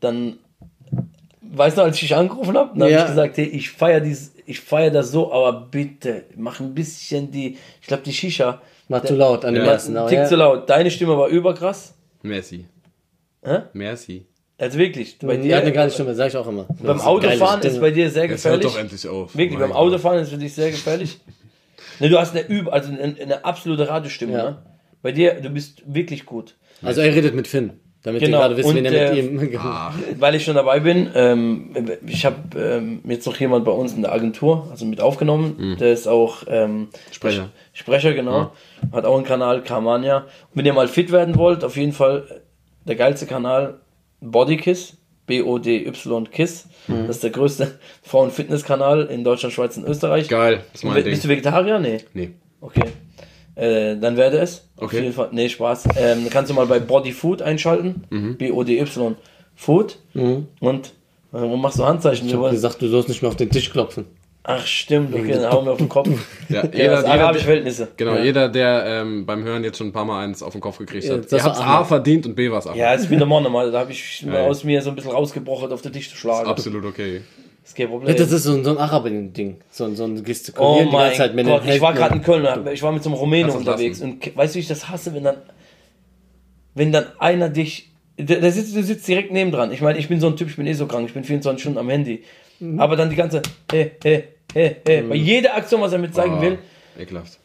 dann, 0.00 0.34
weißt 1.42 1.78
du, 1.78 1.82
als 1.82 1.96
ich 1.96 2.00
dich 2.08 2.16
angerufen 2.16 2.56
habe, 2.56 2.70
dann 2.72 2.82
habe 2.82 2.92
Ja. 2.92 3.02
ich 3.02 3.08
gesagt, 3.10 3.36
hey, 3.36 3.46
ich 3.46 3.70
feiere 3.70 4.02
ich 4.46 4.60
feier 4.60 4.90
das 4.90 5.10
so, 5.10 5.32
aber 5.32 5.68
bitte, 5.70 6.24
mach 6.36 6.60
ein 6.60 6.74
bisschen 6.74 7.30
die, 7.30 7.56
ich 7.80 7.86
glaube, 7.86 8.02
die 8.02 8.12
Shisha. 8.12 8.60
War 8.88 9.02
zu 9.04 9.14
laut 9.16 9.44
an 9.44 9.54
dem 9.54 9.64
Ja. 9.64 9.72
ersten. 9.72 9.96
Aber 9.96 10.08
Tick 10.08 10.18
ja. 10.18 10.26
zu 10.26 10.36
laut. 10.36 10.68
Deine 10.68 10.90
Stimme 10.90 11.16
war 11.16 11.28
überkrass. 11.28 11.94
Merci. 12.22 12.66
Hä? 13.42 13.58
Merci. 13.72 14.26
Also 14.56 14.78
wirklich, 14.78 15.18
bei 15.18 15.36
Die 15.36 15.52
hat 15.52 15.62
eine 15.62 15.72
dir, 15.72 15.76
geile 15.76 15.90
Stimme, 15.90 16.14
sag 16.14 16.28
ich 16.28 16.36
auch 16.36 16.46
immer. 16.46 16.66
beim 16.82 17.00
Autofahren 17.00 17.60
ist 17.62 17.80
bei 17.80 17.90
dir 17.90 18.08
sehr 18.08 18.26
Jetzt 18.26 18.44
hört 18.44 18.60
gefährlich. 18.60 18.66
doch 18.72 18.78
endlich 18.78 19.08
auf. 19.08 19.34
Wirklich, 19.36 19.58
Mein 19.58 19.68
beim 19.70 19.70
Gott. 19.70 19.78
Autofahren 19.78 20.20
ist 20.20 20.30
für 20.30 20.38
dich 20.38 20.54
sehr 20.54 20.70
gefährlich. 20.70 21.18
Ne, 22.00 22.08
du 22.08 22.18
hast 22.18 22.34
eine, 22.36 22.48
Üb 22.50 22.72
also 22.72 22.90
eine, 22.90 23.14
eine 23.20 23.44
absolute 23.44 23.88
Radiostimme. 23.88 24.32
Ja. 24.32 24.50
Ne? 24.50 24.56
Bei 25.00 25.12
dir, 25.12 25.34
du 25.40 25.48
bist 25.48 25.82
wirklich 25.86 26.26
gut. 26.26 26.56
Also 26.82 27.02
er 27.02 27.14
redet 27.14 27.36
mit 27.36 27.46
Finn, 27.46 27.74
damit 28.02 28.20
Genau, 28.20 28.38
ihr 28.38 28.40
gerade 28.40 28.56
wisst, 28.56 28.74
wen 28.74 28.84
er 28.84 28.90
mit 28.90 29.16
äh, 29.16 29.20
ihm... 29.20 29.60
Weil 30.18 30.34
ich 30.34 30.42
schon 30.44 30.56
dabei 30.56 30.80
bin, 30.80 31.08
ähm, 31.14 31.70
ich 32.04 32.24
habe 32.26 32.36
ähm, 32.58 33.00
jetzt 33.06 33.26
noch 33.26 33.36
jemand 33.38 33.64
bei 33.64 33.70
uns 33.70 33.92
in 33.92 34.02
der 34.02 34.10
Agentur, 34.12 34.66
also 34.72 34.84
mit 34.86 35.00
aufgenommen, 35.00 35.76
der 35.78 35.92
ist 35.92 36.08
auch 36.08 36.42
ähm, 36.48 36.88
Sprecher. 37.12 37.50
Sprecher, 37.74 38.14
genau. 38.14 38.52
Hat 38.92 39.04
auch 39.04 39.16
einen 39.16 39.24
Kanal, 39.26 39.62
Kamania. 39.62 40.18
Und 40.18 40.26
wenn 40.54 40.64
ihr 40.64 40.72
mal 40.72 40.88
fit 40.88 41.12
werden 41.12 41.36
wollt, 41.36 41.62
auf 41.64 41.76
jeden 41.76 41.92
Fall 41.92 42.24
äh, 42.30 42.34
der 42.88 42.96
geilste 42.96 43.26
Kanal, 43.26 43.80
Bodykiss, 44.22 44.96
B-O-D-Y 45.26 46.30
Kiss. 46.30 46.66
Das 46.86 47.16
ist 47.16 47.22
der 47.24 47.30
größte 47.30 47.78
Frauen-Fitness-Kanal 48.02 49.06
in 49.06 49.24
Deutschland, 49.24 49.52
Schweiz 49.54 49.76
und 49.76 49.84
Österreich. 49.84 50.28
Geil, 50.28 50.60
das 50.72 50.82
ist 50.82 50.84
mein 50.84 50.94
Bist 51.02 51.06
Ding. 51.06 51.20
du 51.22 51.28
Vegetarier? 51.28 51.78
Nee. 51.78 51.98
Nee. 52.14 52.30
Okay. 52.60 52.84
Äh, 53.56 53.96
dann 53.98 54.16
werde 54.16 54.38
es. 54.38 54.68
Auf 54.76 54.84
Okay. 54.84 55.00
jeden 55.00 55.12
Fall. 55.12 55.28
Nee, 55.32 55.48
Spaß. 55.48 55.84
Ähm, 55.96 56.26
kannst 56.30 56.50
du 56.50 56.54
mal 56.54 56.66
bei 56.66 56.78
Body 56.80 57.12
Food 57.12 57.40
einschalten. 57.42 58.04
Mhm. 58.10 58.36
B-O-D-Y 58.36 59.16
Food. 59.54 59.98
Und 60.60 60.92
warum 61.30 61.60
machst 61.60 61.78
du 61.78 61.84
Handzeichen? 61.84 62.26
Ich 62.28 62.34
hab 62.34 62.50
gesagt, 62.50 62.82
du 62.82 62.88
sollst 62.88 63.08
nicht 63.08 63.22
mehr 63.22 63.28
auf 63.30 63.36
den 63.36 63.50
Tisch 63.50 63.70
klopfen. 63.70 64.06
Ach, 64.46 64.66
stimmt. 64.66 65.14
Okay, 65.14 65.32
dann 65.32 65.50
hauen 65.50 65.64
wir 65.64 65.72
auf 65.72 65.78
den 65.78 65.88
Kopf. 65.88 66.08
Ja, 66.50 66.62
Ja, 66.64 66.70
jeder, 66.72 66.90
das 66.96 67.04
arabische 67.06 67.44
Verhältnisse. 67.46 67.88
genau, 67.96 68.16
Ja. 68.16 68.22
jeder, 68.24 68.48
der 68.50 68.84
ähm, 68.86 69.24
beim 69.24 69.42
Hören 69.42 69.64
jetzt 69.64 69.78
schon 69.78 69.86
ein 69.88 69.92
paar 69.92 70.04
Mal 70.04 70.22
eins 70.22 70.42
auf 70.42 70.52
den 70.52 70.60
Kopf 70.60 70.76
gekriegt 70.76 71.04
Ja, 71.04 71.14
hat. 71.14 71.24
das 71.24 71.32
Ihr 71.32 71.38
war 71.38 71.44
habt's 71.46 71.60
A 71.60 71.84
verdient 71.84 72.26
und 72.26 72.34
B 72.34 72.50
war's 72.50 72.66
auch. 72.66 72.76
Ja, 72.76 72.92
ist 72.92 73.08
wie 73.10 73.16
normal, 73.16 73.40
normal. 73.42 73.72
Da 73.72 73.80
habe 73.80 73.92
ich 73.92 74.22
mal 74.26 74.34
Ja. 74.42 74.46
aus 74.46 74.62
mir 74.62 74.82
so 74.82 74.90
ein 74.90 74.96
bisschen 74.96 75.12
rausgebrochen, 75.12 75.72
auf 75.72 75.80
den 75.80 75.92
Tisch 75.94 76.10
zu 76.10 76.16
schlagen. 76.16 76.46
Absolut 76.46 76.84
okay. 76.84 77.22
ist 77.64 77.74
kein 77.74 77.86
Ja, 77.86 77.90
Problem. 77.92 78.14
das 78.14 78.30
ist 78.30 78.42
so, 78.42 78.52
ein- 78.52 78.62
so 78.64 78.70
ein 78.72 78.76
Araber-Ding. 78.78 79.56
So, 79.70 79.84
ein- 79.84 79.96
so 79.96 80.04
ein 80.04 80.18
Oh 80.18 80.22
Gestikulieren 80.22 80.88
die 80.90 80.92
mein 80.92 81.04
ganze 81.06 81.16
Zeit 81.18 81.34
mit 81.34 81.46
Gott, 81.46 81.62
ich 81.66 81.80
war 81.80 81.94
gerade 81.94 82.14
in 82.16 82.22
Köln, 82.22 82.46
ich 82.70 82.82
war 82.82 82.92
mit 82.92 83.02
so 83.02 83.08
einem 83.08 83.18
Rumänen 83.18 83.50
unterwegs 83.50 84.00
lassen. 84.00 84.12
und 84.22 84.36
weißt 84.36 84.54
du, 84.54 84.56
wie 84.56 84.60
ich 84.60 84.68
das 84.68 84.90
hasse, 84.90 85.14
wenn 85.14 85.24
dann, 85.24 85.36
wenn 86.74 86.92
dann 86.92 87.06
einer 87.18 87.48
dich, 87.48 87.90
der, 88.18 88.40
der 88.40 88.52
sitzt, 88.52 88.76
du 88.76 88.82
sitzt 88.82 89.08
direkt 89.08 89.32
nebendran. 89.32 89.72
Ich 89.72 89.80
meine, 89.80 89.98
ich 89.98 90.08
bin 90.08 90.20
so 90.20 90.26
ein 90.26 90.36
Typ, 90.36 90.48
ich 90.50 90.56
bin 90.56 90.66
eh 90.66 90.74
so 90.74 90.86
krank, 90.86 91.06
ich 91.08 91.14
bin 91.14 91.24
24 91.24 91.62
Stunden 91.62 91.78
am 91.78 91.88
Handy. 91.88 92.22
Mhm. 92.60 92.78
Aber 92.78 92.96
dann 92.96 93.08
die 93.08 93.16
ganze, 93.16 93.40
hey, 93.72 93.92
hey, 94.02 94.24
hey, 94.54 94.76
hey, 94.86 95.02
bei 95.02 95.14
jeder 95.16 95.54
Aktion, 95.56 95.80
was 95.82 95.92
er 95.92 95.98
mit 95.98 96.14
zeigen 96.14 96.34
Ah, 96.34 96.40
will, 96.42 96.58
Ekelhaft. 96.98 97.38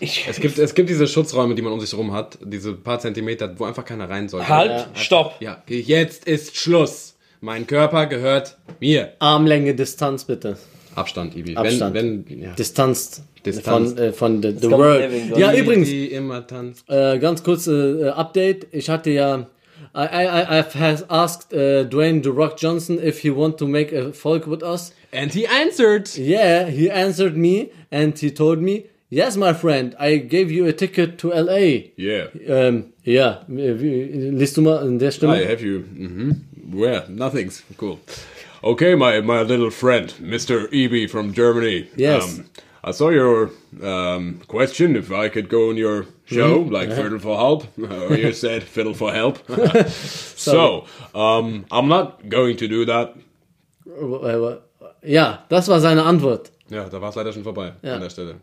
ich, 0.00 0.26
Es 0.28 0.40
gibt, 0.40 0.58
es 0.58 0.74
gibt 0.74 0.88
diese 0.90 1.06
Schutzräume, 1.06 1.54
die 1.54 1.62
man 1.62 1.72
um 1.72 1.80
sich 1.80 1.94
rum 1.96 2.12
hat, 2.12 2.38
diese 2.42 2.72
paar 2.74 2.98
Zentimeter, 2.98 3.54
wo 3.58 3.64
einfach 3.64 3.84
keiner 3.84 4.08
rein 4.10 4.28
sollte. 4.28 4.48
halt, 4.48 4.70
Ja. 4.70 4.86
stopp. 4.94 5.34
Ja, 5.40 5.62
jetzt 5.68 6.26
ist 6.26 6.56
Schluss. 6.56 7.14
Mein 7.40 7.66
Körper 7.66 8.06
gehört 8.06 8.56
mir. 8.80 9.12
Armlänge 9.20 9.74
Distanz, 9.74 10.24
bitte. 10.24 10.56
Abstand, 10.94 11.36
Ibi. 11.36 11.54
Abstand. 11.56 11.94
Wenn, 11.94 12.24
wenn, 12.28 12.42
ja. 12.42 12.52
Distanz. 12.54 13.22
Distanz. 13.44 13.90
Von, 13.92 13.98
äh, 13.98 14.12
von 14.12 14.42
the, 14.42 14.54
the 14.58 14.70
world. 14.70 15.12
living, 15.12 15.38
Ja, 15.38 15.52
übrigens, 15.52 15.88
Die 15.88 16.06
immer 16.06 16.46
tanzt. 16.46 16.84
äh, 16.88 17.18
ganz 17.18 17.44
kurz 17.44 17.66
äh, 17.66 18.08
Update. 18.08 18.66
Ich 18.72 18.88
hatte 18.88 19.10
ja. 19.10 19.46
I, 19.94 19.98
I, 20.00 20.24
I 20.24 20.62
I've 20.62 21.04
asked 21.08 21.52
uh, 21.52 21.84
Dwayne 21.84 22.22
The 22.22 22.30
Rock 22.30 22.54
Johnson 22.58 22.98
if 23.02 23.20
he 23.20 23.30
want 23.30 23.58
to 23.58 23.66
make 23.68 23.94
a 23.96 24.10
folk 24.12 24.50
with 24.50 24.62
us. 24.62 24.92
And 25.12 25.32
he 25.32 25.46
answered. 25.46 26.08
Yeah, 26.16 26.68
he 26.70 26.90
answered 26.90 27.36
me 27.36 27.70
and 27.90 28.18
he 28.18 28.30
told 28.30 28.58
me, 28.60 28.86
yes, 29.10 29.36
my 29.36 29.52
friend, 29.52 29.94
I 29.98 30.16
gave 30.18 30.50
you 30.50 30.66
a 30.66 30.72
ticket 30.72 31.18
to 31.18 31.32
LA. 31.32 31.90
Yeah. 31.96 32.26
Ja, 33.04 33.38
wie- 33.48 33.72
wie- 33.80 34.30
liest 34.32 34.56
du 34.56 34.62
mal 34.62 34.86
in 34.86 34.98
der 34.98 35.10
Stimme? 35.12 35.34
I 35.40 35.44
have 35.44 35.62
you. 35.62 35.84
Mhm. 35.94 36.36
Where? 36.74 37.04
Nothing's 37.08 37.62
cool. 37.76 37.98
Okay, 38.64 38.96
my 38.96 39.20
my 39.20 39.42
little 39.42 39.70
friend, 39.70 40.12
Mr. 40.20 40.66
Eb 40.72 41.08
from 41.08 41.32
Germany. 41.32 41.86
Yes. 41.96 42.24
Um, 42.38 42.44
I 42.82 42.92
saw 42.92 43.10
your 43.10 43.50
um, 43.82 44.40
question 44.48 44.96
if 44.96 45.10
I 45.12 45.28
could 45.28 45.48
go 45.48 45.70
on 45.70 45.76
your 45.76 46.06
show, 46.24 46.58
Mm-hmm. 46.64 46.72
like 46.74 46.90
Fiddle 46.92 47.18
for 47.20 47.36
Help, 47.36 47.64
or 48.10 48.16
you 48.16 48.32
said 48.44 48.62
Fiddle 48.64 48.94
for 48.94 49.12
Help. 49.12 49.38
so, 49.88 50.50
Sorry. 50.52 50.82
um, 51.14 51.64
I'm 51.70 51.88
not 51.88 52.28
going 52.28 52.56
to 52.58 52.66
do 52.68 52.84
that. 52.86 53.14
Äh, 53.86 54.58
Ja, 55.06 55.44
das 55.48 55.68
war 55.68 55.80
seine 55.80 56.02
Antwort. 56.04 56.50
Ja, 56.68 56.88
da 56.88 57.00
war 57.00 57.10
es 57.10 57.14
leider 57.14 57.32
schon 57.32 57.44
vorbei 57.44 57.72
Ja. 57.82 57.94
an 57.94 58.00
der 58.00 58.10
Stelle. 58.10 58.34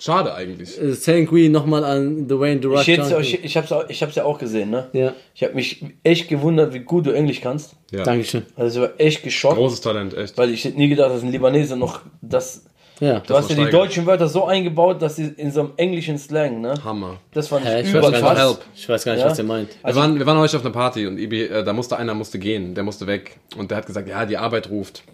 Schade 0.00 0.32
eigentlich. 0.34 0.80
Äh, 0.80 0.94
Thank 0.94 1.32
we 1.32 1.48
nochmal 1.48 1.82
an 1.82 2.28
Dwayne 2.28 2.60
The 2.62 2.68
Rock 2.68 2.80
Ich, 2.82 2.86
jetzt, 2.86 3.10
ich, 3.10 3.42
ich 3.44 3.56
hab's, 3.56 3.72
auch- 3.72 3.88
ich 3.88 4.00
hab's 4.00 4.14
ja 4.14 4.24
auch 4.24 4.38
gesehen, 4.38 4.70
ne? 4.70 4.86
Ja, 4.92 5.12
Ich 5.34 5.42
habe 5.42 5.54
mich 5.54 5.84
echt 6.04 6.28
gewundert, 6.28 6.72
wie 6.72 6.78
gut 6.80 7.06
du 7.06 7.10
Englisch 7.10 7.40
kannst. 7.40 7.74
Ja. 7.90 8.04
Dankeschön. 8.04 8.44
Also 8.54 8.84
ich 8.84 8.88
war 8.90 9.00
echt 9.00 9.24
geschockt, 9.24 9.56
Großes 9.56 9.80
Talent, 9.80 10.14
echt. 10.14 10.38
weil 10.38 10.50
ich 10.50 10.64
hätte 10.64 10.76
nie 10.78 10.88
gedacht, 10.88 11.10
dass 11.10 11.22
ein 11.22 11.32
Libanese 11.32 11.76
noch 11.76 12.02
das. 12.22 12.64
Ja. 13.00 13.20
Du 13.20 13.34
hast 13.34 13.48
ja 13.50 13.56
die 13.56 13.70
deutschen 13.70 14.06
Wörter 14.06 14.28
so 14.28 14.46
eingebaut, 14.46 15.00
dass 15.00 15.16
sie 15.16 15.26
in 15.36 15.52
so 15.52 15.60
einem 15.60 15.70
englischen 15.76 16.18
Slang, 16.18 16.60
ne? 16.60 16.74
Hammer. 16.84 17.18
Das 17.32 17.48
fand 17.48 17.64
Hä, 17.64 17.80
ich 17.82 17.88
ich, 17.88 17.94
weiß 17.94 18.02
gar 18.02 18.08
überkrass. 18.10 18.48
nicht, 18.48 18.58
was, 18.58 18.66
ich 18.74 18.88
weiß 18.88 19.04
gar 19.04 19.12
nicht, 19.12 19.22
Ja. 19.24 19.30
was 19.30 19.38
er 19.38 19.44
meint. 19.44 19.68
Wir 19.84 19.94
waren, 19.94 20.18
wir 20.18 20.26
waren 20.26 20.38
heute 20.38 20.56
auf 20.56 20.64
einer 20.64 20.72
Party 20.72 21.06
und 21.06 21.18
Ibi, 21.18 21.42
äh, 21.44 21.62
da 21.64 21.72
musste 21.72 21.96
einer 21.96 22.14
musste 22.14 22.38
gehen, 22.38 22.74
der 22.74 22.84
musste 22.84 23.06
weg. 23.06 23.38
Und 23.56 23.70
der 23.70 23.78
hat 23.78 23.86
gesagt, 23.86 24.08
ja, 24.08 24.26
die 24.26 24.36
Arbeit 24.36 24.68
ruft. 24.70 25.04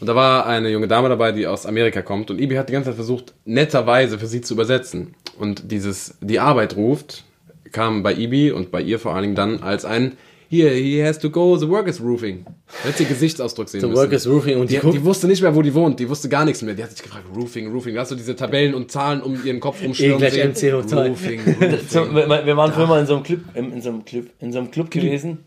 Und 0.00 0.06
da 0.06 0.14
war 0.14 0.46
eine 0.46 0.68
junge 0.68 0.88
Dame 0.88 1.08
dabei, 1.08 1.32
die 1.32 1.46
aus 1.46 1.64
Amerika 1.66 2.02
kommt. 2.02 2.30
Und 2.30 2.38
Ibi 2.40 2.56
hat 2.56 2.68
die 2.68 2.72
ganze 2.74 2.90
Zeit 2.90 2.96
versucht, 2.96 3.32
netterweise 3.44 4.18
für 4.18 4.26
sie 4.26 4.42
zu 4.42 4.54
übersetzen. 4.54 5.14
Und 5.38 5.70
dieses, 5.72 6.18
die 6.20 6.40
Arbeit 6.40 6.76
ruft, 6.76 7.24
kam 7.72 8.02
bei 8.02 8.12
Ibi 8.12 8.50
und 8.52 8.70
bei 8.70 8.82
ihr 8.82 8.98
vor 8.98 9.12
allen 9.14 9.22
Dingen 9.22 9.34
dann 9.34 9.62
als 9.62 9.84
ein 9.84 10.16
Here, 10.52 10.74
he 10.74 11.00
has 11.00 11.16
to 11.20 11.30
go, 11.30 11.56
the 11.56 11.68
work 11.68 11.86
is 11.86 12.00
roofing. 12.00 12.44
Du 12.44 12.52
hättest 12.82 12.98
den 13.00 13.08
Gesichtsausdruck 13.08 13.68
sehen 13.68 13.82
The 13.82 13.86
müssen. 13.86 14.00
work 14.02 14.12
is 14.12 14.26
roofing 14.26 14.58
und 14.58 14.68
die, 14.68 14.74
Die, 14.74 14.80
guckt, 14.80 14.94
die 14.94 15.04
wusste 15.04 15.28
nicht 15.28 15.42
mehr, 15.42 15.54
wo 15.54 15.62
die 15.62 15.72
wohnt. 15.72 16.00
Die 16.00 16.08
wusste 16.08 16.28
gar 16.28 16.44
nichts 16.44 16.60
mehr. 16.62 16.74
Die 16.74 16.82
hat 16.82 16.90
sich 16.90 17.02
gefragt, 17.04 17.24
Roofing, 17.36 17.70
Roofing. 17.70 17.94
Da 17.94 18.00
hast 18.00 18.10
du 18.10 18.16
diese 18.16 18.34
Tabellen 18.34 18.74
und 18.74 18.90
Zahlen 18.90 19.22
um 19.22 19.38
ihren 19.44 19.60
Kopf 19.60 19.80
rumschwirren 19.80 20.18
gleich 20.18 20.32
sehen. 20.34 20.50
MC 20.50 20.88
zwei. 20.88 21.08
Roofing, 21.08 21.40
So, 21.88 22.00
Roofing. 22.00 22.14
wir, 22.16 22.46
wir 22.46 22.56
waren 22.56 22.72
früher 22.72 22.88
mal 22.88 22.98
in 23.00 23.06
so 23.06 23.14
einem 23.14 23.22
Club, 23.22 23.40
in, 23.54 23.72
in 23.72 23.80
so 23.80 23.90
einem 23.90 24.04
Club, 24.04 24.26
in 24.40 24.52
so 24.52 24.58
einem 24.58 24.72
Club 24.72 24.90
gewesen, 24.90 25.44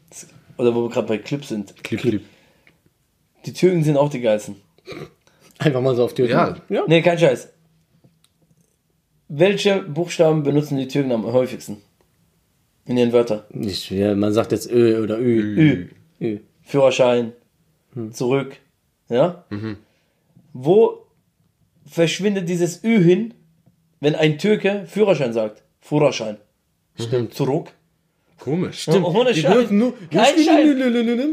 oder 0.58 0.74
wo 0.74 0.84
wir 0.84 0.90
gerade 0.90 1.08
bei 1.08 1.18
Club 1.18 1.44
sind. 1.44 1.84
Clip, 1.84 2.00
clip. 2.00 2.22
Die 3.46 3.52
Türken 3.52 3.84
sind 3.84 3.98
auch 3.98 4.10
die 4.10 4.22
geilsten. 4.22 4.56
einfach 5.60 5.82
mal 5.82 5.98
so 5.98 6.06
auf 6.06 6.14
die 6.14 6.24
Ja. 6.24 6.56
ja. 6.70 6.84
Nee, 6.88 7.02
kein 7.02 7.20
Scheiß. 7.20 7.50
Welche 9.28 9.82
Buchstaben 9.82 10.44
benutzen 10.44 10.78
die 10.78 10.88
Türken 10.88 11.12
am 11.12 11.26
häufigsten? 11.26 11.78
In 12.86 12.98
ihren 12.98 13.14
Wörtern? 13.14 13.44
Nicht, 13.50 13.90
ja, 13.92 14.14
man 14.16 14.34
sagt 14.34 14.52
jetzt 14.52 14.70
Ö 14.70 15.02
oder 15.02 15.18
Ü. 15.20 15.90
Ü. 16.20 16.26
Ü. 16.26 16.40
Führerschein, 16.64 17.32
zurück. 18.12 18.58
Ja? 19.10 19.46
Wo 20.54 21.06
verschwindet 21.86 22.50
dieses 22.50 22.84
Ü 22.84 23.02
hin, 23.04 23.34
wenn 24.00 24.16
ein 24.16 24.38
Türke 24.38 24.86
Führerschein 24.86 25.34
sagt? 25.34 25.64
Führerschein. 25.80 26.38
Stimmt. 27.00 27.34
Zurück. 27.34 27.72
Komisch. 28.40 28.82
Stimmt. 28.82 29.06
Ohne 29.06 29.34
Scheiß. 29.34 29.72
nur, 29.72 29.94
Kein 30.12 30.36
Scheiß. 30.38 30.78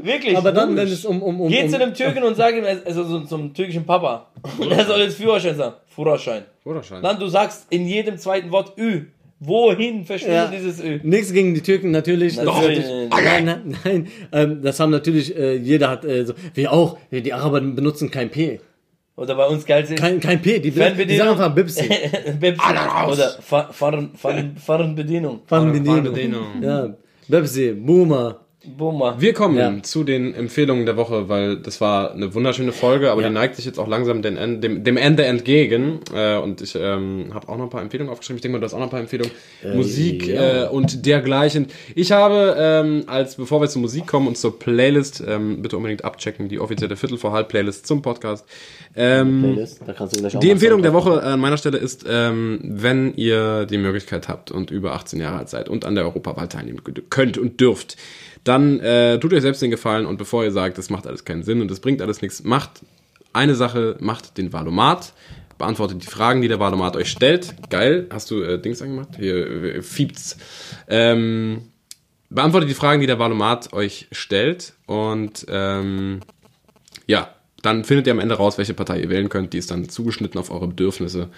Wirklich. 0.05 0.37
Aber 0.37 0.53
dann, 0.53 0.71
wenn 0.77 0.85
Komisch. 0.87 0.93
es 0.93 1.05
um, 1.05 1.21
um, 1.23 1.41
um, 1.41 1.49
Geh 1.49 1.65
um 1.65 1.69
zu 1.69 1.77
einem 1.77 1.93
Türken 1.93 2.23
und 2.23 2.37
sag 2.37 2.55
ihm, 2.55 2.65
also 2.65 3.03
so, 3.05 3.21
zum 3.25 3.53
türkischen 3.53 3.85
Papa. 3.85 4.31
Und 4.59 4.71
er 4.71 4.87
soll 4.87 5.01
jetzt 5.01 5.17
Führerschein 5.17 5.57
sagen. 5.57 5.75
Führerschein. 5.89 6.45
Führerschein. 6.63 7.03
Dann 7.03 7.19
du 7.19 7.27
sagst 7.27 7.67
in 7.71 7.87
jedem 7.87 8.17
zweiten 8.17 8.53
Wort 8.53 8.79
Ü. 8.79 9.07
Wohin 9.43 10.05
verschwindet 10.05 10.37
Ja. 10.37 10.51
dieses 10.51 10.83
Ü? 10.85 11.01
Nichts 11.03 11.33
gegen 11.33 11.55
die 11.55 11.63
Türken 11.63 11.91
natürlich. 11.91 12.37
Natürlich. 12.37 12.85
Nein, 13.11 13.45
nein, 13.47 13.77
nein. 13.85 14.07
Ähm, 14.33 14.61
das 14.63 14.79
haben 14.79 14.91
natürlich, 14.91 15.35
äh, 15.37 15.55
jeder 15.57 15.89
hat, 15.89 16.05
äh, 16.05 16.25
so, 16.27 16.35
wir 16.55 16.71
auch, 16.73 16.99
die 17.11 17.33
Araber 17.33 17.61
benutzen 17.63 18.11
kein 18.11 18.29
P. 18.31 18.61
Oder 19.17 19.35
bei 19.35 19.47
uns 19.47 19.65
geil 19.67 19.87
sind. 19.87 19.99
Kein, 19.99 20.21
kein 20.21 20.41
P, 20.43 20.55
die, 20.59 20.71
die 20.71 20.71
Fernbedienung. 20.73 21.27
sagen 21.27 21.41
einfach 21.41 21.55
Bipsi. 21.55 21.85
Raus. 22.69 23.15
Oder 23.19 23.31
Fahr- 23.41 23.73
Fahren- 23.73 24.11
Fahren- 24.15 24.57
Fahrenbedienung. 24.57 25.41
Fernbedienung. 25.47 26.03
Fernbedienung. 26.05 26.45
Ja, 26.63 26.95
Bipsi, 27.29 27.73
Boomer. 27.73 28.41
Boomer. 28.63 29.19
Wir 29.19 29.33
kommen 29.33 29.57
Ja. 29.57 29.83
zu 29.83 30.05
den 30.05 30.35
Empfehlungen 30.35 30.85
der 30.85 30.99
Woche, 30.99 31.31
weil 31.31 31.57
das 31.57 31.81
war 31.81 32.13
eine 32.13 32.35
wunderschöne 32.35 32.73
Folge, 32.73 33.11
aber 33.11 33.23
Ja. 33.23 33.29
die 33.29 33.35
neigt 33.35 33.57
sich 33.57 33.65
jetzt 33.65 33.79
auch 33.79 33.89
langsam 33.89 34.21
den 34.21 34.37
End, 34.37 34.63
dem, 34.63 34.85
dem 34.85 34.99
Ende 34.99 35.25
entgegen. 35.25 36.01
Äh, 36.15 36.37
und 36.37 36.61
ich 36.61 36.75
ähm, 36.79 37.31
habe 37.33 37.49
auch 37.49 37.57
noch 37.57 37.65
ein 37.65 37.71
paar 37.71 37.81
Empfehlungen 37.81 38.13
aufgeschrieben. 38.13 38.37
Ich 38.37 38.43
denke 38.43 38.53
mal, 38.53 38.61
du 38.61 38.67
hast 38.67 38.75
auch 38.75 38.79
noch 38.79 38.87
ein 38.89 38.91
paar 38.91 39.01
Empfehlungen. 39.01 39.33
Musik 39.75 40.27
ja. 40.27 40.65
äh, 40.65 40.69
und 40.69 41.07
dergleichen. 41.07 41.69
Ich 41.95 42.13
habe, 42.13 42.55
ähm, 42.59 43.05
als 43.07 43.37
bevor 43.37 43.63
wir 43.63 43.69
zur 43.69 43.81
Musik 43.81 44.07
kommen 44.07 44.27
und 44.29 44.37
zur 44.37 44.59
Playlist, 44.59 45.23
ähm, 45.27 45.63
bitte 45.63 45.79
unbedingt 45.79 46.05
abchecken, 46.05 46.49
die 46.51 46.59
offizielle 46.61 46.97
Viertel 46.97 47.17
vor 47.17 47.33
halb 47.33 47.49
Playlist 47.49 47.87
zum 47.87 48.03
Podcast. 48.03 48.45
Ähm, 48.95 49.41
Playlist, 49.43 49.81
da 49.87 49.93
kannst 49.95 50.17
du 50.17 50.21
gleich 50.21 50.37
auch 50.37 50.41
die 50.41 50.51
Empfehlung 50.51 50.83
der 50.83 50.93
Woche 50.93 51.23
an 51.23 51.41
meiner 51.41 51.57
Stelle 51.57 51.79
ist, 51.79 52.05
ähm, 52.07 52.59
wenn 52.63 53.15
ihr 53.15 53.65
die 53.65 53.79
Möglichkeit 53.79 54.29
habt 54.29 54.51
und 54.51 54.71
über 54.71 54.93
18 54.93 55.19
Jahre 55.19 55.39
alt 55.39 55.49
seid 55.49 55.71
und 55.71 55.87
an 55.87 55.95
der 55.95 56.05
Europawahl 56.05 56.49
teilnehmen 56.49 56.81
könnt 57.09 57.39
und 57.39 57.59
dürft, 57.61 57.97
dann 58.45 58.81
äh, 58.81 59.19
tut 59.19 59.33
euch 59.33 59.43
selbst 59.43 59.63
den 59.63 59.71
Gefallen 59.71 60.07
und 60.07 60.17
bevor 60.17 60.45
ihr 60.45 60.53
sagt, 60.53 60.79
das 60.79 60.91
macht 60.91 61.07
alles 61.07 61.25
keinen 61.25 61.43
Sinn 61.43 61.61
und 61.61 61.71
das 61.71 61.81
bringt 61.81 62.01
alles 62.03 62.23
nichts, 62.23 62.43
macht 62.43 62.71
eine 63.33 63.55
Sache, 63.55 63.97
macht 64.01 64.39
den 64.39 64.53
Valomat, 64.53 65.13
beantwortet 65.59 66.03
die 66.03 66.07
Fragen, 66.07 66.41
die 66.41 66.49
der 66.49 66.59
Valomat 66.59 66.97
euch 66.97 67.11
stellt. 67.11 67.55
Geil, 67.69 68.07
hast 68.11 68.31
du 68.31 68.43
äh, 68.43 68.61
Dings 68.61 68.81
angemacht? 68.83 69.11
Hier, 69.19 69.77
äh, 69.77 69.83
Fiebts. 69.83 70.39
Ähm, 70.89 71.63
beantwortet 72.31 72.71
die 72.71 72.75
Fragen, 72.75 73.01
die 73.01 73.07
der 73.07 73.19
Valomat 73.19 73.73
euch 73.73 74.09
stellt 74.11 74.73
und 74.87 75.47
ähm, 75.49 76.21
ja, 77.07 77.35
dann 77.63 77.85
findet 77.85 78.07
ihr 78.07 78.13
am 78.13 78.21
Ende 78.21 78.37
raus, 78.37 78.59
welche 78.59 78.75
Partei 78.75 79.01
ihr 79.01 79.11
wählen 79.11 79.29
könnt. 79.29 79.53
Die 79.53 79.59
ist 79.59 79.71
dann 79.71 79.89
zugeschnitten 79.89 80.39
auf 80.39 80.51
eure 80.51 80.69
Bedürfnisse. 80.69 81.29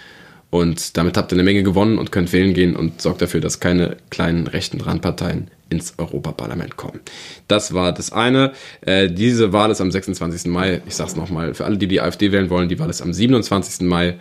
Und 0.51 0.97
damit 0.97 1.17
habt 1.17 1.33
ihr 1.33 1.37
eine 1.37 1.45
Menge 1.45 1.63
gewonnen 1.63 1.99
und 1.99 2.13
könnt 2.13 2.33
wählen 2.33 2.53
gehen 2.53 2.77
und 2.77 3.01
sorgt 3.01 3.23
dafür, 3.23 3.41
dass 3.41 3.59
keine 3.59 3.97
kleinen 4.11 4.47
rechten 4.47 4.81
Randparteien 4.81 5.51
ins 5.73 5.95
Europaparlament 5.99 6.77
kommen. 6.77 7.01
Das 7.49 7.75
war 7.75 7.93
das 7.93 8.13
eine. 8.13 8.53
Äh, 8.83 9.09
diese 9.11 9.53
Wahl 9.53 9.71
ist 9.71 9.81
am 9.81 9.91
26. 9.91 10.47
Mai. 10.51 10.81
Ich 10.87 10.95
sag's 10.95 11.17
nochmal, 11.17 11.55
für 11.55 11.65
alle, 11.65 11.77
die 11.79 11.89
die 11.89 12.01
AfD 12.01 12.31
wählen 12.31 12.49
wollen, 12.51 12.69
die 12.69 12.79
Wahl 12.79 12.91
ist 12.91 13.03
am 13.03 13.13
27. 13.13 13.87
Mai. 13.89 14.19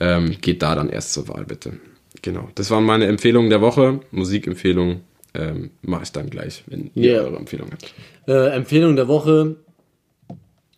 Ähm, 0.00 0.36
geht 0.40 0.62
da 0.62 0.74
dann 0.74 0.88
erst 0.88 1.12
zur 1.12 1.28
Wahl, 1.28 1.44
bitte. 1.44 1.74
Genau. 2.22 2.48
Das 2.54 2.70
waren 2.70 2.84
meine 2.84 3.06
Empfehlungen 3.06 3.50
der 3.50 3.60
Woche. 3.60 4.00
Musikempfehlung 4.12 5.00
ähm, 5.34 5.70
mache 5.82 6.04
ich 6.04 6.12
dann 6.12 6.30
gleich, 6.30 6.62
wenn 6.66 6.90
ihr 6.94 7.12
Yeah. 7.14 7.22
eure 7.24 7.36
Empfehlung 7.36 7.68
habt. 7.72 7.92
Äh, 8.28 8.54
Empfehlung 8.54 8.96
der 8.96 9.08
Woche 9.08 9.56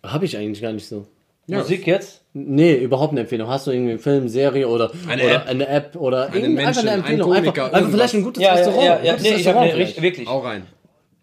habe 0.02 0.24
ich 0.24 0.36
eigentlich 0.36 0.62
gar 0.62 0.72
nicht 0.72 0.86
so. 0.86 1.06
Musik 1.46 1.86
jetzt? 1.86 2.22
Nee, 2.32 2.74
überhaupt 2.74 3.12
eine 3.12 3.20
Empfehlung. 3.20 3.48
Hast 3.48 3.66
du 3.66 3.70
irgendwie 3.70 3.90
einen 3.92 3.98
Film, 4.00 4.28
Serie 4.28 4.66
oder 4.68 4.90
Eine 5.08 5.22
oder 5.24 5.34
App. 5.34 5.46
eine 5.48 5.68
App 5.68 5.96
oder 5.96 6.26
einfach 6.26 6.40
Menschen, 6.40 6.78
eine 6.80 6.90
einen 6.92 7.00
Empfehlung? 7.02 7.28
Komiker, 7.32 7.48
einfach, 7.48 7.64
einfach 7.64 7.72
irgendwas. 7.78 7.92
vielleicht 7.94 8.14
ein 8.14 8.24
gutes 8.24 8.42
Ja, 8.42 8.48
ja, 8.48 8.54
Restaurant. 8.56 8.84
ja, 8.84 9.02
ja. 9.02 9.12
Gutes 9.12 9.22
Nee, 9.22 9.28
ich 9.28 9.34
Restaurant 9.36 9.60
habe 9.60 9.70
vielleicht. 9.72 9.88
richtig, 9.88 10.02
wirklich. 10.02 10.28
Hau 10.28 10.38
rein. 10.40 10.66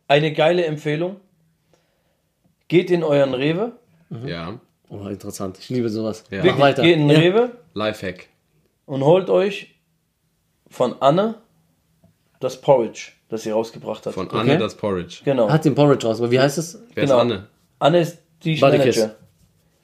Eine 0.07 0.33
geile 0.33 0.65
Empfehlung. 0.65 1.15
Geht 2.67 2.91
in 2.91 3.03
euren 3.03 3.33
Rewe. 3.33 3.73
Ja. 4.25 4.59
Oh, 4.89 5.07
interessant. 5.07 5.57
Ich 5.59 5.69
liebe 5.69 5.89
sowas. 5.89 6.23
Ja. 6.29 6.43
Mach 6.43 6.59
weiter. 6.59 6.83
Geht 6.83 6.97
in 6.97 7.09
Ja. 7.09 7.17
Rewe 7.19 7.51
Lifehack. 7.73 8.27
und 8.85 9.03
holt 9.03 9.29
euch 9.29 9.75
von 10.69 10.95
Anne 11.01 11.35
das 12.39 12.59
Porridge, 12.61 13.11
das 13.29 13.43
sie 13.43 13.51
rausgebracht 13.51 14.05
hat. 14.05 14.13
Von 14.13 14.29
Anne 14.31 14.51
Okay. 14.53 14.59
das 14.59 14.75
Porridge. 14.75 15.21
genau. 15.23 15.49
Hat 15.49 15.63
den 15.65 15.75
Porridge 15.75 16.07
raus, 16.07 16.19
aber 16.19 16.31
wie 16.31 16.39
heißt 16.39 16.57
es? 16.57 16.81
Wer 16.93 17.03
genau. 17.05 17.15
ist 17.17 17.21
Anne? 17.21 17.47
Anne 17.79 17.99
ist 17.99 18.19
die. 18.43 18.57
Manager. 18.59 19.15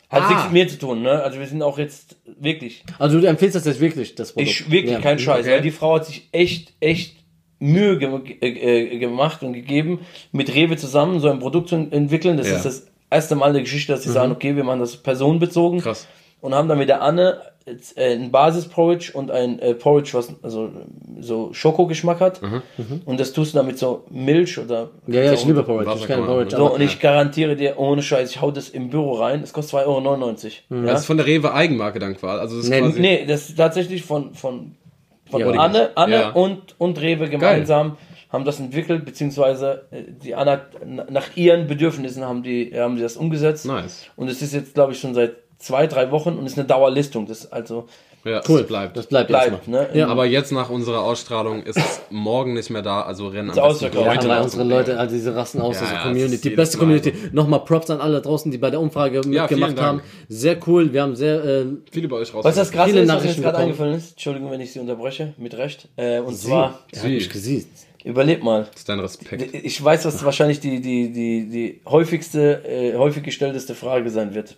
Hat 0.10 0.24
Ah. 0.24 0.28
nichts 0.30 0.44
mit 0.46 0.54
mir 0.54 0.68
zu 0.70 0.78
tun, 0.80 1.02
ne? 1.02 1.22
Also 1.22 1.38
wir 1.40 1.48
sind 1.48 1.62
auch 1.62 1.78
jetzt 1.78 2.16
wirklich. 2.40 2.84
Also 2.98 3.20
du 3.20 3.28
empfiehlst 3.28 3.56
das 3.56 3.66
jetzt 3.66 3.82
wirklich, 3.82 4.16
das 4.16 4.32
Produkt? 4.32 4.50
Ich 4.52 4.72
wirklich 4.72 4.94
Ja. 4.94 5.02
kein 5.02 5.20
Scheiß, 5.20 5.42
Okay. 5.46 5.56
weil 5.56 5.62
die 5.62 5.72
Frau 5.72 5.96
hat 5.96 6.06
sich 6.06 6.30
echt, 6.32 6.74
echt 6.80 7.18
Mühe 7.60 7.98
ge 7.98 8.10
äh, 8.42 8.94
äh, 8.96 9.00
gemacht 9.00 9.44
und 9.44 9.54
gegeben, 9.54 10.00
mit 10.32 10.54
Rewe 10.54 10.78
zusammen 10.78 11.20
so 11.20 11.30
ein 11.30 11.40
Produkt 11.40 11.70
zu 11.70 11.76
entwickeln. 11.76 12.38
Das 12.38 12.48
Ja. 12.50 12.56
ist 12.56 12.66
das 12.66 12.88
erste 13.10 13.36
Mal 13.36 13.48
in 13.48 13.54
der 13.56 13.64
Geschichte, 13.64 13.92
dass 13.92 14.04
sie 14.04 14.12
sagen, 14.12 14.32
okay, 14.32 14.56
wir 14.56 14.64
machen 14.64 14.80
das 14.80 14.96
personenbezogen. 14.98 15.82
Krass. 15.82 16.08
Und 16.40 16.54
haben 16.54 16.70
dann 16.70 16.78
mit 16.78 16.88
der 16.88 17.02
Anne 17.02 17.42
ein 17.98 18.32
Basis-Porridge 18.32 19.12
und 19.14 19.30
ein 19.32 19.60
äh, 19.60 19.74
Porridge, 19.74 20.12
was 20.14 20.34
also 20.42 20.72
so 21.20 21.52
Schokogeschmack 21.54 22.20
hat. 22.22 22.40
Und 23.06 23.20
das 23.20 23.34
tust 23.34 23.54
du 23.54 23.58
dann 23.58 23.68
mit 23.68 23.78
so 23.78 24.06
Milch 24.10 24.58
oder 24.58 24.90
Ja, 25.08 25.24
ja, 25.24 25.34
ich 25.34 25.44
liebe 25.46 25.64
Porridge. 25.64 25.92
Ich 25.98 26.08
kann 26.08 26.26
Porridge. 26.26 26.56
so, 26.56 26.74
und 26.74 26.82
ich 26.82 27.00
garantiere 27.00 27.56
dir, 27.56 27.78
ohne 27.78 28.02
Scheiß, 28.02 28.30
ich 28.32 28.42
hau 28.42 28.52
das 28.52 28.70
im 28.70 28.90
Büro 28.90 29.14
rein. 29.14 29.42
Es 29.44 29.52
kostet 29.54 29.80
2,99 29.82 29.86
Euro. 30.72 30.86
Das 30.86 31.02
ist 31.02 31.06
von 31.06 31.18
der 31.18 31.26
Rewe 31.26 31.54
Eigenmarke 31.54 32.00
dann 32.00 32.16
quasi. 32.16 32.40
Also 32.40 32.56
das 32.58 32.66
ist 32.66 32.70
Nee, 32.72 32.80
quasi 32.80 33.00
Nee, 33.02 33.26
das 33.28 33.50
ist 33.50 33.58
tatsächlich 33.58 34.04
von, 34.04 34.34
von, 34.34 34.76
von 35.30 35.40
Ja, 35.42 35.48
Anne, 35.52 35.90
Anne 35.96 36.16
Ja. 36.16 36.30
und, 36.32 36.76
und 36.80 37.02
Rewe 37.02 37.30
gemeinsam 37.30 37.98
haben 38.30 38.44
das 38.44 38.60
entwickelt, 38.60 39.06
beziehungsweise 39.06 39.88
äh, 39.92 40.04
die 40.24 40.32
n- 40.34 41.02
nach 41.10 41.36
ihren 41.36 41.68
Bedürfnissen 41.68 42.26
haben 42.26 42.44
die, 42.44 42.72
haben 42.76 42.96
die 42.98 43.02
das 43.02 43.16
umgesetzt. 43.18 43.66
Nice. 43.66 44.06
Und 44.18 44.28
es 44.30 44.42
ist 44.42 44.54
jetzt, 44.54 44.74
glaube 44.74 44.92
ich, 44.94 45.00
schon 45.00 45.14
seit 45.14 45.36
zwei, 45.60 45.88
drei 45.88 46.12
Wochen 46.12 46.38
und 46.38 46.46
ist 46.46 46.58
eine 46.58 46.68
Dauerlistung. 46.68 47.26
Das 47.26 47.52
also 47.52 47.88
Ja, 48.24 48.42
Cool. 48.48 48.60
das 48.60 48.68
bleibt. 48.68 48.98
Das 48.98 49.08
bleibt, 49.08 49.28
bleibt. 49.30 49.52
noch. 49.52 49.68
Ne? 49.68 49.88
Ja. 49.94 50.08
Aber 50.08 50.26
jetzt 50.26 50.52
nach 50.52 50.70
unserer 50.70 51.02
Ausstrahlung 51.02 51.64
ist 51.64 51.78
es 51.78 52.02
morgen 52.10 52.54
nicht 52.54 52.70
mehr 52.70 52.82
da, 52.82 53.02
also 53.02 53.28
rennen 53.28 53.50
am 53.52 53.56
besten 53.56 53.62
ausverkauft. 53.62 54.24
Ja, 54.24 54.36
noch 54.38 54.44
unsere 54.44 54.64
Leute, 54.66 55.00
also 55.00 55.16
diese 55.16 55.36
rasten 55.36 55.62
aus, 55.62 55.80
Ja, 55.80 55.88
das 55.94 56.04
Community, 56.04 56.36
ist 56.36 56.44
die 56.46 56.50
beste 56.52 56.78
Community. 56.78 57.14
Nochmal 57.32 57.62
Props 57.62 57.90
an 57.90 58.02
alle 58.02 58.22
draußen, 58.22 58.52
die 58.52 58.58
bei 58.58 58.70
der 58.70 58.82
Umfrage 58.82 59.22
mitgemacht 59.26 59.80
haben. 59.80 60.02
Sehr 60.28 60.58
cool, 60.68 60.92
wir 60.92 61.02
haben 61.04 61.16
sehr, 61.16 61.44
äh, 61.44 61.66
Viele 61.92 62.08
bei 62.10 62.18
euch 62.18 62.34
raus. 62.34 62.44
Was 62.44 62.56
das 62.56 62.70
Viele 62.72 63.02
ist, 63.02 63.10
was 63.10 63.24
mir 63.24 63.44
gerade 63.44 63.58
eingefallen 63.60 63.94
ist, 63.96 64.12
Entschuldigung, 64.12 64.52
wenn 64.52 64.62
ich 64.62 64.74
Sie 64.74 64.80
unterbreche, 64.80 65.34
mit 65.38 65.56
Recht. 65.58 65.88
Äh, 65.96 66.20
und 66.20 66.36
zwar, 66.36 66.80
er 66.92 67.04
hat 67.04 67.10
mich 67.10 67.30
gesehen. 67.30 67.66
überlebt 68.04 68.44
mal. 68.44 68.64
Das 68.72 68.82
ist 68.82 68.90
dein 68.90 69.00
Respekt. 69.00 69.54
Ich 69.54 69.82
weiß, 69.84 70.06
was 70.06 70.24
wahrscheinlich 70.26 70.60
die, 70.60 70.82
die, 70.82 71.12
die, 71.14 71.50
die 71.50 71.82
häufigste, 71.86 72.64
äh, 72.66 72.96
häufig 72.98 73.24
gestellteste 73.24 73.74
Frage 73.74 74.10
sein 74.10 74.36
wird. 74.36 74.58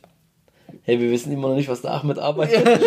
Hey, 0.89 0.99
wir 0.99 1.11
wissen 1.11 1.31
immer 1.31 1.49
noch 1.49 1.55
nicht, 1.55 1.69
was 1.69 1.83
der 1.83 1.91
Ahmed 1.91 2.17
arbeitet. 2.17 2.65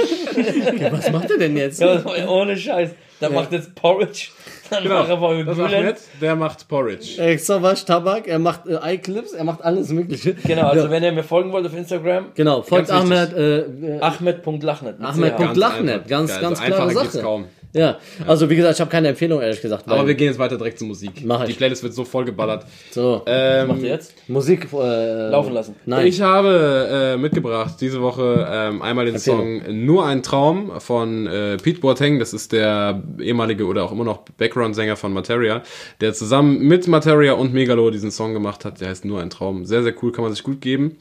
Ja, 0.81 0.91
was 0.91 1.13
macht 1.13 1.31
er 1.31 1.39
denn 1.39 1.57
jetzt? 1.57 1.81
Ja, 1.81 2.03
ohne 2.27 2.57
Scheiß. 2.57 2.91
Der 3.21 3.31
macht 3.31 3.53
jetzt 3.53 3.77
Porridge. 3.77 4.29
Dann 4.71 4.89
macht 4.89 5.09
er 5.09 5.17
mal 5.19 5.45
Das. 5.45 5.57
Ahmed, 5.57 5.97
der 6.21 6.35
macht 6.35 6.67
Porridge. 6.67 7.23
Äh, 7.23 7.37
Savage 7.39 7.85
Tabak, 7.87 8.27
er 8.27 8.41
macht 8.41 8.67
äh, 8.67 8.75
Eye-Clips, 8.75 9.35
er 9.35 9.45
macht 9.45 9.63
alles 9.63 9.91
Mögliche. 9.91 10.35
Genau, 10.35 10.69
also 10.69 10.87
ja. 10.87 10.91
wenn 10.91 11.05
ihr 11.05 11.13
mir 11.13 11.23
folgen 11.23 11.53
wollt 11.53 11.65
auf 11.65 11.77
Instagram, 11.77 12.33
Genau, 12.35 12.63
folgt 12.63 12.89
Ganz. 12.89 13.05
Ahmed, 13.05 13.33
äh, 13.35 13.59
äh, 13.61 14.01
Ahmed.lachnet. 14.01 14.99
mit 14.99 15.09
Ahmed. 15.09 15.35
CH. 15.35 15.37
Punkt 15.37 15.57
Lachnet, 15.57 15.95
einfach. 15.95 16.09
ganz- 16.09 16.31
Geil, 16.33 16.41
ganz 16.41 16.61
also 16.61 16.73
klare 16.75 16.93
Sache. 16.95 17.23
kaum. 17.23 17.45
Ja, 17.75 17.99
also 18.27 18.51
wie 18.51 18.57
gesagt, 18.57 18.75
ich 18.75 18.81
habe 18.81 18.91
keine 18.91 19.09
Empfehlung, 19.09 19.41
ehrlich 19.41 19.63
gesagt. 19.63 19.89
Aber 19.89 20.07
wir 20.07 20.15
gehen 20.15 20.27
jetzt 20.27 20.39
weiter 20.39 20.59
direkt 20.59 20.79
zur 20.79 20.89
Musik. 20.89 21.25
Mach 21.25 21.43
ich. 21.43 21.49
Die 21.49 21.55
Playlist 21.55 21.83
wird 21.83 21.95
so 21.95 22.05
voll 22.05 22.27
geballert. 22.27 22.67
so, 22.91 23.23
Ähm, 23.25 23.69
Macht 23.69 23.81
ihr 23.81 23.89
jetzt? 23.89 24.15
Musik 24.29 24.69
äh, 24.73 25.29
Laufen 25.31 25.55
lassen. 25.55 25.75
Nein. 25.87 26.07
Ich 26.07 26.21
habe 26.21 27.15
äh, 27.15 27.17
mitgebracht 27.17 27.77
diese 27.81 28.03
Woche 28.03 28.47
ähm, 28.51 28.83
einmal 28.83 29.07
den 29.07 29.15
Empfehlung. 29.15 29.63
Song 29.65 29.85
Nur 29.87 30.05
ein 30.05 30.23
Traum 30.23 30.73
von 30.81 31.27
äh, 31.27 31.57
Pete 31.57 31.81
Boateng. 31.81 32.19
Das 32.19 32.35
ist 32.35 32.53
der 32.53 33.03
ehemalige 33.19 33.65
oder 33.65 33.85
auch 33.85 33.93
immer 33.93 34.05
noch 34.05 34.19
Background-Sänger 34.37 34.97
von 34.97 35.15
Materia, 35.15 35.63
der 36.03 36.13
zusammen 36.13 36.59
mit 36.59 36.87
Materia 36.89 37.33
und 37.33 37.55
Megalo 37.55 37.91
diesen 37.91 38.11
Song 38.11 38.35
gemacht 38.35 38.67
hat. 38.67 38.83
Der 38.83 38.89
heißt 38.91 39.07
Nur 39.07 39.21
ein 39.23 39.31
Traum. 39.31 39.65
Sehr, 39.65 39.83
sehr 39.83 39.95
cool, 40.03 40.13
kann 40.13 40.25
man 40.25 40.33
sich 40.35 40.43
gut 40.43 40.61
geben. 40.61 40.99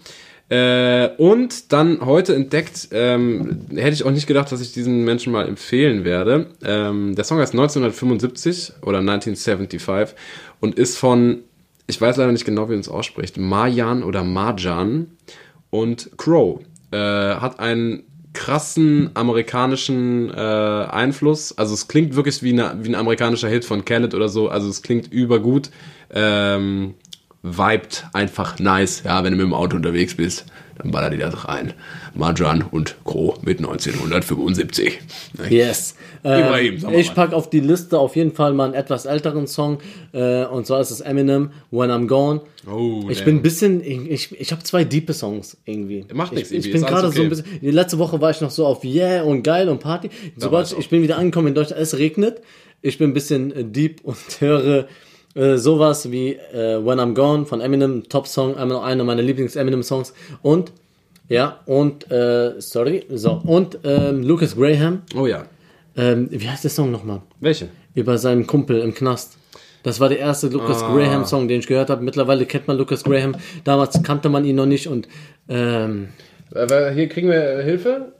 Äh, 0.52 1.12
und 1.16 1.72
dann 1.72 2.02
heute 2.02 2.36
entdeckt, 2.36 2.90
ähm, 2.92 3.68
hätte 3.74 3.94
ich 3.94 4.04
auch 4.04 4.12
nicht 4.12 4.28
gedacht, 4.28 4.52
dass 4.52 4.60
ich 4.60 4.74
diesen 4.74 5.06
Menschen 5.06 5.32
mal 5.32 5.48
empfehlen 5.48 6.04
werde. 6.04 6.48
Ähm, 6.62 7.16
der 7.16 7.24
Song 7.24 7.40
heißt 7.40 7.54
1975 7.54 8.74
oder 8.82 8.98
1975 8.98 10.14
und 10.60 10.76
ist 10.76 10.98
von, 10.98 11.40
ich 11.88 12.02
weiß 12.02 12.18
leider 12.18 12.34
nicht 12.34 12.44
genau, 12.44 12.68
wie 12.68 12.74
man 12.74 12.82
es 12.82 12.90
ausspricht, 12.90 13.38
Marjan 13.38 14.04
oder 14.04 14.26
Marjan 14.26 15.12
und 15.70 16.12
Crow. 16.18 16.60
Äh, 16.92 16.98
hat 16.98 17.62
einen 17.62 18.04
krassen 18.34 19.12
amerikanischen 19.14 20.32
äh, 20.32 20.34
Einfluss. 20.34 21.58
Also 21.58 21.74
es 21.74 21.88
klingt 21.88 22.18
wirklich 22.18 22.44
wie, 22.44 22.52
eine, 22.52 22.78
wie 22.82 22.90
ein 22.90 22.96
amerikanischer 22.96 23.48
Hit 23.48 23.64
von 23.64 23.86
Khaled 23.86 24.14
oder 24.14 24.28
so. 24.28 24.50
Also 24.50 24.68
es 24.68 24.82
klingt 24.82 25.14
übergut. 25.14 25.70
Ähm, 26.14 26.96
vibet 27.44 28.06
einfach 28.14 28.60
nice. 28.60 29.04
Ja, 29.04 29.24
wenn 29.24 29.32
du 29.34 29.38
mit 29.38 29.46
dem 29.46 29.54
Auto 29.54 29.76
unterwegs 29.76 30.16
bist, 30.16 30.46
dann 30.78 30.92
baller 30.92 31.10
die 31.10 31.18
das 31.18 31.48
rein. 31.48 31.74
Marjan 32.14 32.64
und 32.64 32.96
Co. 33.04 33.38
mit 33.42 33.60
1975. 33.60 35.00
Yes. 35.50 35.96
Ibrahim, 36.24 36.84
Ähm, 36.88 36.94
ich 37.00 37.14
packe 37.16 37.36
auf 37.36 37.50
die 37.50 37.60
Liste 37.60 37.98
auf 37.98 38.16
jeden 38.16 38.32
Fall 38.32 38.54
mal 38.54 38.66
einen 38.66 38.74
etwas 38.74 39.06
älteren 39.06 39.48
Song. 39.48 39.80
Äh, 40.14 40.46
und 40.46 40.68
zwar 40.68 40.82
ist 40.82 40.92
es 40.92 41.02
Eminem, 41.02 41.52
When 41.72 41.90
I'm 41.90 42.08
Gone. 42.08 42.42
Oh, 42.72 43.06
ich 43.10 43.20
damn. 43.20 43.26
bin 43.26 43.36
ein 43.38 43.42
bisschen, 43.42 43.82
ich, 43.84 44.10
ich, 44.32 44.40
ich 44.40 44.52
habe 44.52 44.62
zwei 44.64 44.84
diepe 44.84 45.14
Songs 45.14 45.58
irgendwie. 45.66 46.06
Macht 46.14 46.34
nichts, 46.34 46.52
Ich, 46.52 46.68
ich 46.68 46.72
bin 46.72 46.84
gerade 46.84 47.12
so 47.12 47.22
ein 47.22 47.28
okay. 47.28 47.30
bisschen, 47.30 47.60
die 47.62 47.72
letzte 47.72 47.98
Woche 47.98 48.22
war 48.22 48.30
ich 48.30 48.42
noch 48.42 48.52
so 48.52 48.68
auf 48.68 48.84
Yeah 48.84 49.24
und 49.24 49.42
geil 49.44 49.68
und 49.68 49.80
Party. 49.80 50.10
Sobald 50.36 50.72
ich, 50.72 50.78
ich 50.78 50.90
bin 50.90 51.02
wieder 51.02 51.18
angekommen 51.18 51.48
in 51.48 51.56
Deutschland, 51.56 51.82
es 51.82 51.98
regnet. 51.98 52.42
Ich 52.84 52.98
bin 52.98 53.12
ein 53.12 53.14
bisschen 53.14 53.52
äh, 53.52 53.64
deep 53.64 54.02
und 54.04 54.18
höre 54.40 54.88
äh, 55.36 55.58
sowas 55.58 56.12
wie 56.12 56.34
äh, 56.34 56.84
When 56.86 57.00
I'm 57.00 57.14
Gone 57.14 57.46
von 57.46 57.62
Eminem, 57.62 58.04
Top-Song, 58.10 58.56
einer 58.58 59.04
meiner 59.04 59.22
Lieblings-Eminem-Songs. 59.22 60.14
Und, 60.42 60.72
ja, 61.30 61.60
und, 61.66 62.10
äh, 62.12 62.60
sorry, 62.60 63.06
so, 63.10 63.42
und 63.46 63.80
ähm, 63.84 64.24
Lucas 64.24 64.56
Graham. 64.56 65.04
Oh 65.16 65.26
ja. 65.28 65.44
Ähm, 65.96 66.28
wie 66.32 66.50
heißt 66.50 66.64
der 66.64 66.72
Song 66.72 66.92
nochmal? 66.92 67.22
Welche? 67.40 67.68
Über 67.96 68.18
seinen 68.18 68.48
Kumpel 68.48 68.80
im 68.80 68.94
Knast. 68.94 69.38
Das 69.84 70.00
war 70.00 70.10
der 70.10 70.20
erste 70.20 70.48
Lucas 70.48 70.84
Ah. 70.84 70.94
Graham 70.96 71.26
Song, 71.26 71.48
den 71.48 71.60
ich 71.60 71.68
gehört 71.68 71.90
habe. 71.90 72.04
Mittlerweile 72.04 72.46
kennt 72.46 72.68
man 72.68 72.78
Lucas 72.78 73.04
Graham. 73.04 73.36
Damals 73.64 74.02
kannte 74.04 74.30
man 74.30 74.46
ihn 74.46 74.56
noch 74.56 74.66
nicht 74.68 74.88
und 74.88 75.08
ähm, 75.50 76.10
Äh, 76.54 76.94
hier 76.94 77.08
kriegen 77.10 77.30
wir 77.30 77.60
Hilfe. 77.64 78.12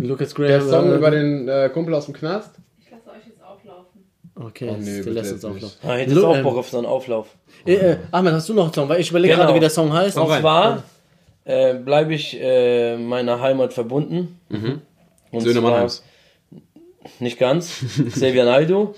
Lucas 0.00 0.34
Der 0.34 0.58
Graham. 0.58 0.68
Song 0.68 0.92
äh, 0.92 0.96
über 0.96 1.10
den 1.10 1.48
äh, 1.48 1.70
Kumpel 1.72 1.94
aus 1.94 2.06
dem 2.06 2.14
Knast. 2.14 2.50
Ich 2.80 2.90
lasse 2.90 3.08
euch 3.10 3.26
jetzt 3.26 3.42
auflaufen. 3.42 4.00
Okay, 4.40 4.68
Oh, 4.70 4.76
nee, 4.78 5.02
der 5.02 5.14
jetzt 5.14 5.32
nicht. 5.32 5.44
auflaufen. 5.44 5.78
Ah, 5.82 5.92
hättest 5.94 6.16
Lu- 6.16 6.26
auch 6.26 6.36
ähm, 6.36 6.42
Bock 6.44 6.56
auf 6.58 6.68
so 6.70 6.78
einen 6.78 6.86
Auflauf. 6.86 7.28
Äh, 7.66 7.74
äh, 7.74 7.96
Ahmed, 8.12 8.34
hast 8.34 8.48
du 8.48 8.54
noch 8.54 8.64
einen 8.64 8.72
Song? 8.72 8.88
Weil 8.88 9.00
ich 9.00 9.10
überlege 9.10 9.34
Genau. 9.34 9.44
gerade, 9.46 9.56
wie 9.56 9.60
der 9.60 9.70
Song 9.70 9.92
heißt. 9.92 10.16
Und 10.16 10.28
zwar 10.28 10.84
äh, 11.44 11.74
bleibe 11.74 12.14
ich 12.14 12.38
äh, 12.40 12.96
meiner 12.96 13.40
Heimat 13.40 13.72
verbunden. 13.72 14.38
Und 15.30 15.40
Söhne 15.40 15.54
zwar- 15.60 15.62
Mannheims. 15.70 16.04
Nicht 17.18 17.38
ganz. 17.38 17.84
Xavier 18.10 18.44
Naidoo. 18.44 18.94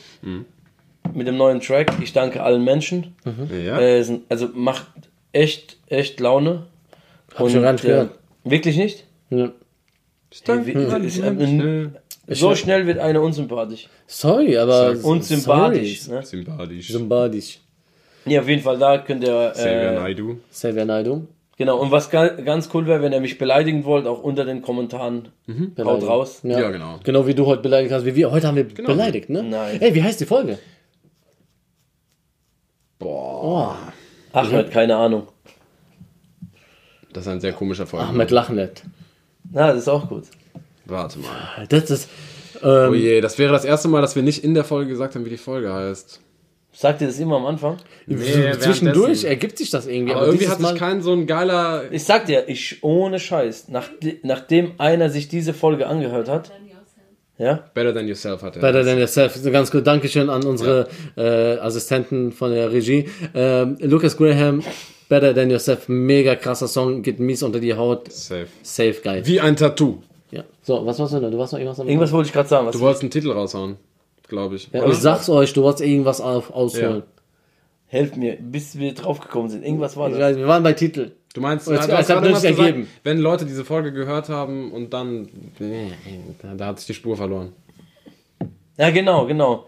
Mit 1.14 1.26
dem 1.26 1.36
neuen 1.38 1.61
Track. 1.61 1.93
Ich 2.03 2.12
danke 2.12 2.43
allen 2.43 2.62
Menschen. 2.62 3.14
Ja. 3.64 3.80
Äh, 3.80 4.03
sind- 4.03 4.24
also 4.28 4.49
macht 4.53 4.86
echt, 5.32 5.78
echt 5.86 6.20
Laune. 6.20 6.66
Hab 7.34 7.47
ich 7.47 7.53
schon 7.53 7.62
gar 7.62 7.72
nicht 7.72 7.82
gehört. 7.82 8.11
Wirklich 8.45 8.76
nicht? 8.76 9.05
Ja. 9.30 9.51
Hey, 10.47 10.66
wie, 10.66 10.72
ist, 11.07 12.09
äh, 12.31 12.35
so 12.35 12.55
schnell 12.55 12.87
wird 12.87 12.99
einer 12.99 13.20
unsympathisch. 13.22 13.89
Sorry, 14.07 14.57
aber. 14.57 14.97
Und 15.03 15.24
sympathisch. 15.24 16.03
Sorry. 16.03 16.18
Ne? 16.20 16.26
Sympathisch. 16.26 16.89
Sympathisch. 16.89 17.61
Ja, 18.26 18.41
auf 18.41 18.49
jeden 18.49 18.62
Fall, 18.62 18.78
da 18.78 18.99
könnt 18.99 19.24
ihr. 19.24 19.51
Xavier 19.55 19.91
Äh, 19.93 19.95
Naidoo. 19.97 20.37
Xavier 20.51 20.85
Naidoo. 20.85 21.22
genau, 21.57 21.78
und 21.81 21.91
was 21.91 22.11
ga, 22.11 22.28
ganz 22.28 22.68
cool 22.74 22.87
wäre, 22.87 23.03
wenn 23.03 23.12
ihr 23.12 23.20
mich 23.20 23.39
beleidigen 23.39 23.85
wollt, 23.85 24.07
auch 24.07 24.22
unter 24.22 24.45
den 24.45 24.62
Kommentaren. 24.62 25.28
Haut 25.78 26.03
raus. 26.07 26.41
Ja. 26.43 26.61
Ja, 26.61 26.70
genau. 26.70 26.99
Genau 27.03 27.26
wie 27.26 27.35
du 27.35 27.47
heute 27.47 27.62
beleidigt 27.62 27.93
hast, 27.93 28.05
wie 28.05 28.14
wir. 28.14 28.31
Heute 28.31 28.47
haben 28.47 28.57
wir 28.57 28.64
beleidigt, 28.68 29.28
ne? 29.31 29.43
Nein. 29.43 29.81
Ey, 29.81 29.95
wie 29.95 30.03
heißt 30.03 30.20
die 30.20 30.26
Folge? 30.26 30.59
Boah. 32.99 33.76
Ahmed, 34.33 34.70
keine 34.70 34.97
Ahnung. 34.97 35.26
Das 37.12 37.24
ist 37.26 37.33
ein 37.33 37.41
sehr 37.41 37.53
komischer 37.53 37.87
Folge. 37.87 38.07
Ahmed 38.07 38.31
Lachnet. 38.31 38.83
Na, 39.51 39.68
das 39.68 39.78
ist 39.78 39.89
auch 39.89 40.09
gut. 40.09 40.24
Warte 40.91 41.18
mal. 41.20 41.66
Das 41.68 41.91
ist. 41.91 42.09
Oh 42.62 42.66
Ähm, 42.66 42.95
je, 42.95 43.20
das 43.22 43.38
wäre 43.38 43.53
das 43.53 43.64
erste 43.64 43.88
Mal, 43.88 44.03
dass 44.03 44.16
wir 44.16 44.22
nicht 44.22 44.45
in 44.45 44.53
der 44.55 44.64
Folge 44.64 44.91
gesagt 44.91 45.14
haben, 45.14 45.24
wie 45.24 45.30
die 45.30 45.38
Folge 45.38 45.72
heißt. 45.72 46.20
Sagt 46.72 47.01
ihr 47.01 47.07
das 47.09 47.18
immer 47.18 47.36
am 47.36 47.47
Anfang? 47.47 47.78
zwischendurch 48.07 48.36
währenddessen. 48.95 49.26
ergibt 49.26 49.59
sich 49.59 49.70
das 49.70 49.86
irgendwie. 49.86 50.12
Aber 50.12 50.22
irgendwie 50.26 50.38
dieses 50.45 50.53
hat 50.53 50.59
sich 50.61 50.70
Mal- 50.70 50.78
kein 50.78 51.03
so 51.03 51.12
ein 51.12 51.26
geiler. 51.26 51.84
Ich 51.91 52.05
sag 52.05 52.26
dir, 52.26 52.49
ich 52.49 52.78
ohne 52.82 53.18
Scheiß, 53.18 53.68
nach, 53.68 53.88
nachdem 54.22 54.72
einer 54.78 55.11
sich 55.11 55.28
diese 55.28 55.53
Folge 55.55 55.86
angehört 55.86 56.28
hat, 56.28 56.53
ja, 57.38 57.64
Better 57.72 57.95
Than 57.95 58.07
Yourself 58.07 58.43
hat 58.43 58.57
er. 58.57 58.61
Better 58.62 58.84
than 58.84 58.99
yourself. 58.99 59.34
So 59.34 59.51
Ganz 59.51 59.70
gut. 59.70 59.86
Dankeschön 59.86 60.28
an 60.28 60.45
unsere 60.45 60.88
äh, 61.16 61.57
Assistenten 61.59 62.32
von 62.32 62.53
der 62.53 62.70
Regie. 62.70 63.09
Ähm, 63.34 63.78
Lucas 63.80 64.14
Graham, 64.18 64.62
Better 65.09 65.34
than 65.34 65.51
yourself. 65.51 65.88
Mega 65.88 66.36
krasser 66.36 66.68
Song. 66.68 67.01
Geht 67.01 67.18
mies 67.18 67.43
unter 67.43 67.59
die 67.59 67.72
Haut. 67.74 68.12
Safe. 68.12 68.47
Safe 68.62 68.97
geil. 69.03 69.22
Wie 69.24 69.41
ein 69.41 69.57
Tattoo. 69.57 70.03
Ja. 70.70 70.76
So, 70.78 70.86
was 70.86 70.98
warst 70.98 71.12
du 71.14 71.20
denn? 71.20 71.30
Du 71.30 71.38
warst 71.38 71.52
noch 71.52 71.58
irgendwas 71.60 71.80
am 71.80 71.88
irgendwas 71.88 72.12
wollte 72.12 72.26
ich 72.28 72.32
gerade 72.32 72.48
sagen. 72.48 72.66
Was 72.66 72.74
Du 72.76 72.80
wolltest 72.80 73.02
einen 73.02 73.10
Titel 73.10 73.30
raushauen, 73.32 73.76
glaube 74.28 74.56
ich. 74.56 74.68
ja? 74.72 74.86
Ich 74.86 74.96
sag's 74.96 75.28
euch, 75.28 75.52
du 75.52 75.62
wolltest 75.62 75.84
irgendwas 75.84 76.20
auf, 76.20 76.50
ausholen. 76.52 77.02
Helft 77.86 78.16
mir, 78.16 78.36
bis 78.40 78.78
wir 78.78 78.94
drauf 78.94 79.20
gekommen 79.20 79.48
sind. 79.48 79.64
Irgendwas 79.64 79.96
war 79.96 80.06
Ich 80.08 80.14
das. 80.14 80.22
weiß, 80.22 80.36
wir 80.36 80.46
waren 80.46 80.62
bei 80.62 80.72
Titel. 80.74 81.12
Du 81.34 81.40
meinst, 81.40 81.66
hast 81.68 81.88
jetzt 81.88 82.08
nur 82.08 82.32
was 82.32 82.40
sich 82.40 82.50
gesagt, 82.50 82.68
ergeben. 82.68 82.88
wenn 83.04 83.18
Leute 83.18 83.46
diese 83.46 83.64
Folge 83.64 83.92
gehört 83.92 84.28
haben 84.28 84.72
und 84.72 84.92
dann, 84.92 85.28
da, 86.42 86.54
da 86.54 86.66
hat 86.66 86.78
sich 86.78 86.86
die 86.88 86.94
Spur 86.94 87.16
verloren. 87.16 87.52
Ja, 88.76 88.90
genau, 88.90 89.26
genau. 89.26 89.66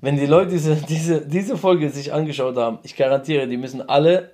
Wenn 0.00 0.16
die 0.16 0.26
Leute 0.26 0.50
diese, 0.50 0.76
diese, 0.76 1.20
diese 1.26 1.56
Folge 1.56 1.88
sich 1.90 2.12
angeschaut 2.12 2.56
haben, 2.56 2.78
ich 2.82 2.96
garantiere, 2.96 3.46
die 3.46 3.56
müssen 3.56 3.82
alle 3.88 4.32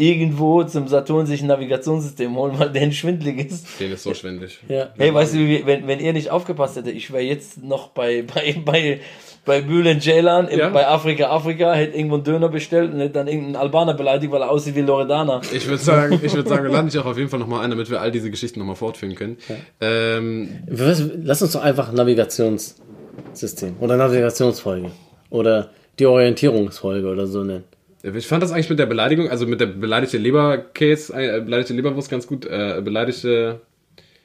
irgendwo 0.00 0.64
zum 0.64 0.88
Saturn 0.88 1.26
sich 1.26 1.42
ein 1.42 1.46
Navigationssystem 1.48 2.34
holen, 2.34 2.54
weil 2.58 2.70
der 2.70 2.90
schwindlig 2.90 3.50
ist. 3.50 3.66
Den 3.78 3.92
ist 3.92 4.02
so 4.02 4.14
schwindelig. 4.14 4.58
Ja. 4.68 4.88
Hey, 4.96 5.12
weißt 5.12 5.34
du, 5.34 5.38
wie- 5.38 5.64
wenn, 5.66 5.86
wenn 5.86 6.00
ihr 6.00 6.12
nicht 6.12 6.30
aufgepasst 6.30 6.76
hättet, 6.76 6.94
ich 6.96 7.12
wäre 7.12 7.22
jetzt 7.22 7.62
noch 7.62 7.88
bei, 7.88 8.22
bei, 8.22 8.56
bei, 8.64 9.00
bei 9.44 9.60
Bülent 9.60 10.02
Ceylan, 10.02 10.48
Ja. 10.56 10.70
bei 10.70 10.86
Afrika 10.88 11.30
Afrika, 11.30 11.72
hätte 11.74 11.96
irgendwo 11.96 12.16
einen 12.16 12.24
Döner 12.24 12.48
bestellt 12.48 12.92
und 12.92 13.00
hätte 13.00 13.12
dann 13.14 13.26
irgendeinen 13.28 13.56
Albaner 13.56 13.94
beleidigt, 13.94 14.32
weil 14.32 14.42
er 14.42 14.50
aussieht 14.50 14.74
wie 14.76 14.80
Loredana. 14.82 15.40
Ich 15.52 15.66
würde 15.66 15.82
sagen, 15.82 16.20
ich 16.22 16.34
würde 16.34 16.48
sagen, 16.48 16.64
wir 16.64 16.70
landen 16.70 16.90
dich 16.90 16.98
auch 17.00 17.06
auf 17.06 17.16
jeden 17.18 17.28
Fall 17.30 17.38
nochmal 17.40 17.64
ein, 17.64 17.70
damit 17.70 17.90
wir 17.90 18.00
all 18.00 18.10
diese 18.10 18.30
Geschichten 18.30 18.58
nochmal 18.60 18.76
fortführen 18.76 19.14
können. 19.14 19.36
Ähm, 19.80 20.48
Was- 20.68 21.02
Lass 21.22 21.42
uns 21.42 21.52
doch 21.52 21.62
einfach 21.62 21.92
Navigationssystem 21.92 23.76
oder 23.80 23.96
Navigationsfolge 23.96 24.90
oder 25.30 25.70
die 25.98 26.06
Orientierungsfolge 26.06 27.06
oder 27.08 27.26
so 27.26 27.42
nennen. 27.44 27.64
Ich 28.02 28.26
fand 28.26 28.42
das 28.42 28.52
eigentlich 28.52 28.70
mit 28.70 28.78
der 28.78 28.86
Beleidigung, 28.86 29.28
also 29.28 29.46
mit 29.46 29.60
der 29.60 29.66
beleidigte 29.66 30.18
Leberkäse, 30.18 31.12
äh, 31.14 31.40
beleidigte 31.40 31.74
Leberwurst 31.74 32.10
ganz 32.10 32.26
gut, 32.26 32.46
äh, 32.46 32.80
beleidigte, 32.82 33.60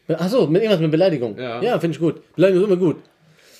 Achso, 0.07 0.45
mit 0.47 0.61
irgendwas 0.61 0.82
mit 0.82 0.91
Beleidigung. 0.91 1.36
Ja. 1.38 1.61
ja 1.61 1.80
finde 1.80 1.95
ich 1.95 1.99
gut. 1.99 2.21
Beleidigung 2.36 2.63
ist 2.63 2.69
immer 2.71 2.78
gut. 2.78 2.97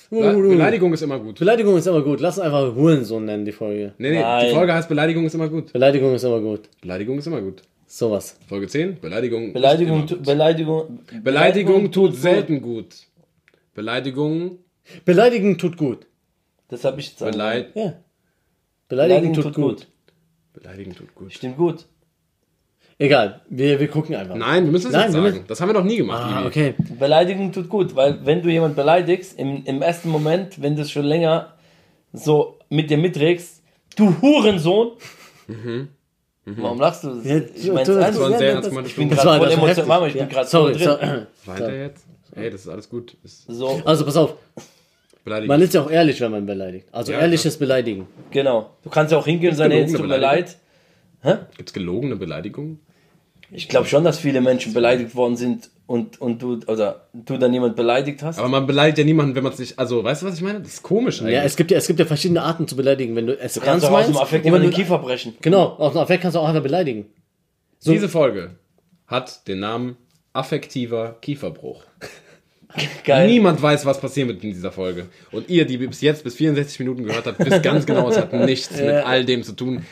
Be 0.08 0.32
Beleidigung 0.48 0.92
ist 0.92 1.02
immer 1.02 1.18
gut. 1.18 1.38
Beleidigung 1.40 1.76
ist 1.76 1.86
immer 1.88 2.02
gut. 2.02 2.20
Lass 2.20 2.38
uns 2.38 2.46
einfach 2.46 2.72
Hurensohn 2.76 3.24
nennen, 3.24 3.44
die 3.44 3.50
Folge. 3.50 3.92
Nee, 3.98 4.10
nee, 4.10 4.16
die 4.18 4.22
Nein. 4.22 4.54
Folge 4.54 4.72
heißt 4.72 4.88
Beleidigung 4.88 5.26
ist 5.26 5.34
immer 5.34 5.48
gut. 5.48 5.72
Beleidigung 5.72 6.14
ist 6.14 6.22
immer 6.22 6.40
gut. 6.40 6.68
Beleidigung 6.80 7.18
ist 7.18 7.26
immer 7.26 7.40
gut. 7.40 7.62
Sowas. 7.88 8.38
Folge 8.48 8.68
10, 8.68 9.00
Beleidigung. 9.00 9.52
Beleidigung, 9.52 10.04
ist 10.04 10.08
tu- 10.10 10.14
immer 10.14 10.22
gut. 10.24 10.26
Beleidigung, 10.26 11.00
Beleidigung 11.24 11.92
tut 11.92 12.10
gut. 12.12 12.20
selten 12.20 12.62
gut. 12.62 12.86
Beleidigung, 13.74 14.58
Beleidigen 15.04 15.58
tut 15.58 15.76
gut. 15.76 16.06
Das 16.68 16.84
habe 16.84 17.00
ich 17.00 17.08
jetzt 17.08 17.18
sagen. 17.18 17.32
Beleid, 17.32 17.70
Ja. 17.74 17.94
Beleidigen, 18.88 19.32
tut, 19.34 19.52
gut. 19.54 19.88
Beleidigen 20.66 20.94
tut 20.96 21.14
gut. 21.14 21.32
Stimmt 21.32 21.56
gut. 21.56 21.86
Egal, 22.98 23.42
wir, 23.50 23.78
wir 23.78 23.88
gucken 23.88 24.16
einfach. 24.16 24.34
Nein, 24.36 24.64
wir 24.64 24.72
müssen 24.72 24.86
es 24.88 24.92
Nein, 24.94 25.02
jetzt 25.02 25.12
wir 25.14 25.22
sagen. 25.22 25.34
müssen- 25.34 25.46
Das 25.46 25.60
haben 25.60 25.68
wir 25.68 25.74
noch 25.74 25.84
nie 25.84 25.98
gemacht, 25.98 26.22
Ah, 26.24 26.38
Ibi. 26.40 26.48
okay. 26.48 26.74
Beleidigung 26.98 27.52
tut 27.52 27.68
gut, 27.68 27.94
weil 27.94 28.24
wenn 28.24 28.42
du 28.42 28.48
jemand 28.50 28.74
beleidigst, 28.74 29.38
im, 29.38 29.64
im 29.64 29.80
ersten 29.82 30.08
Moment, 30.08 30.60
wenn 30.62 30.74
du 30.76 30.82
es 30.82 30.90
schon 30.90 31.04
länger 31.04 31.52
so 32.12 32.58
mit 32.70 32.90
dir 32.90 32.96
mitträgst, 32.98 33.62
du 33.96 34.14
Hurensohn. 34.20 34.92
Warum 36.46 36.80
lachst 36.80 37.04
du? 37.04 37.20
Ja, 37.22 37.36
ich 37.36 37.66
ernst. 37.68 37.88
Das 37.88 38.18
war 38.18 38.26
ein 38.30 38.38
sehr 38.38 38.48
Ja, 38.48 38.54
ernst 38.54 38.64
das- 38.64 38.68
gemeintes 38.70 38.90
Ich 38.92 38.96
bin 38.98 39.10
Das 39.10 39.18
gerade 39.18 39.28
war- 39.28 39.36
voll 39.38 39.68
das 39.68 39.88
war 39.88 39.98
emotional. 39.98 40.06
ich 40.08 40.12
bin 40.14 40.22
Ja. 40.22 40.26
gerade 40.28 40.48
Sorry, 40.48 40.74
voll 40.74 40.82
drin. 40.96 41.26
sorry. 41.44 41.60
Weiter 41.60 41.76
jetzt? 41.76 42.06
Ey, 42.34 42.50
das 42.50 42.60
ist 42.62 42.68
alles 42.68 42.88
gut. 42.88 43.16
Ist 43.22 43.46
So, 43.46 43.80
Also 43.84 44.04
pass 44.04 44.16
auf. 44.16 44.34
Beleidigen. 45.26 45.48
Man 45.48 45.60
ist 45.60 45.74
ja 45.74 45.82
auch 45.82 45.90
ehrlich, 45.90 46.20
wenn 46.20 46.30
man 46.30 46.46
beleidigt. 46.46 46.86
Also 46.92 47.10
Ja, 47.10 47.18
ehrliches 47.18 47.58
Beleidigen. 47.58 48.06
Genau. 48.30 48.70
Du 48.84 48.90
kannst 48.90 49.10
ja 49.10 49.18
auch 49.18 49.26
hingehen 49.26 49.50
und 49.50 49.56
sagen, 49.56 49.72
hey, 49.72 49.82
es 49.82 49.92
gelogene 49.92 50.08
tut 50.08 50.16
mir 50.16 50.22
leid. 50.22 50.56
Gibt 51.56 51.68
es 51.68 51.72
gelogene 51.72 52.14
Beleidigungen? 52.14 52.78
Ich 53.50 53.68
glaube 53.68 53.86
schon, 53.88 54.04
dass 54.04 54.20
viele 54.20 54.40
Menschen 54.40 54.72
beleidigt 54.72 55.16
worden 55.16 55.36
sind 55.36 55.70
und, 55.86 56.20
und 56.20 56.42
du, 56.42 56.60
oder 56.68 57.08
du 57.12 57.38
dann 57.38 57.52
jemand 57.52 57.74
beleidigt 57.74 58.22
hast. 58.22 58.38
Aber 58.38 58.48
man 58.48 58.68
beleidigt 58.68 58.98
ja 58.98 59.04
niemanden, 59.04 59.34
wenn 59.34 59.42
man 59.42 59.52
sich. 59.52 59.76
Also, 59.76 60.04
weißt 60.04 60.22
du, 60.22 60.26
was 60.26 60.36
ich 60.36 60.42
meine? 60.42 60.60
Das 60.60 60.74
ist 60.74 60.82
komisch 60.84 61.20
eigentlich. 61.20 61.34
Ja, 61.34 61.42
es 61.42 61.56
gibt 61.56 61.72
ja, 61.72 61.78
es 61.78 61.88
gibt 61.88 61.98
ja 61.98 62.06
verschiedene 62.06 62.42
Arten 62.42 62.68
zu 62.68 62.76
beleidigen. 62.76 63.16
Wenn 63.16 63.26
du 63.26 63.36
es 63.36 63.54
du 63.54 63.60
kannst 63.60 63.84
ernst 63.84 63.86
doch 63.86 63.90
aus 63.90 64.04
dem 64.06 64.14
meinst, 64.14 64.22
Affekt 64.22 64.44
wenn 64.44 64.62
den 64.62 64.70
Kiefer 64.70 64.98
brechen. 64.98 65.34
genau, 65.40 65.74
aus 65.78 65.92
dem 65.92 66.02
Affekt 66.02 66.22
kannst 66.22 66.36
du 66.36 66.40
auch 66.40 66.48
einfach 66.48 66.62
beleidigen. 66.62 67.06
Diese 67.84 68.08
Folge 68.08 68.56
hat 69.08 69.48
den 69.48 69.58
Namen 69.58 69.96
affektiver 70.32 71.16
Kieferbruch. 71.20 71.82
Geil. 73.04 73.26
Niemand 73.28 73.60
weiß, 73.60 73.86
was 73.86 74.00
passieren 74.00 74.28
wird 74.28 74.42
in 74.42 74.50
dieser 74.50 74.72
Folge. 74.72 75.06
Und 75.32 75.48
ihr, 75.48 75.64
die 75.64 75.78
bis 75.78 76.00
jetzt 76.00 76.24
bis 76.24 76.34
64 76.34 76.78
Minuten 76.80 77.04
gehört 77.04 77.26
habt, 77.26 77.38
wisst 77.38 77.62
ganz 77.62 77.86
genau, 77.86 78.08
es 78.08 78.18
hat 78.18 78.32
nichts 78.46 78.76
mit 78.76 78.90
all 78.90 79.24
dem 79.24 79.42
zu 79.42 79.52
tun. 79.52 79.82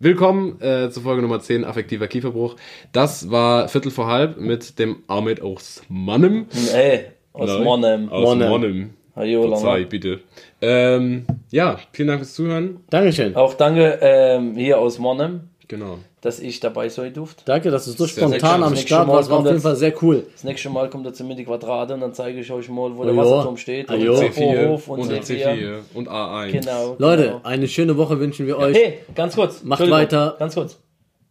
Willkommen 0.00 0.60
äh, 0.60 0.90
zur 0.90 1.04
Folge 1.04 1.22
Nummer 1.22 1.40
10, 1.40 1.64
affektiver 1.64 2.08
Kieferbruch. 2.08 2.56
Das 2.92 3.30
war 3.30 3.68
Viertel 3.68 3.90
vor 3.90 4.08
halb 4.08 4.38
mit 4.38 4.78
dem 4.78 5.02
Ahmed 5.06 5.40
aus 5.40 5.82
Mannem. 5.88 6.46
Ey, 6.74 7.06
aus 7.32 7.48
Nein, 7.48 7.62
Monnem. 7.62 8.08
Aus 8.10 8.36
Monnem. 8.36 8.90
Verzeih, 9.14 9.84
bitte. 9.84 10.20
Ähm, 10.60 11.24
ja, 11.50 11.78
vielen 11.92 12.08
Dank 12.08 12.20
fürs 12.20 12.34
Zuhören. 12.34 12.80
Dankeschön. 12.90 13.36
Auch 13.36 13.54
danke 13.54 13.98
ähm, 14.02 14.56
hier 14.56 14.78
aus 14.78 14.98
Monnem, 14.98 15.50
Genau. 15.68 15.98
dass 16.20 16.40
ich 16.40 16.60
dabei 16.60 16.88
sein 16.88 17.12
durfte. 17.14 17.42
Danke, 17.44 17.70
dass 17.70 17.84
du 17.86 17.92
so 17.92 18.04
Sehr, 18.06 18.28
spontan 18.28 18.62
am 18.62 18.72
Das 18.72 18.82
Start 18.82 19.08
warst. 19.08 19.30
War 19.30 19.38
auf 19.38 19.44
jeden 19.44 19.56
jetzt- 19.56 19.62
Fall 19.62 19.76
sehr 19.76 19.94
cool. 20.02 20.26
Das 20.32 20.44
nächste 20.44 20.68
Mal 20.70 20.90
kommt 20.90 21.06
er 21.06 21.12
zu 21.14 21.24
mir 21.24 21.34
die 21.36 21.44
Quadrate 21.44 21.94
und 21.94 22.00
dann 22.00 22.12
zeige 22.14 22.38
ich 22.40 22.50
euch 22.52 22.68
mal, 22.68 22.96
wo 22.96 23.04
der 23.04 23.12
Ah, 23.12 23.16
ja. 23.16 23.22
Wasserturm 23.22 23.56
steht. 23.56 23.88
Ah, 23.90 23.94
und 23.94 24.00
ja. 24.00 24.12
der 24.20 24.32
C4 24.32 24.68
Hof 24.68 24.88
und, 24.88 25.00
und 25.00 25.10
der 25.10 25.22
C4. 25.22 25.54
C4 25.54 25.78
und 25.94 26.08
A1. 26.08 26.52
Genau. 26.52 26.96
Leute, 26.98 27.22
genau. 27.24 27.40
eine 27.44 27.68
schöne 27.68 27.96
Woche 27.96 28.18
wünschen 28.20 28.46
wir 28.46 28.58
euch. 28.58 28.76
Hey, 28.76 28.98
ganz 29.14 29.34
kurz. 29.34 29.62
Macht 29.62 29.88
weiter. 29.90 30.36
Ganz 30.38 30.54
kurz. 30.54 30.78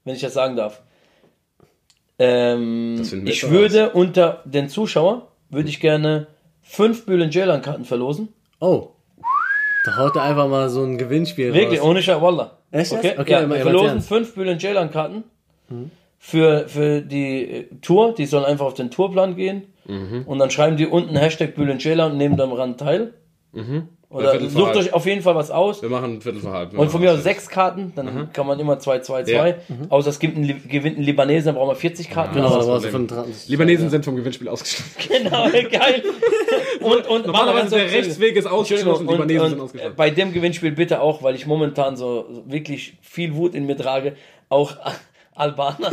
Wenn 0.04 0.16
ich 0.16 0.22
das 0.22 0.34
sagen 0.34 0.56
darf. 0.56 0.82
Ähm, 2.20 3.02
ich 3.26 3.42
jetzt 3.42 3.50
würde 3.52 3.90
unter 3.92 4.42
den 4.46 4.70
Zuschauer, 4.70 5.30
würde 5.50 5.70
ich 5.70 5.80
gerne 5.80 6.28
fünf 6.62 7.06
Bühlen 7.06 7.32
Jailan-Karten 7.32 7.86
verlosen. 7.86 8.30
Oh. 8.60 8.90
Da 9.86 9.98
haut 9.98 10.16
er 10.16 10.24
einfach 10.24 10.48
mal 10.48 10.70
so 10.70 10.84
ein 10.84 10.98
Gewinnspiel 10.98 11.54
Wirklich, 11.54 11.82
raus. 11.82 11.88
ohne 11.90 12.02
Scheiß, 12.02 12.22
Wallah. 12.22 12.58
Echt? 12.74 12.92
Okay, 12.92 13.16
Okay, 13.18 13.32
ja, 13.32 13.50
wir 13.50 13.58
verlosen 13.58 14.02
fünf 14.02 14.34
Bühlen 14.34 14.58
Jailan-Karten 14.60 15.24
für, 16.18 16.68
für 16.68 17.02
die 17.02 17.44
äh, 17.44 17.66
Tour. 17.82 18.16
Die 18.16 18.26
sollen 18.26 18.46
einfach 18.46 18.66
auf 18.66 18.74
den 18.74 18.90
Tourplan 18.92 19.36
gehen. 19.36 19.64
Mhm. 19.86 20.24
Und 20.26 20.40
dann 20.40 20.50
schreiben 20.50 20.76
die 20.78 20.88
unten 20.88 21.16
Hashtag 21.16 21.56
Bühlen 21.56 21.80
Jailan 21.80 22.14
und 22.14 22.18
nehmen 22.18 22.36
daran 22.38 22.78
teil. 22.78 23.14
Mhm. 23.52 23.90
Ja, 24.14 24.20
Oder 24.20 24.40
sucht 24.48 24.66
halb. 24.68 24.76
euch 24.76 24.94
auf 24.94 25.06
jeden 25.08 25.22
Fall 25.24 25.36
was 25.36 25.50
aus. 25.50 25.82
Wir 25.82 25.90
machen 25.90 26.22
Viertel 26.22 26.40
vor 26.42 26.52
halb. 26.54 26.78
Und 26.78 26.92
von 26.92 27.02
mir 27.02 27.10
aus 27.10 27.16
das. 27.18 27.24
sechs 27.24 27.50
Karten, 27.50 27.92
dann 27.96 28.30
kann 28.32 28.46
man 28.46 28.60
immer 28.60 28.78
2, 28.78 29.00
2, 29.00 29.24
2. 29.24 29.32
Ja. 29.32 29.56
Außer 29.90 30.10
es 30.12 30.20
gibt 30.20 30.38
einen, 30.38 30.48
gewinnt 30.70 30.98
einen 30.98 31.06
Libanesen, 31.06 31.48
dann 31.48 31.56
brauchen 31.56 31.70
wir 31.70 31.76
40 31.76 32.10
Karten. 32.10 32.36
Genau, 32.36 32.48
Aber- 32.48 32.60
da 32.60 32.66
brauchst 32.66 32.86
du 32.86 32.90
Problem. 32.92 33.08
25. 33.10 33.50
Libanesen 33.50 33.90
sind 33.90 34.06
vom 34.06 34.16
Gewinnspiel 34.16 34.48
ausgeschlossen. 34.50 34.92
Genau, 35.24 35.50
geil. 35.52 36.04
Und, 36.80 37.08
und 37.08 37.26
Normalerweise 37.28 37.70
der 37.70 37.80
Entschuldigung. 37.84 37.92
Rechtsweg 38.06 38.36
ist 38.36 38.46
ausgeschlossen, 38.46 39.08
Entschuldigung, 39.08 39.28
Libanesen 39.28 39.42
und, 39.44 39.50
sind 39.50 39.60
und 39.60 39.60
äh, 39.60 39.64
ausgeschlossen. 39.64 39.96
bei 39.96 40.10
dem 40.10 40.34
Gewinnspiel 40.34 40.72
bitte 40.72 41.02
auch, 41.02 41.24
weil 41.24 41.36
ich 41.36 41.46
momentan 41.48 41.96
so 41.96 42.26
wirklich 42.46 42.98
viel 43.02 43.36
Wut 43.36 43.56
in 43.56 43.66
mir 43.66 43.78
trage, 43.78 44.16
auch 44.50 44.76
Albaner. 45.36 45.92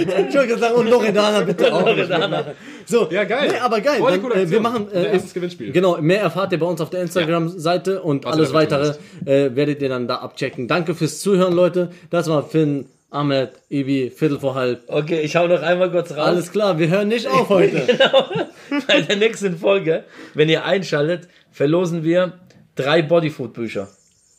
Ich 0.00 0.06
wollte 0.06 0.46
gerade 0.46 0.58
sagen, 0.58 0.74
und 0.76 0.88
Loredana 0.88 1.40
bitte 1.40 1.72
auch. 1.74 1.86
Loredana. 1.86 2.44
So, 2.86 3.08
Ja, 3.10 3.24
geil. 3.24 3.50
Nee, 3.52 3.58
aber 3.58 3.80
geil. 3.80 4.00
Dann, 4.00 4.30
äh, 4.32 4.50
wir 4.50 4.60
machen 4.60 4.90
äh, 4.92 5.12
erstes 5.12 5.34
Gewinnspiel. 5.34 5.72
Genau, 5.72 5.98
mehr 6.00 6.20
erfahrt 6.20 6.52
ihr 6.52 6.58
bei 6.58 6.66
uns 6.66 6.80
auf 6.80 6.90
der 6.90 7.02
Instagram-Seite 7.02 8.02
und 8.02 8.24
Was 8.24 8.32
alles 8.34 8.52
weitere 8.52 8.94
äh, 9.24 9.54
werdet 9.54 9.82
ihr 9.82 9.88
dann 9.88 10.08
da 10.08 10.16
abchecken. 10.16 10.68
Danke 10.68 10.94
fürs 10.94 11.20
Zuhören, 11.20 11.54
Leute. 11.54 11.90
Das 12.10 12.28
war 12.28 12.42
Finn, 12.42 12.86
Ahmed, 13.10 13.52
Ibi, 13.70 14.10
Viertel 14.10 14.38
vor 14.38 14.54
halb. 14.54 14.82
Okay, 14.86 15.20
ich 15.20 15.34
hau 15.36 15.46
noch 15.46 15.62
einmal 15.62 15.90
kurz 15.90 16.10
raus. 16.12 16.18
Alles 16.18 16.52
klar, 16.52 16.78
wir 16.78 16.88
hören 16.88 17.08
nicht 17.08 17.26
auf 17.26 17.48
heute. 17.48 17.82
Bei 18.86 19.00
der 19.00 19.16
nächsten 19.16 19.56
Folge, 19.56 20.04
wenn 20.34 20.48
ihr 20.50 20.64
einschaltet, 20.64 21.28
verlosen 21.50 22.04
wir 22.04 22.34
drei 22.74 23.00
Bodyfood-Bücher. 23.02 23.88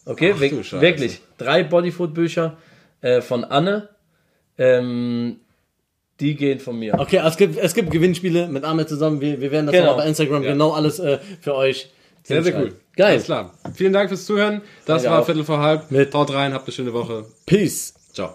Okay, 0.05 0.33
Ach 0.35 0.81
wirklich. 0.81 1.21
Drei 1.37 1.63
Bodyfood-Bücher 1.63 2.57
äh, 3.01 3.21
von 3.21 3.43
Anne. 3.43 3.89
Ähm, 4.59 5.37
die 6.19 6.35
gehen 6.35 6.59
von 6.59 6.77
mir. 6.77 6.95
Okay, 6.99 7.21
es 7.25 7.37
gibt, 7.37 7.57
es 7.57 7.73
gibt 7.73 7.89
Gewinnspiele 7.91 8.47
mit 8.49 8.63
Ahmed 8.65 8.89
zusammen. 8.89 9.21
Wir, 9.21 9.39
wir 9.39 9.51
werden 9.51 9.67
das 9.67 9.73
Genau. 9.75 9.91
auch 9.93 9.97
bei 9.97 10.05
Instagram 10.05 10.43
Ja. 10.43 10.51
genau 10.51 10.71
alles 10.71 10.99
äh, 10.99 11.17
für 11.41 11.55
euch 11.55 11.89
Sehr, 12.23 12.43
sehr 12.43 12.59
cool. 12.59 12.75
Geil. 12.97 13.11
Alles 13.13 13.23
klar. 13.23 13.53
Vielen 13.73 13.93
Dank 13.93 14.09
fürs 14.09 14.25
Zuhören. 14.25 14.61
Das 14.85 15.03
Danke 15.03 15.11
war 15.15 15.21
auch. 15.21 15.25
Viertel 15.25 15.45
vor 15.45 15.59
halb. 15.59 15.89
Mit- 15.91 16.13
Haut 16.13 16.33
rein, 16.33 16.53
habt 16.53 16.67
eine 16.67 16.73
schöne 16.73 16.91
Woche. 16.93 17.25
Peace. 17.45 17.93
Ciao. 18.13 18.33